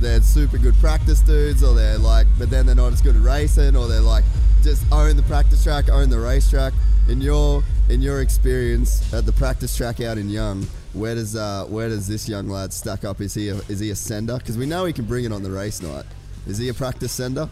they're 0.00 0.22
super 0.22 0.56
good 0.56 0.74
practice 0.80 1.20
dudes, 1.20 1.62
or 1.62 1.74
they're 1.74 1.98
like, 1.98 2.26
but 2.38 2.48
then 2.48 2.64
they're 2.64 2.74
not 2.74 2.92
as 2.94 3.02
good 3.02 3.14
at 3.16 3.22
racing, 3.22 3.76
or 3.76 3.88
they're 3.88 4.00
like 4.00 4.24
just 4.66 4.84
own 4.92 5.16
the 5.16 5.22
practice 5.22 5.62
track, 5.62 5.88
own 5.88 6.10
the 6.10 6.18
racetrack. 6.18 6.72
In 7.08 7.20
your 7.20 7.62
in 7.88 8.02
your 8.02 8.20
experience 8.20 9.14
at 9.14 9.24
the 9.24 9.30
practice 9.32 9.76
track 9.76 10.00
out 10.00 10.18
in 10.18 10.28
Young, 10.28 10.66
where 10.92 11.14
does 11.14 11.36
uh, 11.36 11.64
where 11.68 11.88
does 11.88 12.08
this 12.08 12.28
young 12.28 12.48
lad 12.48 12.72
stack 12.72 13.04
up? 13.04 13.20
Is 13.20 13.32
he 13.32 13.48
a, 13.48 13.54
is 13.68 13.78
he 13.78 13.90
a 13.90 13.94
sender? 13.94 14.36
Because 14.38 14.58
we 14.58 14.66
know 14.66 14.84
he 14.84 14.92
can 14.92 15.04
bring 15.04 15.24
it 15.24 15.32
on 15.32 15.44
the 15.44 15.50
race 15.50 15.80
night. 15.80 16.04
Is 16.48 16.58
he 16.58 16.68
a 16.68 16.74
practice 16.74 17.12
sender? 17.12 17.48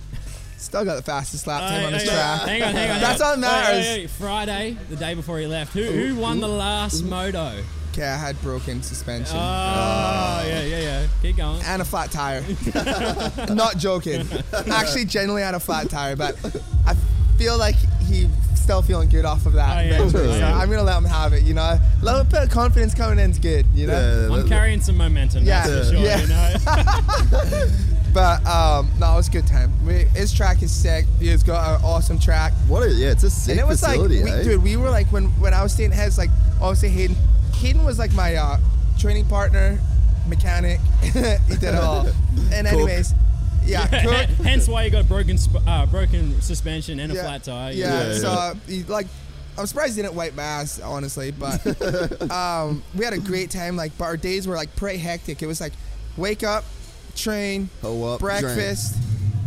Still 0.56 0.86
got 0.86 0.96
the 0.96 1.02
fastest 1.02 1.46
lap 1.46 1.62
Uh, 1.62 1.68
time 1.68 1.84
on 1.84 1.92
his 1.92 2.02
hang 2.04 2.10
track. 2.10 2.48
Hang 2.48 2.62
on, 2.62 2.74
hang 2.74 2.90
on. 2.90 3.00
That's 3.02 3.20
all 3.20 3.36
that 3.36 3.68
Wait, 3.68 3.78
wait, 3.78 3.96
matters. 3.98 4.12
Friday, 4.16 4.76
the 4.88 4.96
day 4.96 5.12
before 5.12 5.38
he 5.38 5.46
left, 5.46 5.74
who 5.74 5.82
who 5.84 6.16
won 6.16 6.40
the 6.40 6.48
last 6.48 7.02
moto? 7.04 7.62
Okay, 7.96 8.06
I 8.06 8.16
had 8.16 8.38
broken 8.42 8.82
suspension 8.82 9.36
Oh, 9.38 9.40
yeah, 10.46 10.62
yeah, 10.64 10.78
yeah. 10.80 11.06
Keep 11.22 11.38
going. 11.38 11.62
and 11.64 11.80
a 11.80 11.84
flat 11.84 12.10
tire. 12.10 12.44
not 13.54 13.78
joking. 13.78 14.28
Actually, 14.70 15.06
genuinely 15.06 15.40
had 15.40 15.54
a 15.54 15.60
flat 15.60 15.88
tire, 15.88 16.14
but 16.14 16.36
I 16.86 16.94
feel 17.38 17.56
like 17.56 17.76
he's 18.06 18.26
still 18.54 18.82
feeling 18.82 19.08
good 19.08 19.24
off 19.24 19.46
of 19.46 19.54
that. 19.54 19.78
Oh, 19.78 19.80
yeah. 19.80 20.02
victory, 20.02 20.26
Oh, 20.28 20.32
so 20.32 20.38
yeah. 20.38 20.58
I'm 20.58 20.68
gonna 20.68 20.82
let 20.82 20.98
him 20.98 21.04
have 21.06 21.32
it. 21.32 21.44
You 21.44 21.54
know, 21.54 21.62
a 21.62 21.80
little 22.04 22.24
bit 22.24 22.42
of 22.42 22.50
confidence 22.50 22.94
coming 22.94 23.18
in 23.18 23.30
is 23.30 23.38
good. 23.38 23.64
You 23.72 23.86
know. 23.86 24.28
Yeah, 24.30 24.36
I'm 24.36 24.46
carrying 24.48 24.82
some 24.82 24.98
momentum, 24.98 25.46
that's 25.46 25.66
Yeah. 25.70 25.78
for 25.78 25.84
sure, 25.90 26.04
Yeah. 26.04 26.20
you 26.20 26.28
know? 27.48 27.66
But 28.12 28.46
um, 28.46 28.90
no, 28.98 29.12
it 29.12 29.16
was 29.16 29.28
a 29.28 29.30
good 29.30 29.46
time. 29.46 29.70
We, 29.86 30.04
his 30.18 30.32
track 30.32 30.62
is 30.62 30.72
sick. 30.72 31.04
He's 31.20 31.42
got 31.42 31.78
an 31.78 31.84
awesome 31.84 32.18
track. 32.18 32.54
What? 32.66 32.82
A, 32.82 32.88
yeah, 32.90 33.10
it's 33.10 33.24
a 33.24 33.28
sick 33.30 33.50
and 33.52 33.60
it 33.60 33.66
was 33.66 33.80
facility, 33.80 34.22
like, 34.22 34.32
we, 34.32 34.40
eh? 34.40 34.42
dude, 34.42 34.62
we 34.62 34.76
were 34.78 34.88
like 34.88 35.06
when 35.12 35.24
when 35.38 35.52
I 35.52 35.62
was 35.62 35.74
staying 35.74 35.90
at 35.92 35.96
Heads, 35.98 36.16
like 36.16 36.30
obviously 36.58 36.88
Hayden, 36.88 37.14
Hayden 37.54 37.84
was 37.84 37.98
like 37.98 38.12
my 38.14 38.34
uh, 38.36 38.58
training 38.98 39.26
partner, 39.26 39.78
mechanic. 40.28 40.80
he 41.00 41.10
did 41.10 41.62
it 41.62 41.74
all. 41.74 42.08
And 42.52 42.66
anyways, 42.66 43.14
yeah, 43.64 43.86
cook. 44.04 44.28
Hence 44.46 44.68
why 44.68 44.84
you 44.84 44.90
got 44.90 45.08
broken 45.08 45.36
sp- 45.40 45.66
uh, 45.66 45.86
broken 45.86 46.40
suspension 46.40 47.00
and 47.00 47.10
a 47.10 47.14
yeah, 47.14 47.22
flat 47.22 47.44
tire. 47.44 47.72
Yeah. 47.72 48.08
Yeah, 48.08 48.14
so 48.14 48.28
uh, 48.28 48.54
he, 48.66 48.82
like. 48.84 49.06
I'm 49.58 49.64
surprised 49.64 49.96
he 49.96 50.02
didn't 50.02 50.14
wipe 50.14 50.34
my 50.34 50.42
ass, 50.42 50.80
honestly, 50.80 51.30
but 51.30 52.30
um, 52.30 52.82
we 52.94 53.06
had 53.06 53.14
a 53.14 53.18
great 53.18 53.50
time. 53.50 53.74
Like, 53.74 53.96
but 53.96 54.04
our 54.04 54.18
days 54.18 54.46
were 54.46 54.54
like 54.54 54.76
pretty 54.76 54.98
hectic. 54.98 55.40
It 55.42 55.46
was 55.46 55.62
like, 55.62 55.72
wake 56.18 56.42
up, 56.42 56.62
train, 57.14 57.70
up, 57.82 58.20
breakfast, 58.20 58.96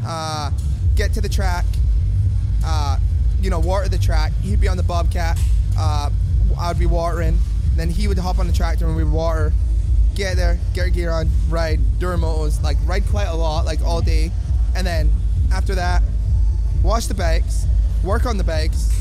uh, 0.04 0.50
get 0.96 1.14
to 1.14 1.22
the 1.22 1.30
track, 1.30 1.64
uh, 2.66 2.98
you 3.40 3.52
know, 3.52 3.60
water 3.60 3.88
the 3.88 4.00
track. 4.00 4.32
He'd 4.42 4.60
be 4.60 4.68
on 4.68 4.78
the 4.78 4.84
bobcat. 4.84 5.40
Uh, 5.78 6.10
I'd 6.60 6.80
be 6.80 6.88
watering. 6.88 7.38
And 7.80 7.90
then 7.90 7.96
he 7.96 8.10
would 8.10 8.18
hop 8.18 8.40
on 8.40 8.48
the 8.48 8.52
tractor 8.52 8.86
and 8.86 8.96
we'd 8.98 9.06
water. 9.06 9.54
Get 10.14 10.36
there, 10.36 10.60
get 10.74 10.82
our 10.82 10.90
gear 10.90 11.12
on, 11.12 11.30
ride 11.48 11.80
Duramos, 11.98 12.62
like 12.62 12.76
ride 12.86 13.06
quite 13.08 13.28
a 13.28 13.34
lot, 13.34 13.64
like 13.64 13.82
all 13.82 14.02
day. 14.02 14.32
And 14.76 14.86
then 14.86 15.10
after 15.54 15.76
that, 15.76 16.04
wash 16.84 17.06
the 17.06 17.14
bikes, 17.14 17.66
work 18.04 18.26
on 18.26 18.38
the 18.38 18.44
bikes, 18.44 18.92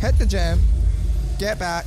hit 0.00 0.18
the 0.18 0.26
gym, 0.26 0.60
get 1.38 1.60
back. 1.60 1.86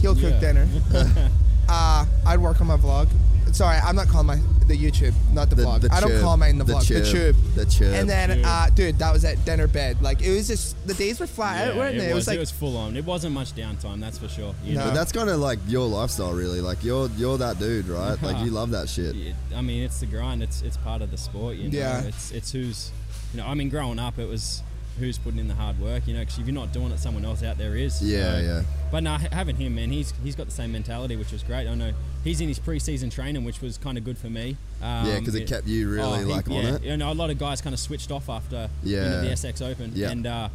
He'll 0.00 0.16
cook 0.16 0.34
Yeah. 0.34 0.40
dinner. 0.40 0.68
uh, 1.68 2.04
I'd 2.26 2.40
work 2.40 2.60
on 2.60 2.66
my 2.66 2.76
vlog. 2.76 3.06
Sorry, 3.52 3.78
I'm 3.78 3.96
not 3.96 4.08
calling 4.08 4.26
my 4.26 4.36
the 4.66 4.76
YouTube, 4.76 5.14
not 5.32 5.48
the, 5.48 5.56
The- 5.56 5.62
vlog. 5.62 5.80
the 5.82 5.92
I 5.94 6.00
don't 6.00 6.10
chub. 6.10 6.20
call 6.22 6.36
mine 6.36 6.58
the, 6.58 6.64
The 6.64 6.72
vlog. 6.74 6.88
The 6.88 7.10
tube. 7.10 7.36
The 7.54 7.64
chub. 7.66 7.94
And 7.94 8.08
then, 8.10 8.42
Chub. 8.42 8.44
uh, 8.44 8.70
dude, 8.70 8.98
that 8.98 9.12
was 9.12 9.24
at 9.24 9.42
dinner 9.44 9.66
bed. 9.68 10.02
Like 10.02 10.20
it 10.22 10.34
was 10.34 10.48
just 10.48 10.76
the 10.86 10.94
days 10.94 11.20
were 11.20 11.26
flat 11.26 11.56
Yeah, 11.64 11.70
out, 11.72 11.76
weren't 11.76 11.96
it, 11.96 12.00
they? 12.00 12.12
was, 12.14 12.26
like 12.26 12.36
it 12.36 12.40
was 12.40 12.50
full 12.50 12.76
on. 12.76 12.96
It 12.96 13.04
wasn't 13.04 13.32
much 13.34 13.54
downtime, 13.54 14.00
that's 14.00 14.18
for 14.18 14.28
sure. 14.28 14.54
You 14.64 14.74
No. 14.74 14.80
know? 14.80 14.86
But 14.88 14.94
that's 14.94 15.12
kind 15.12 15.30
of 15.30 15.38
like 15.38 15.58
your 15.68 15.86
lifestyle, 15.88 16.32
really. 16.32 16.60
Like 16.60 16.82
you're 16.84 17.08
you're 17.16 17.38
that 17.38 17.58
dude, 17.58 17.86
right? 17.88 18.20
Like 18.22 18.44
you 18.44 18.50
love 18.60 18.70
that 18.72 18.88
shit. 18.88 19.14
It- 19.16 19.34
I 19.54 19.62
mean, 19.62 19.82
it's 19.84 20.00
the 20.00 20.06
grind. 20.06 20.42
It's 20.42 20.62
it's 20.62 20.76
part 20.78 21.00
of 21.00 21.10
the 21.10 21.16
sport. 21.18 21.56
You 21.56 21.70
know, 21.70 21.78
Yeah. 21.78 22.02
it's 22.02 22.32
it's 22.32 22.50
who's, 22.52 22.90
you 23.32 23.40
know, 23.40 23.46
I 23.46 23.54
mean, 23.54 23.68
growing 23.68 23.98
up, 23.98 24.18
it 24.18 24.28
was 24.28 24.62
who's 24.98 25.18
putting 25.18 25.38
in 25.38 25.48
the 25.48 25.54
hard 25.54 25.78
work. 25.80 26.06
You 26.06 26.14
know, 26.14 26.20
because 26.20 26.38
if 26.38 26.46
you're 26.46 26.54
not 26.54 26.72
doing 26.72 26.90
it, 26.92 26.98
someone 26.98 27.24
else 27.24 27.42
out 27.42 27.58
there 27.58 27.76
is. 27.76 28.02
Yeah, 28.02 28.32
So- 28.32 28.38
yeah. 28.40 28.62
But 28.90 29.02
no, 29.02 29.10
ha- 29.18 29.28
having 29.32 29.56
him, 29.56 29.74
man, 29.74 29.90
he's 29.90 30.12
he's 30.22 30.36
got 30.36 30.46
the 30.46 30.52
same 30.52 30.72
mentality, 30.72 31.16
which 31.16 31.32
was 31.32 31.42
great. 31.42 31.66
I 31.68 31.74
know 31.74 31.92
he's 32.24 32.40
in 32.40 32.48
his 32.48 32.58
preseason 32.60 33.10
training, 33.12 33.44
which 33.44 33.60
was 33.60 33.78
kind 33.78 33.98
of 33.98 34.04
good 34.04 34.16
for 34.18 34.30
me. 34.30 34.56
Um, 34.80 35.06
Yeah, 35.06 35.20
'cause 35.20 35.34
it 35.34 35.46
kept 35.48 35.66
you 35.66 35.88
really, 35.90 36.20
he- 36.20 36.24
like, 36.24 36.48
on 36.48 36.54
yeah, 36.54 36.74
it. 36.76 36.84
You 36.84 36.96
know, 36.96 37.10
a 37.10 37.14
lot 37.14 37.30
of 37.30 37.38
guys 37.38 37.60
kind 37.60 37.74
of 37.74 37.80
switched 37.80 38.10
off 38.12 38.28
after 38.28 38.70
you 38.84 38.96
know, 38.96 39.22
the 39.22 39.30
SX 39.32 39.60
Open, 39.62 39.92
Yeah. 39.94 40.10
and. 40.10 40.26
Uh, 40.26 40.48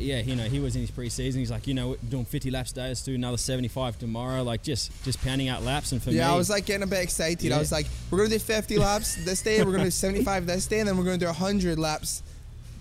yeah, 0.00 0.20
you 0.20 0.36
know, 0.36 0.44
he 0.44 0.60
was 0.60 0.76
in 0.76 0.82
his 0.82 0.92
preseason. 0.92 1.34
He's 1.38 1.50
like, 1.50 1.66
you 1.66 1.74
know, 1.74 1.96
doing 2.08 2.24
50 2.24 2.52
laps 2.52 2.70
today. 2.70 2.86
Let's 2.86 3.02
do 3.02 3.16
another 3.16 3.36
75 3.36 3.98
tomorrow. 3.98 4.44
Like, 4.44 4.62
just 4.62 4.92
just 5.04 5.20
pounding 5.24 5.48
out 5.48 5.64
laps. 5.64 5.90
And 5.90 6.00
for 6.00 6.10
me, 6.10 6.18
yeah, 6.18 6.32
I 6.32 6.36
was 6.36 6.48
like 6.48 6.66
getting 6.66 6.84
a 6.84 6.86
bit 6.86 7.02
excited. 7.02 7.50
I 7.50 7.56
Yeah. 7.56 7.58
was 7.58 7.72
like, 7.72 7.86
we're 8.08 8.18
gonna 8.18 8.30
do 8.30 8.38
50 8.38 8.78
laps 8.78 9.16
this 9.24 9.42
day. 9.42 9.58
We're 9.64 9.72
gonna 9.72 9.84
do 9.86 9.90
75 10.06 10.46
this 10.46 10.68
day, 10.68 10.78
and 10.78 10.88
then 10.88 10.96
we're 10.96 11.02
gonna 11.02 11.18
do 11.18 11.26
100 11.26 11.80
laps 11.80 12.22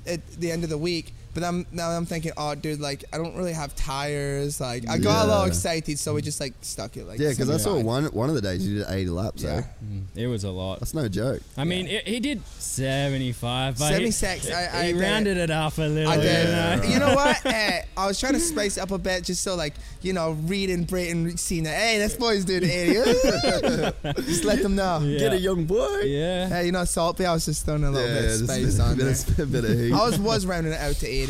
at 0.07 0.25
the 0.27 0.51
end 0.51 0.63
of 0.63 0.69
the 0.69 0.77
week. 0.77 1.13
But 1.37 1.41
then 1.43 1.67
now 1.71 1.91
I'm 1.91 2.07
thinking, 2.07 2.31
oh, 2.35 2.55
dude, 2.55 2.79
like 2.79 3.03
I 3.13 3.17
don't 3.19 3.35
really 3.37 3.53
have 3.53 3.75
tires. 3.75 4.59
Like 4.59 4.89
I 4.89 4.97
got 4.97 5.25
a 5.25 5.27
little 5.27 5.41
Yeah. 5.43 5.47
excited, 5.49 5.99
so 5.99 6.15
we 6.15 6.23
just 6.23 6.39
like 6.39 6.53
stuck 6.61 6.97
it. 6.97 7.05
Like 7.07 7.19
Yeah, 7.19 7.29
because 7.29 7.51
I 7.51 7.57
saw 7.57 7.79
one 7.79 8.05
one 8.05 8.29
of 8.29 8.33
the 8.33 8.41
days 8.41 8.67
you 8.67 8.79
did 8.79 8.87
80 8.89 9.09
laps. 9.11 9.43
Yeah. 9.43 9.55
Yeah, 9.57 9.63
Mm, 9.85 10.03
It 10.15 10.25
was 10.25 10.43
a 10.45 10.49
lot. 10.49 10.79
that's 10.79 10.95
no 10.95 11.07
joke. 11.07 11.41
I 11.55 11.63
mean, 11.63 11.85
it, 11.85 12.07
he 12.07 12.19
did 12.19 12.41
75, 12.57 13.77
but 13.77 13.87
76, 13.89 14.47
He, 14.47 14.51
I- 14.53 14.79
I 14.81 14.85
he 14.87 14.93
did. 14.93 15.01
rounded 15.01 15.37
it 15.37 15.51
up 15.51 15.77
a 15.77 15.81
little. 15.81 16.11
I 16.11 16.17
did. 16.17 16.47
You 16.47 16.51
know? 16.55 16.93
You 16.93 16.99
know 16.99 17.15
what? 17.15 17.37
Eh, 17.45 17.81
I 17.95 18.07
was 18.07 18.19
trying 18.19 18.33
to 18.33 18.39
spice 18.39 18.77
it 18.77 18.81
up 18.81 18.89
a 18.91 18.97
bit, 18.97 19.23
just 19.23 19.43
so 19.43 19.55
like 19.55 19.75
you 20.01 20.13
know, 20.13 20.31
Reed 20.31 20.69
and 20.71 20.87
Brayton 20.87 21.37
seen 21.37 21.63
that. 21.65 21.75
Hey, 21.79 21.97
this 21.99 22.15
boy's 22.15 22.45
doing 22.45 22.63
80. 22.63 22.93
just 24.25 24.43
let 24.43 24.61
them 24.63 24.75
know. 24.75 24.99
Yeah. 25.03 25.19
Get 25.19 25.33
a 25.33 25.39
young 25.39 25.65
boy. 25.65 26.01
Yeah. 26.01 26.47
Hey, 26.49 26.65
you 26.67 26.71
know, 26.71 26.85
salty. 26.85 27.25
I 27.25 27.33
was 27.33 27.45
just 27.45 27.65
throwing 27.65 27.83
a 27.83 27.91
little 27.91 28.07
Yeah, 28.07 28.21
bit 28.21 28.25
of 28.25 28.31
just 28.31 28.43
spice 28.45 28.79
a 28.79 28.83
on 28.83 28.97
bit, 28.97 29.03
there. 29.05 29.43
of, 29.45 29.51
bit 29.51 29.63
of 29.65 29.71
heat. 29.79 29.93
I 29.93 30.05
was 30.05 30.17
was 30.19 30.45
rounding 30.45 30.73
it 30.73 30.79
out 30.79 30.95
to 30.95 31.07
80, 31.07 31.26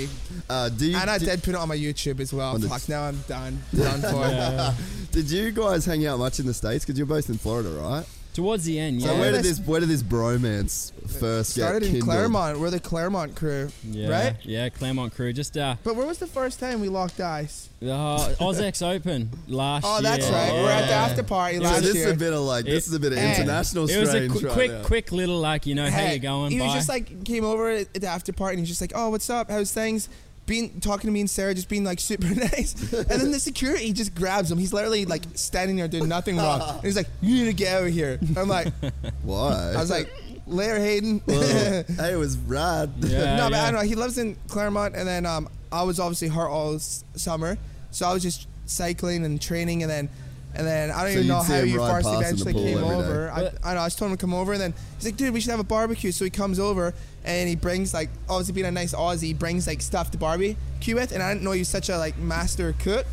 Uh, 0.50 0.70
do 0.70 0.86
you, 0.86 0.98
and 0.98 1.10
I 1.10 1.18
did, 1.18 1.26
did 1.26 1.44
put 1.44 1.50
it 1.52 1.58
on 1.58 1.68
my 1.68 1.78
YouTube 1.78 2.20
as 2.20 2.34
well. 2.34 2.56
On 2.56 2.62
the- 2.62 2.70
Fuck, 2.70 2.88
now 2.90 3.04
I'm 3.04 3.20
done. 3.28 3.62
Done 3.76 4.02
for. 4.02 4.28
Yeah. 4.28 4.74
did 5.12 5.30
you 5.32 5.52
guys 5.52 5.86
hang 5.86 6.06
out 6.06 6.20
much 6.20 6.40
in 6.40 6.46
the 6.46 6.54
states? 6.54 6.86
Because 6.86 6.98
you're 6.98 7.08
both 7.08 7.30
in 7.30 7.38
Florida, 7.38 7.70
right? 7.70 8.06
Towards 8.38 8.66
the 8.66 8.78
end, 8.78 9.02
yeah. 9.02 9.08
So 9.08 9.18
where 9.20 9.32
did 9.32 9.44
this 9.44 9.60
where 9.60 9.80
did 9.80 9.90
this 9.90 10.04
bromance 10.04 10.92
first 11.20 11.52
Started 11.54 11.80
get 11.82 11.88
in 11.88 11.94
kindled? 12.02 12.10
Clermont. 12.18 12.60
We're 12.60 12.70
the 12.70 12.80
Clermont 12.80 13.36
crew, 13.36 13.70
yeah. 13.84 14.10
right? 14.10 14.36
Yeah, 14.44 14.70
Clermont 14.70 15.16
crew. 15.16 15.34
Just 15.34 15.58
uh, 15.58 15.76
But 15.84 15.96
where 15.96 16.06
was 16.06 16.20
the 16.20 16.28
first 16.28 16.60
time 16.60 16.80
we 16.80 16.88
locked 16.88 17.20
eyes? 17.20 17.70
the 17.80 17.94
uh, 17.94 18.36
AUS-X 18.40 18.82
Open 18.84 19.30
last 19.48 19.84
year. 19.84 19.92
Oh, 19.92 19.96
year. 19.96 20.02
that's 20.04 20.30
right. 20.30 20.52
We're 20.54 20.70
at 20.70 20.82
the 20.82 20.88
Yeah. 20.88 21.06
after 21.06 21.24
party 21.24 21.58
So 21.58 21.64
So 21.64 21.70
last 21.70 21.82
this 21.84 21.96
year. 21.96 22.08
is 22.08 22.12
a 22.14 22.16
bit 22.16 22.34
of 22.34 22.40
like 22.42 22.66
this 22.66 22.86
It- 22.86 22.90
is 22.90 22.94
a 22.94 23.00
bit 23.00 23.12
of 23.14 23.18
Hey, 23.20 23.36
international 23.36 23.90
It 23.90 23.98
was 24.00 24.08
a 24.10 24.12
strange 24.12 24.34
qu- 24.34 24.46
right 24.46 24.54
quick, 24.54 24.72
now. 24.72 24.84
quick 24.84 25.12
little 25.12 25.40
like 25.40 25.66
you 25.66 25.74
know 25.76 25.90
how 25.90 25.98
Hey, 25.98 26.14
you 26.14 26.20
going? 26.20 26.52
He 26.52 26.60
was 26.60 26.70
Bye. 26.70 26.76
just 26.76 26.90
like 26.90 27.24
came 27.26 27.44
over 27.44 27.70
at 27.72 27.92
the 27.94 28.06
after 28.08 28.34
party 28.34 28.54
and 28.58 28.60
he's 28.60 28.70
just 28.70 28.82
like, 28.82 28.92
"Oh, 28.96 29.10
what's 29.10 29.30
up? 29.32 29.50
How's 29.50 29.72
things?" 29.72 30.10
Being 30.48 30.80
talking 30.82 31.08
to 31.10 31.12
me 31.12 31.20
and 31.20 31.30
Sarah, 31.30 31.54
just 31.54 31.70
being 31.70 31.84
like 31.84 32.00
super 32.00 32.26
nice. 32.34 32.74
and 32.94 33.06
then 33.22 33.32
the 33.32 33.40
security 33.40 33.94
just 33.94 34.16
grabs 34.16 34.50
him. 34.52 34.58
He's 34.58 34.74
literally 34.74 35.06
like 35.06 35.22
standing 35.36 35.76
there 35.76 35.88
doing 35.88 36.08
nothing 36.08 36.38
wrong. 36.38 36.62
And 36.62 36.84
he's 36.84 36.96
like, 36.96 37.08
"You 37.22 37.36
need 37.36 37.46
to 37.46 37.54
get 37.54 37.76
out 37.76 37.88
of 37.88 37.94
here." 37.94 38.18
I'm 38.36 38.48
like, 38.48 38.74
Why? 39.24 39.74
I 39.76 39.78
was 39.78 39.92
like, 39.92 40.12
"Later, 40.48 40.80
Hayden." 40.80 41.22
well, 41.28 41.42
hey, 41.88 42.14
it 42.14 42.18
was 42.18 42.36
rad. 42.38 42.92
Yeah, 43.00 43.36
no, 43.36 43.44
but 43.50 43.58
yeah. 43.58 43.64
I 43.64 43.72
don't 43.72 43.82
know. 43.82 43.88
He 43.88 43.96
lives 43.96 44.18
in 44.18 44.36
Clermont, 44.48 44.96
and 44.96 45.08
then 45.08 45.26
um, 45.26 45.50
I 45.72 45.84
was 45.84 46.00
obviously 46.00 46.30
hurt 46.30 46.48
all 46.48 46.76
s- 46.76 47.04
summer, 47.16 47.58
so 47.92 48.08
I 48.08 48.14
was 48.14 48.24
just 48.24 48.48
cycling 48.66 49.26
and 49.26 49.40
training, 49.42 49.84
and 49.84 49.92
then. 49.92 50.10
And 50.58 50.66
then 50.66 50.90
I 50.92 51.04
don't 51.04 51.14
So 51.14 51.18
even 51.20 51.28
know 51.28 51.36
how 51.44 51.54
him 51.54 51.68
you 51.68 51.78
ride 51.80 51.92
first 51.92 52.08
past 52.08 52.16
in 52.32 52.38
the 52.38 52.42
eventually 52.50 52.54
came 52.74 52.84
over. 52.84 53.32
I, 53.32 53.42
But- 53.44 53.56
I 53.64 53.74
know. 53.76 53.82
I 53.82 53.86
just 53.86 54.00
told 54.00 54.12
him 54.12 54.18
to 54.18 54.22
come 54.22 54.34
over, 54.34 54.54
and 54.54 54.62
then 54.62 54.74
he's 54.98 55.06
like, 55.06 55.16
"Dude, 55.16 55.32
we 55.34 55.40
should 55.40 55.52
have 55.52 55.60
a 55.60 55.64
barbecue." 55.64 56.12
So 56.12 56.26
he 56.26 56.32
comes 56.32 56.60
over, 56.60 56.94
and 57.24 57.48
he 57.48 57.56
brings 57.56 57.94
like, 57.94 58.10
obviously 58.28 58.54
being 58.54 58.66
a 58.66 58.72
nice 58.72 58.94
Aussie, 58.94 59.22
he 59.22 59.34
brings 59.36 59.68
like 59.68 59.82
stuff 59.82 60.10
to 60.12 60.18
barbecue 60.18 60.96
with, 60.96 61.12
and 61.12 61.22
I 61.22 61.32
didn't 61.32 61.44
know 61.44 61.52
he 61.52 61.60
was 61.60 61.68
such 61.70 61.90
a 61.90 61.98
like 62.00 62.18
master 62.18 62.74
cook. 62.80 63.06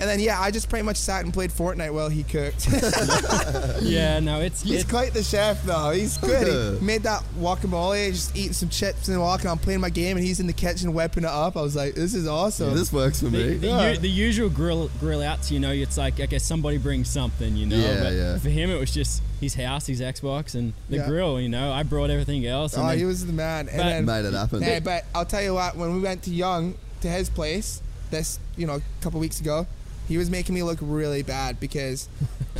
And 0.00 0.08
then 0.08 0.20
yeah, 0.20 0.40
I 0.40 0.50
just 0.50 0.68
pretty 0.68 0.84
much 0.84 0.96
sat 0.96 1.24
and 1.24 1.34
played 1.34 1.50
Fortnite 1.50 1.92
while 1.92 2.08
he 2.08 2.22
cooked. 2.22 2.68
yeah, 3.82 4.20
no, 4.20 4.40
it's 4.40 4.62
He's 4.62 4.82
it's 4.82 4.90
quite 4.90 5.12
the 5.12 5.22
chef 5.22 5.62
though. 5.64 5.90
He's 5.90 6.16
good. 6.18 6.78
He 6.78 6.84
made 6.84 7.02
that 7.02 7.22
guacamole, 7.38 8.10
just 8.12 8.36
eating 8.36 8.52
some 8.52 8.68
chips 8.68 9.08
and 9.08 9.20
walking. 9.20 9.48
I'm 9.50 9.58
playing 9.58 9.80
my 9.80 9.90
game, 9.90 10.16
and 10.16 10.24
he's 10.24 10.40
in 10.40 10.46
the 10.46 10.52
kitchen 10.52 10.92
whipping 10.94 11.24
it 11.24 11.30
up. 11.30 11.56
I 11.56 11.62
was 11.62 11.74
like, 11.76 11.94
"This 11.94 12.14
is 12.14 12.28
awesome." 12.28 12.74
this 12.74 12.92
works 12.92 13.18
for 13.20 13.26
the, 13.26 13.38
me. 13.38 13.54
the, 13.56 13.66
Yeah. 13.66 13.90
u- 13.92 13.98
the 13.98 14.08
usual 14.08 14.48
grill 14.48 14.90
grill 15.00 15.22
outs. 15.22 15.50
You 15.50 15.60
know, 15.60 15.72
it's 15.72 15.98
like 15.98 16.18
okay, 16.20 16.38
somebody 16.38 16.78
brings 16.78 17.08
something. 17.08 17.56
You 17.56 17.66
know, 17.66 17.76
Yeah, 17.76 18.00
but 18.02 18.12
yeah. 18.12 18.38
for 18.38 18.50
him 18.50 18.70
it 18.70 18.78
was 18.78 18.92
just 18.92 19.22
his 19.40 19.54
house, 19.54 19.86
his 19.86 20.00
Xbox, 20.00 20.54
and 20.54 20.72
the 20.88 20.98
Yeah. 20.98 21.06
grill. 21.08 21.40
You 21.40 21.48
know, 21.48 21.72
I 21.72 21.82
brought 21.82 22.10
everything 22.10 22.46
else. 22.46 22.74
And 22.74 22.84
oh, 22.84 22.88
then- 22.88 22.98
he 22.98 23.04
was 23.04 23.26
the 23.26 23.32
man. 23.32 23.68
And 23.68 23.76
But- 23.78 23.84
then, 23.84 24.04
Made 24.04 24.24
it 24.24 24.34
happen. 24.34 24.62
Hey, 24.62 24.80
but 24.80 25.04
I'll 25.14 25.26
tell 25.26 25.42
you 25.42 25.54
what. 25.54 25.76
When 25.76 25.94
we 25.94 26.00
went 26.00 26.22
to 26.24 26.30
Young 26.30 26.74
to 27.00 27.08
his 27.08 27.28
place, 27.28 27.82
this 28.10 28.38
you 28.56 28.66
know 28.66 28.76
a 28.76 28.82
couple 29.02 29.20
weeks 29.20 29.40
ago, 29.40 29.66
he 30.08 30.16
was 30.18 30.30
making 30.30 30.54
me 30.54 30.62
look 30.62 30.78
really 30.80 31.22
bad 31.22 31.60
because 31.60 32.08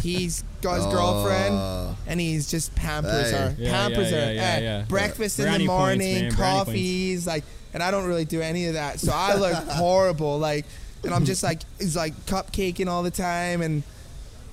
he's 0.02 0.44
got 0.62 0.76
his 0.76 0.86
girlfriend 0.86 1.54
Oh. 1.54 1.96
and 2.06 2.20
he's 2.20 2.50
just 2.50 2.74
pampers 2.74 3.30
Hey. 3.30 3.36
her, 3.36 3.54
Yeah, 3.58 3.70
pampers 3.72 4.10
yeah, 4.12 4.26
her. 4.26 4.32
yeah, 4.32 4.42
Eh, 4.42 4.60
yeah. 4.60 4.84
Breakfast 4.88 5.38
in 5.40 5.46
Brownie 5.46 5.64
the 5.64 5.68
points, 5.68 5.80
morning, 6.04 6.14
man, 6.24 6.34
brownie 6.34 6.54
points. 6.56 6.64
coffees, 6.68 7.26
like, 7.26 7.44
and 7.74 7.82
I 7.82 7.90
don't 7.90 8.04
really 8.06 8.24
do 8.24 8.40
any 8.40 8.66
of 8.66 8.74
that, 8.74 9.00
so 9.00 9.12
I 9.14 9.34
look 9.34 9.54
horrible. 9.68 10.38
Like, 10.38 10.66
and 11.04 11.12
I'm 11.14 11.24
just 11.24 11.42
like, 11.42 11.62
he's 11.78 11.96
like 11.96 12.14
cupcaking 12.26 12.86
all 12.88 13.02
the 13.02 13.10
time, 13.10 13.62
and 13.62 13.82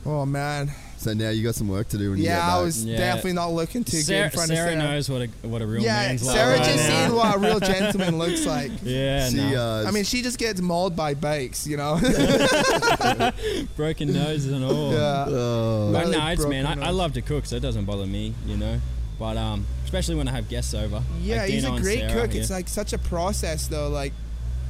oh 0.06 0.26
man, 0.26 0.72
So 0.98 1.14
now 1.14 1.30
you 1.30 1.44
got 1.44 1.54
some 1.56 1.68
work 1.68 1.88
to 1.90 1.98
do 1.98 2.10
when 2.10 2.18
you 2.20 2.24
get 2.26 2.32
yeah, 2.32 2.40
back. 2.40 2.50
I 2.50 2.62
was 2.64 2.84
Yeah. 2.86 2.98
definitely 2.98 3.34
not 3.34 3.52
looking 3.54 3.84
too 3.84 3.98
good 3.98 4.06
Sarah, 4.06 4.26
in 4.26 4.32
front 4.32 4.48
Sarah 4.48 4.68
of 4.74 4.80
Sarah. 4.80 4.92
knows 4.94 5.10
what 5.10 5.22
a 5.22 5.48
what 5.48 5.62
a 5.62 5.68
real 5.68 5.84
yeah, 5.84 6.08
man's 6.08 6.22
Sarah 6.24 6.52
like 6.58 6.60
right 6.62 6.74
just 6.76 6.90
now. 6.90 7.06
seen 7.08 7.16
what 7.16 7.36
a 7.36 7.40
real 7.40 7.60
gentleman 7.74 8.18
looks 8.18 8.46
like. 8.46 8.72
Yeah, 8.82 9.30
She, 9.30 9.36
no. 9.36 9.62
uh, 9.62 9.86
I 9.88 9.92
mean, 9.92 10.04
she 10.04 10.22
just 10.24 10.40
gets 10.40 10.62
mauled 10.62 10.96
by 10.96 11.14
bikes, 11.14 11.68
you 11.68 11.78
know. 11.78 12.00
broken 13.76 14.14
noses 14.14 14.52
and 14.52 14.64
all. 14.64 14.92
yeah. 14.94 15.26
Oh. 15.28 15.92
But 15.92 16.06
Really 16.06 16.18
no, 16.18 16.28
it's 16.28 16.46
man. 16.46 16.66
I, 16.66 16.72
I 16.72 16.76
nose. 16.76 16.96
love 16.96 17.14
to 17.14 17.22
cook, 17.22 17.46
so 17.46 17.56
it 17.56 17.62
doesn't 17.62 17.86
bother 17.86 18.06
me, 18.06 18.34
you 18.46 18.58
know. 18.58 18.80
But 19.20 19.38
um, 19.38 19.66
especially 19.84 20.16
when 20.16 20.28
I 20.28 20.32
have 20.32 20.50
guests 20.50 20.74
over. 20.74 21.02
Yeah, 21.22 21.42
like 21.44 21.50
he's 21.52 21.62
Dino 21.64 21.74
a 21.74 21.76
and 21.78 21.84
great 21.84 22.00
Sarah, 22.00 22.22
cook. 22.22 22.34
yeah. 22.34 22.42
It's 22.42 22.50
like 22.50 22.68
such 22.68 22.94
a 22.94 22.98
process 22.98 23.68
though, 23.68 23.90
like 23.90 24.14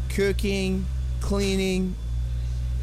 cooking, 0.09 0.85
cleaning, 1.21 1.95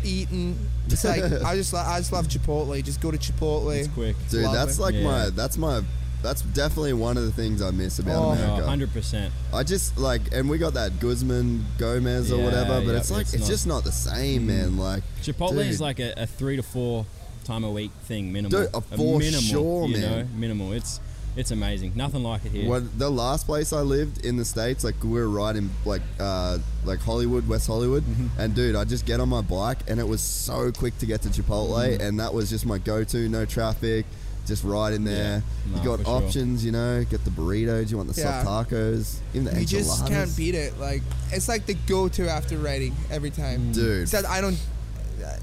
eating. 0.05 0.59
It's 0.87 1.05
like 1.05 1.22
I 1.24 1.55
just 1.57 1.72
lo- 1.72 1.80
I 1.87 1.99
just 1.99 2.12
love 2.12 2.26
Chipotle. 2.28 2.83
Just 2.85 3.01
go 3.01 3.11
to 3.11 3.18
Chipotle. 3.18 3.76
it's 3.76 3.89
quick. 3.89 4.16
Dude, 4.30 4.45
Love 4.45 4.55
that's 4.55 4.78
it. 4.78 4.83
like 4.83 4.95
Yeah. 4.95 5.05
my 5.05 5.30
that's 5.30 5.57
my 5.59 5.83
that's 6.22 6.43
definitely 6.43 6.93
one 6.93 7.16
of 7.16 7.24
the 7.24 7.33
things 7.33 7.61
I 7.61 7.72
miss 7.72 7.99
about 7.99 8.16
Oh. 8.16 8.30
America. 8.30 8.66
hundred 8.66 8.93
percent. 8.93 9.33
I 9.53 9.64
just 9.64 9.99
like, 9.99 10.20
and 10.33 10.49
we 10.49 10.57
got 10.59 10.74
that 10.74 11.01
Guzman 11.01 11.64
Gomez 11.78 12.30
or 12.30 12.37
Yeah, 12.39 12.45
whatever, 12.45 12.80
but 12.80 12.93
yeah, 12.93 12.99
it's 12.99 13.11
like 13.11 13.22
it's 13.22 13.35
it's, 13.35 13.43
not- 13.43 13.49
just 13.51 13.66
not 13.66 13.85
the 13.85 13.93
same, 13.93 14.47
man. 14.47 14.76
Like 14.76 15.03
Chipotle 15.22 15.51
dude, 15.57 15.66
is 15.66 15.80
like 15.80 15.99
a, 15.99 16.12
a 16.16 16.26
three 16.26 16.57
to 16.57 16.62
four 16.62 17.07
time 17.45 17.64
a 17.64 17.70
week 17.70 17.91
thing, 18.05 18.33
minimal. 18.33 18.61
Dude, 18.62 18.74
uh, 18.74 18.80
for 18.80 19.18
minimal, 19.18 19.41
sure, 19.41 19.89
you 19.89 19.97
man. 19.99 20.11
know, 20.18 20.26
minimal. 20.37 20.72
It's 20.72 21.01
it's 21.37 21.51
amazing. 21.51 21.93
Nothing 21.95 22.22
like 22.22 22.45
it 22.45 22.53
here. 22.53 22.68
When 22.68 22.91
the 22.99 23.11
last 23.11 23.47
place 23.47 23.72
I 23.72 23.80
lived 23.80 24.24
in 24.24 24.37
the 24.37 24.45
states, 24.45 24.85
like 24.85 24.95
we 25.03 25.11
were 25.11 25.28
right 25.28 25.55
in 25.57 25.70
like 25.85 26.03
uh 26.20 26.59
like 26.85 27.01
Hollywood, 27.01 27.49
West 27.49 27.66
Hollywood, 27.66 28.03
Mm-hmm. 28.05 28.41
and 28.41 28.55
dude, 28.55 28.76
I 28.76 28.85
just 28.85 29.07
get 29.07 29.20
on 29.20 29.28
my 29.28 29.41
bike 29.43 29.78
and 29.89 29.99
it 30.01 30.07
was 30.07 30.20
so 30.20 30.70
quick 30.72 30.99
to 30.99 31.07
get 31.07 31.22
to 31.22 31.28
Chipotle, 31.28 31.70
Mm-hmm. 31.78 32.03
and 32.03 32.20
that 32.20 32.35
was 32.35 32.51
just 32.51 32.66
my 32.66 32.78
go-to. 32.78 33.28
No 33.28 33.45
traffic, 33.45 34.05
just 34.47 34.64
right 34.64 34.93
in 34.93 35.05
there. 35.05 35.43
Yeah. 35.70 35.78
you 35.78 35.85
got 35.89 35.99
for 36.01 36.05
sure. 36.05 36.22
options, 36.24 36.64
you 36.64 36.72
know. 36.72 37.05
Get 37.09 37.24
the 37.24 37.30
burritos. 37.30 37.91
You 37.91 37.97
want 37.97 38.12
the 38.14 38.20
Yeah. 38.20 38.43
soft 38.45 38.70
tacos, 38.70 39.16
even 39.33 39.45
the 39.45 39.53
You 39.53 39.59
enchiladas. 39.61 39.87
just 40.01 40.07
can't 40.09 40.37
beat 40.37 40.55
it. 40.55 40.78
Like 40.78 41.03
it's 41.33 41.49
like 41.49 41.64
the 41.66 41.74
go-to 41.87 42.28
after 42.30 42.59
riding 42.59 42.95
every 43.11 43.30
time. 43.30 43.72
Dude. 43.72 44.03
Except 44.03 44.26
I 44.28 44.41
don't 44.41 44.59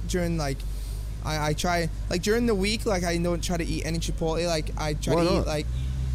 during 0.07 0.37
like. 0.37 0.57
I, 1.25 1.49
I 1.49 1.53
try 1.53 1.89
like 2.09 2.21
during 2.21 2.45
the 2.45 2.55
week 2.55 2.85
like 2.85 3.03
I 3.03 3.17
don't 3.17 3.43
try 3.43 3.57
to 3.57 3.65
eat 3.65 3.85
any 3.85 3.99
Chipotle 3.99 4.45
like 4.47 4.71
I 4.77 4.93
try 4.93 5.15
Why 5.15 5.23
to 5.23 5.31
not? 5.31 5.41
eat 5.41 5.47
like 5.47 5.65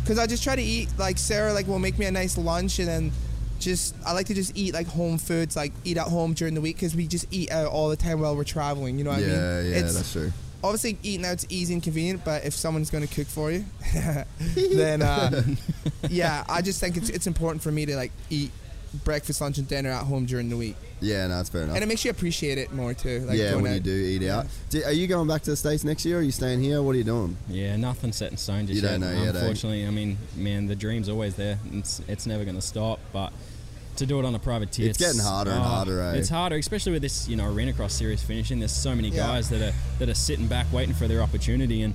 because 0.02 0.18
I 0.18 0.26
just 0.26 0.42
try 0.42 0.56
to 0.56 0.62
eat 0.62 0.88
like 0.98 1.18
Sarah 1.18 1.52
like 1.52 1.66
will 1.66 1.78
make 1.78 1.98
me 1.98 2.06
a 2.06 2.10
nice 2.12 2.36
lunch 2.36 2.78
and 2.78 2.88
then 2.88 3.12
just 3.60 3.94
I 4.04 4.12
like 4.12 4.26
to 4.26 4.34
just 4.34 4.56
eat 4.56 4.74
like 4.74 4.86
home 4.86 5.18
foods 5.18 5.56
like 5.56 5.72
eat 5.84 5.96
at 5.96 6.08
home 6.08 6.34
during 6.34 6.54
the 6.54 6.60
week 6.60 6.76
because 6.76 6.94
we 6.94 7.06
just 7.06 7.26
eat 7.30 7.50
out 7.50 7.68
all 7.68 7.88
the 7.88 7.96
time 7.96 8.20
while 8.20 8.36
we're 8.36 8.44
traveling 8.44 8.98
you 8.98 9.04
know 9.04 9.10
what 9.10 9.20
yeah, 9.20 9.26
I 9.26 9.30
mean 9.62 9.72
yeah, 9.72 9.78
it's 9.78 9.94
that's 9.94 10.12
true. 10.12 10.32
obviously 10.62 10.98
eating 11.02 11.24
out's 11.24 11.46
easy 11.48 11.72
and 11.72 11.82
convenient 11.82 12.24
but 12.24 12.44
if 12.44 12.54
someone's 12.54 12.90
going 12.90 13.06
to 13.06 13.14
cook 13.14 13.26
for 13.26 13.50
you 13.50 13.64
then 14.74 15.02
uh, 15.02 15.42
yeah 16.10 16.44
I 16.48 16.60
just 16.62 16.80
think 16.80 16.96
it's, 16.96 17.08
it's 17.08 17.26
important 17.26 17.62
for 17.62 17.70
me 17.72 17.86
to 17.86 17.96
like 17.96 18.12
eat 18.28 18.50
breakfast 19.04 19.40
lunch 19.40 19.58
and 19.58 19.66
dinner 19.68 19.90
at 19.90 20.04
home 20.04 20.24
during 20.26 20.48
the 20.48 20.56
week 20.56 20.76
Yeah, 21.00 21.26
no, 21.26 21.36
that's 21.36 21.48
fair 21.48 21.62
enough. 21.62 21.74
and 21.74 21.82
it 21.82 21.86
makes 21.86 22.04
you 22.04 22.10
appreciate 22.10 22.58
it 22.58 22.72
more 22.72 22.94
too 22.94 23.20
like 23.20 23.36
yeah, 23.38 23.50
going 23.52 23.62
when 23.64 23.74
you 23.74 23.80
do 23.80 23.90
eat 23.92 24.28
out. 24.28 24.46
Do, 24.70 24.82
are 24.84 24.92
you 24.92 25.06
going 25.06 25.26
back 25.28 25.42
to 25.42 25.50
the 25.50 25.56
states 25.56 25.82
next 25.84 26.04
year? 26.04 26.16
Or 26.16 26.20
are 26.20 26.22
you 26.22 26.30
staying 26.32 26.60
here? 26.62 26.82
What 26.82 26.94
are 26.94 26.98
you 26.98 27.04
doing? 27.04 27.36
yeah, 27.48 27.76
nothing 27.76 28.12
set 28.12 28.30
in 28.30 28.36
stone 28.36 28.66
just 28.66 28.76
You 28.76 28.82
don't 28.82 29.00
yet. 29.00 29.00
know 29.00 29.22
yet, 29.24 29.34
eh? 29.34 29.38
Unfortunately, 29.38 29.86
I 29.86 29.90
mean, 29.90 30.16
man, 30.36 30.66
the 30.66 30.76
dream's 30.76 31.08
always 31.08 31.34
there. 31.34 31.58
It's 31.72 32.00
it's 32.08 32.26
never 32.26 32.44
going 32.44 32.56
to 32.56 32.62
stop. 32.62 33.00
But 33.12 33.32
to 33.96 34.06
do 34.06 34.18
it 34.18 34.24
on 34.24 34.34
a 34.34 34.38
private 34.38 34.68
privateer, 34.70 34.90
It's 34.90 34.98
getting 34.98 35.20
harder 35.20 35.50
and 35.52 35.62
harder, 35.62 36.00
eh? 36.00 36.14
It's 36.14 36.28
harder, 36.28 36.56
especially 36.56 36.92
with 36.92 37.02
this, 37.02 37.28
you 37.28 37.36
know, 37.36 37.46
arena 37.52 37.72
cross 37.72 37.92
series 37.94 38.22
finishing. 38.22 38.58
There's 38.60 38.72
so 38.72 38.94
many 38.94 39.08
Yeah. 39.08 39.26
guys 39.26 39.48
that 39.50 39.62
are 39.62 39.74
that 39.98 40.08
are 40.08 40.14
sitting 40.14 40.46
back 40.46 40.66
waiting 40.72 40.94
for 40.94 41.06
their 41.08 41.22
opportunity, 41.22 41.82
and 41.82 41.94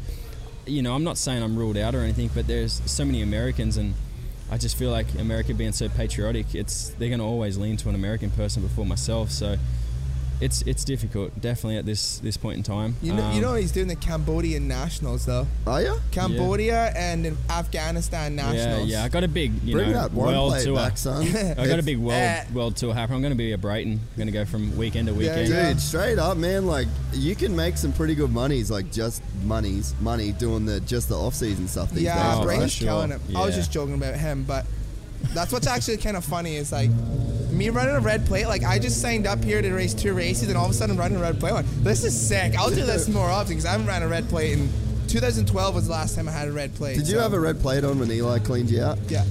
you 0.66 0.82
know, 0.82 0.94
I'm 0.94 1.04
not 1.04 1.18
saying 1.18 1.42
I'm 1.42 1.58
ruled 1.58 1.78
out 1.78 1.96
or 1.96 2.02
anything, 2.02 2.30
but 2.36 2.46
there's 2.48 2.82
so 2.86 3.04
many 3.04 3.22
Americans, 3.22 3.76
and 3.78 3.96
I 4.52 4.58
just 4.58 4.78
feel 4.78 4.92
like 4.92 5.06
America 5.20 5.54
being 5.54 5.72
so 5.72 5.90
patriotic, 5.90 6.56
it's 6.56 6.90
they're 6.98 7.10
going 7.10 7.20
to 7.20 7.26
always 7.26 7.58
lean 7.58 7.78
to 7.78 7.90
an 7.90 7.96
American 7.96 8.32
person 8.32 8.64
before 8.64 8.86
myself. 8.86 9.30
So 9.30 9.58
it's 10.42 10.62
it's 10.64 10.84
difficult, 10.84 11.40
definitely 11.42 11.78
at 11.78 11.86
this 11.86 12.20
this 12.20 12.38
point 12.38 12.58
in 12.58 12.64
time. 12.64 12.96
you 13.02 13.14
know 13.14 13.30
you 13.32 13.36
Um, 13.38 13.42
know 13.42 13.54
he's 13.56 13.72
doing 13.72 13.88
the 13.88 13.96
Cambodian 13.96 14.68
nationals 14.68 15.26
though 15.26 15.48
Are 15.68 15.82
you? 15.82 15.96
Cambodia 16.12 16.94
and 16.96 17.36
Afghanistan 17.50 18.36
Yeah, 18.38 18.52
nationals 18.52 18.88
yeah. 18.90 19.00
yeah. 19.00 19.04
I 19.06 19.10
got 19.10 19.24
a 19.24 19.28
big, 19.28 19.52
you 19.64 19.74
Bring 19.76 19.92
know, 19.92 20.08
world 20.14 20.60
tour. 20.62 20.76
back, 20.76 20.98
son. 20.98 21.24
I 21.58 21.68
got 21.68 21.80
a 21.80 21.84
big 21.84 21.98
world 21.98 22.14
Eh. 22.20 22.46
world 22.54 22.76
tour 22.78 22.94
happening. 22.94 23.18
I'm 23.18 23.22
going 23.22 23.32
to 23.34 23.38
be 23.38 23.52
a 23.52 23.58
Brighton. 23.58 23.94
I'm 23.94 24.16
going 24.18 24.28
to 24.28 24.32
go 24.34 24.46
from 24.46 24.76
weekend 24.78 25.08
to 25.08 25.14
weekend. 25.14 25.50
yeah. 25.50 25.70
Dude, 25.74 25.82
straight 25.82 26.20
up, 26.20 26.38
man. 26.38 26.66
Like 26.68 26.88
you 27.14 27.36
can 27.36 27.56
make 27.56 27.78
some 27.78 27.92
pretty 27.92 28.16
good 28.16 28.32
monies, 28.32 28.72
like 28.72 28.92
just 28.92 29.22
monies, 29.44 29.94
money 30.00 30.32
doing 30.32 30.66
the 30.66 30.80
just 30.82 31.10
the 31.10 31.16
off 31.18 31.36
season 31.36 31.68
stuff 31.68 31.92
these 31.92 32.04
yeah 32.04 32.16
days. 32.36 32.44
Oh, 32.44 32.48
right? 32.48 32.62
For 32.62 32.68
sure. 32.70 32.88
killing 32.88 33.12
it 33.12 33.22
I 33.36 33.46
was 33.46 33.56
just 33.56 33.72
joking 33.72 33.96
about 33.96 34.16
him 34.16 34.44
but 34.44 34.66
that's 35.34 35.52
what's 35.52 35.68
actually 35.68 35.98
kind 35.98 36.18
of 36.18 36.26
funny 36.26 36.56
is 36.56 36.72
like 36.72 36.90
me 37.52 37.70
running 37.70 37.96
a 37.96 38.00
red 38.00 38.26
plate. 38.26 38.48
Like 38.48 38.64
I 38.64 38.80
just 38.80 39.02
signed 39.02 39.28
up 39.28 39.44
here 39.44 39.62
to 39.62 39.74
race 39.74 39.94
two 39.94 40.14
races, 40.14 40.50
and 40.50 40.58
all 40.58 40.66
of 40.66 40.72
a 40.72 40.74
sudden 40.74 40.96
I'm 40.96 41.00
running 41.00 41.18
a 41.18 41.22
red 41.22 41.40
plate. 41.40 41.50
I'm 41.50 41.56
like, 41.58 41.84
this 41.84 42.04
is 42.04 42.20
sick. 42.20 42.56
I'll 42.58 42.70
do 42.70 42.86
this 42.86 43.08
more 43.10 43.30
often 43.30 43.50
because 43.50 43.66
I 43.66 43.72
haven't 43.72 43.88
ran 43.88 44.04
a 44.04 44.08
red 44.08 44.28
plate 44.30 44.54
in 44.54 44.70
2012 45.08 45.76
was 45.76 45.86
the 45.88 45.92
last 45.92 46.16
time 46.16 46.28
I 46.28 46.32
had 46.32 46.48
a 46.48 46.52
red 46.52 46.74
plate. 46.76 46.96
Did 46.98 47.08
you 47.08 47.16
so- 47.16 47.22
have 47.22 47.34
a 47.34 47.40
red 47.40 47.60
plate 47.60 47.84
on 47.84 48.00
when 48.00 48.12
Eli 48.12 48.40
cleaned 48.40 48.70
you 48.70 48.84
out? 48.84 49.00
Yeah. 49.10 49.24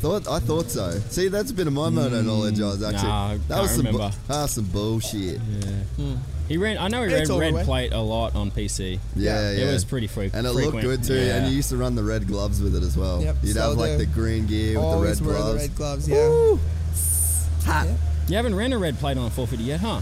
Thought 0.00 0.26
I 0.28 0.38
thought 0.38 0.70
so. 0.70 0.92
See, 1.10 1.28
that's 1.28 1.50
a 1.50 1.54
bit 1.54 1.66
of 1.66 1.74
my 1.74 1.90
moto 1.90 2.22
knowledge. 2.22 2.58
I 2.58 2.64
was 2.64 2.82
actually 2.82 3.08
nah, 3.08 3.36
that 3.48 3.60
was 3.60 3.70
some 3.70 3.82
bu- 3.82 3.92
remember. 3.92 4.16
that 4.28 4.42
was 4.42 4.50
some 4.52 4.64
bullshit. 4.64 5.40
Yeah. 5.40 5.66
Hmm. 5.96 6.14
He 6.50 6.56
ran. 6.58 6.78
I 6.78 6.88
know 6.88 7.02
he 7.06 7.14
It's 7.14 7.28
ran 7.28 7.30
over 7.30 7.40
red 7.40 7.54
with. 7.54 7.64
plate 7.64 7.92
a 7.92 8.00
lot 8.00 8.34
on 8.34 8.50
PC. 8.50 8.98
Yeah, 9.14 9.52
yeah. 9.52 9.68
It 9.68 9.72
was 9.72 9.84
pretty 9.84 10.08
frequent. 10.08 10.34
and 10.34 10.46
it 10.46 10.52
frequent. 10.52 10.84
looked 10.84 10.84
good 10.84 11.04
too. 11.04 11.14
Yeah. 11.14 11.36
And 11.36 11.48
you 11.48 11.54
used 11.54 11.68
to 11.70 11.76
run 11.76 11.94
the 11.94 12.02
red 12.02 12.26
gloves 12.26 12.60
with 12.60 12.74
it 12.74 12.82
as 12.82 12.96
well. 12.96 13.22
Yep, 13.22 13.36
You'd 13.44 13.54
so 13.54 13.68
have 13.68 13.78
like 13.78 13.92
do. 13.92 13.98
the 13.98 14.06
green 14.06 14.46
gear 14.48 14.74
with 14.74 14.74
the 14.74 14.80
Always 14.80 15.20
red 15.22 15.26
wear 15.28 15.36
gloves. 15.36 15.62
the 15.62 15.68
red 15.68 15.76
gloves. 15.76 16.08
Yeah. 16.08 17.72
Hot. 17.72 17.86
Yeah. 17.86 17.94
You 18.28 18.36
haven't 18.36 18.54
ran 18.56 18.72
a 18.72 18.78
red 18.78 18.98
plate 18.98 19.16
on 19.16 19.26
a 19.26 19.30
450 19.30 19.64
yet, 19.64 19.80
huh? 19.80 20.00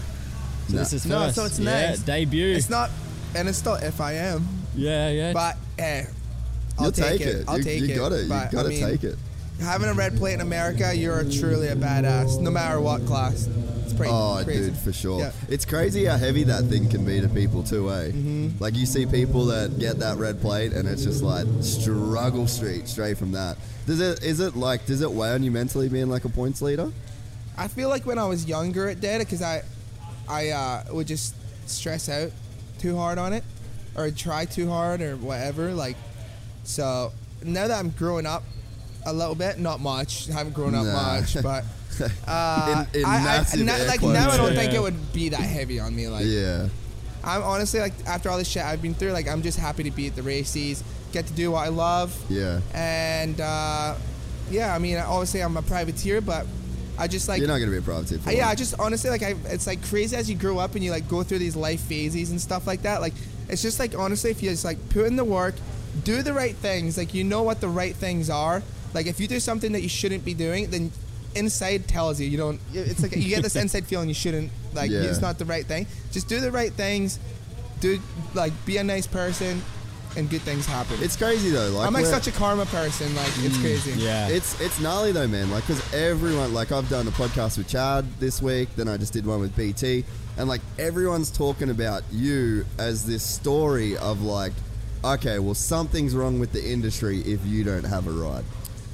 So 0.67 0.73
No. 0.73 0.79
this 0.79 0.93
is 0.93 1.05
No, 1.05 1.19
first. 1.19 1.35
so 1.35 1.45
it's 1.45 1.59
yeah, 1.59 1.89
nice. 1.91 1.99
debut. 1.99 2.55
It's 2.55 2.69
not, 2.69 2.89
and 3.35 3.47
it's 3.47 3.57
still 3.59 3.77
FIM, 3.77 4.43
yeah, 4.75 5.09
yeah. 5.09 5.33
but 5.33 5.55
eh, 5.77 6.05
I'll 6.77 6.85
You'll 6.85 6.91
take, 6.91 7.19
take 7.19 7.21
it. 7.27 7.45
I'll 7.47 7.57
you, 7.59 7.63
take 7.63 7.81
you 7.81 7.93
it. 7.93 7.95
got 7.97 8.11
it. 8.11 8.23
You 8.23 8.29
But, 8.29 8.51
got 8.51 8.63
to 8.63 8.67
I 8.67 8.69
mean, 8.69 8.83
take 8.85 9.03
it. 9.03 9.15
Having 9.61 9.89
a 9.89 9.93
red 9.93 10.15
plate 10.17 10.33
in 10.35 10.41
America, 10.41 10.95
you're 10.95 11.23
truly 11.25 11.67
a 11.67 11.75
badass, 11.75 12.39
no 12.39 12.49
matter 12.49 12.79
what 12.79 13.05
class. 13.05 13.47
It's 13.83 13.93
pretty 13.93 14.11
Oh, 14.11 14.41
crazy. 14.43 14.69
dude, 14.69 14.77
for 14.77 14.93
sure. 14.93 15.19
Yeah. 15.19 15.31
It's 15.49 15.65
crazy 15.65 16.05
how 16.05 16.17
heavy 16.17 16.43
that 16.45 16.65
thing 16.65 16.89
can 16.89 17.03
be 17.05 17.19
to 17.19 17.27
people 17.27 17.63
too, 17.63 17.89
eh? 17.91 18.07
Mm-hmm. 18.11 18.63
Like 18.63 18.75
you 18.75 18.85
see 18.85 19.05
people 19.05 19.45
that 19.47 19.77
get 19.77 19.99
that 19.99 20.17
red 20.17 20.39
plate, 20.41 20.71
and 20.71 20.87
it's 20.87 21.03
just 21.03 21.21
like 21.21 21.45
struggle 21.61 22.47
street 22.47 22.87
straight 22.87 23.17
from 23.17 23.33
that. 23.33 23.57
Does 23.85 23.99
it? 23.99 24.23
Is 24.23 24.39
it 24.39 24.55
like? 24.55 24.85
Does 24.85 25.01
it 25.01 25.11
weigh 25.11 25.31
on 25.33 25.43
you 25.43 25.51
mentally 25.51 25.89
being 25.89 26.09
like 26.09 26.23
a 26.25 26.29
points 26.29 26.61
leader? 26.61 26.91
I 27.57 27.67
feel 27.67 27.89
like 27.89 28.05
when 28.05 28.17
I 28.17 28.25
was 28.25 28.45
younger, 28.45 28.87
it 28.87 29.01
did 29.01 29.19
because 29.19 29.41
I, 29.41 29.63
I 30.29 30.49
uh, 30.49 30.83
would 30.91 31.07
just 31.07 31.35
stress 31.69 32.07
out 32.07 32.31
too 32.77 32.95
hard 32.95 33.17
on 33.17 33.33
it, 33.33 33.43
or 33.97 34.09
try 34.11 34.45
too 34.45 34.69
hard, 34.69 35.01
or 35.01 35.17
whatever. 35.17 35.73
Like, 35.73 35.97
so 36.63 37.11
now 37.43 37.67
that 37.67 37.77
I'm 37.77 37.89
growing 37.89 38.25
up 38.25 38.43
a 39.05 39.13
little 39.13 39.35
bit, 39.35 39.59
not 39.59 39.79
much. 39.79 40.27
Haven't 40.27 40.53
grown 40.53 40.75
up 40.75 40.85
Nah. 40.85 41.19
much, 41.19 41.35
but 41.41 41.63
uh, 42.27 42.85
In- 42.93 42.99
in 43.01 43.05
I, 43.05 43.17
I, 43.17 43.23
massive 43.23 43.61
now, 43.61 43.75
air 43.75 43.87
like 43.87 44.01
now 44.01 44.29
I 44.29 44.37
don't 44.37 44.53
Yeah. 44.53 44.59
think 44.59 44.73
it 44.73 44.81
would 44.81 45.13
be 45.13 45.29
that 45.29 45.39
heavy 45.41 45.79
on 45.79 45.95
me. 45.95 46.07
Like, 46.07 46.25
yeah. 46.25 46.67
I'm 47.23 47.43
honestly 47.43 47.79
like 47.79 47.93
after 48.05 48.29
all 48.29 48.37
this 48.37 48.47
shit 48.47 48.63
I've 48.63 48.81
been 48.81 48.93
through, 48.93 49.11
like 49.11 49.27
I'm 49.27 49.41
just 49.41 49.59
happy 49.59 49.83
to 49.83 49.91
be 49.91 50.07
at 50.07 50.15
the 50.15 50.23
races, 50.23 50.83
get 51.11 51.27
to 51.27 51.33
do 51.33 51.51
what 51.51 51.65
I 51.65 51.69
love, 51.69 52.15
Yeah. 52.29 52.61
and 52.73 53.39
uh, 53.41 53.95
yeah, 54.49 54.73
I 54.73 54.79
mean, 54.79 54.97
obviously 54.97 55.41
I'm 55.41 55.57
a 55.57 55.61
privateer, 55.61 56.21
but 56.21 56.45
I 56.97 57.07
just 57.07 57.27
like 57.27 57.39
You're 57.39 57.47
not 57.47 57.59
gonna 57.59 57.71
be 57.71 57.77
a 57.77 57.81
privateer. 57.81 58.19
For 58.19 58.29
uh, 58.29 58.33
yeah, 58.33 58.43
I 58.45 58.47
long. 58.47 58.55
just 58.55 58.75
honestly 58.79 59.09
like 59.09 59.23
I, 59.23 59.35
it's 59.47 59.67
like 59.67 59.83
crazy 59.85 60.15
as 60.15 60.29
you 60.29 60.35
grow 60.35 60.57
up 60.59 60.75
and 60.75 60.83
you 60.83 60.91
like 60.91 61.07
go 61.09 61.23
through 61.23 61.39
these 61.39 61.55
life 61.55 61.81
phases 61.81 62.31
and 62.31 62.39
stuff 62.39 62.65
like 62.67 62.81
that. 62.83 63.01
Like 63.01 63.13
it's 63.49 63.61
just 63.61 63.79
like 63.79 63.97
honestly, 63.97 64.31
if 64.31 64.41
you 64.43 64.49
just 64.49 64.63
like 64.65 64.77
put 64.89 65.05
in 65.05 65.15
the 65.17 65.23
work, 65.25 65.55
do 66.03 66.21
the 66.21 66.33
right 66.33 66.55
things, 66.55 66.97
like 66.97 67.13
you 67.13 67.23
know 67.25 67.41
what 67.43 67.59
the 67.61 67.67
right 67.69 67.95
things 67.95 68.29
are. 68.29 68.63
Like 68.93 69.07
if 69.07 69.19
you 69.19 69.27
do 69.27 69.39
something 69.39 69.71
that 69.73 69.81
you 69.81 69.89
shouldn't 69.89 70.25
be 70.25 70.33
doing, 70.33 70.69
then 70.69 70.91
inside 71.35 71.87
tells 71.87 72.19
you 72.19 72.27
you 72.27 72.37
don't. 72.37 72.59
It's 72.73 73.01
like 73.01 73.15
you 73.15 73.29
get 73.29 73.43
this 73.43 73.55
inside 73.63 73.85
feeling 73.85 74.07
you 74.07 74.13
shouldn't 74.13 74.51
like. 74.73 74.91
Yeah. 74.91 75.03
It's 75.03 75.21
not 75.21 75.37
the 75.37 75.45
right 75.45 75.65
thing. 75.65 75.87
Just 76.11 76.27
do 76.27 76.39
the 76.39 76.51
right 76.51 76.73
things. 76.73 77.19
Do 77.79 77.99
like 78.33 78.53
be 78.65 78.77
a 78.77 78.83
nice 78.83 79.07
person, 79.07 79.61
and 80.17 80.29
good 80.29 80.41
things 80.41 80.65
happen. 80.65 80.97
It's 81.01 81.15
crazy 81.15 81.49
though. 81.49 81.69
Like 81.69 81.87
I'm 81.87 81.93
like 81.93 82.05
such 82.05 82.27
a 82.27 82.31
karma 82.31 82.65
person. 82.65 83.15
Like 83.15 83.27
it's 83.37 83.57
mm, 83.57 83.61
crazy. 83.61 83.91
yeah. 83.99 84.27
It's 84.27 84.59
it's 84.59 84.79
gnarly 84.79 85.11
though, 85.11 85.27
man. 85.27 85.49
Like, 85.51 85.65
cause 85.65 85.93
everyone, 85.93 86.53
like, 86.53 86.71
I've 86.71 86.89
done 86.89 87.07
a 87.07 87.11
podcast 87.11 87.57
with 87.57 87.67
Chad 87.67 88.05
this 88.19 88.41
week. 88.41 88.69
Then 88.75 88.87
I 88.87 88.97
just 88.97 89.13
did 89.13 89.25
one 89.25 89.39
with 89.39 89.55
BT, 89.55 90.03
and 90.37 90.49
like 90.49 90.61
everyone's 90.77 91.31
talking 91.31 91.69
about 91.69 92.03
you 92.11 92.65
as 92.77 93.05
this 93.05 93.23
story 93.23 93.97
of 93.97 94.21
like, 94.21 94.53
okay, 95.03 95.39
well, 95.39 95.55
something's 95.55 96.15
wrong 96.15 96.39
with 96.39 96.51
the 96.51 96.63
industry 96.63 97.19
if 97.19 97.45
you 97.45 97.63
don't 97.63 97.85
have 97.85 98.07
a 98.07 98.11
ride. 98.11 98.45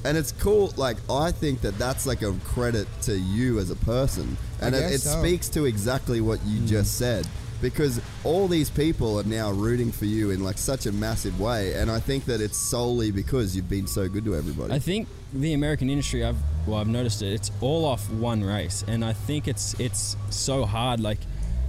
And 0.04 0.16
it's 0.16 0.32
cool. 0.32 0.72
Like, 0.76 0.98
I 1.10 1.32
think 1.32 1.60
that 1.62 1.78
that's 1.78 2.06
like 2.06 2.22
a 2.22 2.32
credit 2.44 2.86
to 3.02 3.18
you 3.18 3.58
as 3.58 3.70
a 3.70 3.76
person, 3.76 4.36
and 4.60 4.74
it, 4.74 4.92
it 4.92 5.00
so. 5.00 5.20
speaks 5.20 5.48
to 5.50 5.64
exactly 5.64 6.20
what 6.20 6.44
you 6.46 6.60
hmm. 6.60 6.66
just 6.66 6.96
said. 6.96 7.26
Because 7.62 8.02
all 8.22 8.48
these 8.48 8.68
people 8.68 9.18
are 9.18 9.24
now 9.24 9.50
rooting 9.50 9.90
for 9.90 10.04
you 10.04 10.30
in 10.30 10.44
like 10.44 10.58
such 10.58 10.84
a 10.84 10.92
massive 10.92 11.40
way, 11.40 11.72
and 11.72 11.90
I 11.90 12.00
think 12.00 12.26
that 12.26 12.42
it's 12.42 12.58
solely 12.58 13.10
because 13.10 13.56
you've 13.56 13.70
been 13.70 13.86
so 13.86 14.08
good 14.08 14.26
to 14.26 14.36
everybody. 14.36 14.74
I 14.74 14.78
think 14.78 15.08
the 15.32 15.54
American 15.54 15.88
industry, 15.88 16.22
I've 16.22 16.36
well, 16.66 16.78
I've 16.78 16.88
noticed 16.88 17.22
it. 17.22 17.32
It's 17.32 17.50
all 17.62 17.86
off 17.86 18.10
one 18.10 18.44
race, 18.44 18.84
and 18.86 19.04
I 19.04 19.14
think 19.14 19.48
it's 19.48 19.78
it's 19.80 20.16
so 20.28 20.66
hard. 20.66 21.00
Like, 21.00 21.18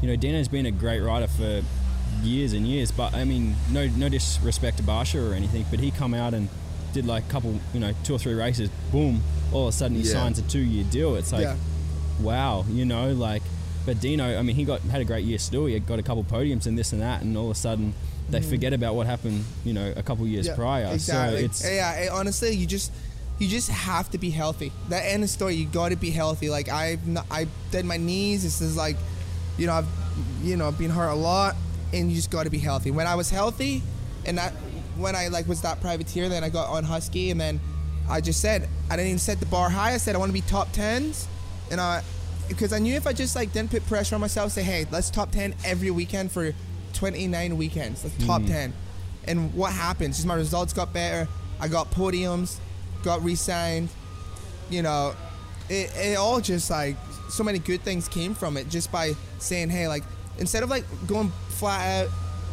you 0.01 0.09
know, 0.09 0.17
Dino's 0.17 0.49
been 0.49 0.65
a 0.65 0.71
great 0.71 0.99
rider 0.99 1.27
for 1.27 1.63
years 2.21 2.53
and 2.53 2.67
years, 2.67 2.91
but 2.91 3.13
I 3.13 3.23
mean, 3.23 3.55
no 3.71 3.87
no 3.87 4.09
disrespect 4.09 4.77
to 4.77 4.83
Barcia 4.83 5.31
or 5.31 5.33
anything, 5.33 5.65
but 5.69 5.79
he 5.79 5.91
come 5.91 6.13
out 6.13 6.33
and 6.33 6.49
did 6.97 7.05
like 7.05 7.23
a 7.25 7.29
couple, 7.29 7.53
you 7.73 7.79
know, 7.79 7.93
two 8.03 8.13
or 8.15 8.19
three 8.19 8.33
races. 8.33 8.69
Boom! 8.91 9.21
All 9.53 9.67
of 9.67 9.73
a 9.73 9.77
sudden, 9.77 9.95
he 9.97 10.03
Yeah. 10.03 10.13
signs 10.13 10.39
a 10.39 10.41
two 10.43 10.59
year 10.59 10.83
deal. 10.89 11.15
It's 11.15 11.31
like, 11.31 11.43
Yeah. 11.43 11.55
wow, 12.21 12.65
you 12.69 12.85
know, 12.85 13.13
like. 13.13 13.43
But 13.85 14.01
Dino, 14.01 14.37
I 14.37 14.41
mean, 14.41 14.55
he 14.57 14.65
got 14.65 14.81
had 14.81 14.99
a 14.99 15.05
great 15.05 15.23
year 15.23 15.37
still. 15.39 15.65
He 15.65 15.79
got 15.79 15.97
a 15.99 16.03
couple 16.03 16.23
podiums 16.25 16.65
and 16.65 16.77
this 16.77 16.91
and 16.91 17.01
that, 17.01 17.21
and 17.21 17.37
all 17.37 17.45
of 17.45 17.51
a 17.51 17.59
sudden. 17.59 17.93
They 18.29 18.41
forget 18.41 18.73
about 18.73 18.93
what 18.95 19.07
happened, 19.07 19.45
you 19.63 19.71
know, 19.71 19.93
a 19.95 20.03
couple 20.03 20.27
years 20.27 20.47
Mm. 20.47 20.49
Yeah, 20.49 20.55
prior. 20.55 20.85
Exactly. 20.93 21.39
So 21.39 21.45
it's 21.45 21.63
yeah. 21.65 22.09
honestly, 22.11 22.53
you 22.53 22.65
just 22.67 22.91
you 23.39 23.47
just 23.47 23.69
have 23.69 24.09
to 24.11 24.17
be 24.17 24.31
healthy. 24.31 24.73
That 24.89 25.03
end 25.05 25.23
of 25.23 25.29
story. 25.29 25.55
You 25.55 25.65
got 25.65 25.89
to 25.89 25.95
be 25.95 26.11
healthy. 26.11 26.49
Like 26.49 26.67
I've 26.67 27.07
not, 27.07 27.25
I 27.31 27.47
did 27.71 27.85
my 27.85 27.95
knees. 27.95 28.43
This 28.43 28.59
is 28.59 28.75
like, 28.75 28.97
you 29.57 29.65
know, 29.67 29.73
I've 29.79 29.87
you 30.43 30.57
know 30.57 30.69
been 30.73 30.89
hurt 30.89 31.11
a 31.11 31.15
lot, 31.15 31.55
and 31.93 32.09
you 32.09 32.15
just 32.17 32.29
got 32.29 32.43
to 32.43 32.49
be 32.49 32.57
healthy. 32.57 32.91
When 32.91 33.07
I 33.07 33.15
was 33.15 33.29
healthy, 33.29 33.81
and 34.25 34.37
that 34.39 34.53
when 34.97 35.15
I 35.15 35.27
like 35.27 35.47
was 35.47 35.61
that 35.61 35.81
privateer, 35.81 36.29
then 36.29 36.43
I 36.43 36.49
got 36.49 36.69
on 36.69 36.83
Husky, 36.83 37.31
and 37.31 37.39
then 37.39 37.59
I 38.09 38.21
just 38.21 38.41
said 38.41 38.67
I 38.89 38.95
didn't 38.95 39.09
even 39.09 39.19
set 39.19 39.39
the 39.39 39.45
bar 39.45 39.69
high. 39.69 39.93
I 39.93 39.97
said 39.97 40.15
I 40.15 40.17
want 40.19 40.29
to 40.29 40.33
be 40.33 40.41
top 40.41 40.71
tens, 40.71 41.27
and 41.71 41.79
I 41.79 42.03
because 42.47 42.73
I 42.73 42.79
knew 42.79 42.95
if 42.95 43.07
I 43.07 43.13
just 43.13 43.35
like 43.35 43.51
didn't 43.53 43.71
put 43.71 43.85
pressure 43.87 44.15
on 44.15 44.21
myself, 44.21 44.51
say 44.51 44.63
hey, 44.63 44.85
let's 44.91 45.09
top 45.09 45.31
ten 45.31 45.55
every 45.65 45.91
weekend 45.91 46.31
for 46.31 46.53
29 46.97 47.57
weekends. 47.57 48.03
Let's 48.03 48.25
top 48.25 48.41
hmm. 48.41 48.47
10. 48.47 48.73
And 49.25 49.53
what 49.53 49.71
happened? 49.71 50.13
Just 50.13 50.25
my 50.25 50.35
results 50.35 50.73
got 50.73 50.93
better. 50.93 51.27
I 51.59 51.67
got 51.67 51.91
podiums, 51.91 52.57
got 53.03 53.23
re-signed. 53.23 53.89
You 54.69 54.81
know, 54.81 55.13
it, 55.69 55.95
it 55.95 56.17
all 56.17 56.41
just 56.41 56.69
like 56.69 56.95
so 57.29 57.43
many 57.43 57.59
good 57.59 57.81
things 57.81 58.07
came 58.07 58.33
from 58.33 58.57
it 58.57 58.69
just 58.69 58.91
by 58.91 59.13
saying, 59.39 59.69
hey, 59.69 59.87
like 59.87 60.03
instead 60.39 60.63
of 60.63 60.69
like 60.69 60.85
going 61.07 61.29
flat 61.49 62.05
out, 62.05 62.09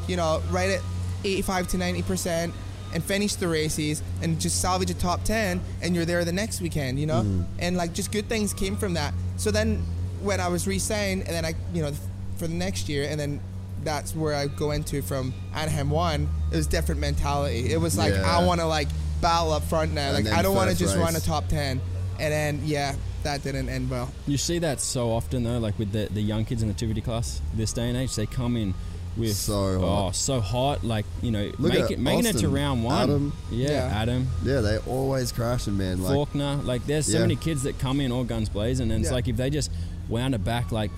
you 0.09 0.16
know, 0.16 0.42
right 0.51 0.70
at 0.70 0.80
85 1.24 1.68
to 1.68 1.78
90 1.78 2.02
percent 2.02 2.54
and 2.94 3.02
finish 3.02 3.34
the 3.34 3.48
races 3.48 4.02
and 4.22 4.40
just 4.40 4.60
salvage 4.60 4.88
a 4.88 4.94
top 4.94 5.24
10 5.24 5.60
and 5.82 5.94
you're 5.94 6.04
there 6.04 6.24
the 6.24 6.32
next 6.32 6.60
weekend, 6.60 6.98
you 6.98 7.06
know? 7.06 7.22
Mm. 7.22 7.44
And 7.58 7.76
like 7.76 7.92
just 7.92 8.12
good 8.12 8.28
things 8.28 8.54
came 8.54 8.76
from 8.76 8.94
that. 8.94 9.12
So 9.36 9.50
then 9.50 9.84
when 10.22 10.40
I 10.40 10.48
was 10.48 10.66
re-signed 10.66 11.22
and 11.22 11.30
then 11.30 11.44
I, 11.44 11.54
you 11.74 11.82
know, 11.82 11.92
for 12.36 12.46
the 12.46 12.54
next 12.54 12.88
year 12.88 13.08
and 13.10 13.18
then 13.18 13.40
that's 13.82 14.14
where 14.14 14.34
I 14.34 14.46
go 14.46 14.70
into 14.70 15.02
from 15.02 15.34
Anaheim 15.54 15.90
1, 15.90 16.28
it 16.52 16.56
was 16.56 16.68
different 16.68 17.00
mentality. 17.00 17.72
It 17.72 17.80
was 17.80 17.98
like, 17.98 18.14
Yeah. 18.14 18.22
I 18.38 18.46
want 18.46 18.60
to 18.60 18.66
like 18.66 18.88
battle 19.20 19.52
up 19.52 19.64
front 19.64 19.92
now. 19.92 20.12
And 20.12 20.24
like, 20.24 20.32
I 20.32 20.40
don't 20.42 20.54
want 20.54 20.70
to 20.70 20.76
first 20.76 20.94
just 20.94 20.96
run 20.96 21.16
a 21.16 21.20
top 21.20 21.48
10. 21.48 21.80
And 22.20 22.32
then, 22.32 22.60
yeah, 22.64 22.94
that 23.24 23.42
didn't 23.42 23.68
end 23.68 23.90
well. 23.90 24.08
You 24.28 24.38
see 24.38 24.60
that 24.60 24.80
so 24.80 25.10
often 25.10 25.42
though, 25.42 25.58
like 25.58 25.76
with 25.80 25.90
the, 25.90 26.08
the 26.12 26.22
young 26.22 26.44
kids 26.44 26.62
in 26.62 26.68
the 26.68 26.74
activity 26.74 27.00
class 27.00 27.42
this 27.54 27.72
day 27.72 27.88
and 27.88 27.96
age, 27.96 28.14
they 28.14 28.26
come 28.26 28.56
in 28.56 28.72
with 29.16 29.34
So 29.36 29.54
oh, 29.54 29.80
hot. 29.80 30.08
oh 30.08 30.10
so 30.12 30.40
hot, 30.40 30.84
like 30.84 31.04
you 31.22 31.30
know, 31.30 31.50
Look 31.58 31.72
make 31.72 31.90
it, 31.90 31.98
making 31.98 32.26
it 32.26 32.38
to 32.38 32.48
round 32.48 32.82
one. 32.84 33.02
Adam. 33.02 33.32
Yeah, 33.50 33.68
Yeah. 33.88 34.00
Adam, 34.02 34.28
yeah, 34.44 34.60
they 34.60 34.78
always 34.78 35.30
crashing, 35.32 35.76
man. 35.76 36.02
Like, 36.02 36.12
Faulkner, 36.12 36.56
like 36.64 36.86
there's 36.86 37.06
so 37.06 37.14
Yeah. 37.14 37.20
many 37.20 37.36
kids 37.36 37.62
that 37.64 37.78
come 37.78 38.00
in 38.00 38.10
all 38.12 38.24
guns 38.24 38.48
blazing, 38.48 38.90
and 38.90 39.00
it's 39.00 39.10
Yeah. 39.10 39.14
like 39.14 39.28
if 39.28 39.36
they 39.36 39.50
just 39.50 39.70
wound 40.08 40.34
it 40.34 40.44
back 40.44 40.72
like 40.72 40.90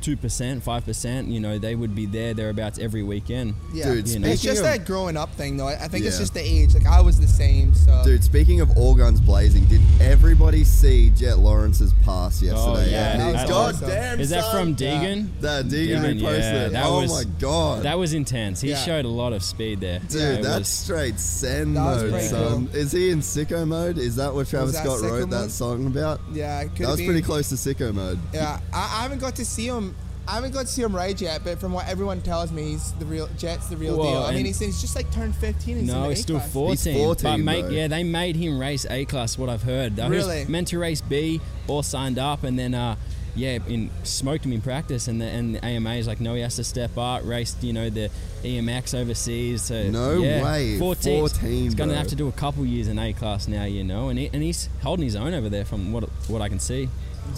two 0.00 0.16
percent, 0.16 0.62
five 0.62 0.84
percent, 0.84 1.28
you 1.28 1.40
know, 1.40 1.58
they 1.58 1.74
would 1.74 1.94
be 1.94 2.06
there 2.06 2.34
thereabouts 2.34 2.78
every 2.78 3.02
weekend. 3.02 3.54
Yeah. 3.72 3.92
Dude, 3.94 4.08
You 4.08 4.18
know. 4.20 4.28
it's 4.28 4.42
just 4.42 4.58
of- 4.60 4.64
that 4.66 4.84
growing 4.86 5.16
up 5.16 5.34
thing, 5.34 5.56
though. 5.56 5.68
I 5.68 5.74
I 5.84 5.88
think 5.88 6.04
it's 6.06 6.18
just 6.18 6.34
the 6.34 6.40
age. 6.40 6.74
Like, 6.74 6.86
I 6.86 7.00
was 7.00 7.18
the 7.20 7.26
same, 7.28 7.74
so. 7.74 8.02
Dude, 8.04 8.22
speaking 8.24 8.60
of 8.60 8.76
all 8.76 8.94
guns 8.94 9.20
blazing, 9.20 9.64
did 9.66 9.80
everybody 10.00 10.64
see 10.64 11.10
Jet 11.10 11.38
Lawrence's 11.38 11.92
pass 12.04 12.42
oh, 12.42 12.46
yesterday? 12.46 12.88
Oh, 12.88 12.90
yeah, 12.90 13.10
And 13.12 13.20
that 13.20 13.32
was 13.42 13.50
God 13.50 13.74
awesome. 13.74 13.88
damn, 13.88 14.20
Is 14.20 14.30
that 14.30 14.44
son. 14.44 14.74
from 14.74 14.76
Deegan? 14.76 15.28
That 15.40 15.66
Deegan 15.66 16.00
Deegan, 16.00 16.20
reposted 16.20 16.38
yeah, 16.40 16.66
it. 16.66 16.72
that 16.72 16.86
oh 16.86 17.00
was- 17.02 17.10
my 17.10 17.24
god. 17.40 17.82
That 17.84 17.98
was 17.98 18.12
intense. 18.14 18.60
He 18.60 18.70
Yeah. 18.70 18.76
showed 18.84 19.04
a 19.04 19.08
lot 19.08 19.32
of 19.32 19.42
speed 19.42 19.80
there. 19.80 20.00
Dude, 20.00 20.20
Yeah, 20.20 20.40
that's 20.40 20.58
was- 20.60 20.68
straight 20.68 21.18
send 21.20 21.76
That 21.76 21.80
mode, 21.82 22.10
pretty 22.12 22.28
son. 22.28 22.68
Is 22.72 22.92
he 22.92 23.10
in 23.10 23.20
sicko 23.20 23.66
mode? 23.66 23.98
Is 23.98 24.16
that 24.16 24.34
what 24.34 24.48
Travis 24.48 24.74
that 24.74 24.84
Scott 24.84 25.00
sicko 25.00 25.10
wrote 25.10 25.30
that 25.30 25.50
song 25.50 25.86
about? 25.86 26.20
Yeah, 26.32 26.60
it 26.62 26.74
That 26.76 26.88
was 26.88 26.98
be. 27.00 27.06
pretty 27.06 27.22
close 27.22 27.48
to 27.50 27.54
sicko 27.56 27.92
mode. 27.92 28.18
Yeah, 28.32 28.60
I, 28.72 28.78
I 28.78 29.02
haven't 29.02 29.20
got 29.20 29.36
to 29.36 29.44
see 29.44 29.66
him 29.66 29.89
I 30.28 30.34
haven't 30.34 30.52
got 30.52 30.62
to 30.62 30.66
see 30.68 30.82
him 30.82 30.94
ride 30.94 31.20
yet, 31.20 31.42
but 31.44 31.58
from 31.58 31.72
what 31.72 31.88
everyone 31.88 32.20
tells 32.20 32.52
me, 32.52 32.70
he's 32.72 32.92
the 32.92 33.04
real 33.06 33.28
Jet's 33.36 33.66
the 33.68 33.76
real 33.76 33.98
Well, 33.98 34.10
deal. 34.12 34.22
I 34.22 34.32
mean, 34.34 34.46
he's, 34.46 34.60
he's 34.60 34.80
just 34.80 34.94
like 34.94 35.10
turned 35.10 35.34
15. 35.34 35.76
He's 35.76 35.88
in 35.88 35.94
no, 35.94 36.04
the 36.04 36.08
he's 36.10 36.20
still 36.20 36.36
A-class. 36.36 36.52
14. 36.52 36.96
14, 36.98 37.22
but 37.30 37.36
mate, 37.38 37.70
yeah, 37.70 37.88
they 37.88 38.04
made 38.04 38.36
him 38.36 38.58
race 38.60 38.86
A 38.88 39.04
class. 39.06 39.36
What 39.36 39.48
I've 39.48 39.62
heard. 39.64 39.98
Uh, 39.98 40.08
he 40.08 40.16
was 40.16 40.26
Really? 40.28 40.44
meant 40.46 40.68
to 40.68 40.78
race 40.78 41.00
B, 41.00 41.40
all 41.66 41.82
signed 41.82 42.18
up, 42.18 42.44
and 42.44 42.56
then 42.58 42.74
uh, 42.74 42.94
yeah, 43.34 43.58
in 43.68 43.90
smoked 44.04 44.44
him 44.44 44.52
in 44.52 44.60
practice, 44.60 45.08
and 45.08 45.20
the 45.20 45.24
and 45.24 45.54
the 45.56 45.64
AMA 45.64 45.94
is 45.94 46.06
like, 46.06 46.20
no, 46.20 46.34
he 46.34 46.42
has 46.42 46.56
to 46.56 46.64
step 46.64 46.96
up. 46.98 47.22
Raced, 47.24 47.62
you 47.64 47.72
know, 47.72 47.88
the 47.90 48.10
EMX 48.44 48.94
overseas. 49.00 49.62
So, 49.62 49.88
No 49.90 50.14
yeah, 50.18 50.44
way, 50.44 50.78
14. 50.78 51.20
14, 51.20 51.48
He's 51.50 51.74
going 51.74 51.88
to 51.88 51.94
bro. 51.94 51.98
have 51.98 52.08
to 52.08 52.16
do 52.16 52.28
a 52.28 52.32
couple 52.32 52.64
years 52.66 52.88
in 52.88 52.98
A 52.98 53.12
class 53.12 53.46
now, 53.48 53.64
you 53.64 53.84
know, 53.84 54.08
and 54.08 54.18
he, 54.18 54.30
and 54.32 54.42
he's 54.42 54.68
holding 54.82 55.04
his 55.04 55.16
own 55.16 55.32
over 55.34 55.48
there 55.48 55.64
from 55.64 55.92
what 55.92 56.04
what 56.28 56.40
I 56.42 56.48
can 56.48 56.58
see. 56.60 56.88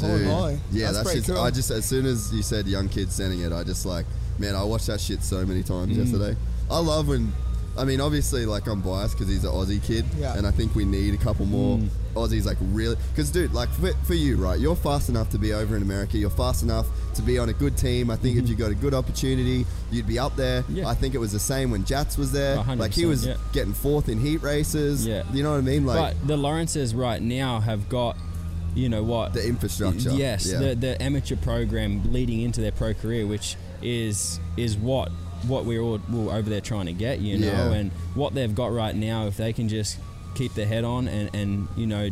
Holy 0.01 0.25
moly. 0.25 0.61
Yeah, 0.73 0.93
That's 0.93 1.05
that's, 1.05 1.15
just. 1.15 1.29
cool. 1.29 1.39
I 1.39 1.51
just 1.51 1.71
as 1.71 1.85
soon 1.85 2.07
as 2.07 2.33
you 2.33 2.43
said 2.43 2.67
young 2.67 2.89
kids 2.89 3.15
sending 3.15 3.41
it, 3.41 3.53
I 3.53 3.65
just 3.65 3.85
like, 3.87 4.07
man, 4.39 4.55
I 4.55 4.65
watched 4.65 4.87
that 4.87 5.01
shit 5.01 5.23
so 5.23 5.45
many 5.45 5.63
times 5.63 5.97
Mm. 5.97 6.05
yesterday. 6.05 6.37
I 6.71 6.79
love 6.79 7.09
when, 7.09 7.33
I 7.77 7.85
mean, 7.85 8.01
obviously, 8.01 8.47
like 8.47 8.67
I'm 8.67 8.81
biased 8.81 9.15
because 9.15 9.29
he's 9.29 9.45
an 9.45 9.51
Aussie 9.51 9.83
kid, 9.83 10.05
Yeah. 10.19 10.37
and 10.37 10.47
I 10.47 10.51
think 10.51 10.75
we 10.75 10.85
need 10.85 11.15
a 11.15 11.19
couple 11.19 11.47
more 11.47 11.79
Mm. 11.79 11.89
Aussies, 12.15 12.45
like 12.45 12.59
really, 12.61 12.97
because 13.11 13.31
dude, 13.31 13.55
like 13.55 13.71
for, 13.71 13.91
for 14.05 14.13
you, 14.13 14.37
right? 14.37 14.61
You're 14.61 14.77
fast 14.77 15.09
enough 15.09 15.31
to 15.31 15.39
be 15.39 15.55
over 15.55 15.77
in 15.77 15.83
America. 15.83 16.19
You're 16.19 16.29
fast 16.29 16.63
enough 16.63 16.87
to 17.15 17.23
be 17.23 17.39
on 17.39 17.49
a 17.49 17.55
good 17.55 17.75
team. 17.79 18.11
I 18.11 18.17
think 18.17 18.37
if 18.37 18.49
you 18.51 18.55
got 18.55 18.71
a 18.71 18.75
good 18.75 18.93
opportunity, 18.93 19.65
you'd 19.91 20.07
be 20.07 20.19
up 20.19 20.37
there. 20.37 20.61
Mm-hmm. 20.63 20.77
Yeah. 20.77 20.89
I 20.89 20.95
think 20.95 21.15
it 21.15 21.19
was 21.19 21.33
the 21.33 21.39
same 21.41 21.71
when 21.71 21.85
Jats 21.87 22.19
was 22.19 22.31
there. 22.31 22.57
Like 22.77 22.93
he 22.93 23.07
was 23.07 23.25
yeah. 23.25 23.37
getting 23.55 23.73
fourth 23.73 24.11
in 24.11 24.19
heat 24.21 24.43
races. 24.43 25.07
Yeah. 25.07 25.23
you 25.33 25.43
know 25.43 25.53
what 25.53 25.57
I 25.59 25.61
mean? 25.63 25.87
Like 25.87 26.17
but 26.19 26.27
the 26.29 26.37
Lawrences 26.37 26.95
right 26.95 27.23
now 27.23 27.61
have 27.61 27.89
got, 27.89 28.19
you 28.75 28.89
know 28.89 29.03
what? 29.03 29.33
the 29.35 29.47
infrastructure. 29.47 30.11
Yes, 30.11 30.51
yeah. 30.51 30.59
the 30.59 30.75
the 30.75 31.03
amateur 31.03 31.37
program 31.37 32.13
leading 32.13 32.41
into 32.41 32.61
their 32.61 32.73
pro 32.73 32.95
career, 32.95 33.27
which 33.27 33.57
is 33.83 34.41
is 34.57 34.77
what 34.77 35.11
what 35.47 35.65
we're 35.65 35.81
all 35.81 36.01
we're 36.11 36.33
over 36.33 36.49
there 36.49 36.61
trying 36.61 36.87
to 36.87 36.93
get, 36.93 37.19
you 37.21 37.37
know, 37.39 37.47
Yeah. 37.47 37.73
and 37.73 37.91
what 38.15 38.33
they've 38.35 38.55
got 38.55 38.73
right 38.73 38.95
now. 38.95 39.27
If 39.27 39.37
they 39.37 39.53
can 39.53 39.69
just 39.69 39.99
keep 40.35 40.55
their 40.55 40.67
head 40.67 40.85
on 40.85 41.09
and 41.09 41.35
and 41.35 41.69
you 41.77 41.87
know 41.87 42.09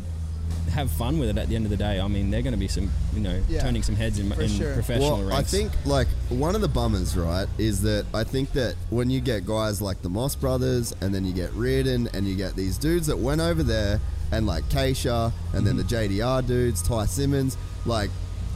have 0.72 0.90
fun 0.90 1.18
with 1.18 1.28
it 1.28 1.38
at 1.38 1.48
the 1.48 1.54
end 1.56 1.64
of 1.64 1.70
the 1.70 1.76
day, 1.76 2.00
I 2.00 2.06
mean, 2.08 2.30
they're 2.30 2.42
going 2.42 2.52
to 2.52 2.58
be 2.58 2.68
some 2.68 2.90
you 3.14 3.20
know 3.20 3.40
Yeah, 3.48 3.62
turning 3.62 3.82
some 3.82 3.94
heads 3.96 4.18
in, 4.18 4.30
for 4.32 4.42
in 4.42 4.48
sure. 4.48 4.74
professional 4.74 5.18
well, 5.26 5.32
I 5.32 5.42
think 5.42 5.72
like 5.86 6.08
one 6.28 6.54
of 6.54 6.60
the 6.60 6.68
bummers, 6.68 7.16
right, 7.16 7.46
is 7.56 7.82
that 7.82 8.04
I 8.12 8.24
think 8.24 8.52
that 8.52 8.74
when 8.90 9.10
you 9.10 9.20
get 9.20 9.46
guys 9.46 9.80
like 9.80 10.02
the 10.02 10.10
Moss 10.10 10.34
brothers, 10.34 10.92
and 11.00 11.14
then 11.14 11.24
you 11.24 11.32
get 11.32 11.52
Reardon, 11.54 12.08
and 12.14 12.26
you 12.26 12.34
get 12.36 12.56
these 12.56 12.78
dudes 12.78 13.06
that 13.06 13.18
went 13.18 13.40
over 13.40 13.62
there, 13.62 14.00
and 14.32 14.46
like 14.46 14.64
Keisha, 14.64 15.32
and 15.52 15.66
then 15.66 15.76
the 15.76 15.82
Mm-hmm. 15.82 16.14
JDR 16.14 16.46
dudes, 16.46 16.82
Ty 16.82 17.06
Simmons, 17.06 17.56
like 17.84 18.10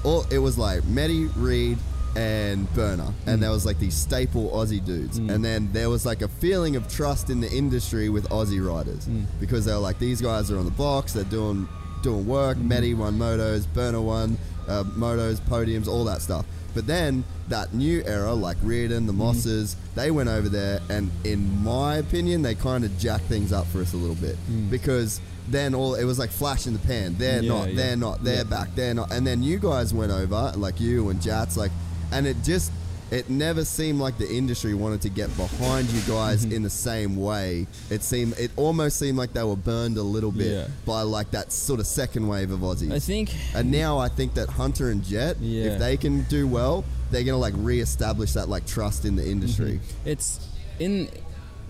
all 0.05 0.25
it 0.31 0.39
was 0.39 0.57
like 0.59 0.85
Medi 0.85 1.27
Reed 1.37 1.79
and 2.17 2.73
Burner, 2.75 3.13
and 3.27 3.43
there 3.43 3.51
mm. 3.51 3.55
was 3.55 3.67
like 3.67 3.79
these 3.79 3.95
staple 3.95 4.51
Aussie 4.51 4.85
dudes, 4.85 5.19
mm. 5.19 5.33
and 5.33 5.45
then 5.45 5.71
there 5.73 5.91
was 5.91 6.07
like 6.07 6.23
a 6.23 6.29
feeling 6.29 6.77
of 6.77 6.89
trust 6.89 7.29
in 7.29 7.41
the 7.41 7.51
industry 7.51 8.09
with 8.09 8.29
Aussie 8.29 8.65
riders 8.65 9.07
mm. 9.07 9.25
because 9.41 9.65
they 9.65 9.73
were 9.73 9.79
like 9.79 9.99
these 9.99 10.21
guys 10.21 10.51
are 10.51 10.59
on 10.59 10.65
the 10.65 10.71
box, 10.71 11.13
they're 11.13 11.25
doing 11.25 11.69
doing 12.03 12.27
work. 12.27 12.57
Medi 12.59 12.95
won 12.95 13.19
motos, 13.19 13.67
Burner 13.73 14.01
won 14.01 14.39
uh, 14.69 14.85
motos, 14.85 15.41
podiums, 15.41 15.89
all 15.89 16.05
that 16.05 16.21
stuff. 16.21 16.47
But 16.75 16.87
then 16.87 17.25
that 17.49 17.73
new 17.73 18.03
era, 18.05 18.33
like 18.33 18.57
Reardon, 18.63 19.07
the 19.07 19.13
Mosses, 19.13 19.77
they 19.95 20.11
went 20.11 20.29
over 20.29 20.49
there, 20.49 20.81
and 20.91 21.11
in 21.25 21.63
my 21.63 21.97
opinion, 21.97 22.43
they 22.43 22.55
kind 22.55 22.85
of 22.85 22.97
jacked 22.99 23.25
things 23.25 23.53
up 23.53 23.67
for 23.67 23.81
us 23.81 23.93
a 23.93 23.97
little 23.97 24.17
bit 24.17 24.37
because 24.71 25.21
then 25.49 25.75
all 25.75 25.95
it 25.95 26.05
was 26.05 26.19
like 26.19 26.31
flash 26.31 26.67
in 26.67 26.73
the 26.73 26.79
pan. 26.81 27.17
They're 27.19 27.43
Yeah, 27.43 27.49
not, 27.53 27.69
yeah. 27.71 27.77
they're 27.77 27.97
not, 27.97 28.25
they're 28.25 28.37
Yeah. 28.39 28.43
back, 28.45 28.75
they're 28.75 28.95
not. 28.95 29.13
And 29.13 29.27
then 29.27 29.43
you 29.43 29.59
guys 29.59 29.93
went 29.93 30.13
over, 30.13 30.53
like 30.57 30.81
you 30.81 31.09
and 31.11 31.21
Jats, 31.21 31.57
like, 31.57 31.73
and 32.13 32.27
it 32.27 32.37
just. 32.45 32.73
It 33.11 33.29
never 33.31 33.65
seemed 33.65 34.01
like 34.01 34.19
the 34.19 34.29
industry 34.29 34.75
wanted 34.75 35.03
to 35.03 35.09
get 35.11 35.29
behind 35.37 35.89
you 35.91 36.01
guys 36.01 36.45
Mm-hmm. 36.45 36.55
in 36.57 36.63
the 36.65 36.71
same 36.71 37.15
way. 37.17 37.67
It 37.89 38.03
seemed, 38.03 38.37
it 38.39 38.51
almost 38.57 38.99
seemed 38.99 39.19
like 39.19 39.35
they 39.35 39.43
were 39.45 39.55
burned 39.55 39.99
a 39.99 40.03
little 40.03 40.33
bit 40.33 40.47
Yeah. 40.51 40.67
by 40.87 41.03
like 41.03 41.31
that 41.33 41.53
sort 41.53 41.79
of 41.79 41.87
second 41.87 42.27
wave 42.27 42.51
of 42.51 42.61
Aussies. 42.61 42.91
I 42.93 42.99
think 42.99 43.31
And 43.55 43.71
now 43.71 43.99
I 43.99 44.09
think 44.09 44.35
that 44.35 44.49
Hunter 44.49 44.91
and 44.91 45.05
Jet, 45.05 45.37
Yeah. 45.41 45.65
if 45.75 45.79
they 45.79 45.97
can 45.97 46.23
do 46.25 46.49
well, 46.49 46.83
they're 47.13 47.23
gonna 47.23 47.37
like 47.37 47.55
re-establish 47.59 48.33
that 48.33 48.49
like 48.49 48.67
trust 48.67 49.05
in 49.05 49.15
the 49.17 49.31
industry. 49.31 49.81
it's 50.05 50.41
in 50.81 51.09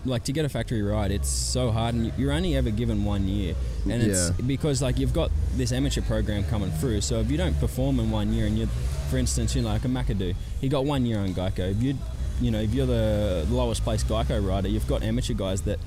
like 0.06 0.24
to 0.24 0.32
get 0.32 0.44
a 0.44 0.48
factory 0.48 0.82
ride 0.82 1.10
it's 1.10 1.28
so 1.28 1.70
hard 1.70 1.94
and 1.94 2.12
you're 2.18 2.32
only 2.32 2.55
ever 2.56 2.70
given 2.70 3.05
one 3.05 3.26
year. 3.26 3.55
And 3.85 4.02
it's 4.02 4.28
Yeah. 4.31 4.47
because 4.47 4.82
like 4.82 4.98
you've 4.98 5.14
got 5.14 5.31
this 5.56 5.72
amateur 5.72 6.02
program 6.02 6.44
coming 6.44 6.70
through 6.72 7.01
so 7.01 7.20
if 7.20 7.31
you 7.31 7.36
don't 7.39 7.59
perform 7.59 7.98
in 8.01 8.10
one 8.10 8.32
year 8.32 8.47
and 8.47 8.59
you're, 8.59 8.68
for 9.10 9.16
instance 9.18 9.55
you 9.55 9.62
know 9.62 9.68
like 9.68 9.85
a 9.85 9.89
McAdoo 9.89 10.35
he 10.60 10.68
got 10.68 10.85
one 10.85 11.06
year 11.06 11.18
on 11.20 11.28
Geico. 11.35 11.70
If 11.70 11.82
you 11.82 11.94
you 12.40 12.51
know 12.51 12.60
if 12.60 12.74
you're 12.74 12.86
the 12.86 13.47
lowest 13.51 13.82
placed 13.85 14.06
Geico 14.09 14.47
rider 14.47 14.68
you've 14.68 14.86
got 14.86 15.02
amateur 15.02 15.35
guys 15.35 15.62
that 15.62 15.78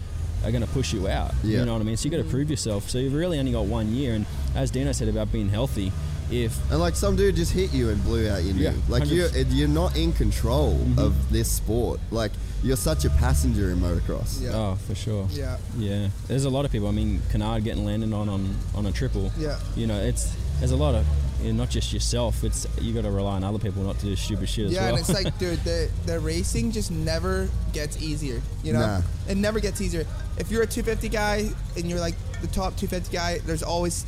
are 0.44 0.52
going 0.52 0.61
to 0.64 0.69
push 0.69 0.94
you 0.94 1.07
out. 1.07 1.31
Yeah. 1.44 1.60
you 1.60 1.65
know 1.65 1.73
what 1.73 1.81
I 1.81 1.85
mean? 1.85 1.98
So 1.98 2.06
you 2.06 2.11
got 2.15 2.23
to 2.23 2.30
prove 2.30 2.49
yourself. 2.52 2.89
So 2.91 2.99
you've 2.99 3.15
really 3.15 3.39
only 3.39 3.52
got 3.52 3.65
one 3.65 3.94
year 3.94 4.14
and 4.14 4.26
as 4.56 4.69
Dino 4.72 4.91
said 4.91 5.07
about 5.10 5.31
being 5.31 5.49
healthy 5.49 5.91
if 6.31 6.71
And 6.71 6.79
like 6.79 6.95
some 6.95 7.15
dude 7.15 7.35
just 7.35 7.51
hit 7.51 7.73
you 7.73 7.89
and 7.89 8.03
blew 8.03 8.29
out 8.29 8.43
your 8.43 8.53
knee. 8.53 8.63
Yeah, 8.63 8.73
like 8.89 9.09
you're 9.09 9.29
100%. 9.29 9.45
you're 9.49 9.67
not 9.67 9.95
in 9.95 10.13
control 10.13 10.75
mm-hmm. 10.75 10.99
of 10.99 11.31
this 11.31 11.51
sport. 11.51 11.99
Like 12.11 12.31
you're 12.63 12.77
such 12.77 13.05
a 13.05 13.09
passenger 13.11 13.71
in 13.71 13.77
motocross. 13.79 14.41
Yeah. 14.41 14.51
oh 14.53 14.75
for 14.87 14.95
sure 14.95 15.27
Yeah. 15.31 15.57
Yeah, 15.77 16.09
there's 16.27 16.45
a 16.45 16.49
lot 16.49 16.65
of 16.65 16.71
people. 16.71 16.87
I 16.87 16.91
mean, 16.91 17.21
Canard 17.31 17.63
getting 17.63 17.85
landed 17.85 18.13
on 18.13 18.29
on, 18.29 18.55
on 18.75 18.85
a 18.85 18.91
triple. 18.91 19.31
Yeah. 19.37 19.59
You 19.75 19.87
know, 19.87 19.99
it's 19.99 20.35
there's 20.59 20.71
a 20.71 20.75
lot 20.75 20.95
of 20.95 21.05
you 21.41 21.53
know, 21.53 21.63
not 21.63 21.69
just 21.69 21.93
yourself. 21.93 22.43
It's 22.43 22.65
you 22.81 22.93
got 22.93 23.03
to 23.03 23.11
rely 23.11 23.35
on 23.35 23.43
other 23.43 23.59
people 23.59 23.83
not 23.83 23.99
to 23.99 24.05
do 24.07 24.15
stupid 24.15 24.49
shit 24.49 24.65
as 24.67 24.71
Yeah, 24.73 24.85
well. 24.85 24.89
and 24.95 24.99
it's 24.99 25.13
like, 25.13 25.37
dude, 25.39 25.59
the 25.59 25.89
the 26.05 26.19
racing 26.19 26.71
just 26.71 26.89
never 26.91 27.47
gets 27.73 28.01
easier. 28.01 28.41
You 28.63 28.73
know, 28.73 28.79
Nah. 28.79 29.01
it 29.29 29.37
never 29.37 29.59
gets 29.59 29.79
easier. 29.81 30.05
If 30.37 30.51
you're 30.51 30.63
a 30.63 30.67
250 30.67 31.09
guy 31.09 31.49
and 31.75 31.85
you're 31.85 31.99
like 31.99 32.15
the 32.41 32.47
top 32.47 32.75
250 32.75 33.15
guy, 33.15 33.39
there's 33.45 33.63
always 33.63 34.05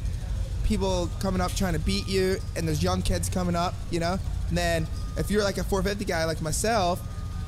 people 0.70 1.10
coming 1.20 1.42
up 1.42 1.54
trying 1.56 1.74
to 1.74 1.80
beat 1.80 2.08
you, 2.08 2.38
and 2.56 2.66
there's 2.68 2.82
young 2.82 3.02
kids 3.02 3.28
coming 3.28 3.56
up. 3.56 3.74
You 3.92 4.00
know, 4.00 4.18
and 4.48 4.58
then 4.58 4.88
if 5.18 5.30
you're 5.30 5.44
like 5.44 5.58
a 5.58 5.64
450 5.64 6.06
guy 6.06 6.24
like 6.26 6.42
myself, 6.42 7.02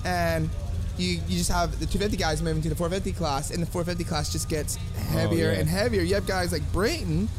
and 0.03 0.49
you, 0.98 1.22
you 1.27 1.38
just 1.38 1.52
have 1.52 1.72
the 1.80 1.85
250 1.85 2.18
guys 2.18 2.41
moving 2.41 2.61
to 2.64 2.69
the 2.69 2.76
450 2.76 3.18
class, 3.18 3.52
and 3.52 3.61
the 3.61 3.68
450 3.68 4.03
class 4.03 4.31
just 4.31 4.49
gets 4.49 4.77
oh, 4.77 4.99
heavier 5.14 5.52
yeah. 5.53 5.60
and 5.60 5.69
heavier. 5.69 6.02
You 6.02 6.15
have 6.15 6.27
guys 6.27 6.52
like 6.52 6.64
Brayton 6.73 7.30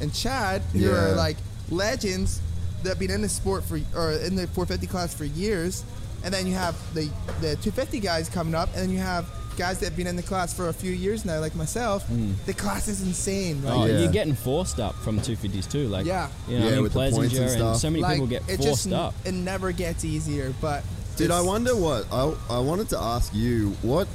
and 0.00 0.14
Chad 0.14 0.62
who 0.72 0.78
Yeah. 0.80 0.90
are 1.12 1.14
like 1.16 1.36
legends 1.70 2.40
that 2.82 2.90
have 2.90 2.98
been 2.98 3.10
in 3.10 3.22
the 3.22 3.28
sport 3.28 3.64
for 3.64 3.78
or 3.94 4.12
in 4.12 4.34
the 4.36 4.46
450 4.48 4.86
class 4.86 5.12
for 5.14 5.24
years, 5.24 5.84
and 6.24 6.32
then 6.32 6.46
you 6.46 6.54
have 6.54 6.74
the 6.94 7.10
the 7.40 7.56
250 7.56 8.00
guys 8.00 8.28
coming 8.28 8.54
up, 8.54 8.68
and 8.74 8.82
then 8.84 8.90
you 8.90 8.98
have 8.98 9.26
guys 9.56 9.78
that 9.80 9.86
have 9.86 9.96
been 9.96 10.06
in 10.06 10.16
the 10.16 10.22
class 10.22 10.52
for 10.54 10.68
a 10.68 10.72
few 10.72 10.92
years 10.92 11.24
now, 11.24 11.38
like 11.40 11.54
myself. 11.54 12.06
Hmm. 12.06 12.32
The 12.46 12.54
class 12.54 12.88
is 12.88 13.02
insane. 13.02 13.62
Like, 13.64 13.74
oh, 13.74 13.84
Yeah. 13.86 13.98
you're 14.00 14.12
getting 14.12 14.34
forced 14.34 14.80
up 14.80 14.94
from 14.96 15.20
250s 15.20 15.66
too. 15.70 15.88
Like 15.88 16.06
Yeah. 16.06 16.28
you 16.48 16.58
know, 16.58 16.64
Yeah, 16.64 16.70
I 16.70 16.74
mean, 16.74 16.82
with 16.84 16.92
the 16.92 16.98
points 16.98 17.16
and 17.18 17.26
Plessinger 17.30 17.42
and, 17.42 17.50
stuff. 17.50 17.76
so 17.78 17.90
many 17.90 18.02
like, 18.02 18.14
people 18.14 18.26
get 18.26 18.42
it 18.48 18.56
forced 18.58 18.84
just 18.84 18.92
up. 18.92 19.14
it 19.24 19.32
never 19.34 19.72
gets 19.72 20.04
easier. 20.04 20.54
But 20.60 20.84
Dude, 21.16 21.30
I 21.30 21.40
wonder 21.42 21.76
what 21.76 22.06
I, 22.10 22.32
I 22.48 22.58
wanted 22.60 22.88
to 22.90 22.98
ask 22.98 23.34
you 23.34 23.76
what 23.82 24.08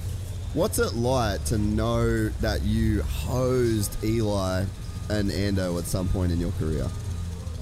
what's 0.54 0.80
it 0.80 0.96
like 0.96 1.44
to 1.46 1.58
know 1.60 2.30
that 2.42 2.64
you 2.64 3.04
hosed 3.04 3.96
Eli 4.04 4.64
and 5.10 5.30
Ando 5.30 5.78
at 5.78 5.86
some 5.86 6.08
point 6.10 6.32
in 6.32 6.40
your 6.40 6.52
career? 6.54 6.88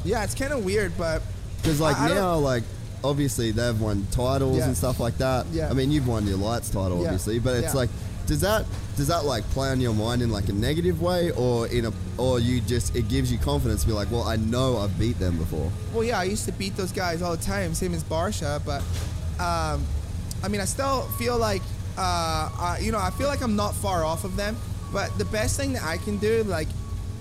Yeah, 0.05 0.23
it's 0.23 0.35
kind 0.35 0.53
of 0.53 0.63
weird, 0.63 0.93
but 0.97 1.21
Because 1.61 1.81
like 1.81 1.97
I- 1.99 2.11
I 2.11 2.13
now, 2.15 2.37
like 2.37 2.63
obviously 3.05 3.51
they've 3.51 3.79
won 3.79 4.07
titles 4.11 4.57
Yeah. 4.57 4.65
and 4.67 4.77
stuff 4.77 4.99
like 4.99 5.17
that. 5.19 5.45
Yeah. 5.51 5.69
I 5.69 5.73
mean, 5.73 5.91
you've 5.91 6.07
won 6.07 6.25
your 6.27 6.37
lights 6.37 6.69
title, 6.69 6.97
Yeah. 6.99 7.05
obviously, 7.05 7.39
but 7.39 7.55
it's 7.55 7.73
Yeah. 7.73 7.81
like, 7.81 7.89
does 8.27 8.41
that 8.41 8.65
does 8.97 9.07
that 9.07 9.25
like 9.25 9.43
play 9.51 9.69
on 9.69 9.81
your 9.81 9.93
mind 9.93 10.21
in 10.21 10.31
like 10.31 10.47
a 10.49 10.53
negative 10.53 11.01
way, 11.01 11.29
or 11.31 11.67
in 11.67 11.85
a 11.85 11.93
or 12.17 12.39
you 12.39 12.61
just 12.61 12.95
it 12.95 13.07
gives 13.09 13.31
you 13.31 13.37
confidence 13.37 13.81
to 13.81 13.87
be 13.87 13.93
like, 13.93 14.09
well, 14.09 14.23
I 14.23 14.37
know 14.37 14.77
I've 14.77 14.97
beat 14.97 15.19
them 15.19 15.37
before. 15.37 15.69
Well, 15.93 16.03
yeah, 16.03 16.17
I 16.19 16.23
used 16.23 16.45
to 16.45 16.51
beat 16.53 16.75
those 16.77 16.91
guys 16.93 17.21
all 17.21 17.35
the 17.35 17.43
time, 17.43 17.73
same 17.75 17.93
as 17.93 18.03
Barcia. 18.03 18.61
But 18.65 18.81
um, 19.39 19.83
I 20.43 20.47
mean, 20.47 20.61
I 20.61 20.65
still 20.65 21.01
feel 21.19 21.37
like, 21.37 21.61
uh, 21.97 22.49
I, 22.57 22.79
you 22.81 22.91
know, 22.91 22.99
I 22.99 23.09
feel 23.11 23.27
like 23.27 23.41
I'm 23.43 23.55
not 23.55 23.75
far 23.75 24.03
off 24.05 24.23
of 24.23 24.35
them. 24.37 24.55
But 24.93 25.15
the 25.17 25.25
best 25.25 25.57
thing 25.59 25.73
that 25.73 25.83
I 25.83 25.97
can 25.97 26.17
do, 26.17 26.43
like, 26.43 26.69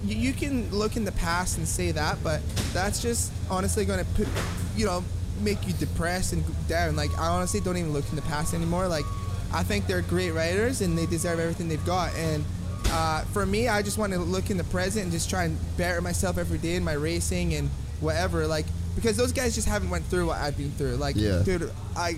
you, 0.05 0.15
you 0.16 0.32
can 0.32 0.70
look 0.70 0.97
in 0.97 1.05
the 1.05 1.12
past 1.12 1.59
and 1.59 1.66
say 1.66 1.90
that, 1.90 2.19
but 2.23 2.40
that's 2.73 3.02
just 3.02 3.32
honestly 3.51 3.85
going 3.85 3.98
to 3.98 4.11
put, 4.12 4.28
you 4.77 4.86
know, 4.86 5.02
make 5.40 5.66
you 5.66 5.73
depressed 5.74 6.32
and 6.32 6.44
down. 6.69 6.97
Like, 6.97 7.11
I 7.19 7.27
honestly 7.28 7.61
don't 7.61 7.77
even 7.77 7.93
look 7.93 8.09
in 8.11 8.16
the 8.16 8.23
past 8.23 8.55
anymore. 8.55 8.89
Like, 8.89 9.05
I 9.52 9.62
think 9.62 9.86
they're 9.86 10.02
great 10.02 10.31
writers 10.32 10.81
and 10.81 10.97
they 10.98 11.06
deserve 11.06 11.39
everything 11.39 11.69
they've 11.69 11.85
got. 11.86 12.15
And 12.16 12.44
uh, 12.90 13.23
for 13.32 13.44
me, 13.47 13.69
I 13.69 13.82
just 13.82 13.98
want 13.98 14.12
to 14.12 14.19
look 14.19 14.51
in 14.51 14.56
the 14.56 14.65
present 14.65 15.05
and 15.05 15.12
just 15.12 15.28
try 15.31 15.44
and 15.44 15.59
better 15.77 16.01
myself 16.01 16.39
every 16.39 16.59
day 16.59 16.74
in 16.77 16.85
my 16.85 16.93
racing 16.94 17.55
and 17.55 17.69
whatever. 18.01 18.47
Like, 18.47 18.66
because 18.94 19.16
those 19.16 19.32
guys 19.32 19.55
just 19.55 19.69
haven't 19.69 19.90
went 19.90 20.05
through 20.06 20.27
what 20.27 20.39
I've 20.39 20.56
been 20.56 20.70
through. 20.73 20.97
Like, 20.97 21.16
Yeah. 21.16 21.43
dude, 21.44 21.70
I, 21.97 22.16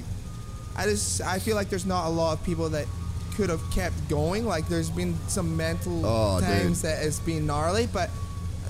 I 0.76 0.84
just 0.84 1.20
I 1.22 1.38
feel 1.38 1.56
like 1.56 1.70
there's 1.70 1.86
not 1.86 2.06
a 2.06 2.10
lot 2.10 2.32
of 2.34 2.44
people 2.44 2.68
that 2.70 2.86
could 3.34 3.48
have 3.50 3.62
kept 3.70 4.08
going. 4.08 4.46
Like, 4.46 4.68
there's 4.68 4.90
been 4.90 5.16
some 5.28 5.56
mental 5.56 6.04
Oh, 6.04 6.38
dude. 6.40 6.48
times 6.48 6.82
that 6.82 6.98
has 7.02 7.20
been 7.20 7.46
gnarly, 7.46 7.86
but 7.86 8.10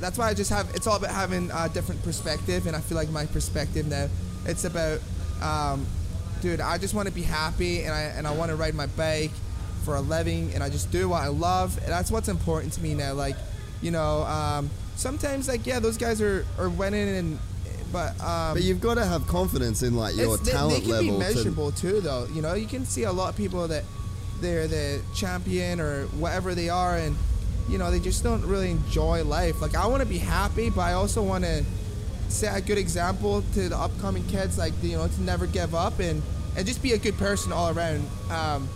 that's 0.01 0.18
why 0.18 0.28
I 0.28 0.35
just 0.35 0.51
have. 0.51 0.68
It's 0.74 0.86
all 0.86 0.97
about 0.97 1.10
having 1.10 1.51
a 1.52 1.68
different 1.68 2.02
perspective, 2.02 2.66
and 2.66 2.77
I 2.77 2.81
feel 2.81 2.97
like 2.97 3.09
my 3.10 3.27
perspective 3.27 3.86
now, 3.86 4.09
it's 4.47 4.64
about 4.64 5.01
um, 5.43 5.86
dude, 6.40 6.60
I 6.60 6.78
just 6.78 6.94
want 6.94 7.09
to 7.09 7.14
be 7.14 7.23
happy 7.23 7.82
and 7.82 7.93
I 7.94 8.02
and 8.02 8.27
I 8.27 8.32
want 8.32 8.51
to 8.51 8.56
ride 8.56 8.74
my 8.74 8.86
bike 8.86 9.32
for 9.85 9.97
a 9.97 10.01
living 10.01 10.52
and 10.55 10.62
I 10.64 10.68
just 10.70 10.90
do 10.90 11.09
what 11.09 11.23
I 11.23 11.28
love. 11.28 11.77
And 11.78 11.89
that's 11.89 12.10
what's 12.10 12.28
important 12.28 12.73
to 12.74 12.81
me 12.82 12.94
now. 12.94 13.12
Like, 13.12 13.36
you 13.82 13.90
know, 13.90 14.23
um, 14.23 14.70
sometimes 14.97 15.48
like 15.48 15.66
yeah, 15.66 15.78
those 15.81 15.97
guys 15.98 16.20
are 16.23 16.44
are 16.59 16.68
winning 16.68 17.09
and 17.09 17.39
but 17.93 18.20
um, 18.20 18.55
But 18.55 18.62
you've 18.62 18.81
got 18.81 18.94
to 18.94 19.05
have 19.05 19.27
confidence 19.28 19.82
in 19.82 19.94
like 19.94 20.16
your 20.16 20.36
they- 20.39 20.51
talent 20.51 20.74
they, 20.77 20.81
can 20.81 20.90
level. 20.90 21.05
be 21.05 21.10
to- 21.12 21.18
measurable 21.18 21.70
too, 21.73 22.01
though. 22.01 22.27
You 22.35 22.43
know, 22.43 22.55
you 22.55 22.66
can 22.66 22.85
see 22.85 23.05
a 23.05 23.12
lot 23.12 23.28
of 23.31 23.36
people 23.36 23.68
that 23.68 23.85
they're 24.40 24.66
the 24.66 25.01
champion 25.14 25.81
or 25.81 26.05
whatever 26.18 26.55
they 26.55 26.68
are, 26.68 26.97
and 26.98 27.16
you 27.68 27.78
know 27.78 27.90
they 27.90 28.01
just 28.01 28.23
don't 28.24 28.44
really 28.44 28.70
enjoy 28.73 29.23
life. 29.24 29.62
Like 29.62 29.77
I 29.77 29.86
want 29.86 30.02
to 30.02 30.09
be 30.09 30.18
happy, 30.18 30.68
but 30.68 30.81
I 30.82 30.94
also 30.94 31.23
want 31.23 31.44
to 31.44 31.64
set 32.36 32.56
a 32.56 32.60
good 32.60 32.78
example 32.78 33.42
to 33.54 33.68
the 33.68 33.76
upcoming 33.76 34.24
kids, 34.26 34.58
like 34.58 34.72
you 34.82 34.96
know, 34.96 35.08
to 35.08 35.22
never 35.22 35.46
give 35.46 35.74
up 35.74 35.98
and 35.98 36.22
and 36.56 36.66
just 36.66 36.82
be 36.82 36.92
a 36.92 36.98
good 36.98 37.16
person 37.18 37.52
all 37.52 37.76
around. 37.76 38.06
Um, 38.30 38.68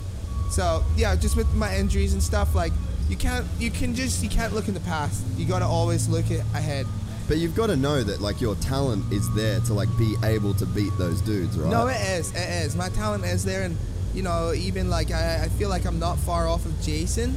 so 0.50 0.84
yeah, 0.96 1.14
just 1.16 1.36
with 1.36 1.52
my 1.54 1.76
injuries 1.76 2.12
and 2.12 2.22
stuff, 2.22 2.54
like 2.54 2.72
you 3.08 3.16
can't 3.16 3.46
you 3.58 3.70
can 3.70 3.94
just 3.94 4.22
you 4.22 4.30
can't 4.30 4.54
look 4.54 4.68
in 4.68 4.74
the 4.74 4.80
past. 4.80 5.24
You 5.36 5.46
got 5.46 5.60
to 5.60 5.66
always 5.66 6.08
look 6.08 6.28
ahead. 6.30 6.86
But 7.28 7.38
you've 7.38 7.54
got 7.54 7.68
to 7.68 7.76
know 7.76 8.02
that 8.02 8.20
like 8.20 8.40
your 8.40 8.56
talent 8.56 9.12
is 9.12 9.32
there 9.34 9.60
to 9.60 9.74
like 9.74 9.88
be 9.96 10.16
able 10.24 10.54
to 10.54 10.66
beat 10.66 10.92
those 10.98 11.20
dudes, 11.20 11.56
right? 11.56 11.70
No, 11.70 11.86
it 11.86 12.00
is. 12.00 12.32
It 12.32 12.64
is. 12.64 12.74
My 12.74 12.88
talent 12.88 13.24
is 13.24 13.44
there, 13.44 13.62
and 13.62 13.76
you 14.14 14.22
know, 14.22 14.52
even 14.52 14.90
like 14.90 15.12
I, 15.12 15.44
I 15.44 15.48
feel 15.50 15.68
like 15.68 15.84
I'm 15.84 15.98
not 15.98 16.18
far 16.18 16.48
off 16.48 16.64
of 16.66 16.80
Jason, 16.82 17.36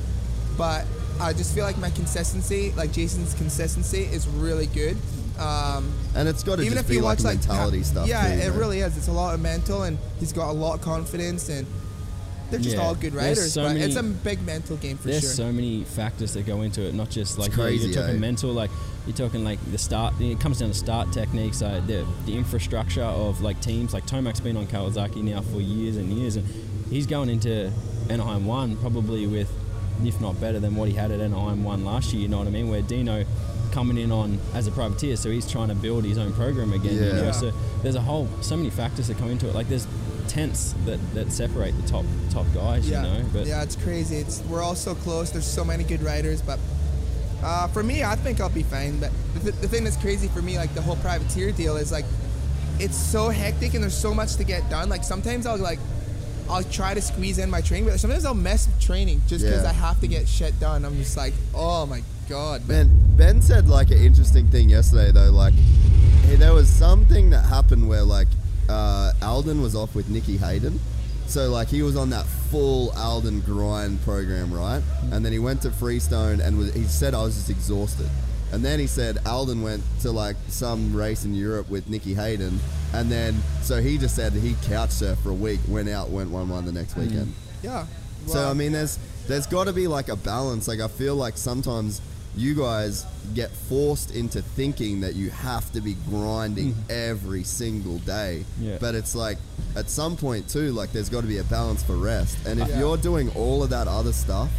but 0.58 0.86
I 1.20 1.34
just 1.34 1.54
feel 1.54 1.64
like 1.64 1.78
my 1.78 1.92
consistency, 1.92 2.72
like 2.76 2.92
Jason's 2.92 3.36
consistency, 3.36 4.04
is 4.04 4.28
really 4.28 4.66
good. 4.68 4.98
Um, 5.40 5.92
and 6.16 6.28
it's 6.30 6.44
got 6.44 6.58
to 6.58 6.62
even 6.62 6.74
just 6.74 6.86
if 6.86 6.90
be 6.90 6.96
you 6.96 7.02
like 7.02 7.18
watch 7.20 7.24
like 7.26 7.38
mentality 7.40 7.80
ha- 7.80 7.84
stuff. 7.84 8.08
yeah, 8.08 8.28
too, 8.28 8.34
it 8.42 8.50
man. 8.50 8.58
really 8.58 8.80
is. 8.82 8.98
It's 8.98 9.08
a 9.08 9.12
lot 9.12 9.34
of 9.34 9.42
mental, 9.42 9.84
and 9.84 9.98
he's 10.20 10.32
got 10.34 10.50
a 10.50 10.54
lot 10.54 10.76
of 10.76 10.82
confidence, 10.82 11.50
and 11.50 11.66
they're 12.52 12.60
just 12.60 12.76
Yeah. 12.76 12.84
all 12.84 12.94
good 12.94 13.14
There's 13.14 13.38
riders. 13.40 13.54
so 13.54 13.64
but 13.64 13.70
many- 13.74 13.82
it's 13.86 13.96
a 13.96 14.04
big 14.04 14.46
mental 14.46 14.78
game 14.78 14.98
for 14.98 15.08
There's 15.08 15.22
sure. 15.22 15.32
so 15.32 15.52
many 15.52 15.84
factors 15.86 16.34
that 16.34 16.46
go 16.46 16.62
into 16.62 16.82
it. 16.88 16.94
Not 16.94 17.10
just 17.10 17.40
like 17.40 17.52
you 17.52 17.58
know, 17.58 17.64
crazy, 17.64 17.88
you're 17.88 17.96
talking 18.02 18.18
eh? 18.18 18.20
mental, 18.20 18.52
like 18.54 18.70
you're 19.08 19.16
talking 19.16 19.44
like 19.44 19.60
the 19.72 19.78
start. 19.80 20.14
It 20.22 20.40
comes 20.40 20.60
down 20.60 20.70
to 20.70 20.76
start 20.78 21.12
techniques, 21.12 21.62
uh, 21.64 21.82
the 21.88 22.06
the 22.28 22.38
infrastructure 22.38 23.04
of 23.04 23.42
like 23.42 23.60
teams. 23.60 23.92
Like 23.94 24.06
Tomac's 24.06 24.40
been 24.40 24.56
on 24.56 24.68
Kawasaki 24.68 25.24
now 25.24 25.42
for 25.42 25.60
years 25.62 25.98
and 25.98 26.14
years, 26.14 26.36
and 26.36 26.46
he's 26.92 27.08
going 27.08 27.30
into 27.30 27.72
Anaheim 28.10 28.46
one 28.46 28.76
probably 28.78 29.26
with, 29.26 29.50
if 30.04 30.22
not 30.22 30.40
better 30.40 30.60
than 30.60 30.76
what 30.76 30.90
he 30.90 30.94
had 30.96 31.10
at 31.10 31.22
Anaheim 31.22 31.64
one 31.64 31.84
last 31.84 32.14
year. 32.14 32.22
You 32.22 32.28
know 32.28 32.38
what 32.38 32.48
I 32.48 32.52
mean? 32.52 32.70
Where 32.70 32.82
Dino 32.84 33.26
coming 33.74 33.98
in 33.98 34.12
on 34.12 34.40
as 34.54 34.68
a 34.68 34.72
privateer, 34.72 35.16
so 35.16 35.30
he's 35.30 35.50
trying 35.52 35.68
to 35.70 35.76
build 35.76 36.04
his 36.06 36.18
own 36.18 36.32
program 36.34 36.72
again. 36.74 36.94
You 36.96 37.02
Yeah. 37.06 37.22
know? 37.22 37.32
So 37.32 37.52
there's 37.82 37.96
a 37.96 38.02
whole 38.02 38.28
so 38.42 38.56
many 38.56 38.70
factors 38.70 39.08
that 39.08 39.18
come 39.18 39.30
into 39.30 39.50
it. 39.50 39.56
Like 39.56 39.68
there's 39.68 39.88
tenths 40.28 40.74
that, 40.86 41.00
that 41.16 41.32
separate 41.32 41.76
the 41.82 41.88
top 41.88 42.06
top 42.30 42.46
guys. 42.54 42.88
yeah, 42.90 43.04
You 43.04 43.10
know, 43.24 43.26
but 43.34 43.46
yeah, 43.48 43.64
it's 43.64 43.76
crazy. 43.76 44.18
It's 44.18 44.40
we're 44.50 44.62
all 44.62 44.76
so 44.76 44.96
close. 44.96 45.32
There's 45.32 45.46
so 45.48 45.66
many 45.66 45.84
good 45.84 46.02
riders, 46.02 46.42
but 46.42 46.60
uh, 47.44 47.68
for 47.68 47.84
me, 47.84 48.04
I 48.04 48.16
think 48.16 48.40
I'll 48.40 48.50
be 48.50 48.64
fine. 48.64 49.00
But 49.00 49.12
the, 49.34 49.40
th- 49.52 49.56
the 49.62 49.68
thing 49.68 49.84
that's 49.84 49.98
crazy 49.98 50.28
for 50.30 50.42
me, 50.42 50.58
like 50.58 50.74
the 50.76 50.82
whole 50.82 50.96
privateer 50.98 51.52
deal, 51.52 51.76
is 51.78 51.92
like 51.92 52.06
it's 52.80 52.96
so 52.98 53.30
hectic 53.30 53.74
and 53.74 53.84
there's 53.84 53.98
so 53.98 54.14
much 54.14 54.36
to 54.38 54.44
get 54.44 54.70
done. 54.70 54.88
Like 54.90 55.04
sometimes 55.04 55.46
I'll 55.46 55.58
like 55.58 55.80
I'll 56.50 56.64
try 56.64 56.94
to 56.94 57.02
squeeze 57.02 57.38
in 57.40 57.50
my 57.50 57.62
training, 57.62 57.90
but 57.90 58.00
sometimes 58.00 58.26
I'll 58.26 58.34
mess 58.34 58.68
with 58.68 58.80
training 58.80 59.22
just 59.28 59.44
because 59.44 59.64
Yeah. 59.64 59.70
I 59.70 59.74
have 59.74 60.00
to 60.02 60.08
get 60.08 60.28
shit 60.28 60.58
done. 60.60 60.86
I'm 60.86 60.96
just 60.98 61.18
like, 61.18 61.34
oh 61.54 61.86
my 61.86 62.02
god, 62.30 62.68
Man, 62.68 62.90
Ben 63.16 63.42
said 63.42 63.68
like 63.68 63.92
an 63.92 63.98
interesting 63.98 64.48
thing 64.48 64.70
yesterday 64.70 65.12
though. 65.12 65.32
Like, 65.32 65.54
hey, 66.26 66.36
there 66.36 66.54
was 66.54 66.70
something 66.70 67.30
that 67.32 67.46
happened 67.46 67.88
where 67.88 68.04
like 68.04 68.28
uh, 68.70 69.14
Aldon 69.22 69.62
was 69.62 69.76
off 69.76 69.96
with 69.96 70.10
Nicky 70.10 70.38
Hayden, 70.38 70.80
so 71.28 71.50
like 71.50 71.68
he 71.68 71.82
was 71.82 71.96
on 71.96 72.10
that 72.12 72.26
full 72.26 72.92
Aldon 72.98 73.42
grind 73.42 74.02
program, 74.04 74.54
right? 74.54 74.82
And 75.12 75.24
then 75.26 75.32
he 75.32 75.40
went 75.40 75.62
to 75.64 75.72
Freestone 75.72 76.40
and 76.42 76.58
was, 76.58 76.74
he 76.74 76.84
said 76.84 77.14
I 77.14 77.24
was 77.24 77.36
just 77.36 77.50
exhausted. 77.50 78.10
And 78.52 78.64
then 78.64 78.80
he 78.80 78.86
said 78.86 79.18
Aldon 79.26 79.64
went 79.64 79.82
to 80.02 80.12
like 80.12 80.36
some 80.48 80.96
race 80.96 81.26
in 81.26 81.34
Europe 81.34 81.70
with 81.70 81.90
Nicky 81.90 82.14
Hayden, 82.14 82.60
and 82.94 83.12
then 83.12 83.36
so 83.64 83.82
he 83.82 83.98
just 83.98 84.16
said 84.16 84.34
he 84.34 84.56
couch 84.64 84.90
surfed 84.92 85.18
for 85.24 85.32
a 85.32 85.34
week, 85.34 85.60
went 85.68 85.90
out, 85.90 86.10
went 86.10 86.30
one 86.30 86.50
one 86.50 86.64
the 86.66 86.72
next 86.72 86.96
weekend. 86.96 87.34
yeah. 87.64 87.86
So 88.28 88.48
I 88.50 88.54
mean, 88.54 88.72
there's 88.72 89.00
there's 89.28 89.48
got 89.48 89.66
to 89.66 89.74
be 89.74 89.88
like 89.88 90.08
a 90.08 90.16
balance. 90.16 90.68
Like 90.68 90.80
I 90.80 90.88
feel 90.88 91.16
like 91.16 91.36
sometimes 91.36 92.00
you 92.36 92.56
guys 92.56 93.06
get 93.36 93.52
forced 93.52 94.16
into 94.16 94.42
thinking 94.42 95.02
that 95.02 95.16
you 95.16 95.30
have 95.30 95.72
to 95.72 95.82
be 95.82 95.96
grinding 96.10 96.74
mm. 96.74 96.90
every 96.92 97.44
single 97.44 98.00
day. 98.00 98.44
Yeah. 98.60 98.78
But 98.80 98.96
it's 98.96 99.16
like 99.16 99.38
at 99.76 99.90
some 99.90 100.18
point 100.18 100.50
too, 100.50 100.72
like 100.72 100.92
there's 100.92 101.10
got 101.10 101.22
to 101.22 101.28
be 101.28 101.38
a 101.38 101.44
balance 101.44 101.84
for 101.84 101.96
rest. 101.96 102.38
And 102.46 102.60
if 102.60 102.68
Yeah. 102.70 102.80
you're 102.80 102.98
doing 102.98 103.30
all 103.36 103.64
of 103.64 103.70
that 103.70 103.88
other 103.88 104.14
stuff, 104.14 104.50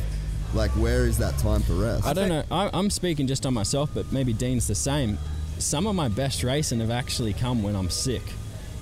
like 0.55 0.71
where 0.73 1.07
is 1.07 1.19
that 1.19 1.37
time 1.39 1.63
for 1.63 1.75
rest? 1.75 2.07
I 2.07 2.13
don't 2.13 2.29
know. 2.29 2.45
I, 2.51 2.71
I'm 2.73 2.91
speaking 2.91 3.27
just 3.27 3.45
on 3.45 3.55
myself, 3.55 3.91
but 3.93 4.13
maybe 4.13 4.33
Dean's 4.33 4.69
the 4.69 4.75
same. 4.77 5.19
Some 5.59 5.87
of 5.87 5.95
my 5.97 6.09
best 6.09 6.45
racing 6.45 6.81
have 6.81 6.91
actually 6.91 7.33
come 7.33 7.63
when 7.63 7.75
I'm 7.75 7.91
sick. 7.91 8.23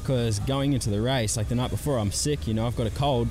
Because 0.03 0.41
going 0.41 0.73
into 0.73 0.91
the 0.91 1.01
race, 1.01 1.37
like 1.37 1.49
the 1.49 1.55
night 1.55 1.71
before, 1.71 1.97
I'm 1.99 2.11
sick. 2.11 2.49
You 2.49 2.55
know, 2.55 2.67
I've 2.67 2.77
got 2.77 2.89
a 2.89 2.91
cold, 2.91 3.29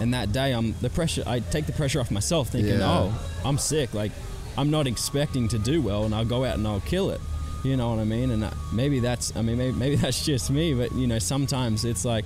and 0.00 0.14
that 0.14 0.32
day, 0.32 0.52
I'm 0.52 0.74
the 0.80 0.88
pressure. 0.88 1.22
I 1.26 1.40
take 1.40 1.66
the 1.66 1.72
pressure 1.74 2.00
off 2.00 2.10
myself, 2.10 2.48
thinking, 2.48 2.78
Yeah. 2.78 2.88
"Oh, 2.88 3.20
I'm 3.44 3.58
sick. 3.58 3.92
Like, 3.92 4.12
I'm 4.58 4.70
not 4.70 4.86
expecting 4.86 5.48
to 5.48 5.58
do 5.58 5.82
well, 5.82 6.04
and 6.04 6.14
I'll 6.14 6.24
go 6.24 6.44
out 6.44 6.56
and 6.56 6.66
I'll 6.66 6.80
kill 6.80 7.10
it." 7.10 7.20
You 7.64 7.76
know 7.76 7.90
what 7.90 7.98
I 7.98 8.04
mean? 8.04 8.30
And 8.30 8.48
maybe 8.72 9.00
that's. 9.00 9.34
I 9.36 9.42
mean, 9.42 9.58
maybe, 9.58 9.72
maybe 9.76 9.96
that's 10.04 10.24
just 10.24 10.50
me, 10.50 10.74
but 10.74 10.92
you 10.92 11.06
know, 11.06 11.18
sometimes 11.18 11.84
it's 11.84 12.04
like. 12.04 12.24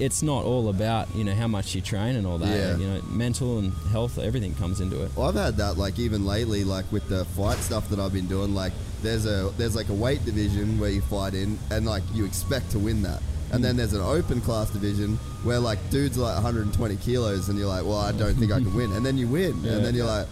It's 0.00 0.24
not 0.24 0.44
all 0.44 0.70
about 0.70 1.06
you 1.14 1.22
know 1.22 1.34
how 1.34 1.46
much 1.46 1.72
you 1.76 1.80
train 1.80 2.16
and 2.16 2.26
all 2.26 2.38
that. 2.38 2.48
Yeah. 2.48 2.76
You 2.76 2.88
know, 2.88 3.00
mental 3.10 3.60
and 3.60 3.72
health, 3.92 4.18
everything 4.18 4.52
comes 4.56 4.80
into 4.80 5.04
it. 5.04 5.12
Well, 5.14 5.28
I've 5.28 5.36
had 5.36 5.56
that 5.58 5.78
like 5.78 6.00
even 6.00 6.26
lately, 6.26 6.64
like 6.64 6.90
with 6.90 7.08
the 7.08 7.24
fight 7.26 7.58
stuff 7.58 7.88
that 7.90 8.00
I've 8.00 8.12
been 8.12 8.26
doing. 8.26 8.56
Like 8.56 8.72
there's 9.02 9.24
a 9.24 9.52
there's 9.56 9.76
like 9.76 9.88
a 9.88 9.94
weight 9.94 10.24
division 10.24 10.80
where 10.80 10.90
you 10.90 11.00
fight 11.02 11.34
in, 11.34 11.60
and 11.70 11.86
like 11.86 12.02
you 12.12 12.24
expect 12.24 12.72
to 12.72 12.80
win 12.80 13.02
that. 13.02 13.22
And 13.52 13.64
then 13.64 13.72
hmm. 13.72 13.78
there's 13.78 13.92
an 13.92 14.00
open 14.02 14.40
class 14.40 14.68
division 14.70 15.16
where 15.44 15.60
like 15.60 15.78
dudes 15.90 16.18
are 16.18 16.22
like 16.22 16.34
120 16.34 16.96
kilos, 16.96 17.48
and 17.48 17.56
you're 17.56 17.68
like, 17.68 17.84
well, 17.84 17.98
I 17.98 18.10
don't 18.10 18.34
think 18.34 18.50
I 18.50 18.58
can 18.58 18.74
win. 18.80 18.92
And 18.92 19.06
then 19.06 19.16
you 19.16 19.28
win, 19.28 19.62
Yeah. 19.62 19.74
and 19.74 19.84
then 19.84 19.94
you're 19.94 20.06
like, 20.06 20.26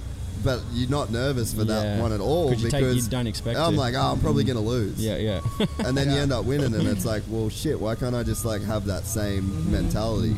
but 0.47 0.61
you're 0.73 0.89
not 0.89 1.11
nervous 1.11 1.53
for 1.53 1.65
that 1.65 1.85
Yeah. 1.85 2.01
one 2.01 2.13
at 2.13 2.21
all 2.21 2.49
'Cause 2.51 2.63
you 2.63 2.71
take- 2.71 2.81
you 2.81 2.89
because 2.89 3.09
don't 3.09 3.27
expect 3.27 3.59
I'm 3.59 3.75
to. 3.75 3.79
like, 3.79 3.95
oh, 3.95 4.13
I'm 4.13 4.21
probably 4.21 4.45
gonna 4.45 4.61
lose. 4.61 4.99
Yeah, 4.99 5.17
yeah. 5.19 5.41
And 5.81 5.95
then 5.97 6.09
you 6.09 6.17
Yeah. 6.17 6.23
end 6.23 6.33
up 6.33 6.45
winning, 6.47 6.75
and 6.75 6.89
it's 6.89 7.05
like, 7.13 7.23
well, 7.29 7.51
shit, 7.51 7.79
why 7.79 7.95
can't 7.97 8.15
I 8.15 8.23
just 8.23 8.45
like 8.47 8.63
have 8.65 8.87
that 8.87 9.07
same 9.07 9.43
Mm-hmm. 9.43 9.73
mentality? 9.73 10.37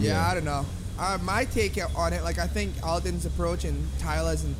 Yeah, 0.00 0.26
I 0.26 0.32
don't 0.34 0.44
know. 0.46 0.64
Uh, 0.98 1.18
my 1.22 1.44
take 1.44 1.76
on 1.96 2.12
it, 2.12 2.22
like 2.24 2.38
I 2.38 2.46
think 2.46 2.72
Aldon's 2.82 3.26
approach 3.26 3.64
and 3.64 3.76
Tyler's 3.98 4.44
and 4.44 4.54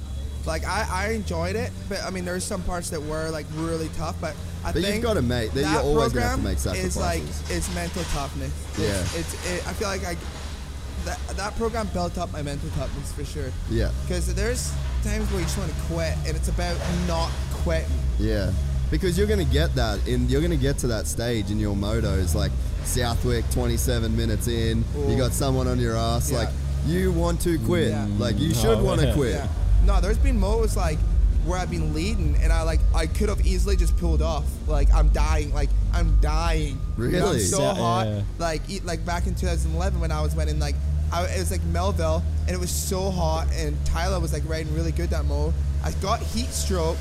like 0.46 0.66
I, 0.66 0.86
I 0.90 1.08
enjoyed 1.12 1.56
it, 1.56 1.70
but 1.88 2.02
I 2.02 2.10
mean 2.10 2.24
there's 2.26 2.44
some 2.44 2.62
parts 2.62 2.90
that 2.90 3.00
were 3.02 3.30
like 3.30 3.46
really 3.56 3.88
tough, 3.96 4.16
but 4.20 4.34
I 4.64 4.72
think 4.72 4.86
you've 4.86 5.02
gotta 5.02 5.22
make- 5.22 5.52
that 5.54 5.62
that 5.62 5.72
you're 5.72 5.80
always 5.82 6.12
gonna 6.12 6.26
have 6.26 6.36
to 6.38 6.42
program 6.42 6.44
make 6.44 6.84
is 6.84 6.96
like 6.96 7.22
sacrifices. 7.22 7.50
it's 7.56 7.74
mental 7.74 8.02
toughness. 8.12 8.52
Yeah. 8.78 8.86
it's, 8.86 9.16
it's 9.16 9.34
it, 9.50 9.66
I 9.68 9.72
feel 9.72 9.88
like 9.88 10.04
I 10.04 10.16
that 11.04 11.18
that 11.36 11.54
program 11.56 11.86
built 11.88 12.18
up 12.18 12.32
my 12.32 12.42
mental 12.42 12.68
toughness 12.70 13.12
for 13.12 13.24
sure. 13.24 13.50
Yeah. 13.70 13.90
Because 14.06 14.32
there's 14.34 14.72
times 15.02 15.30
where 15.30 15.40
you 15.40 15.46
just 15.46 15.58
want 15.58 15.70
to 15.74 15.80
quit, 15.82 16.14
and 16.26 16.36
it's 16.36 16.48
about 16.48 16.76
not 17.06 17.30
quitting. 17.52 17.90
Yeah, 18.18 18.52
because 18.90 19.16
you're 19.18 19.26
gonna 19.26 19.44
get 19.44 19.74
that 19.74 20.06
and 20.06 20.30
You're 20.30 20.40
gonna 20.42 20.56
get 20.56 20.78
to 20.78 20.86
that 20.88 21.06
stage 21.06 21.50
in 21.50 21.58
your 21.58 21.74
motos, 21.74 22.34
like 22.34 22.52
Southwick, 22.84 23.48
27 23.50 24.14
minutes 24.16 24.46
in, 24.48 24.84
you 25.08 25.16
got 25.16 25.32
someone 25.32 25.66
on 25.68 25.78
your 25.78 25.96
ass. 25.96 26.30
Yeah. 26.30 26.38
Like 26.38 26.48
you 26.86 27.12
want 27.12 27.40
to 27.42 27.58
quit. 27.60 27.88
Yeah. 27.90 28.06
Like 28.18 28.38
you 28.38 28.52
should 28.54 28.78
Oh, 28.78 28.84
want 28.84 29.00
to 29.00 29.06
yeah. 29.08 29.14
quit. 29.14 29.32
Yeah. 29.34 29.48
No, 29.86 30.00
there's 30.00 30.18
been 30.18 30.38
motos 30.38 30.76
like 30.76 30.98
where 31.46 31.58
I've 31.58 31.70
been 31.70 31.92
leading 31.92 32.36
and 32.42 32.52
I 32.52 32.62
like 32.62 32.80
I 32.94 33.06
could 33.06 33.28
have 33.28 33.44
easily 33.46 33.76
just 33.76 33.96
pulled 33.96 34.22
off. 34.22 34.44
Like 34.68 34.92
I'm 34.94 35.08
dying. 35.08 35.52
Like 35.54 35.70
I'm 35.92 36.16
dying. 36.20 36.78
Really? 36.96 37.20
I'm 37.20 37.38
so 37.40 37.60
Yeah, 37.62 37.74
hot. 37.74 38.06
yeah. 38.06 38.22
Like 38.38 38.62
e- 38.70 38.80
like 38.84 39.04
back 39.04 39.26
in 39.26 39.34
2011 39.34 39.98
when 40.00 40.12
I 40.12 40.20
was 40.22 40.34
winning 40.34 40.58
like 40.58 40.74
I, 41.12 41.24
it 41.24 41.38
was 41.38 41.50
like 41.50 41.62
Millville 41.64 42.22
and 42.46 42.50
it 42.50 42.58
was 42.58 42.70
so 42.70 43.10
hot 43.10 43.46
and 43.52 43.76
Tyler 43.86 44.20
was 44.20 44.32
like 44.32 44.42
riding 44.48 44.72
really 44.74 44.92
good 44.92 45.10
that 45.10 45.24
moto. 45.24 45.54
I 45.82 45.92
got 45.92 46.20
heat 46.20 46.46
stroke 46.48 46.96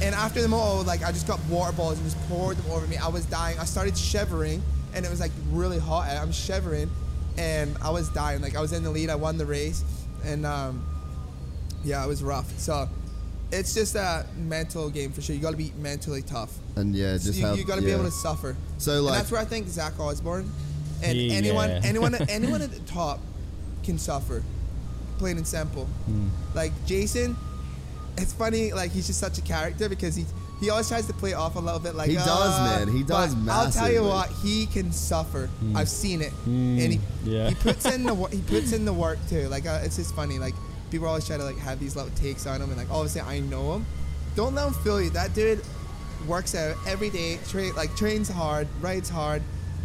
and 0.00 0.14
after 0.14 0.40
the 0.40 0.48
moto 0.48 0.82
like 0.84 1.02
I 1.02 1.12
just 1.12 1.26
got 1.26 1.40
water 1.48 1.72
balls 1.76 1.98
and 1.98 2.04
just 2.10 2.20
poured 2.28 2.56
them 2.56 2.70
over 2.72 2.86
me. 2.86 2.96
I 2.96 3.08
was 3.08 3.24
dying. 3.26 3.58
I 3.58 3.64
started 3.64 3.96
shivering 3.96 4.62
and 4.94 5.04
it 5.04 5.10
was 5.10 5.20
like 5.20 5.32
really 5.50 5.78
hot. 5.78 6.08
I'm 6.10 6.32
shivering 6.32 6.90
and 7.36 7.76
I 7.82 7.90
was 7.90 8.08
dying. 8.10 8.40
Like 8.40 8.56
I 8.56 8.60
was 8.60 8.72
in 8.72 8.82
the 8.82 8.90
lead. 8.90 9.10
I 9.10 9.14
won 9.16 9.38
the 9.38 9.46
race 9.46 9.84
and 10.24 10.46
um 10.46 10.84
yeah, 11.84 12.04
it 12.04 12.08
was 12.08 12.22
rough. 12.22 12.50
So 12.58 12.88
it's 13.50 13.74
just 13.74 13.94
a 13.94 14.26
mental 14.36 14.90
game 14.90 15.12
for 15.12 15.22
sure. 15.22 15.34
You 15.34 15.40
got 15.42 15.52
to 15.52 15.56
be 15.56 15.72
mentally 15.78 16.22
tough. 16.22 16.52
And 16.76 16.94
yeah, 16.94 17.12
just 17.14 17.34
you, 17.34 17.46
have. 17.46 17.58
you 17.58 17.64
got 17.64 17.76
to 17.76 17.82
be 17.82 17.92
able 17.92 18.04
to 18.04 18.10
suffer. 18.10 18.56
So, 18.78 19.06
and 19.06 19.08
that's 19.08 19.30
where 19.30 19.40
I 19.40 19.44
think 19.44 19.68
Zach 19.68 19.98
Osborne 19.98 20.50
and 21.02 21.16
Yeah. 21.16 21.34
anyone, 21.34 21.70
anyone, 21.70 22.14
anyone 22.28 22.62
at 22.62 22.72
the 22.72 22.80
top 22.80 23.20
can 23.88 23.98
suffer. 23.98 24.42
Plain 25.18 25.38
and 25.38 25.46
simple. 25.46 25.86
Hmm. 26.04 26.28
Like 26.54 26.72
Jason, 26.86 27.36
it's 28.18 28.34
funny. 28.34 28.72
Like 28.72 28.92
he's 28.92 29.06
just 29.06 29.18
such 29.18 29.38
a 29.38 29.42
character 29.42 29.88
because 29.88 30.14
he 30.14 30.26
he 30.60 30.70
always 30.70 30.88
tries 30.88 31.06
to 31.06 31.12
play 31.14 31.32
off 31.32 31.56
a 31.56 31.58
little 31.58 31.80
bit 31.80 31.94
like 31.94 32.10
He 32.10 32.16
does, 32.16 32.28
"Uh," 32.28 32.64
man. 32.64 32.94
He 32.94 33.02
does 33.02 33.34
I'll 33.48 33.70
tell 33.70 33.90
you 33.90 34.02
what, 34.02 34.28
he 34.42 34.66
can 34.66 34.92
suffer. 34.92 35.48
I've 35.74 35.88
seen 35.88 36.20
it, 36.20 36.32
and 36.44 36.92
he, 36.92 37.00
yeah. 37.24 37.48
he 37.48 37.54
puts 37.54 37.86
in 37.86 38.04
the 38.04 38.14
he 38.26 38.40
puts 38.52 38.72
in 38.72 38.84
the 38.84 38.92
work 38.92 39.18
too. 39.28 39.48
Like 39.48 39.66
uh, 39.66 39.80
it's 39.82 39.96
just 39.96 40.14
funny. 40.14 40.38
Like 40.38 40.54
people 40.90 41.08
always 41.08 41.26
try 41.26 41.38
to 41.38 41.44
like 41.44 41.58
have 41.58 41.80
these 41.80 41.96
little 41.96 42.12
takes 42.12 42.46
on 42.46 42.60
him, 42.60 42.68
and 42.68 42.76
like 42.76 42.90
obviously 42.90 43.22
I 43.22 43.40
know 43.40 43.74
him. 43.74 43.86
Don't 44.36 44.54
let 44.54 44.68
him 44.68 44.74
fool 44.74 45.00
you. 45.00 45.10
That 45.10 45.34
dude 45.34 45.62
works 46.26 46.54
out 46.54 46.76
every 46.86 47.10
day. 47.10 47.38
Tra- 47.48 47.72
like 47.72 47.96
trains 47.96 48.28
hard, 48.28 48.68
rides 48.82 49.08
hard. 49.08 49.42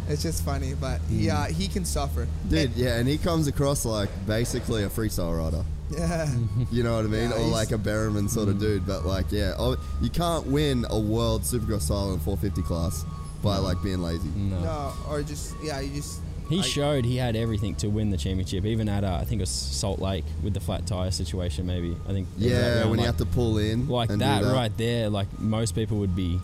It's 0.08 0.22
just 0.22 0.44
funny, 0.44 0.74
but 0.74 1.00
yeah, 1.10 1.48
he 1.48 1.66
can 1.68 1.84
suffer. 1.84 2.26
Dude, 2.48 2.66
And- 2.70 2.76
yeah, 2.76 2.96
and 2.98 3.08
he 3.08 3.16
comes 3.18 3.46
across 3.46 3.84
like 3.84 4.10
basically 4.26 4.84
a 4.84 4.88
freestyle 4.88 5.36
rider. 5.38 5.64
yeah. 5.90 6.28
You 6.70 6.82
know 6.82 6.96
what 6.96 7.04
I 7.04 7.08
mean? 7.08 7.30
Yeah, 7.30 7.36
or 7.36 7.46
like 7.48 7.70
a 7.72 7.78
Berriman 7.78 8.28
sort 8.28 8.48
of 8.48 8.58
dude. 8.58 8.86
But 8.86 9.04
like, 9.06 9.26
yeah, 9.30 9.54
oh, 9.58 9.76
you 10.02 10.10
can't 10.10 10.46
win 10.46 10.84
a 10.90 10.98
world 10.98 11.42
Supercross 11.42 11.82
style 11.82 12.12
in 12.12 12.20
450 12.20 12.62
class 12.62 13.04
by 13.42 13.58
like 13.58 13.82
being 13.82 14.00
lazy. 14.02 14.28
No. 14.36 14.60
No, 14.60 14.92
or 15.08 15.22
just 15.22 15.54
yeah, 15.62 15.80
you 15.80 15.94
just. 15.96 16.20
He 16.50 16.58
I- 16.58 16.62
showed 16.62 17.06
he 17.06 17.16
had 17.16 17.36
everything 17.36 17.74
to 17.76 17.88
win 17.88 18.10
the 18.10 18.18
championship, 18.18 18.66
even 18.66 18.86
at 18.88 19.02
uh, 19.04 19.18
I 19.20 19.24
think 19.24 19.40
it 19.40 19.44
was 19.44 19.50
Salt 19.50 19.98
Lake 20.00 20.24
with 20.42 20.52
the 20.52 20.60
flat 20.60 20.86
tire 20.86 21.10
situation. 21.10 21.66
Maybe 21.66 21.96
I 22.06 22.12
think. 22.12 22.28
it 22.38 22.42
was 22.42 22.44
that 22.44 22.50
Yeah, 22.50 22.78
round, 22.80 22.90
when 22.90 22.98
you 22.98 23.06
like- 23.06 23.16
have 23.18 23.26
to 23.28 23.34
pull 23.34 23.56
in 23.58 23.88
like 23.88 24.10
and 24.10 24.18
do 24.18 24.24
that, 24.26 24.44
right 24.52 24.76
there, 24.76 25.08
like 25.08 25.28
most 25.40 25.74
people 25.74 25.96
would 25.98 26.14
be 26.14 26.38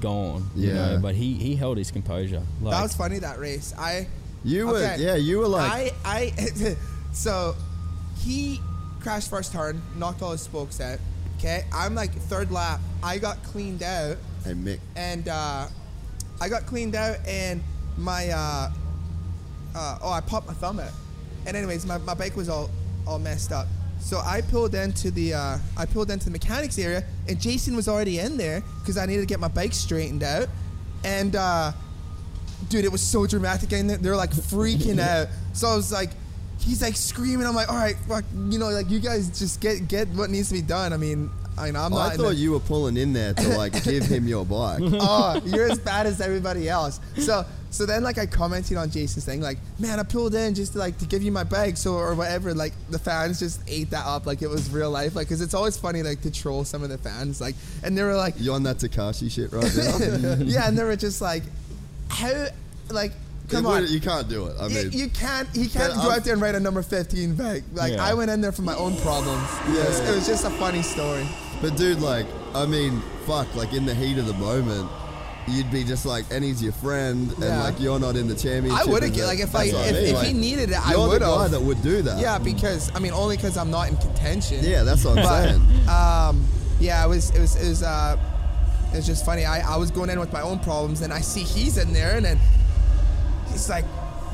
gone. 0.00 0.48
You 0.54 0.72
know, 0.72 0.98
but 1.00 1.14
he 1.14 1.34
he 1.34 1.54
held 1.56 1.78
his 1.78 1.90
composure. 1.90 2.42
Like, 2.60 2.74
that 2.74 2.82
was 2.82 2.94
funny 2.94 3.18
that 3.20 3.38
race. 3.38 3.74
I 3.78 4.08
You 4.44 4.66
were, 4.68 4.76
Okay. 4.76 4.96
yeah, 4.98 5.16
you 5.16 5.38
were 5.38 5.48
like, 5.48 5.94
I 6.04 6.32
I 6.34 6.76
so 7.12 7.54
he 8.18 8.60
crashed 9.00 9.30
first 9.30 9.52
turn, 9.52 9.80
knocked 9.96 10.22
all 10.22 10.32
his 10.32 10.40
spokes 10.42 10.80
out. 10.80 10.98
Okay, 11.38 11.64
I'm 11.72 11.94
like 11.94 12.12
third 12.12 12.50
lap. 12.50 12.80
I 13.02 13.18
got 13.18 13.42
cleaned 13.42 13.82
out, 13.82 14.16
hey 14.44 14.52
Mick, 14.52 14.80
and 14.96 15.28
uh, 15.28 15.66
I 16.40 16.48
got 16.48 16.66
cleaned 16.66 16.94
out, 16.94 17.18
and 17.26 17.62
my 17.98 18.28
uh, 18.30 18.70
uh, 19.74 19.98
oh, 20.02 20.10
I 20.10 20.20
popped 20.20 20.46
my 20.46 20.54
thumb 20.54 20.80
out. 20.80 20.92
And 21.46 21.56
anyways, 21.56 21.86
my, 21.86 21.98
my 21.98 22.14
bike 22.14 22.36
was 22.36 22.48
all 22.48 22.70
all 23.06 23.18
messed 23.18 23.52
up. 23.52 23.66
So 24.00 24.18
I 24.24 24.40
pulled 24.40 24.74
into 24.74 25.10
the 25.10 25.34
uh, 25.34 25.58
I 25.76 25.86
pulled 25.86 26.10
into 26.10 26.26
the 26.26 26.30
mechanics 26.30 26.78
area, 26.78 27.04
and 27.28 27.40
Jason 27.40 27.74
was 27.74 27.88
already 27.88 28.18
in 28.18 28.36
there 28.36 28.62
because 28.80 28.96
I 28.96 29.06
needed 29.06 29.20
to 29.22 29.26
get 29.26 29.40
my 29.40 29.48
bike 29.48 29.72
straightened 29.72 30.22
out. 30.22 30.48
And 31.04 31.34
uh, 31.34 31.72
dude, 32.68 32.84
it 32.84 32.92
was 32.92 33.00
so 33.02 33.26
dramatic, 33.26 33.72
and 33.72 33.90
they're, 33.90 33.96
they're 33.98 34.16
like 34.16 34.30
freaking 34.30 34.98
out. 35.14 35.28
So 35.52 35.68
I 35.68 35.76
was 35.76 35.90
like, 35.92 36.10
he's 36.60 36.82
like 36.82 36.96
screaming. 36.96 37.46
I'm 37.46 37.54
like, 37.54 37.68
all 37.68 37.76
right, 37.76 37.96
fuck, 38.08 38.24
you 38.48 38.58
know, 38.58 38.68
like 38.68 38.90
you 38.90 39.00
guys 39.00 39.36
just 39.38 39.60
get 39.60 39.88
get 39.88 40.08
what 40.08 40.30
needs 40.30 40.48
to 40.48 40.54
be 40.54 40.62
done. 40.62 40.92
I 40.92 40.96
mean, 40.96 41.30
I 41.58 41.70
know 41.70 41.80
I'm 41.80 41.90
not. 41.90 42.12
I 42.12 42.16
thought 42.16 42.22
the- 42.28 42.34
you 42.36 42.52
were 42.52 42.60
pulling 42.60 42.96
in 42.96 43.12
there 43.12 43.34
to 43.34 43.56
like 43.58 43.82
give 43.82 44.04
him 44.04 44.28
your 44.28 44.44
bike. 44.44 44.80
oh, 44.84 45.40
you're 45.44 45.70
as 45.70 45.78
bad 45.78 46.06
as 46.06 46.20
everybody 46.20 46.68
else. 46.68 47.00
So 47.18 47.44
so 47.76 47.86
then 47.86 48.02
like 48.02 48.18
I 48.18 48.26
commented 48.26 48.76
on 48.76 48.90
Jason's 48.90 49.24
thing, 49.24 49.40
like, 49.40 49.58
man, 49.78 50.00
I 50.00 50.02
pulled 50.02 50.34
in 50.34 50.54
just 50.54 50.72
to, 50.72 50.78
like 50.78 50.96
to 50.98 51.06
give 51.06 51.22
you 51.22 51.30
my 51.30 51.44
bag, 51.44 51.76
so 51.76 51.94
or 51.94 52.14
whatever. 52.14 52.54
Like 52.54 52.72
the 52.90 52.98
fans 52.98 53.38
just 53.38 53.60
ate 53.68 53.90
that 53.90 54.06
up 54.06 54.26
like 54.26 54.42
it 54.42 54.48
was 54.48 54.70
real 54.70 54.90
life, 54.90 55.14
like 55.14 55.26
because 55.28 55.40
it's 55.40 55.54
always 55.54 55.76
funny 55.76 56.02
like 56.02 56.22
to 56.22 56.30
troll 56.30 56.64
some 56.64 56.82
of 56.82 56.88
the 56.88 56.98
fans, 56.98 57.40
like, 57.40 57.54
and 57.82 57.96
they 57.96 58.02
were 58.02 58.16
like, 58.16 58.34
You're 58.38 58.54
on 58.54 58.62
that 58.64 58.78
Takashi 58.78 59.30
shit 59.30 59.52
right 59.52 59.70
now? 59.76 60.36
yeah, 60.44 60.68
and 60.68 60.76
they 60.78 60.84
were 60.84 60.96
just 60.96 61.20
like, 61.20 61.42
how, 62.08 62.46
like, 62.90 63.12
come 63.48 63.66
on. 63.66 63.86
you 63.88 64.00
can't 64.00 64.28
do 64.28 64.46
it. 64.46 64.56
I 64.60 64.68
mean, 64.68 64.90
you 64.92 65.08
can't. 65.10 65.48
He 65.54 65.68
can't 65.68 65.94
go 65.94 66.10
out 66.10 66.24
there 66.24 66.32
and 66.32 66.42
write 66.42 66.54
a 66.54 66.60
number 66.60 66.82
fifteen 66.82 67.34
bag. 67.36 67.62
Like 67.74 67.92
Yeah. 67.92 68.04
I 68.04 68.14
went 68.14 68.30
in 68.30 68.40
there 68.40 68.52
for 68.52 68.62
my 68.62 68.74
own 68.74 68.96
problems. 68.98 69.42
Yeah, 69.68 69.82
it 69.82 69.88
was, 69.88 70.00
it 70.00 70.14
was 70.14 70.26
just 70.26 70.44
a 70.44 70.50
funny 70.50 70.82
story. 70.82 71.26
but 71.60 71.76
dude, 71.76 72.00
like, 72.00 72.26
I 72.54 72.64
mean, 72.66 73.02
fuck, 73.26 73.54
like 73.54 73.72
in 73.72 73.84
the 73.86 73.94
heat 73.94 74.18
of 74.18 74.26
the 74.26 74.34
moment. 74.34 74.90
You'd 75.48 75.70
be 75.70 75.84
just 75.84 76.04
like, 76.04 76.24
and 76.32 76.42
he's 76.44 76.60
your 76.62 76.72
friend, 76.72 77.30
and 77.32 77.42
Yeah. 77.42 77.62
like 77.62 77.78
you're 77.80 78.00
not 78.00 78.16
in 78.16 78.26
the 78.26 78.34
championship. 78.34 78.84
I 78.86 78.90
would 78.90 79.02
have 79.04 79.16
like 79.16 79.38
if 79.38 79.54
I 79.54 79.64
if, 79.64 79.72
mean, 79.74 79.84
if 79.94 80.14
like, 80.14 80.26
he 80.26 80.32
needed 80.32 80.70
it, 80.70 80.86
I 80.86 80.96
would 80.96 81.22
have. 81.22 81.50
that 81.52 81.60
would 81.62 81.80
do 81.82 82.02
that. 82.02 82.18
Yeah, 82.18 82.38
because 82.38 82.90
I 82.94 82.98
mean 82.98 83.12
only 83.12 83.36
because 83.36 83.56
I'm 83.56 83.70
not 83.70 83.88
in 83.88 83.96
contention. 83.98 84.64
Yeah, 84.64 84.82
that's 84.82 85.04
what 85.04 85.18
I'm 85.18 85.24
But 85.24 85.44
saying. 85.44 85.88
um, 85.88 86.44
yeah, 86.80 87.04
it 87.04 87.08
was 87.08 87.30
it 87.30 87.40
was 87.40 87.54
it 87.56 87.68
was 87.68 87.82
uh, 87.84 88.16
it 88.92 88.96
was 88.96 89.06
just 89.06 89.24
funny. 89.24 89.44
I, 89.44 89.74
I 89.74 89.76
was 89.76 89.90
going 89.92 90.10
in 90.10 90.18
with 90.18 90.32
my 90.32 90.42
own 90.42 90.58
problems, 90.58 91.00
and 91.02 91.12
I 91.12 91.20
see 91.20 91.42
he's 91.42 91.78
in 91.78 91.92
there, 91.92 92.16
and 92.16 92.24
then 92.24 92.38
he's 93.52 93.68
like 93.68 93.84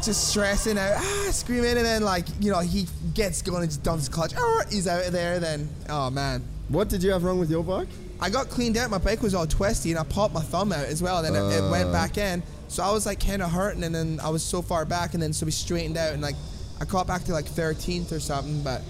just 0.03 0.29
stressing 0.29 0.79
out, 0.79 0.95
ah, 0.97 1.29
screaming, 1.31 1.77
and 1.77 1.85
then 1.85 2.03
like 2.03 2.27
you 2.41 2.51
know 2.51 2.61
he 2.61 2.87
gets 3.13 3.43
going 3.43 3.63
and 3.63 3.71
just 3.71 3.83
dumps 3.83 4.09
clutch. 4.09 4.33
Oh, 4.37 4.63
he's 4.71 4.89
out 4.89 5.05
there. 5.13 5.39
Then 5.41 5.69
oh 5.91 6.09
man, 6.11 6.43
What 6.69 6.89
did 6.89 7.03
you 7.03 7.11
have 7.13 7.23
wrong 7.23 7.39
with 7.39 7.51
your 7.51 7.63
bike? 7.63 7.89
I 8.23 8.31
got 8.31 8.49
cleaned 8.49 8.77
out. 8.77 8.89
My 8.89 8.99
bike 8.99 9.21
was 9.21 9.35
all 9.35 9.47
twisty, 9.47 9.91
and 9.91 9.99
I 9.99 10.05
popped 10.05 10.33
my 10.33 10.41
thumb 10.41 10.73
out 10.73 10.85
as 10.87 11.03
well. 11.03 11.25
And 11.25 11.35
then 11.35 11.45
it, 11.53 11.57
it 11.65 11.71
went 11.71 11.89
Uh. 11.89 11.93
back 11.93 12.17
in, 12.19 12.43
so 12.69 12.83
I 12.83 12.91
was 12.93 13.05
like 13.05 13.19
kind 13.25 13.43
of 13.43 13.51
hurting, 13.51 13.83
and 13.85 13.95
then 13.95 14.21
I 14.23 14.29
was 14.31 14.43
so 14.43 14.63
far 14.63 14.85
back, 14.85 15.15
and 15.15 15.23
then 15.23 15.33
so 15.33 15.45
we 15.45 15.53
straightened 15.53 15.97
out, 15.99 16.13
and 16.13 16.23
like 16.23 16.37
I 16.81 16.85
caught 16.85 17.07
back 17.07 17.25
to 17.25 17.33
like 17.33 17.47
13th 17.47 18.13
or 18.13 18.21
something, 18.21 18.63
but 18.63 18.81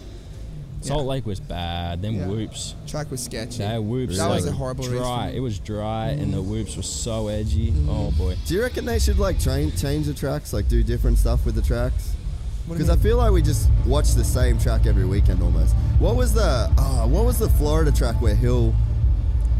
Salt 0.82 1.06
Lake 1.06 1.24
was 1.26 1.38
bad. 1.38 2.02
Them 2.02 2.16
Yeah. 2.16 2.26
whoops. 2.26 2.74
track 2.88 3.10
was 3.10 3.22
sketchy. 3.22 3.58
That 3.58 3.82
whoops. 3.84 4.16
That 4.18 4.28
was 4.28 4.46
a 4.46 4.52
horrible 4.52 4.84
race 4.84 4.98
dry. 5.00 5.28
Mm-hmm. 5.28 5.36
It 5.36 5.40
was 5.40 5.58
dry, 5.60 6.08
and 6.08 6.34
the 6.34 6.42
whoops 6.42 6.76
were 6.76 6.82
so 6.82 7.28
edgy. 7.28 7.72
Oh 7.88 8.10
boy. 8.18 8.36
Do 8.46 8.54
you 8.54 8.62
reckon 8.62 8.84
they 8.84 8.98
should 8.98 9.18
like 9.18 9.38
train, 9.40 9.72
change 9.76 10.06
the 10.06 10.14
tracks, 10.14 10.52
like 10.52 10.68
do 10.68 10.82
different 10.82 11.18
stuff 11.18 11.46
with 11.46 11.54
the 11.54 11.62
tracks? 11.62 12.10
What 12.66 12.76
do 12.76 12.82
you 12.82 12.86
Because 12.86 12.90
I 12.90 13.00
feel 13.02 13.16
like 13.16 13.30
we 13.32 13.42
just 13.42 13.68
watch 13.86 14.12
the 14.14 14.24
same 14.24 14.58
track 14.58 14.84
every 14.86 15.04
weekend 15.04 15.42
almost. 15.42 15.74
What 16.00 16.16
was 16.16 16.32
the 16.34 16.70
uh, 16.76 17.06
what 17.06 17.24
was 17.24 17.38
the 17.38 17.48
Florida 17.48 17.92
track 17.92 18.20
where 18.20 18.34
Hill 18.34 18.74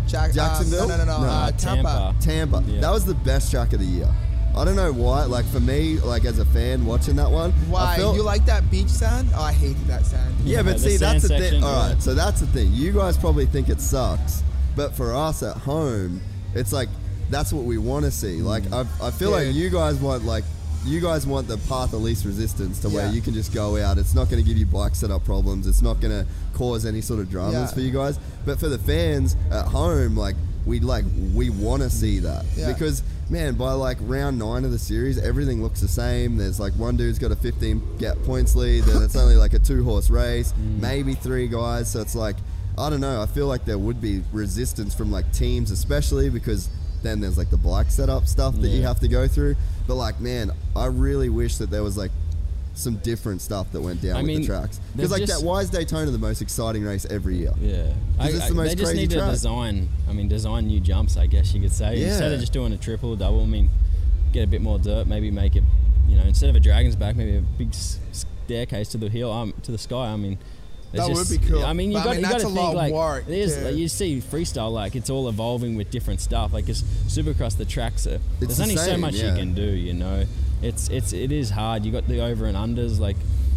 Jack, 0.07 0.31
uh, 0.31 0.33
Jacksonville? 0.35 0.89
no, 0.89 0.97
no, 0.97 1.05
no, 1.05 1.19
no. 1.19 1.25
No. 1.25 1.29
Uh, 1.29 1.51
Tampa. 1.53 2.15
Tampa? 2.21 2.63
Yeah. 2.67 2.81
That 2.81 2.91
was 2.91 3.05
the 3.05 3.15
best 3.15 3.51
track 3.51 3.73
of 3.73 3.79
the 3.81 3.87
year. 3.87 4.09
I 4.55 4.65
don't 4.67 4.77
know 4.77 4.93
why. 4.93 5.25
Like 5.25 5.47
for 5.47 5.61
me, 5.61 5.99
like 6.01 6.25
as 6.27 6.39
a 6.39 6.45
fan 6.45 6.85
watching 6.85 7.17
that 7.17 7.31
one, 7.31 7.53
I 7.53 7.55
Why? 7.71 7.97
felt- 7.97 8.17
you 8.17 8.23
like 8.23 8.45
that 8.47 8.71
beach 8.71 8.89
sand? 8.89 9.29
Oh, 9.35 9.43
I 9.43 9.53
hated 9.53 9.87
that 9.87 10.05
sand. 10.05 10.35
Yeah, 10.45 10.57
Yeah, 10.59 10.63
but 10.63 10.73
the 10.75 10.79
see, 10.91 10.97
that's 10.99 11.23
the 11.23 11.29
sand 11.29 11.41
thing. 11.41 11.51
section, 11.53 11.65
All 11.65 11.73
right, 11.87 11.95
yeah. 11.95 11.99
so 12.01 12.15
that's 12.15 12.41
the 12.41 12.47
thing. 12.49 12.71
You 12.73 12.93
guys 12.93 13.17
probably 13.17 13.47
think 13.47 13.71
it 13.71 13.81
sucks, 13.81 14.43
but 14.77 14.93
for 14.95 15.15
us 15.15 15.43
at 15.43 15.57
home, 15.57 16.21
it's 16.55 16.71
like 16.73 16.91
that's 17.31 17.51
what 17.51 17.65
we 17.65 17.79
want 17.79 18.05
to 18.05 18.11
see. 18.11 18.43
Like 18.43 18.71
I, 18.73 18.85
I 19.01 19.11
feel 19.11 19.31
like 19.31 19.55
you 19.55 19.71
guys 19.71 19.97
want 19.97 20.27
like 20.27 20.45
you 20.85 21.01
guys 21.01 21.27
want 21.27 21.47
the 21.49 21.59
path 21.69 21.93
of 21.93 22.03
least 22.03 22.25
resistance 22.25 22.81
to 22.81 22.89
where 22.89 23.07
Yeah. 23.07 23.13
you 23.13 23.21
can 23.21 23.35
just 23.35 23.53
go 23.55 23.77
out. 23.77 23.99
It's 23.99 24.15
not 24.15 24.29
going 24.29 24.43
to 24.43 24.49
give 24.49 24.59
you 24.59 24.67
bike 24.67 24.95
setup 24.95 25.25
problems. 25.25 25.67
It's 25.67 25.83
not 25.83 26.01
going 26.01 26.13
to 26.13 26.27
cause 26.55 26.85
any 26.85 27.01
sort 27.01 27.21
of 27.21 27.31
dramas 27.31 27.55
Yeah. 27.55 27.67
for 27.69 27.81
you 27.81 27.91
guys. 27.93 28.19
But 28.45 28.59
for 28.59 28.69
the 28.69 28.79
fans 28.79 29.37
at 29.51 29.67
home, 29.67 30.17
like 30.17 30.35
we 30.67 30.81
like 30.81 31.05
we 31.35 31.51
want 31.51 31.83
to 31.83 31.91
see 31.91 32.19
that 32.21 32.45
Yeah. 32.57 32.73
because 32.73 33.03
man, 33.31 33.55
by 33.55 33.73
like 33.73 33.97
round 34.03 34.39
nine 34.39 34.65
of 34.65 34.73
the 34.73 34.79
series, 34.79 35.19
everything 35.19 35.63
looks 35.63 35.81
the 35.81 35.89
same. 35.89 36.37
There's 36.37 36.59
like 36.61 36.73
one 36.75 36.97
dude's 36.97 37.19
got 37.19 37.31
a 37.33 37.37
15 37.37 37.99
gap 37.99 38.17
points 38.25 38.55
lead, 38.57 38.85
then 38.85 39.03
it's 39.03 39.17
only 39.17 39.37
like 39.37 39.55
a 39.55 39.59
two 39.59 39.85
horse 39.85 40.11
race, 40.11 40.53
mm. 40.53 40.81
maybe 40.81 41.15
three 41.15 41.49
guys. 41.49 41.91
So 41.91 42.01
it's 42.01 42.15
like, 42.15 42.37
I 42.77 42.91
don't 42.91 43.01
know. 43.01 43.23
I 43.23 43.27
feel 43.27 43.47
like 43.47 43.65
there 43.65 43.79
would 43.79 44.01
be 44.01 44.23
resistance 44.33 44.95
from 44.95 45.11
like 45.13 45.33
teams, 45.33 45.71
especially 45.71 46.29
because 46.29 46.69
then 47.03 47.21
there's 47.21 47.39
like 47.39 47.51
the 47.51 47.57
bike 47.57 47.91
setup 47.91 48.27
stuff 48.27 48.55
that 48.61 48.69
you 48.69 48.83
have 48.83 49.01
to 49.01 49.09
go 49.09 49.27
through. 49.29 49.57
But 49.87 49.95
like, 49.97 50.21
man, 50.21 50.53
I 50.77 50.87
really 50.87 51.29
wish 51.29 51.57
that 51.57 51.71
there 51.71 51.83
was 51.83 51.97
like 51.97 52.11
some 52.75 52.97
different 52.97 53.43
stuff 53.43 53.71
that 53.73 53.81
went 53.83 54.01
down 54.01 54.17
I 54.17 54.21
with 54.21 54.27
mean, 54.27 54.41
the 54.43 54.47
tracks. 54.47 54.81
Because 54.97 55.11
like 55.11 55.21
just- 55.27 55.41
that, 55.41 55.47
why 55.47 55.61
is 55.61 55.71
Daytona 55.71 56.11
the 56.11 56.19
most 56.19 56.41
exciting 56.41 56.83
race 56.85 57.05
every 57.07 57.37
year? 57.37 57.53
Yeah, 57.61 57.93
I, 58.19 58.29
it's 58.29 58.49
the 58.49 58.55
most 58.55 58.69
they 58.71 58.75
just 58.77 58.85
crazy 58.93 59.03
need 59.03 59.11
to 59.11 59.19
track. 59.19 59.31
design. 59.31 59.89
I 60.09 60.13
mean, 60.13 60.29
design 60.29 60.67
new 60.69 60.81
jumps. 60.81 61.17
I 61.17 61.27
guess 61.27 61.53
you 61.53 61.61
could 61.61 61.73
say 61.73 61.97
Yeah. 61.99 62.09
instead 62.09 62.33
of 62.33 62.41
just 62.41 62.53
doing 62.53 62.73
a 62.73 62.79
triple, 62.79 63.15
double. 63.17 63.43
I 63.43 63.47
mean, 63.47 63.69
get 64.33 64.45
a 64.45 64.47
bit 64.47 64.63
more 64.63 64.79
dirt. 64.79 65.07
Maybe 65.07 65.31
make 65.31 65.57
it, 65.57 65.65
you 66.09 66.17
know, 66.17 66.23
instead 66.23 66.49
of 66.49 66.57
a 66.57 66.61
dragon's 66.61 66.97
back, 66.97 67.17
maybe 67.17 67.37
a 67.37 67.41
big 67.43 67.75
staircase 67.75 68.89
to 68.91 68.99
the 68.99 69.11
hill, 69.11 69.31
um, 69.31 69.53
to 69.65 69.73
the 69.73 69.79
sky. 69.79 70.07
I 70.13 70.17
mean. 70.17 70.39
There's 70.93 71.09
That 71.09 71.15
would 71.15 71.41
be 71.41 71.49
cool. 71.49 71.65
I 71.65 71.73
mean, 71.73 71.91
you 71.91 71.97
But, 71.99 72.01
I 72.01 72.05
got 72.05 72.11
mean, 72.17 72.21
you 72.25 72.31
got 72.31 72.41
to 72.41 72.45
think 72.47 72.57
lot 72.57 72.69
of 72.71 72.75
like 72.75 72.93
work, 72.93 73.25
it 73.29 73.35
is. 73.39 73.57
too. 73.57 73.63
Like, 73.63 73.75
you 73.77 73.89
see 73.89 74.21
freestyle 74.21 74.73
like 74.73 74.95
it's 74.95 75.11
all 75.11 75.29
evolving 75.29 75.77
with 75.77 75.91
different 75.91 76.21
stuff. 76.21 76.53
Like, 76.53 76.69
it's 76.69 76.83
Supercross, 76.83 77.57
the 77.57 77.65
tracks 77.65 78.07
are. 78.07 78.21
there's 78.41 78.57
the 78.59 78.63
only 78.63 78.77
so 78.77 78.97
much 78.99 79.15
yeah. 79.15 79.31
you 79.31 79.37
can 79.39 79.55
do. 79.55 79.63
You 79.63 79.95
know, 79.95 80.25
it's 80.63 80.89
it's 80.91 81.13
it 81.13 81.33
is 81.33 81.51
hard. 81.51 81.85
You 81.85 81.93
got 81.93 82.07
the 82.07 82.21
over 82.21 82.47
and 82.47 82.57
unders. 82.57 82.99
Like, 83.01 83.17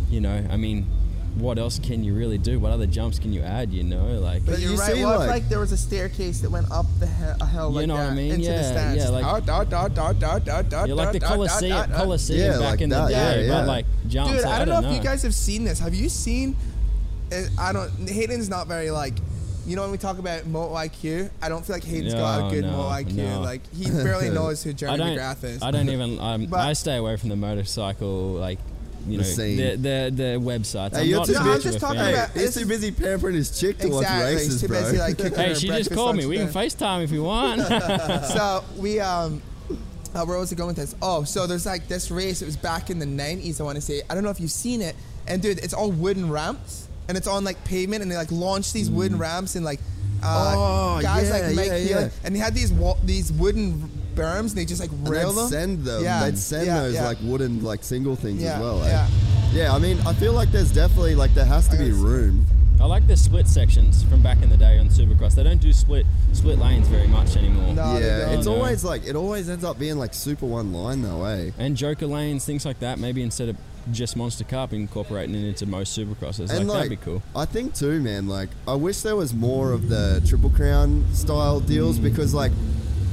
you 0.09 0.21
know, 0.21 0.45
I 0.49 0.55
mean, 0.57 0.87
what 1.35 1.57
else 1.57 1.79
can 1.79 2.01
you 2.03 2.13
really 2.15 2.37
do? 2.37 2.59
What 2.59 2.71
other 2.71 2.87
jumps 2.87 3.19
can 3.19 3.33
you 3.33 3.41
add? 3.41 3.73
You 3.73 3.83
know, 3.83 4.05
like. 4.19 4.45
But 4.45 4.59
you're 4.59 4.71
you 4.71 4.77
right. 4.77 4.93
see, 4.95 5.03
what 5.03 5.19
like- 5.19 5.29
like 5.29 5.49
there 5.49 5.59
was 5.59 5.73
a 5.73 5.77
staircase 5.77 6.39
that 6.39 6.49
went 6.49 6.71
up 6.71 6.85
the 7.01 7.07
hill, 7.07 7.35
a 7.41 7.45
hill 7.45 7.69
You 7.71 7.75
like 7.75 7.87
know 7.87 7.95
what 7.95 8.03
that 8.03 8.11
I 8.11 8.15
mean? 8.15 8.31
into 8.31 8.47
the 8.47 8.53
Yeah, 8.53 8.71
stands? 8.71 9.03
yeah, 9.03 9.09
like- 9.09 9.23
Dot, 9.23 9.45
dot, 9.45 9.69
dot, 9.69 9.93
dot, 9.93 10.19
dot, 10.19 10.45
dot, 10.45 10.69
dot, 10.69 10.87
You're 10.87 10.95
like 10.95 11.11
the 11.11 11.19
dot, 11.19 11.27
dot, 11.29 11.35
Colosseum, 11.35 11.69
dot, 11.77 11.89
dot. 11.89 11.97
Colosseum 11.97 12.39
Yeah, 12.39 12.51
back 12.59 12.61
like 12.71 12.81
in 12.81 12.89
that, 12.91 13.01
the 13.01 13.07
day, 13.09 13.13
yeah, 13.13 13.47
yeah. 13.47 13.59
but 13.59 13.67
like 13.67 13.85
jumps. 14.07 14.31
Dude, 14.31 14.43
like, 14.43 14.53
I 14.53 14.65
don't 14.65 14.81
know 14.81 14.89
if 14.89 14.95
you 14.95 15.03
guys 15.03 15.23
have 15.23 15.35
seen 15.35 15.65
this. 15.65 15.79
Have 15.79 15.93
you 15.93 16.07
seen? 16.07 16.55
I 17.57 17.73
don't. 17.73 17.91
Hayden's 18.09 18.49
not 18.49 18.67
very 18.67 18.91
like. 18.91 19.13
You 19.67 19.75
know 19.75 19.81
when 19.81 19.89
we 19.91 19.97
talk 19.97 20.19
about 20.19 20.45
moto 20.45 20.75
IQ, 20.75 21.31
I 21.41 21.49
don't 21.49 21.65
feel 21.65 21.75
like 21.75 21.83
Hayden's 21.83 22.13
got 22.13 22.39
No, 22.39 22.47
a 22.47 22.51
good 22.51 22.65
no, 22.65 22.71
moto 22.71 22.89
IQ. 22.89 23.13
no. 23.15 23.41
Like 23.41 23.61
he 23.73 23.89
barely 23.89 24.29
knows 24.39 24.61
who 24.63 24.69
I 24.69 24.73
Jeremy 24.73 24.97
don't. 24.99 25.17
McGrath 25.17 25.43
is. 25.43 25.61
I 25.63 25.71
don't 25.71 25.89
even. 25.89 26.19
Um, 26.19 26.45
But- 26.49 26.59
I 26.59 26.73
stay 26.73 26.97
away 26.97 27.17
from 27.17 27.29
the 27.29 27.35
motorcycle 27.35 28.33
like 28.33 28.59
you 29.07 29.17
The 29.17 29.23
know 29.23 29.29
scene. 29.29 29.57
the 29.57 29.69
the, 29.75 30.11
the 30.15 30.23
websites. 30.39 30.93
Hey, 30.95 31.01
I'm 31.01 31.07
you're 31.07 31.17
not 31.17 31.25
too 31.25 31.33
too 31.33 31.39
No, 31.39 31.41
I'm 31.41 31.47
much 31.47 31.57
busy. 31.63 31.69
just 31.69 31.77
a 31.77 31.79
talking 31.79 31.99
fan. 31.99 32.13
about- 32.13 32.29
Hey, 32.29 32.41
he's 32.41 32.53
too 32.55 32.65
busy 32.67 32.91
pampering 32.91 33.35
his 33.35 33.59
chick 33.59 33.77
to 33.79 33.87
watch 33.87 34.03
Exactly. 34.03 34.33
races, 34.35 34.51
He's 34.51 34.61
too 34.61 34.67
bro. 34.67 34.81
busy, 34.81 34.97
like, 34.99 35.17
cooking 35.19 35.33
Hey, 35.39 35.49
her 35.49 35.55
she 35.55 35.67
just 35.67 35.67
breakfast, 35.67 35.91
called 35.95 36.15
me. 36.15 36.21
lunch, 36.25 36.29
We 36.29 36.37
can 36.37 36.47
dinner. 36.47 36.59
FaceTime 36.59 37.03
if 37.03 37.11
you 37.11 37.23
want. 37.23 37.61
so 38.27 38.63
we 38.77 38.99
um 38.99 39.41
uh, 40.13 40.23
where 40.25 40.37
was 40.37 40.51
it 40.51 40.55
going 40.55 40.67
with 40.67 40.77
this? 40.77 40.95
Oh, 41.01 41.23
so 41.23 41.45
there's 41.47 41.65
like 41.65 41.87
this 41.87 42.09
race. 42.11 42.41
It 42.41 42.45
was 42.45 42.55
back 42.55 42.89
in 42.91 42.99
the 42.99 43.05
90s. 43.05 43.59
I 43.59 43.63
want 43.63 43.75
to 43.77 43.81
say. 43.81 44.01
I 44.09 44.13
don't 44.13 44.23
know 44.23 44.29
if 44.29 44.39
you've 44.39 44.51
seen 44.51 44.81
it. 44.81 44.95
And 45.27 45.41
dude, 45.41 45.57
it's 45.57 45.73
all 45.73 45.91
wooden 45.91 46.29
ramps, 46.29 46.84
and 47.07 47.17
it's 47.17 47.27
on 47.27 47.43
like 47.43 47.63
pavement, 47.63 48.01
and 48.01 48.11
they 48.11 48.15
like 48.17 48.31
launch 48.31 48.73
these 48.73 48.89
wooden 48.89 49.17
ramps, 49.17 49.55
and 49.55 49.63
like 49.65 49.79
uh, 50.23 50.53
Mm. 50.55 50.55
Oh, 50.57 51.01
guys 51.01 51.27
yeah, 51.27 51.33
like 51.33 51.55
Mike 51.55 51.65
yeah, 51.67 51.77
Healy, 51.77 52.01
yeah. 52.03 52.09
and 52.23 52.35
they 52.35 52.39
had 52.39 52.55
these 52.55 52.71
wa- 52.71 52.97
these 53.03 53.31
wooden 53.31 53.89
berms, 54.15 54.49
and 54.49 54.51
they 54.51 54.65
just 54.65 54.79
like 54.81 54.89
And 54.91 55.07
rail 55.09 55.31
they'd 55.33 55.41
them. 55.41 55.49
send 55.49 55.83
them. 55.85 56.03
Yeah, 56.03 56.23
They'd 56.25 56.37
send 56.37 56.65
yeah, 56.67 56.79
those 56.81 56.93
yeah. 56.95 57.05
like 57.05 57.17
wooden 57.21 57.63
like 57.63 57.83
single 57.83 58.15
things 58.15 58.41
Yeah, 58.41 58.55
as 58.55 58.61
well. 58.61 58.83
eh? 58.83 58.87
yeah. 58.87 59.07
Yeah, 59.53 59.73
I 59.73 59.79
mean, 59.79 59.99
I 60.07 60.13
feel 60.13 60.33
like 60.33 60.51
there's 60.51 60.71
definitely 60.71 61.15
like 61.15 61.33
there 61.33 61.45
has 61.45 61.67
to 61.67 61.75
I 61.75 61.79
be 61.79 61.85
gotta 61.89 61.97
see. 61.99 62.05
room. 62.05 62.45
I 62.81 62.85
like 62.85 63.07
the 63.07 63.15
split 63.17 63.47
sections 63.47 64.03
from 64.03 64.21
back 64.21 64.41
in 64.41 64.49
the 64.49 64.57
day 64.57 64.79
on 64.79 64.89
Supercross. 65.29 65.35
They 65.35 65.43
don't 65.43 65.61
do 65.61 65.73
split 65.73 66.05
split 66.33 66.59
lanes 66.59 66.87
very 66.87 67.07
much 67.07 67.35
anymore. 67.37 67.73
No, 67.73 67.97
yeah, 67.97 68.19
don't. 68.25 68.37
it's 68.37 68.45
No. 68.47 68.55
always 68.55 68.83
like 68.83 69.05
it 69.05 69.15
always 69.15 69.49
ends 69.49 69.63
up 69.63 69.79
being 69.79 69.97
like 69.97 70.13
super 70.13 70.45
one 70.45 70.73
line 70.73 71.01
though, 71.01 71.23
eh? 71.25 71.51
And 71.57 71.75
Joker 71.75 72.07
lanes, 72.07 72.45
things 72.45 72.65
like 72.65 72.79
that. 72.79 72.99
Maybe 72.99 73.21
instead 73.21 73.49
of 73.49 73.57
just 73.91 74.15
Monster 74.17 74.43
Cup, 74.43 74.73
incorporating 74.73 75.35
it 75.35 75.47
into 75.47 75.65
most 75.67 75.97
Supercrosses. 75.97 76.49
And 76.49 76.67
like, 76.67 76.67
like, 76.67 76.67
that'd 76.77 76.89
be 76.89 76.95
cool. 76.97 77.21
I 77.35 77.45
think 77.45 77.75
too, 77.75 77.99
man. 78.01 78.27
Like, 78.27 78.49
I 78.67 78.73
wish 78.73 79.01
there 79.01 79.15
was 79.15 79.31
more 79.33 79.73
of 79.73 79.89
the 79.89 80.23
Triple 80.25 80.49
Crown 80.49 81.05
style 81.13 81.59
deals 81.59 81.99
because, 81.99 82.33
like, 82.33 82.51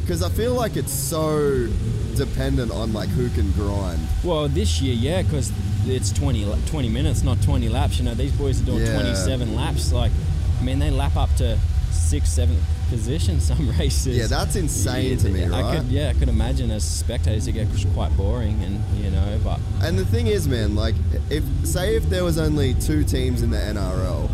because 0.01 0.23
I 0.23 0.31
feel 0.31 0.55
like 0.55 0.77
it's 0.77 0.93
so 0.93 1.69
dependent 2.17 2.71
on 2.73 2.93
like 2.93 3.09
who 3.11 3.29
can 3.31 3.51
grind. 3.53 4.01
Well, 4.25 4.49
this 4.49 4.81
year, 4.81 4.95
yeah, 4.95 5.23
because 5.23 5.53
it's 5.87 6.11
20, 6.13 6.45
la- 6.47 6.57
20 6.67 6.89
minutes, 6.89 7.23
not 7.23 7.41
20 7.43 7.69
laps. 7.69 7.99
You 7.99 8.05
know, 8.05 8.15
these 8.15 8.33
boys 8.33 8.61
are 8.63 8.65
doing 8.65 8.81
Yeah. 8.87 8.95
27 8.95 9.55
laps. 9.55 9.93
Like, 9.93 10.13
I 10.61 10.65
mean, 10.65 10.79
they 10.79 10.91
lap 10.91 11.17
up 11.17 11.35
to 11.37 11.59
sixth, 11.93 12.33
seventh 12.33 12.61
position 12.89 13.41
some 13.51 13.71
races. 13.79 14.17
Yeah, 14.17 14.27
that's 14.27 14.57
insane 14.57 15.19
to 15.19 15.29
me, 15.29 15.45
I 15.45 15.49
right? 15.49 15.77
could, 15.79 15.87
yeah, 15.89 16.09
I 16.11 16.15
could 16.15 16.29
imagine 16.29 16.71
as 16.71 16.85
spectators 16.85 17.47
it 17.47 17.53
gets 17.53 17.85
quite 17.95 18.17
boring, 18.17 18.63
and 18.63 18.83
you 18.97 19.11
know, 19.11 19.41
but 19.45 19.61
And 19.83 19.99
the 19.99 20.05
thing 20.05 20.27
is, 20.27 20.49
man, 20.49 20.75
like, 20.75 20.95
if 21.31 21.45
say 21.65 21.97
if 21.97 22.05
there 22.11 22.25
was 22.25 22.39
only 22.39 22.75
two 22.75 23.05
teams 23.05 23.43
in 23.43 23.51
the 23.51 23.59
NRL, 23.59 24.31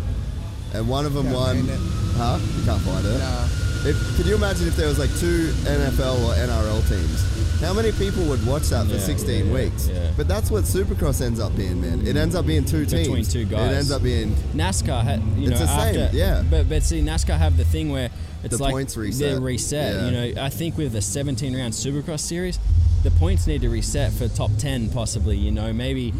and 0.73 0.87
one 0.87 1.05
of 1.05 1.13
them 1.13 1.25
Can't 1.25 1.35
won, 1.35 1.65
find 1.67 1.79
huh? 2.17 2.39
You 2.57 2.65
can't 2.65 2.81
find 2.81 3.05
it. 3.05 3.17
Nah. 3.17 3.47
If, 3.87 4.17
can 4.17 4.27
you 4.27 4.35
imagine 4.35 4.67
if 4.67 4.75
there 4.75 4.87
was 4.87 4.99
like 4.99 5.09
two 5.19 5.47
NFL 5.63 6.19
or 6.27 6.33
NRL 6.35 6.87
teams? 6.89 7.38
How 7.59 7.73
many 7.73 7.91
people 7.91 8.23
would 8.25 8.45
watch 8.47 8.69
that 8.69 8.87
for 8.87 8.93
Yeah, 8.93 8.99
16 8.99 9.47
yeah, 9.47 9.53
weeks? 9.53 9.87
yeah. 9.89 10.11
But 10.15 10.27
that's 10.29 10.49
what 10.49 10.63
Supercross 10.63 11.21
ends 11.21 11.39
up 11.41 11.55
being, 11.57 11.81
man. 11.81 12.07
It 12.07 12.15
ends 12.15 12.33
up 12.33 12.45
being 12.45 12.63
two 12.63 12.85
teams. 12.85 13.07
Between 13.07 13.25
two 13.25 13.45
guys. 13.45 13.71
It 13.73 13.75
ends 13.75 13.91
up 13.91 14.01
being 14.01 14.31
NASCAR 14.55 15.03
had, 15.03 15.21
you 15.37 15.49
It's 15.51 15.59
know, 15.59 15.65
the 15.65 15.91
same, 15.93 16.09
yeah. 16.15 16.43
But 16.49 16.69
but 16.69 16.83
see, 16.83 17.01
NASCAR 17.01 17.37
have 17.37 17.57
the 17.57 17.65
thing 17.65 17.91
where 17.91 18.09
it's 18.43 18.55
The 18.55 18.63
like 18.63 18.71
points 18.71 18.93
they're 18.93 19.03
reset. 19.03 19.41
reset. 19.41 19.93
Yeah. 19.95 20.05
You 20.05 20.35
know, 20.35 20.41
I 20.43 20.49
think 20.49 20.77
with 20.77 20.93
the 20.93 21.01
17 21.01 21.53
round 21.55 21.73
Supercross 21.73 22.21
series, 22.21 22.59
the 23.03 23.11
points 23.11 23.45
need 23.45 23.61
to 23.61 23.69
reset 23.69 24.13
for 24.13 24.29
top 24.29 24.51
10 24.57 24.89
possibly. 24.91 25.35
You 25.35 25.51
know, 25.51 25.73
maybe 25.73 26.13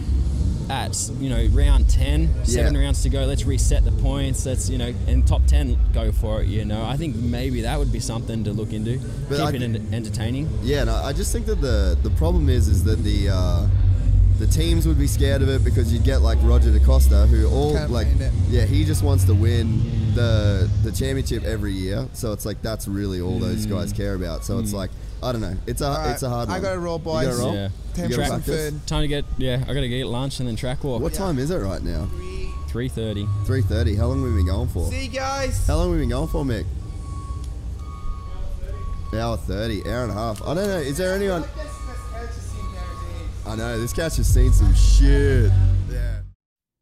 at 0.69 1.09
you 1.19 1.29
know 1.29 1.45
round 1.51 1.89
10, 1.89 2.45
seven 2.45 2.73
Yeah. 2.75 2.81
rounds 2.81 3.01
to 3.03 3.09
go. 3.09 3.25
Let's 3.25 3.45
reset 3.45 3.83
the 3.85 3.91
points. 3.91 4.45
Let's 4.45 4.69
you 4.69 4.77
know, 4.77 4.93
and 5.07 5.25
top 5.25 5.45
10 5.47 5.77
go 5.93 6.11
for 6.11 6.41
it. 6.41 6.47
You 6.47 6.65
know, 6.65 6.83
I 6.85 6.95
think 6.97 7.15
maybe 7.15 7.61
that 7.61 7.77
would 7.79 7.91
be 7.91 7.99
something 7.99 8.43
to 8.43 8.51
look 8.53 8.71
into. 8.73 8.99
But 9.27 9.37
Keep 9.37 9.45
I 9.61 9.65
it 9.65 9.71
thi- 9.81 9.95
entertaining. 9.95 10.49
Yeah, 10.63 10.83
no, 10.83 10.95
I 10.95 11.13
just 11.13 11.31
think 11.31 11.45
that 11.47 11.61
the 11.61 11.97
the 12.03 12.11
problem 12.11 12.49
is 12.49 12.67
is 12.67 12.83
that 12.83 13.03
the 13.03 13.29
uh, 13.29 13.67
the 14.37 14.47
teams 14.47 14.87
would 14.87 14.97
be 14.99 15.07
scared 15.07 15.41
of 15.41 15.49
it 15.49 15.63
because 15.65 15.91
you'd 15.91 16.03
get 16.05 16.21
like 16.21 16.37
Roger 16.43 16.71
De 16.71 16.79
Coster, 16.79 17.25
who 17.25 17.47
all 17.49 17.73
Can't 17.73 17.91
like 17.91 18.07
yeah, 18.49 18.65
he 18.65 18.85
just 18.85 19.03
wants 19.03 19.25
to 19.25 19.33
win 19.33 20.13
the 20.15 20.69
the 20.83 20.91
championship 20.91 21.43
every 21.43 21.73
year. 21.73 22.07
So 22.13 22.31
it's 22.31 22.45
like 22.45 22.61
that's 22.61 22.87
really 22.87 23.21
all 23.21 23.39
those 23.39 23.65
guys 23.65 23.91
care 23.91 24.13
about. 24.13 24.45
So 24.45 24.59
it's 24.59 24.73
like 24.73 24.91
I 25.21 25.31
don't 25.31 25.41
know, 25.41 25.57
it's 25.67 25.81
a 25.81 25.87
All 25.87 25.97
right, 25.97 26.11
it's 26.11 26.23
a 26.23 26.29
hard 26.29 26.47
one. 26.49 26.57
I 26.57 26.61
gotta 26.61 26.79
roll, 26.79 26.97
You 26.97 27.03
gotta 27.03 27.37
roll? 27.37 27.53
Yeah. 27.53 27.69
Time 27.93 28.09
You 28.09 28.17
gotta 28.17 28.29
some 28.29 28.41
food. 28.41 28.87
Time 28.87 29.01
to 29.01 29.07
get 29.07 29.25
yeah. 29.37 29.63
I 29.67 29.73
got 29.73 29.81
to 29.81 29.89
get 29.89 30.05
lunch 30.05 30.39
and 30.39 30.47
then 30.47 30.55
track 30.55 30.83
walk. 30.83 31.01
What 31.01 31.13
time 31.13 31.37
is 31.39 31.51
it 31.51 31.57
right 31.57 31.81
now? 31.81 32.07
3:30. 32.69 33.45
Three 33.45 33.61
thirty. 33.61 33.95
How 33.95 34.07
long 34.07 34.21
have 34.21 34.31
we 34.31 34.37
been 34.37 34.45
going 34.45 34.69
for? 34.69 34.89
See 34.89 35.05
you 35.05 35.09
guys. 35.09 35.65
How 35.67 35.77
long 35.77 35.87
have 35.87 35.95
we 35.95 36.01
been 36.01 36.09
going 36.09 36.27
for, 36.27 36.43
Mick? 36.43 36.65
Hour 39.13 39.37
thirty, 39.37 39.81
hour 39.89 40.03
and 40.03 40.11
a 40.11 40.13
half. 40.13 40.41
I 40.43 40.53
don't 40.53 40.67
know. 40.67 40.77
Is 40.77 40.97
there 40.97 41.15
anyone? 41.15 41.43
I 43.45 43.55
know 43.55 43.79
this 43.79 43.91
catch 43.91 44.17
has 44.17 44.31
seen 44.31 44.53
some 44.53 44.73
shit. 44.75 45.51
Yeah. 45.91 46.19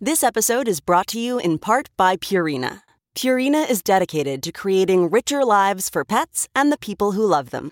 This 0.01 0.23
episode 0.23 0.67
is 0.67 0.81
brought 0.81 1.07
to 1.07 1.19
you 1.19 1.39
in 1.39 1.57
part 1.57 1.89
by 1.95 2.17
Purina. 2.17 2.81
Purina 3.15 3.67
is 3.67 3.81
dedicated 3.81 4.43
to 4.43 4.51
creating 4.51 5.09
richer 5.09 5.45
lives 5.45 5.89
for 5.89 6.03
pets 6.03 6.49
and 6.53 6.71
the 6.71 6.77
people 6.77 7.13
who 7.13 7.25
love 7.25 7.51
them. 7.51 7.71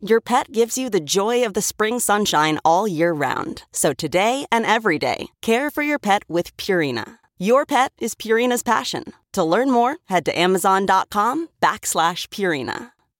Your 0.00 0.20
pet 0.20 0.52
gives 0.52 0.78
you 0.78 0.88
the 0.88 1.00
joy 1.00 1.44
of 1.44 1.54
the 1.54 1.60
spring 1.60 1.98
sunshine 1.98 2.60
all 2.64 2.86
year 2.86 3.12
round. 3.12 3.64
So 3.72 3.92
today 3.92 4.46
and 4.52 4.64
every 4.64 4.96
day, 4.96 5.26
care 5.42 5.72
for 5.72 5.82
your 5.82 5.98
pet 5.98 6.22
with 6.28 6.56
Purina. 6.56 7.18
Your 7.36 7.66
pet 7.66 7.90
is 7.98 8.14
Purina's 8.14 8.62
passion. 8.62 9.12
To 9.32 9.42
learn 9.42 9.72
more, 9.72 9.96
head 10.04 10.24
to 10.26 10.38
amazon.com 10.38 11.48
backslash 11.60 12.28
Purina. 12.28 12.92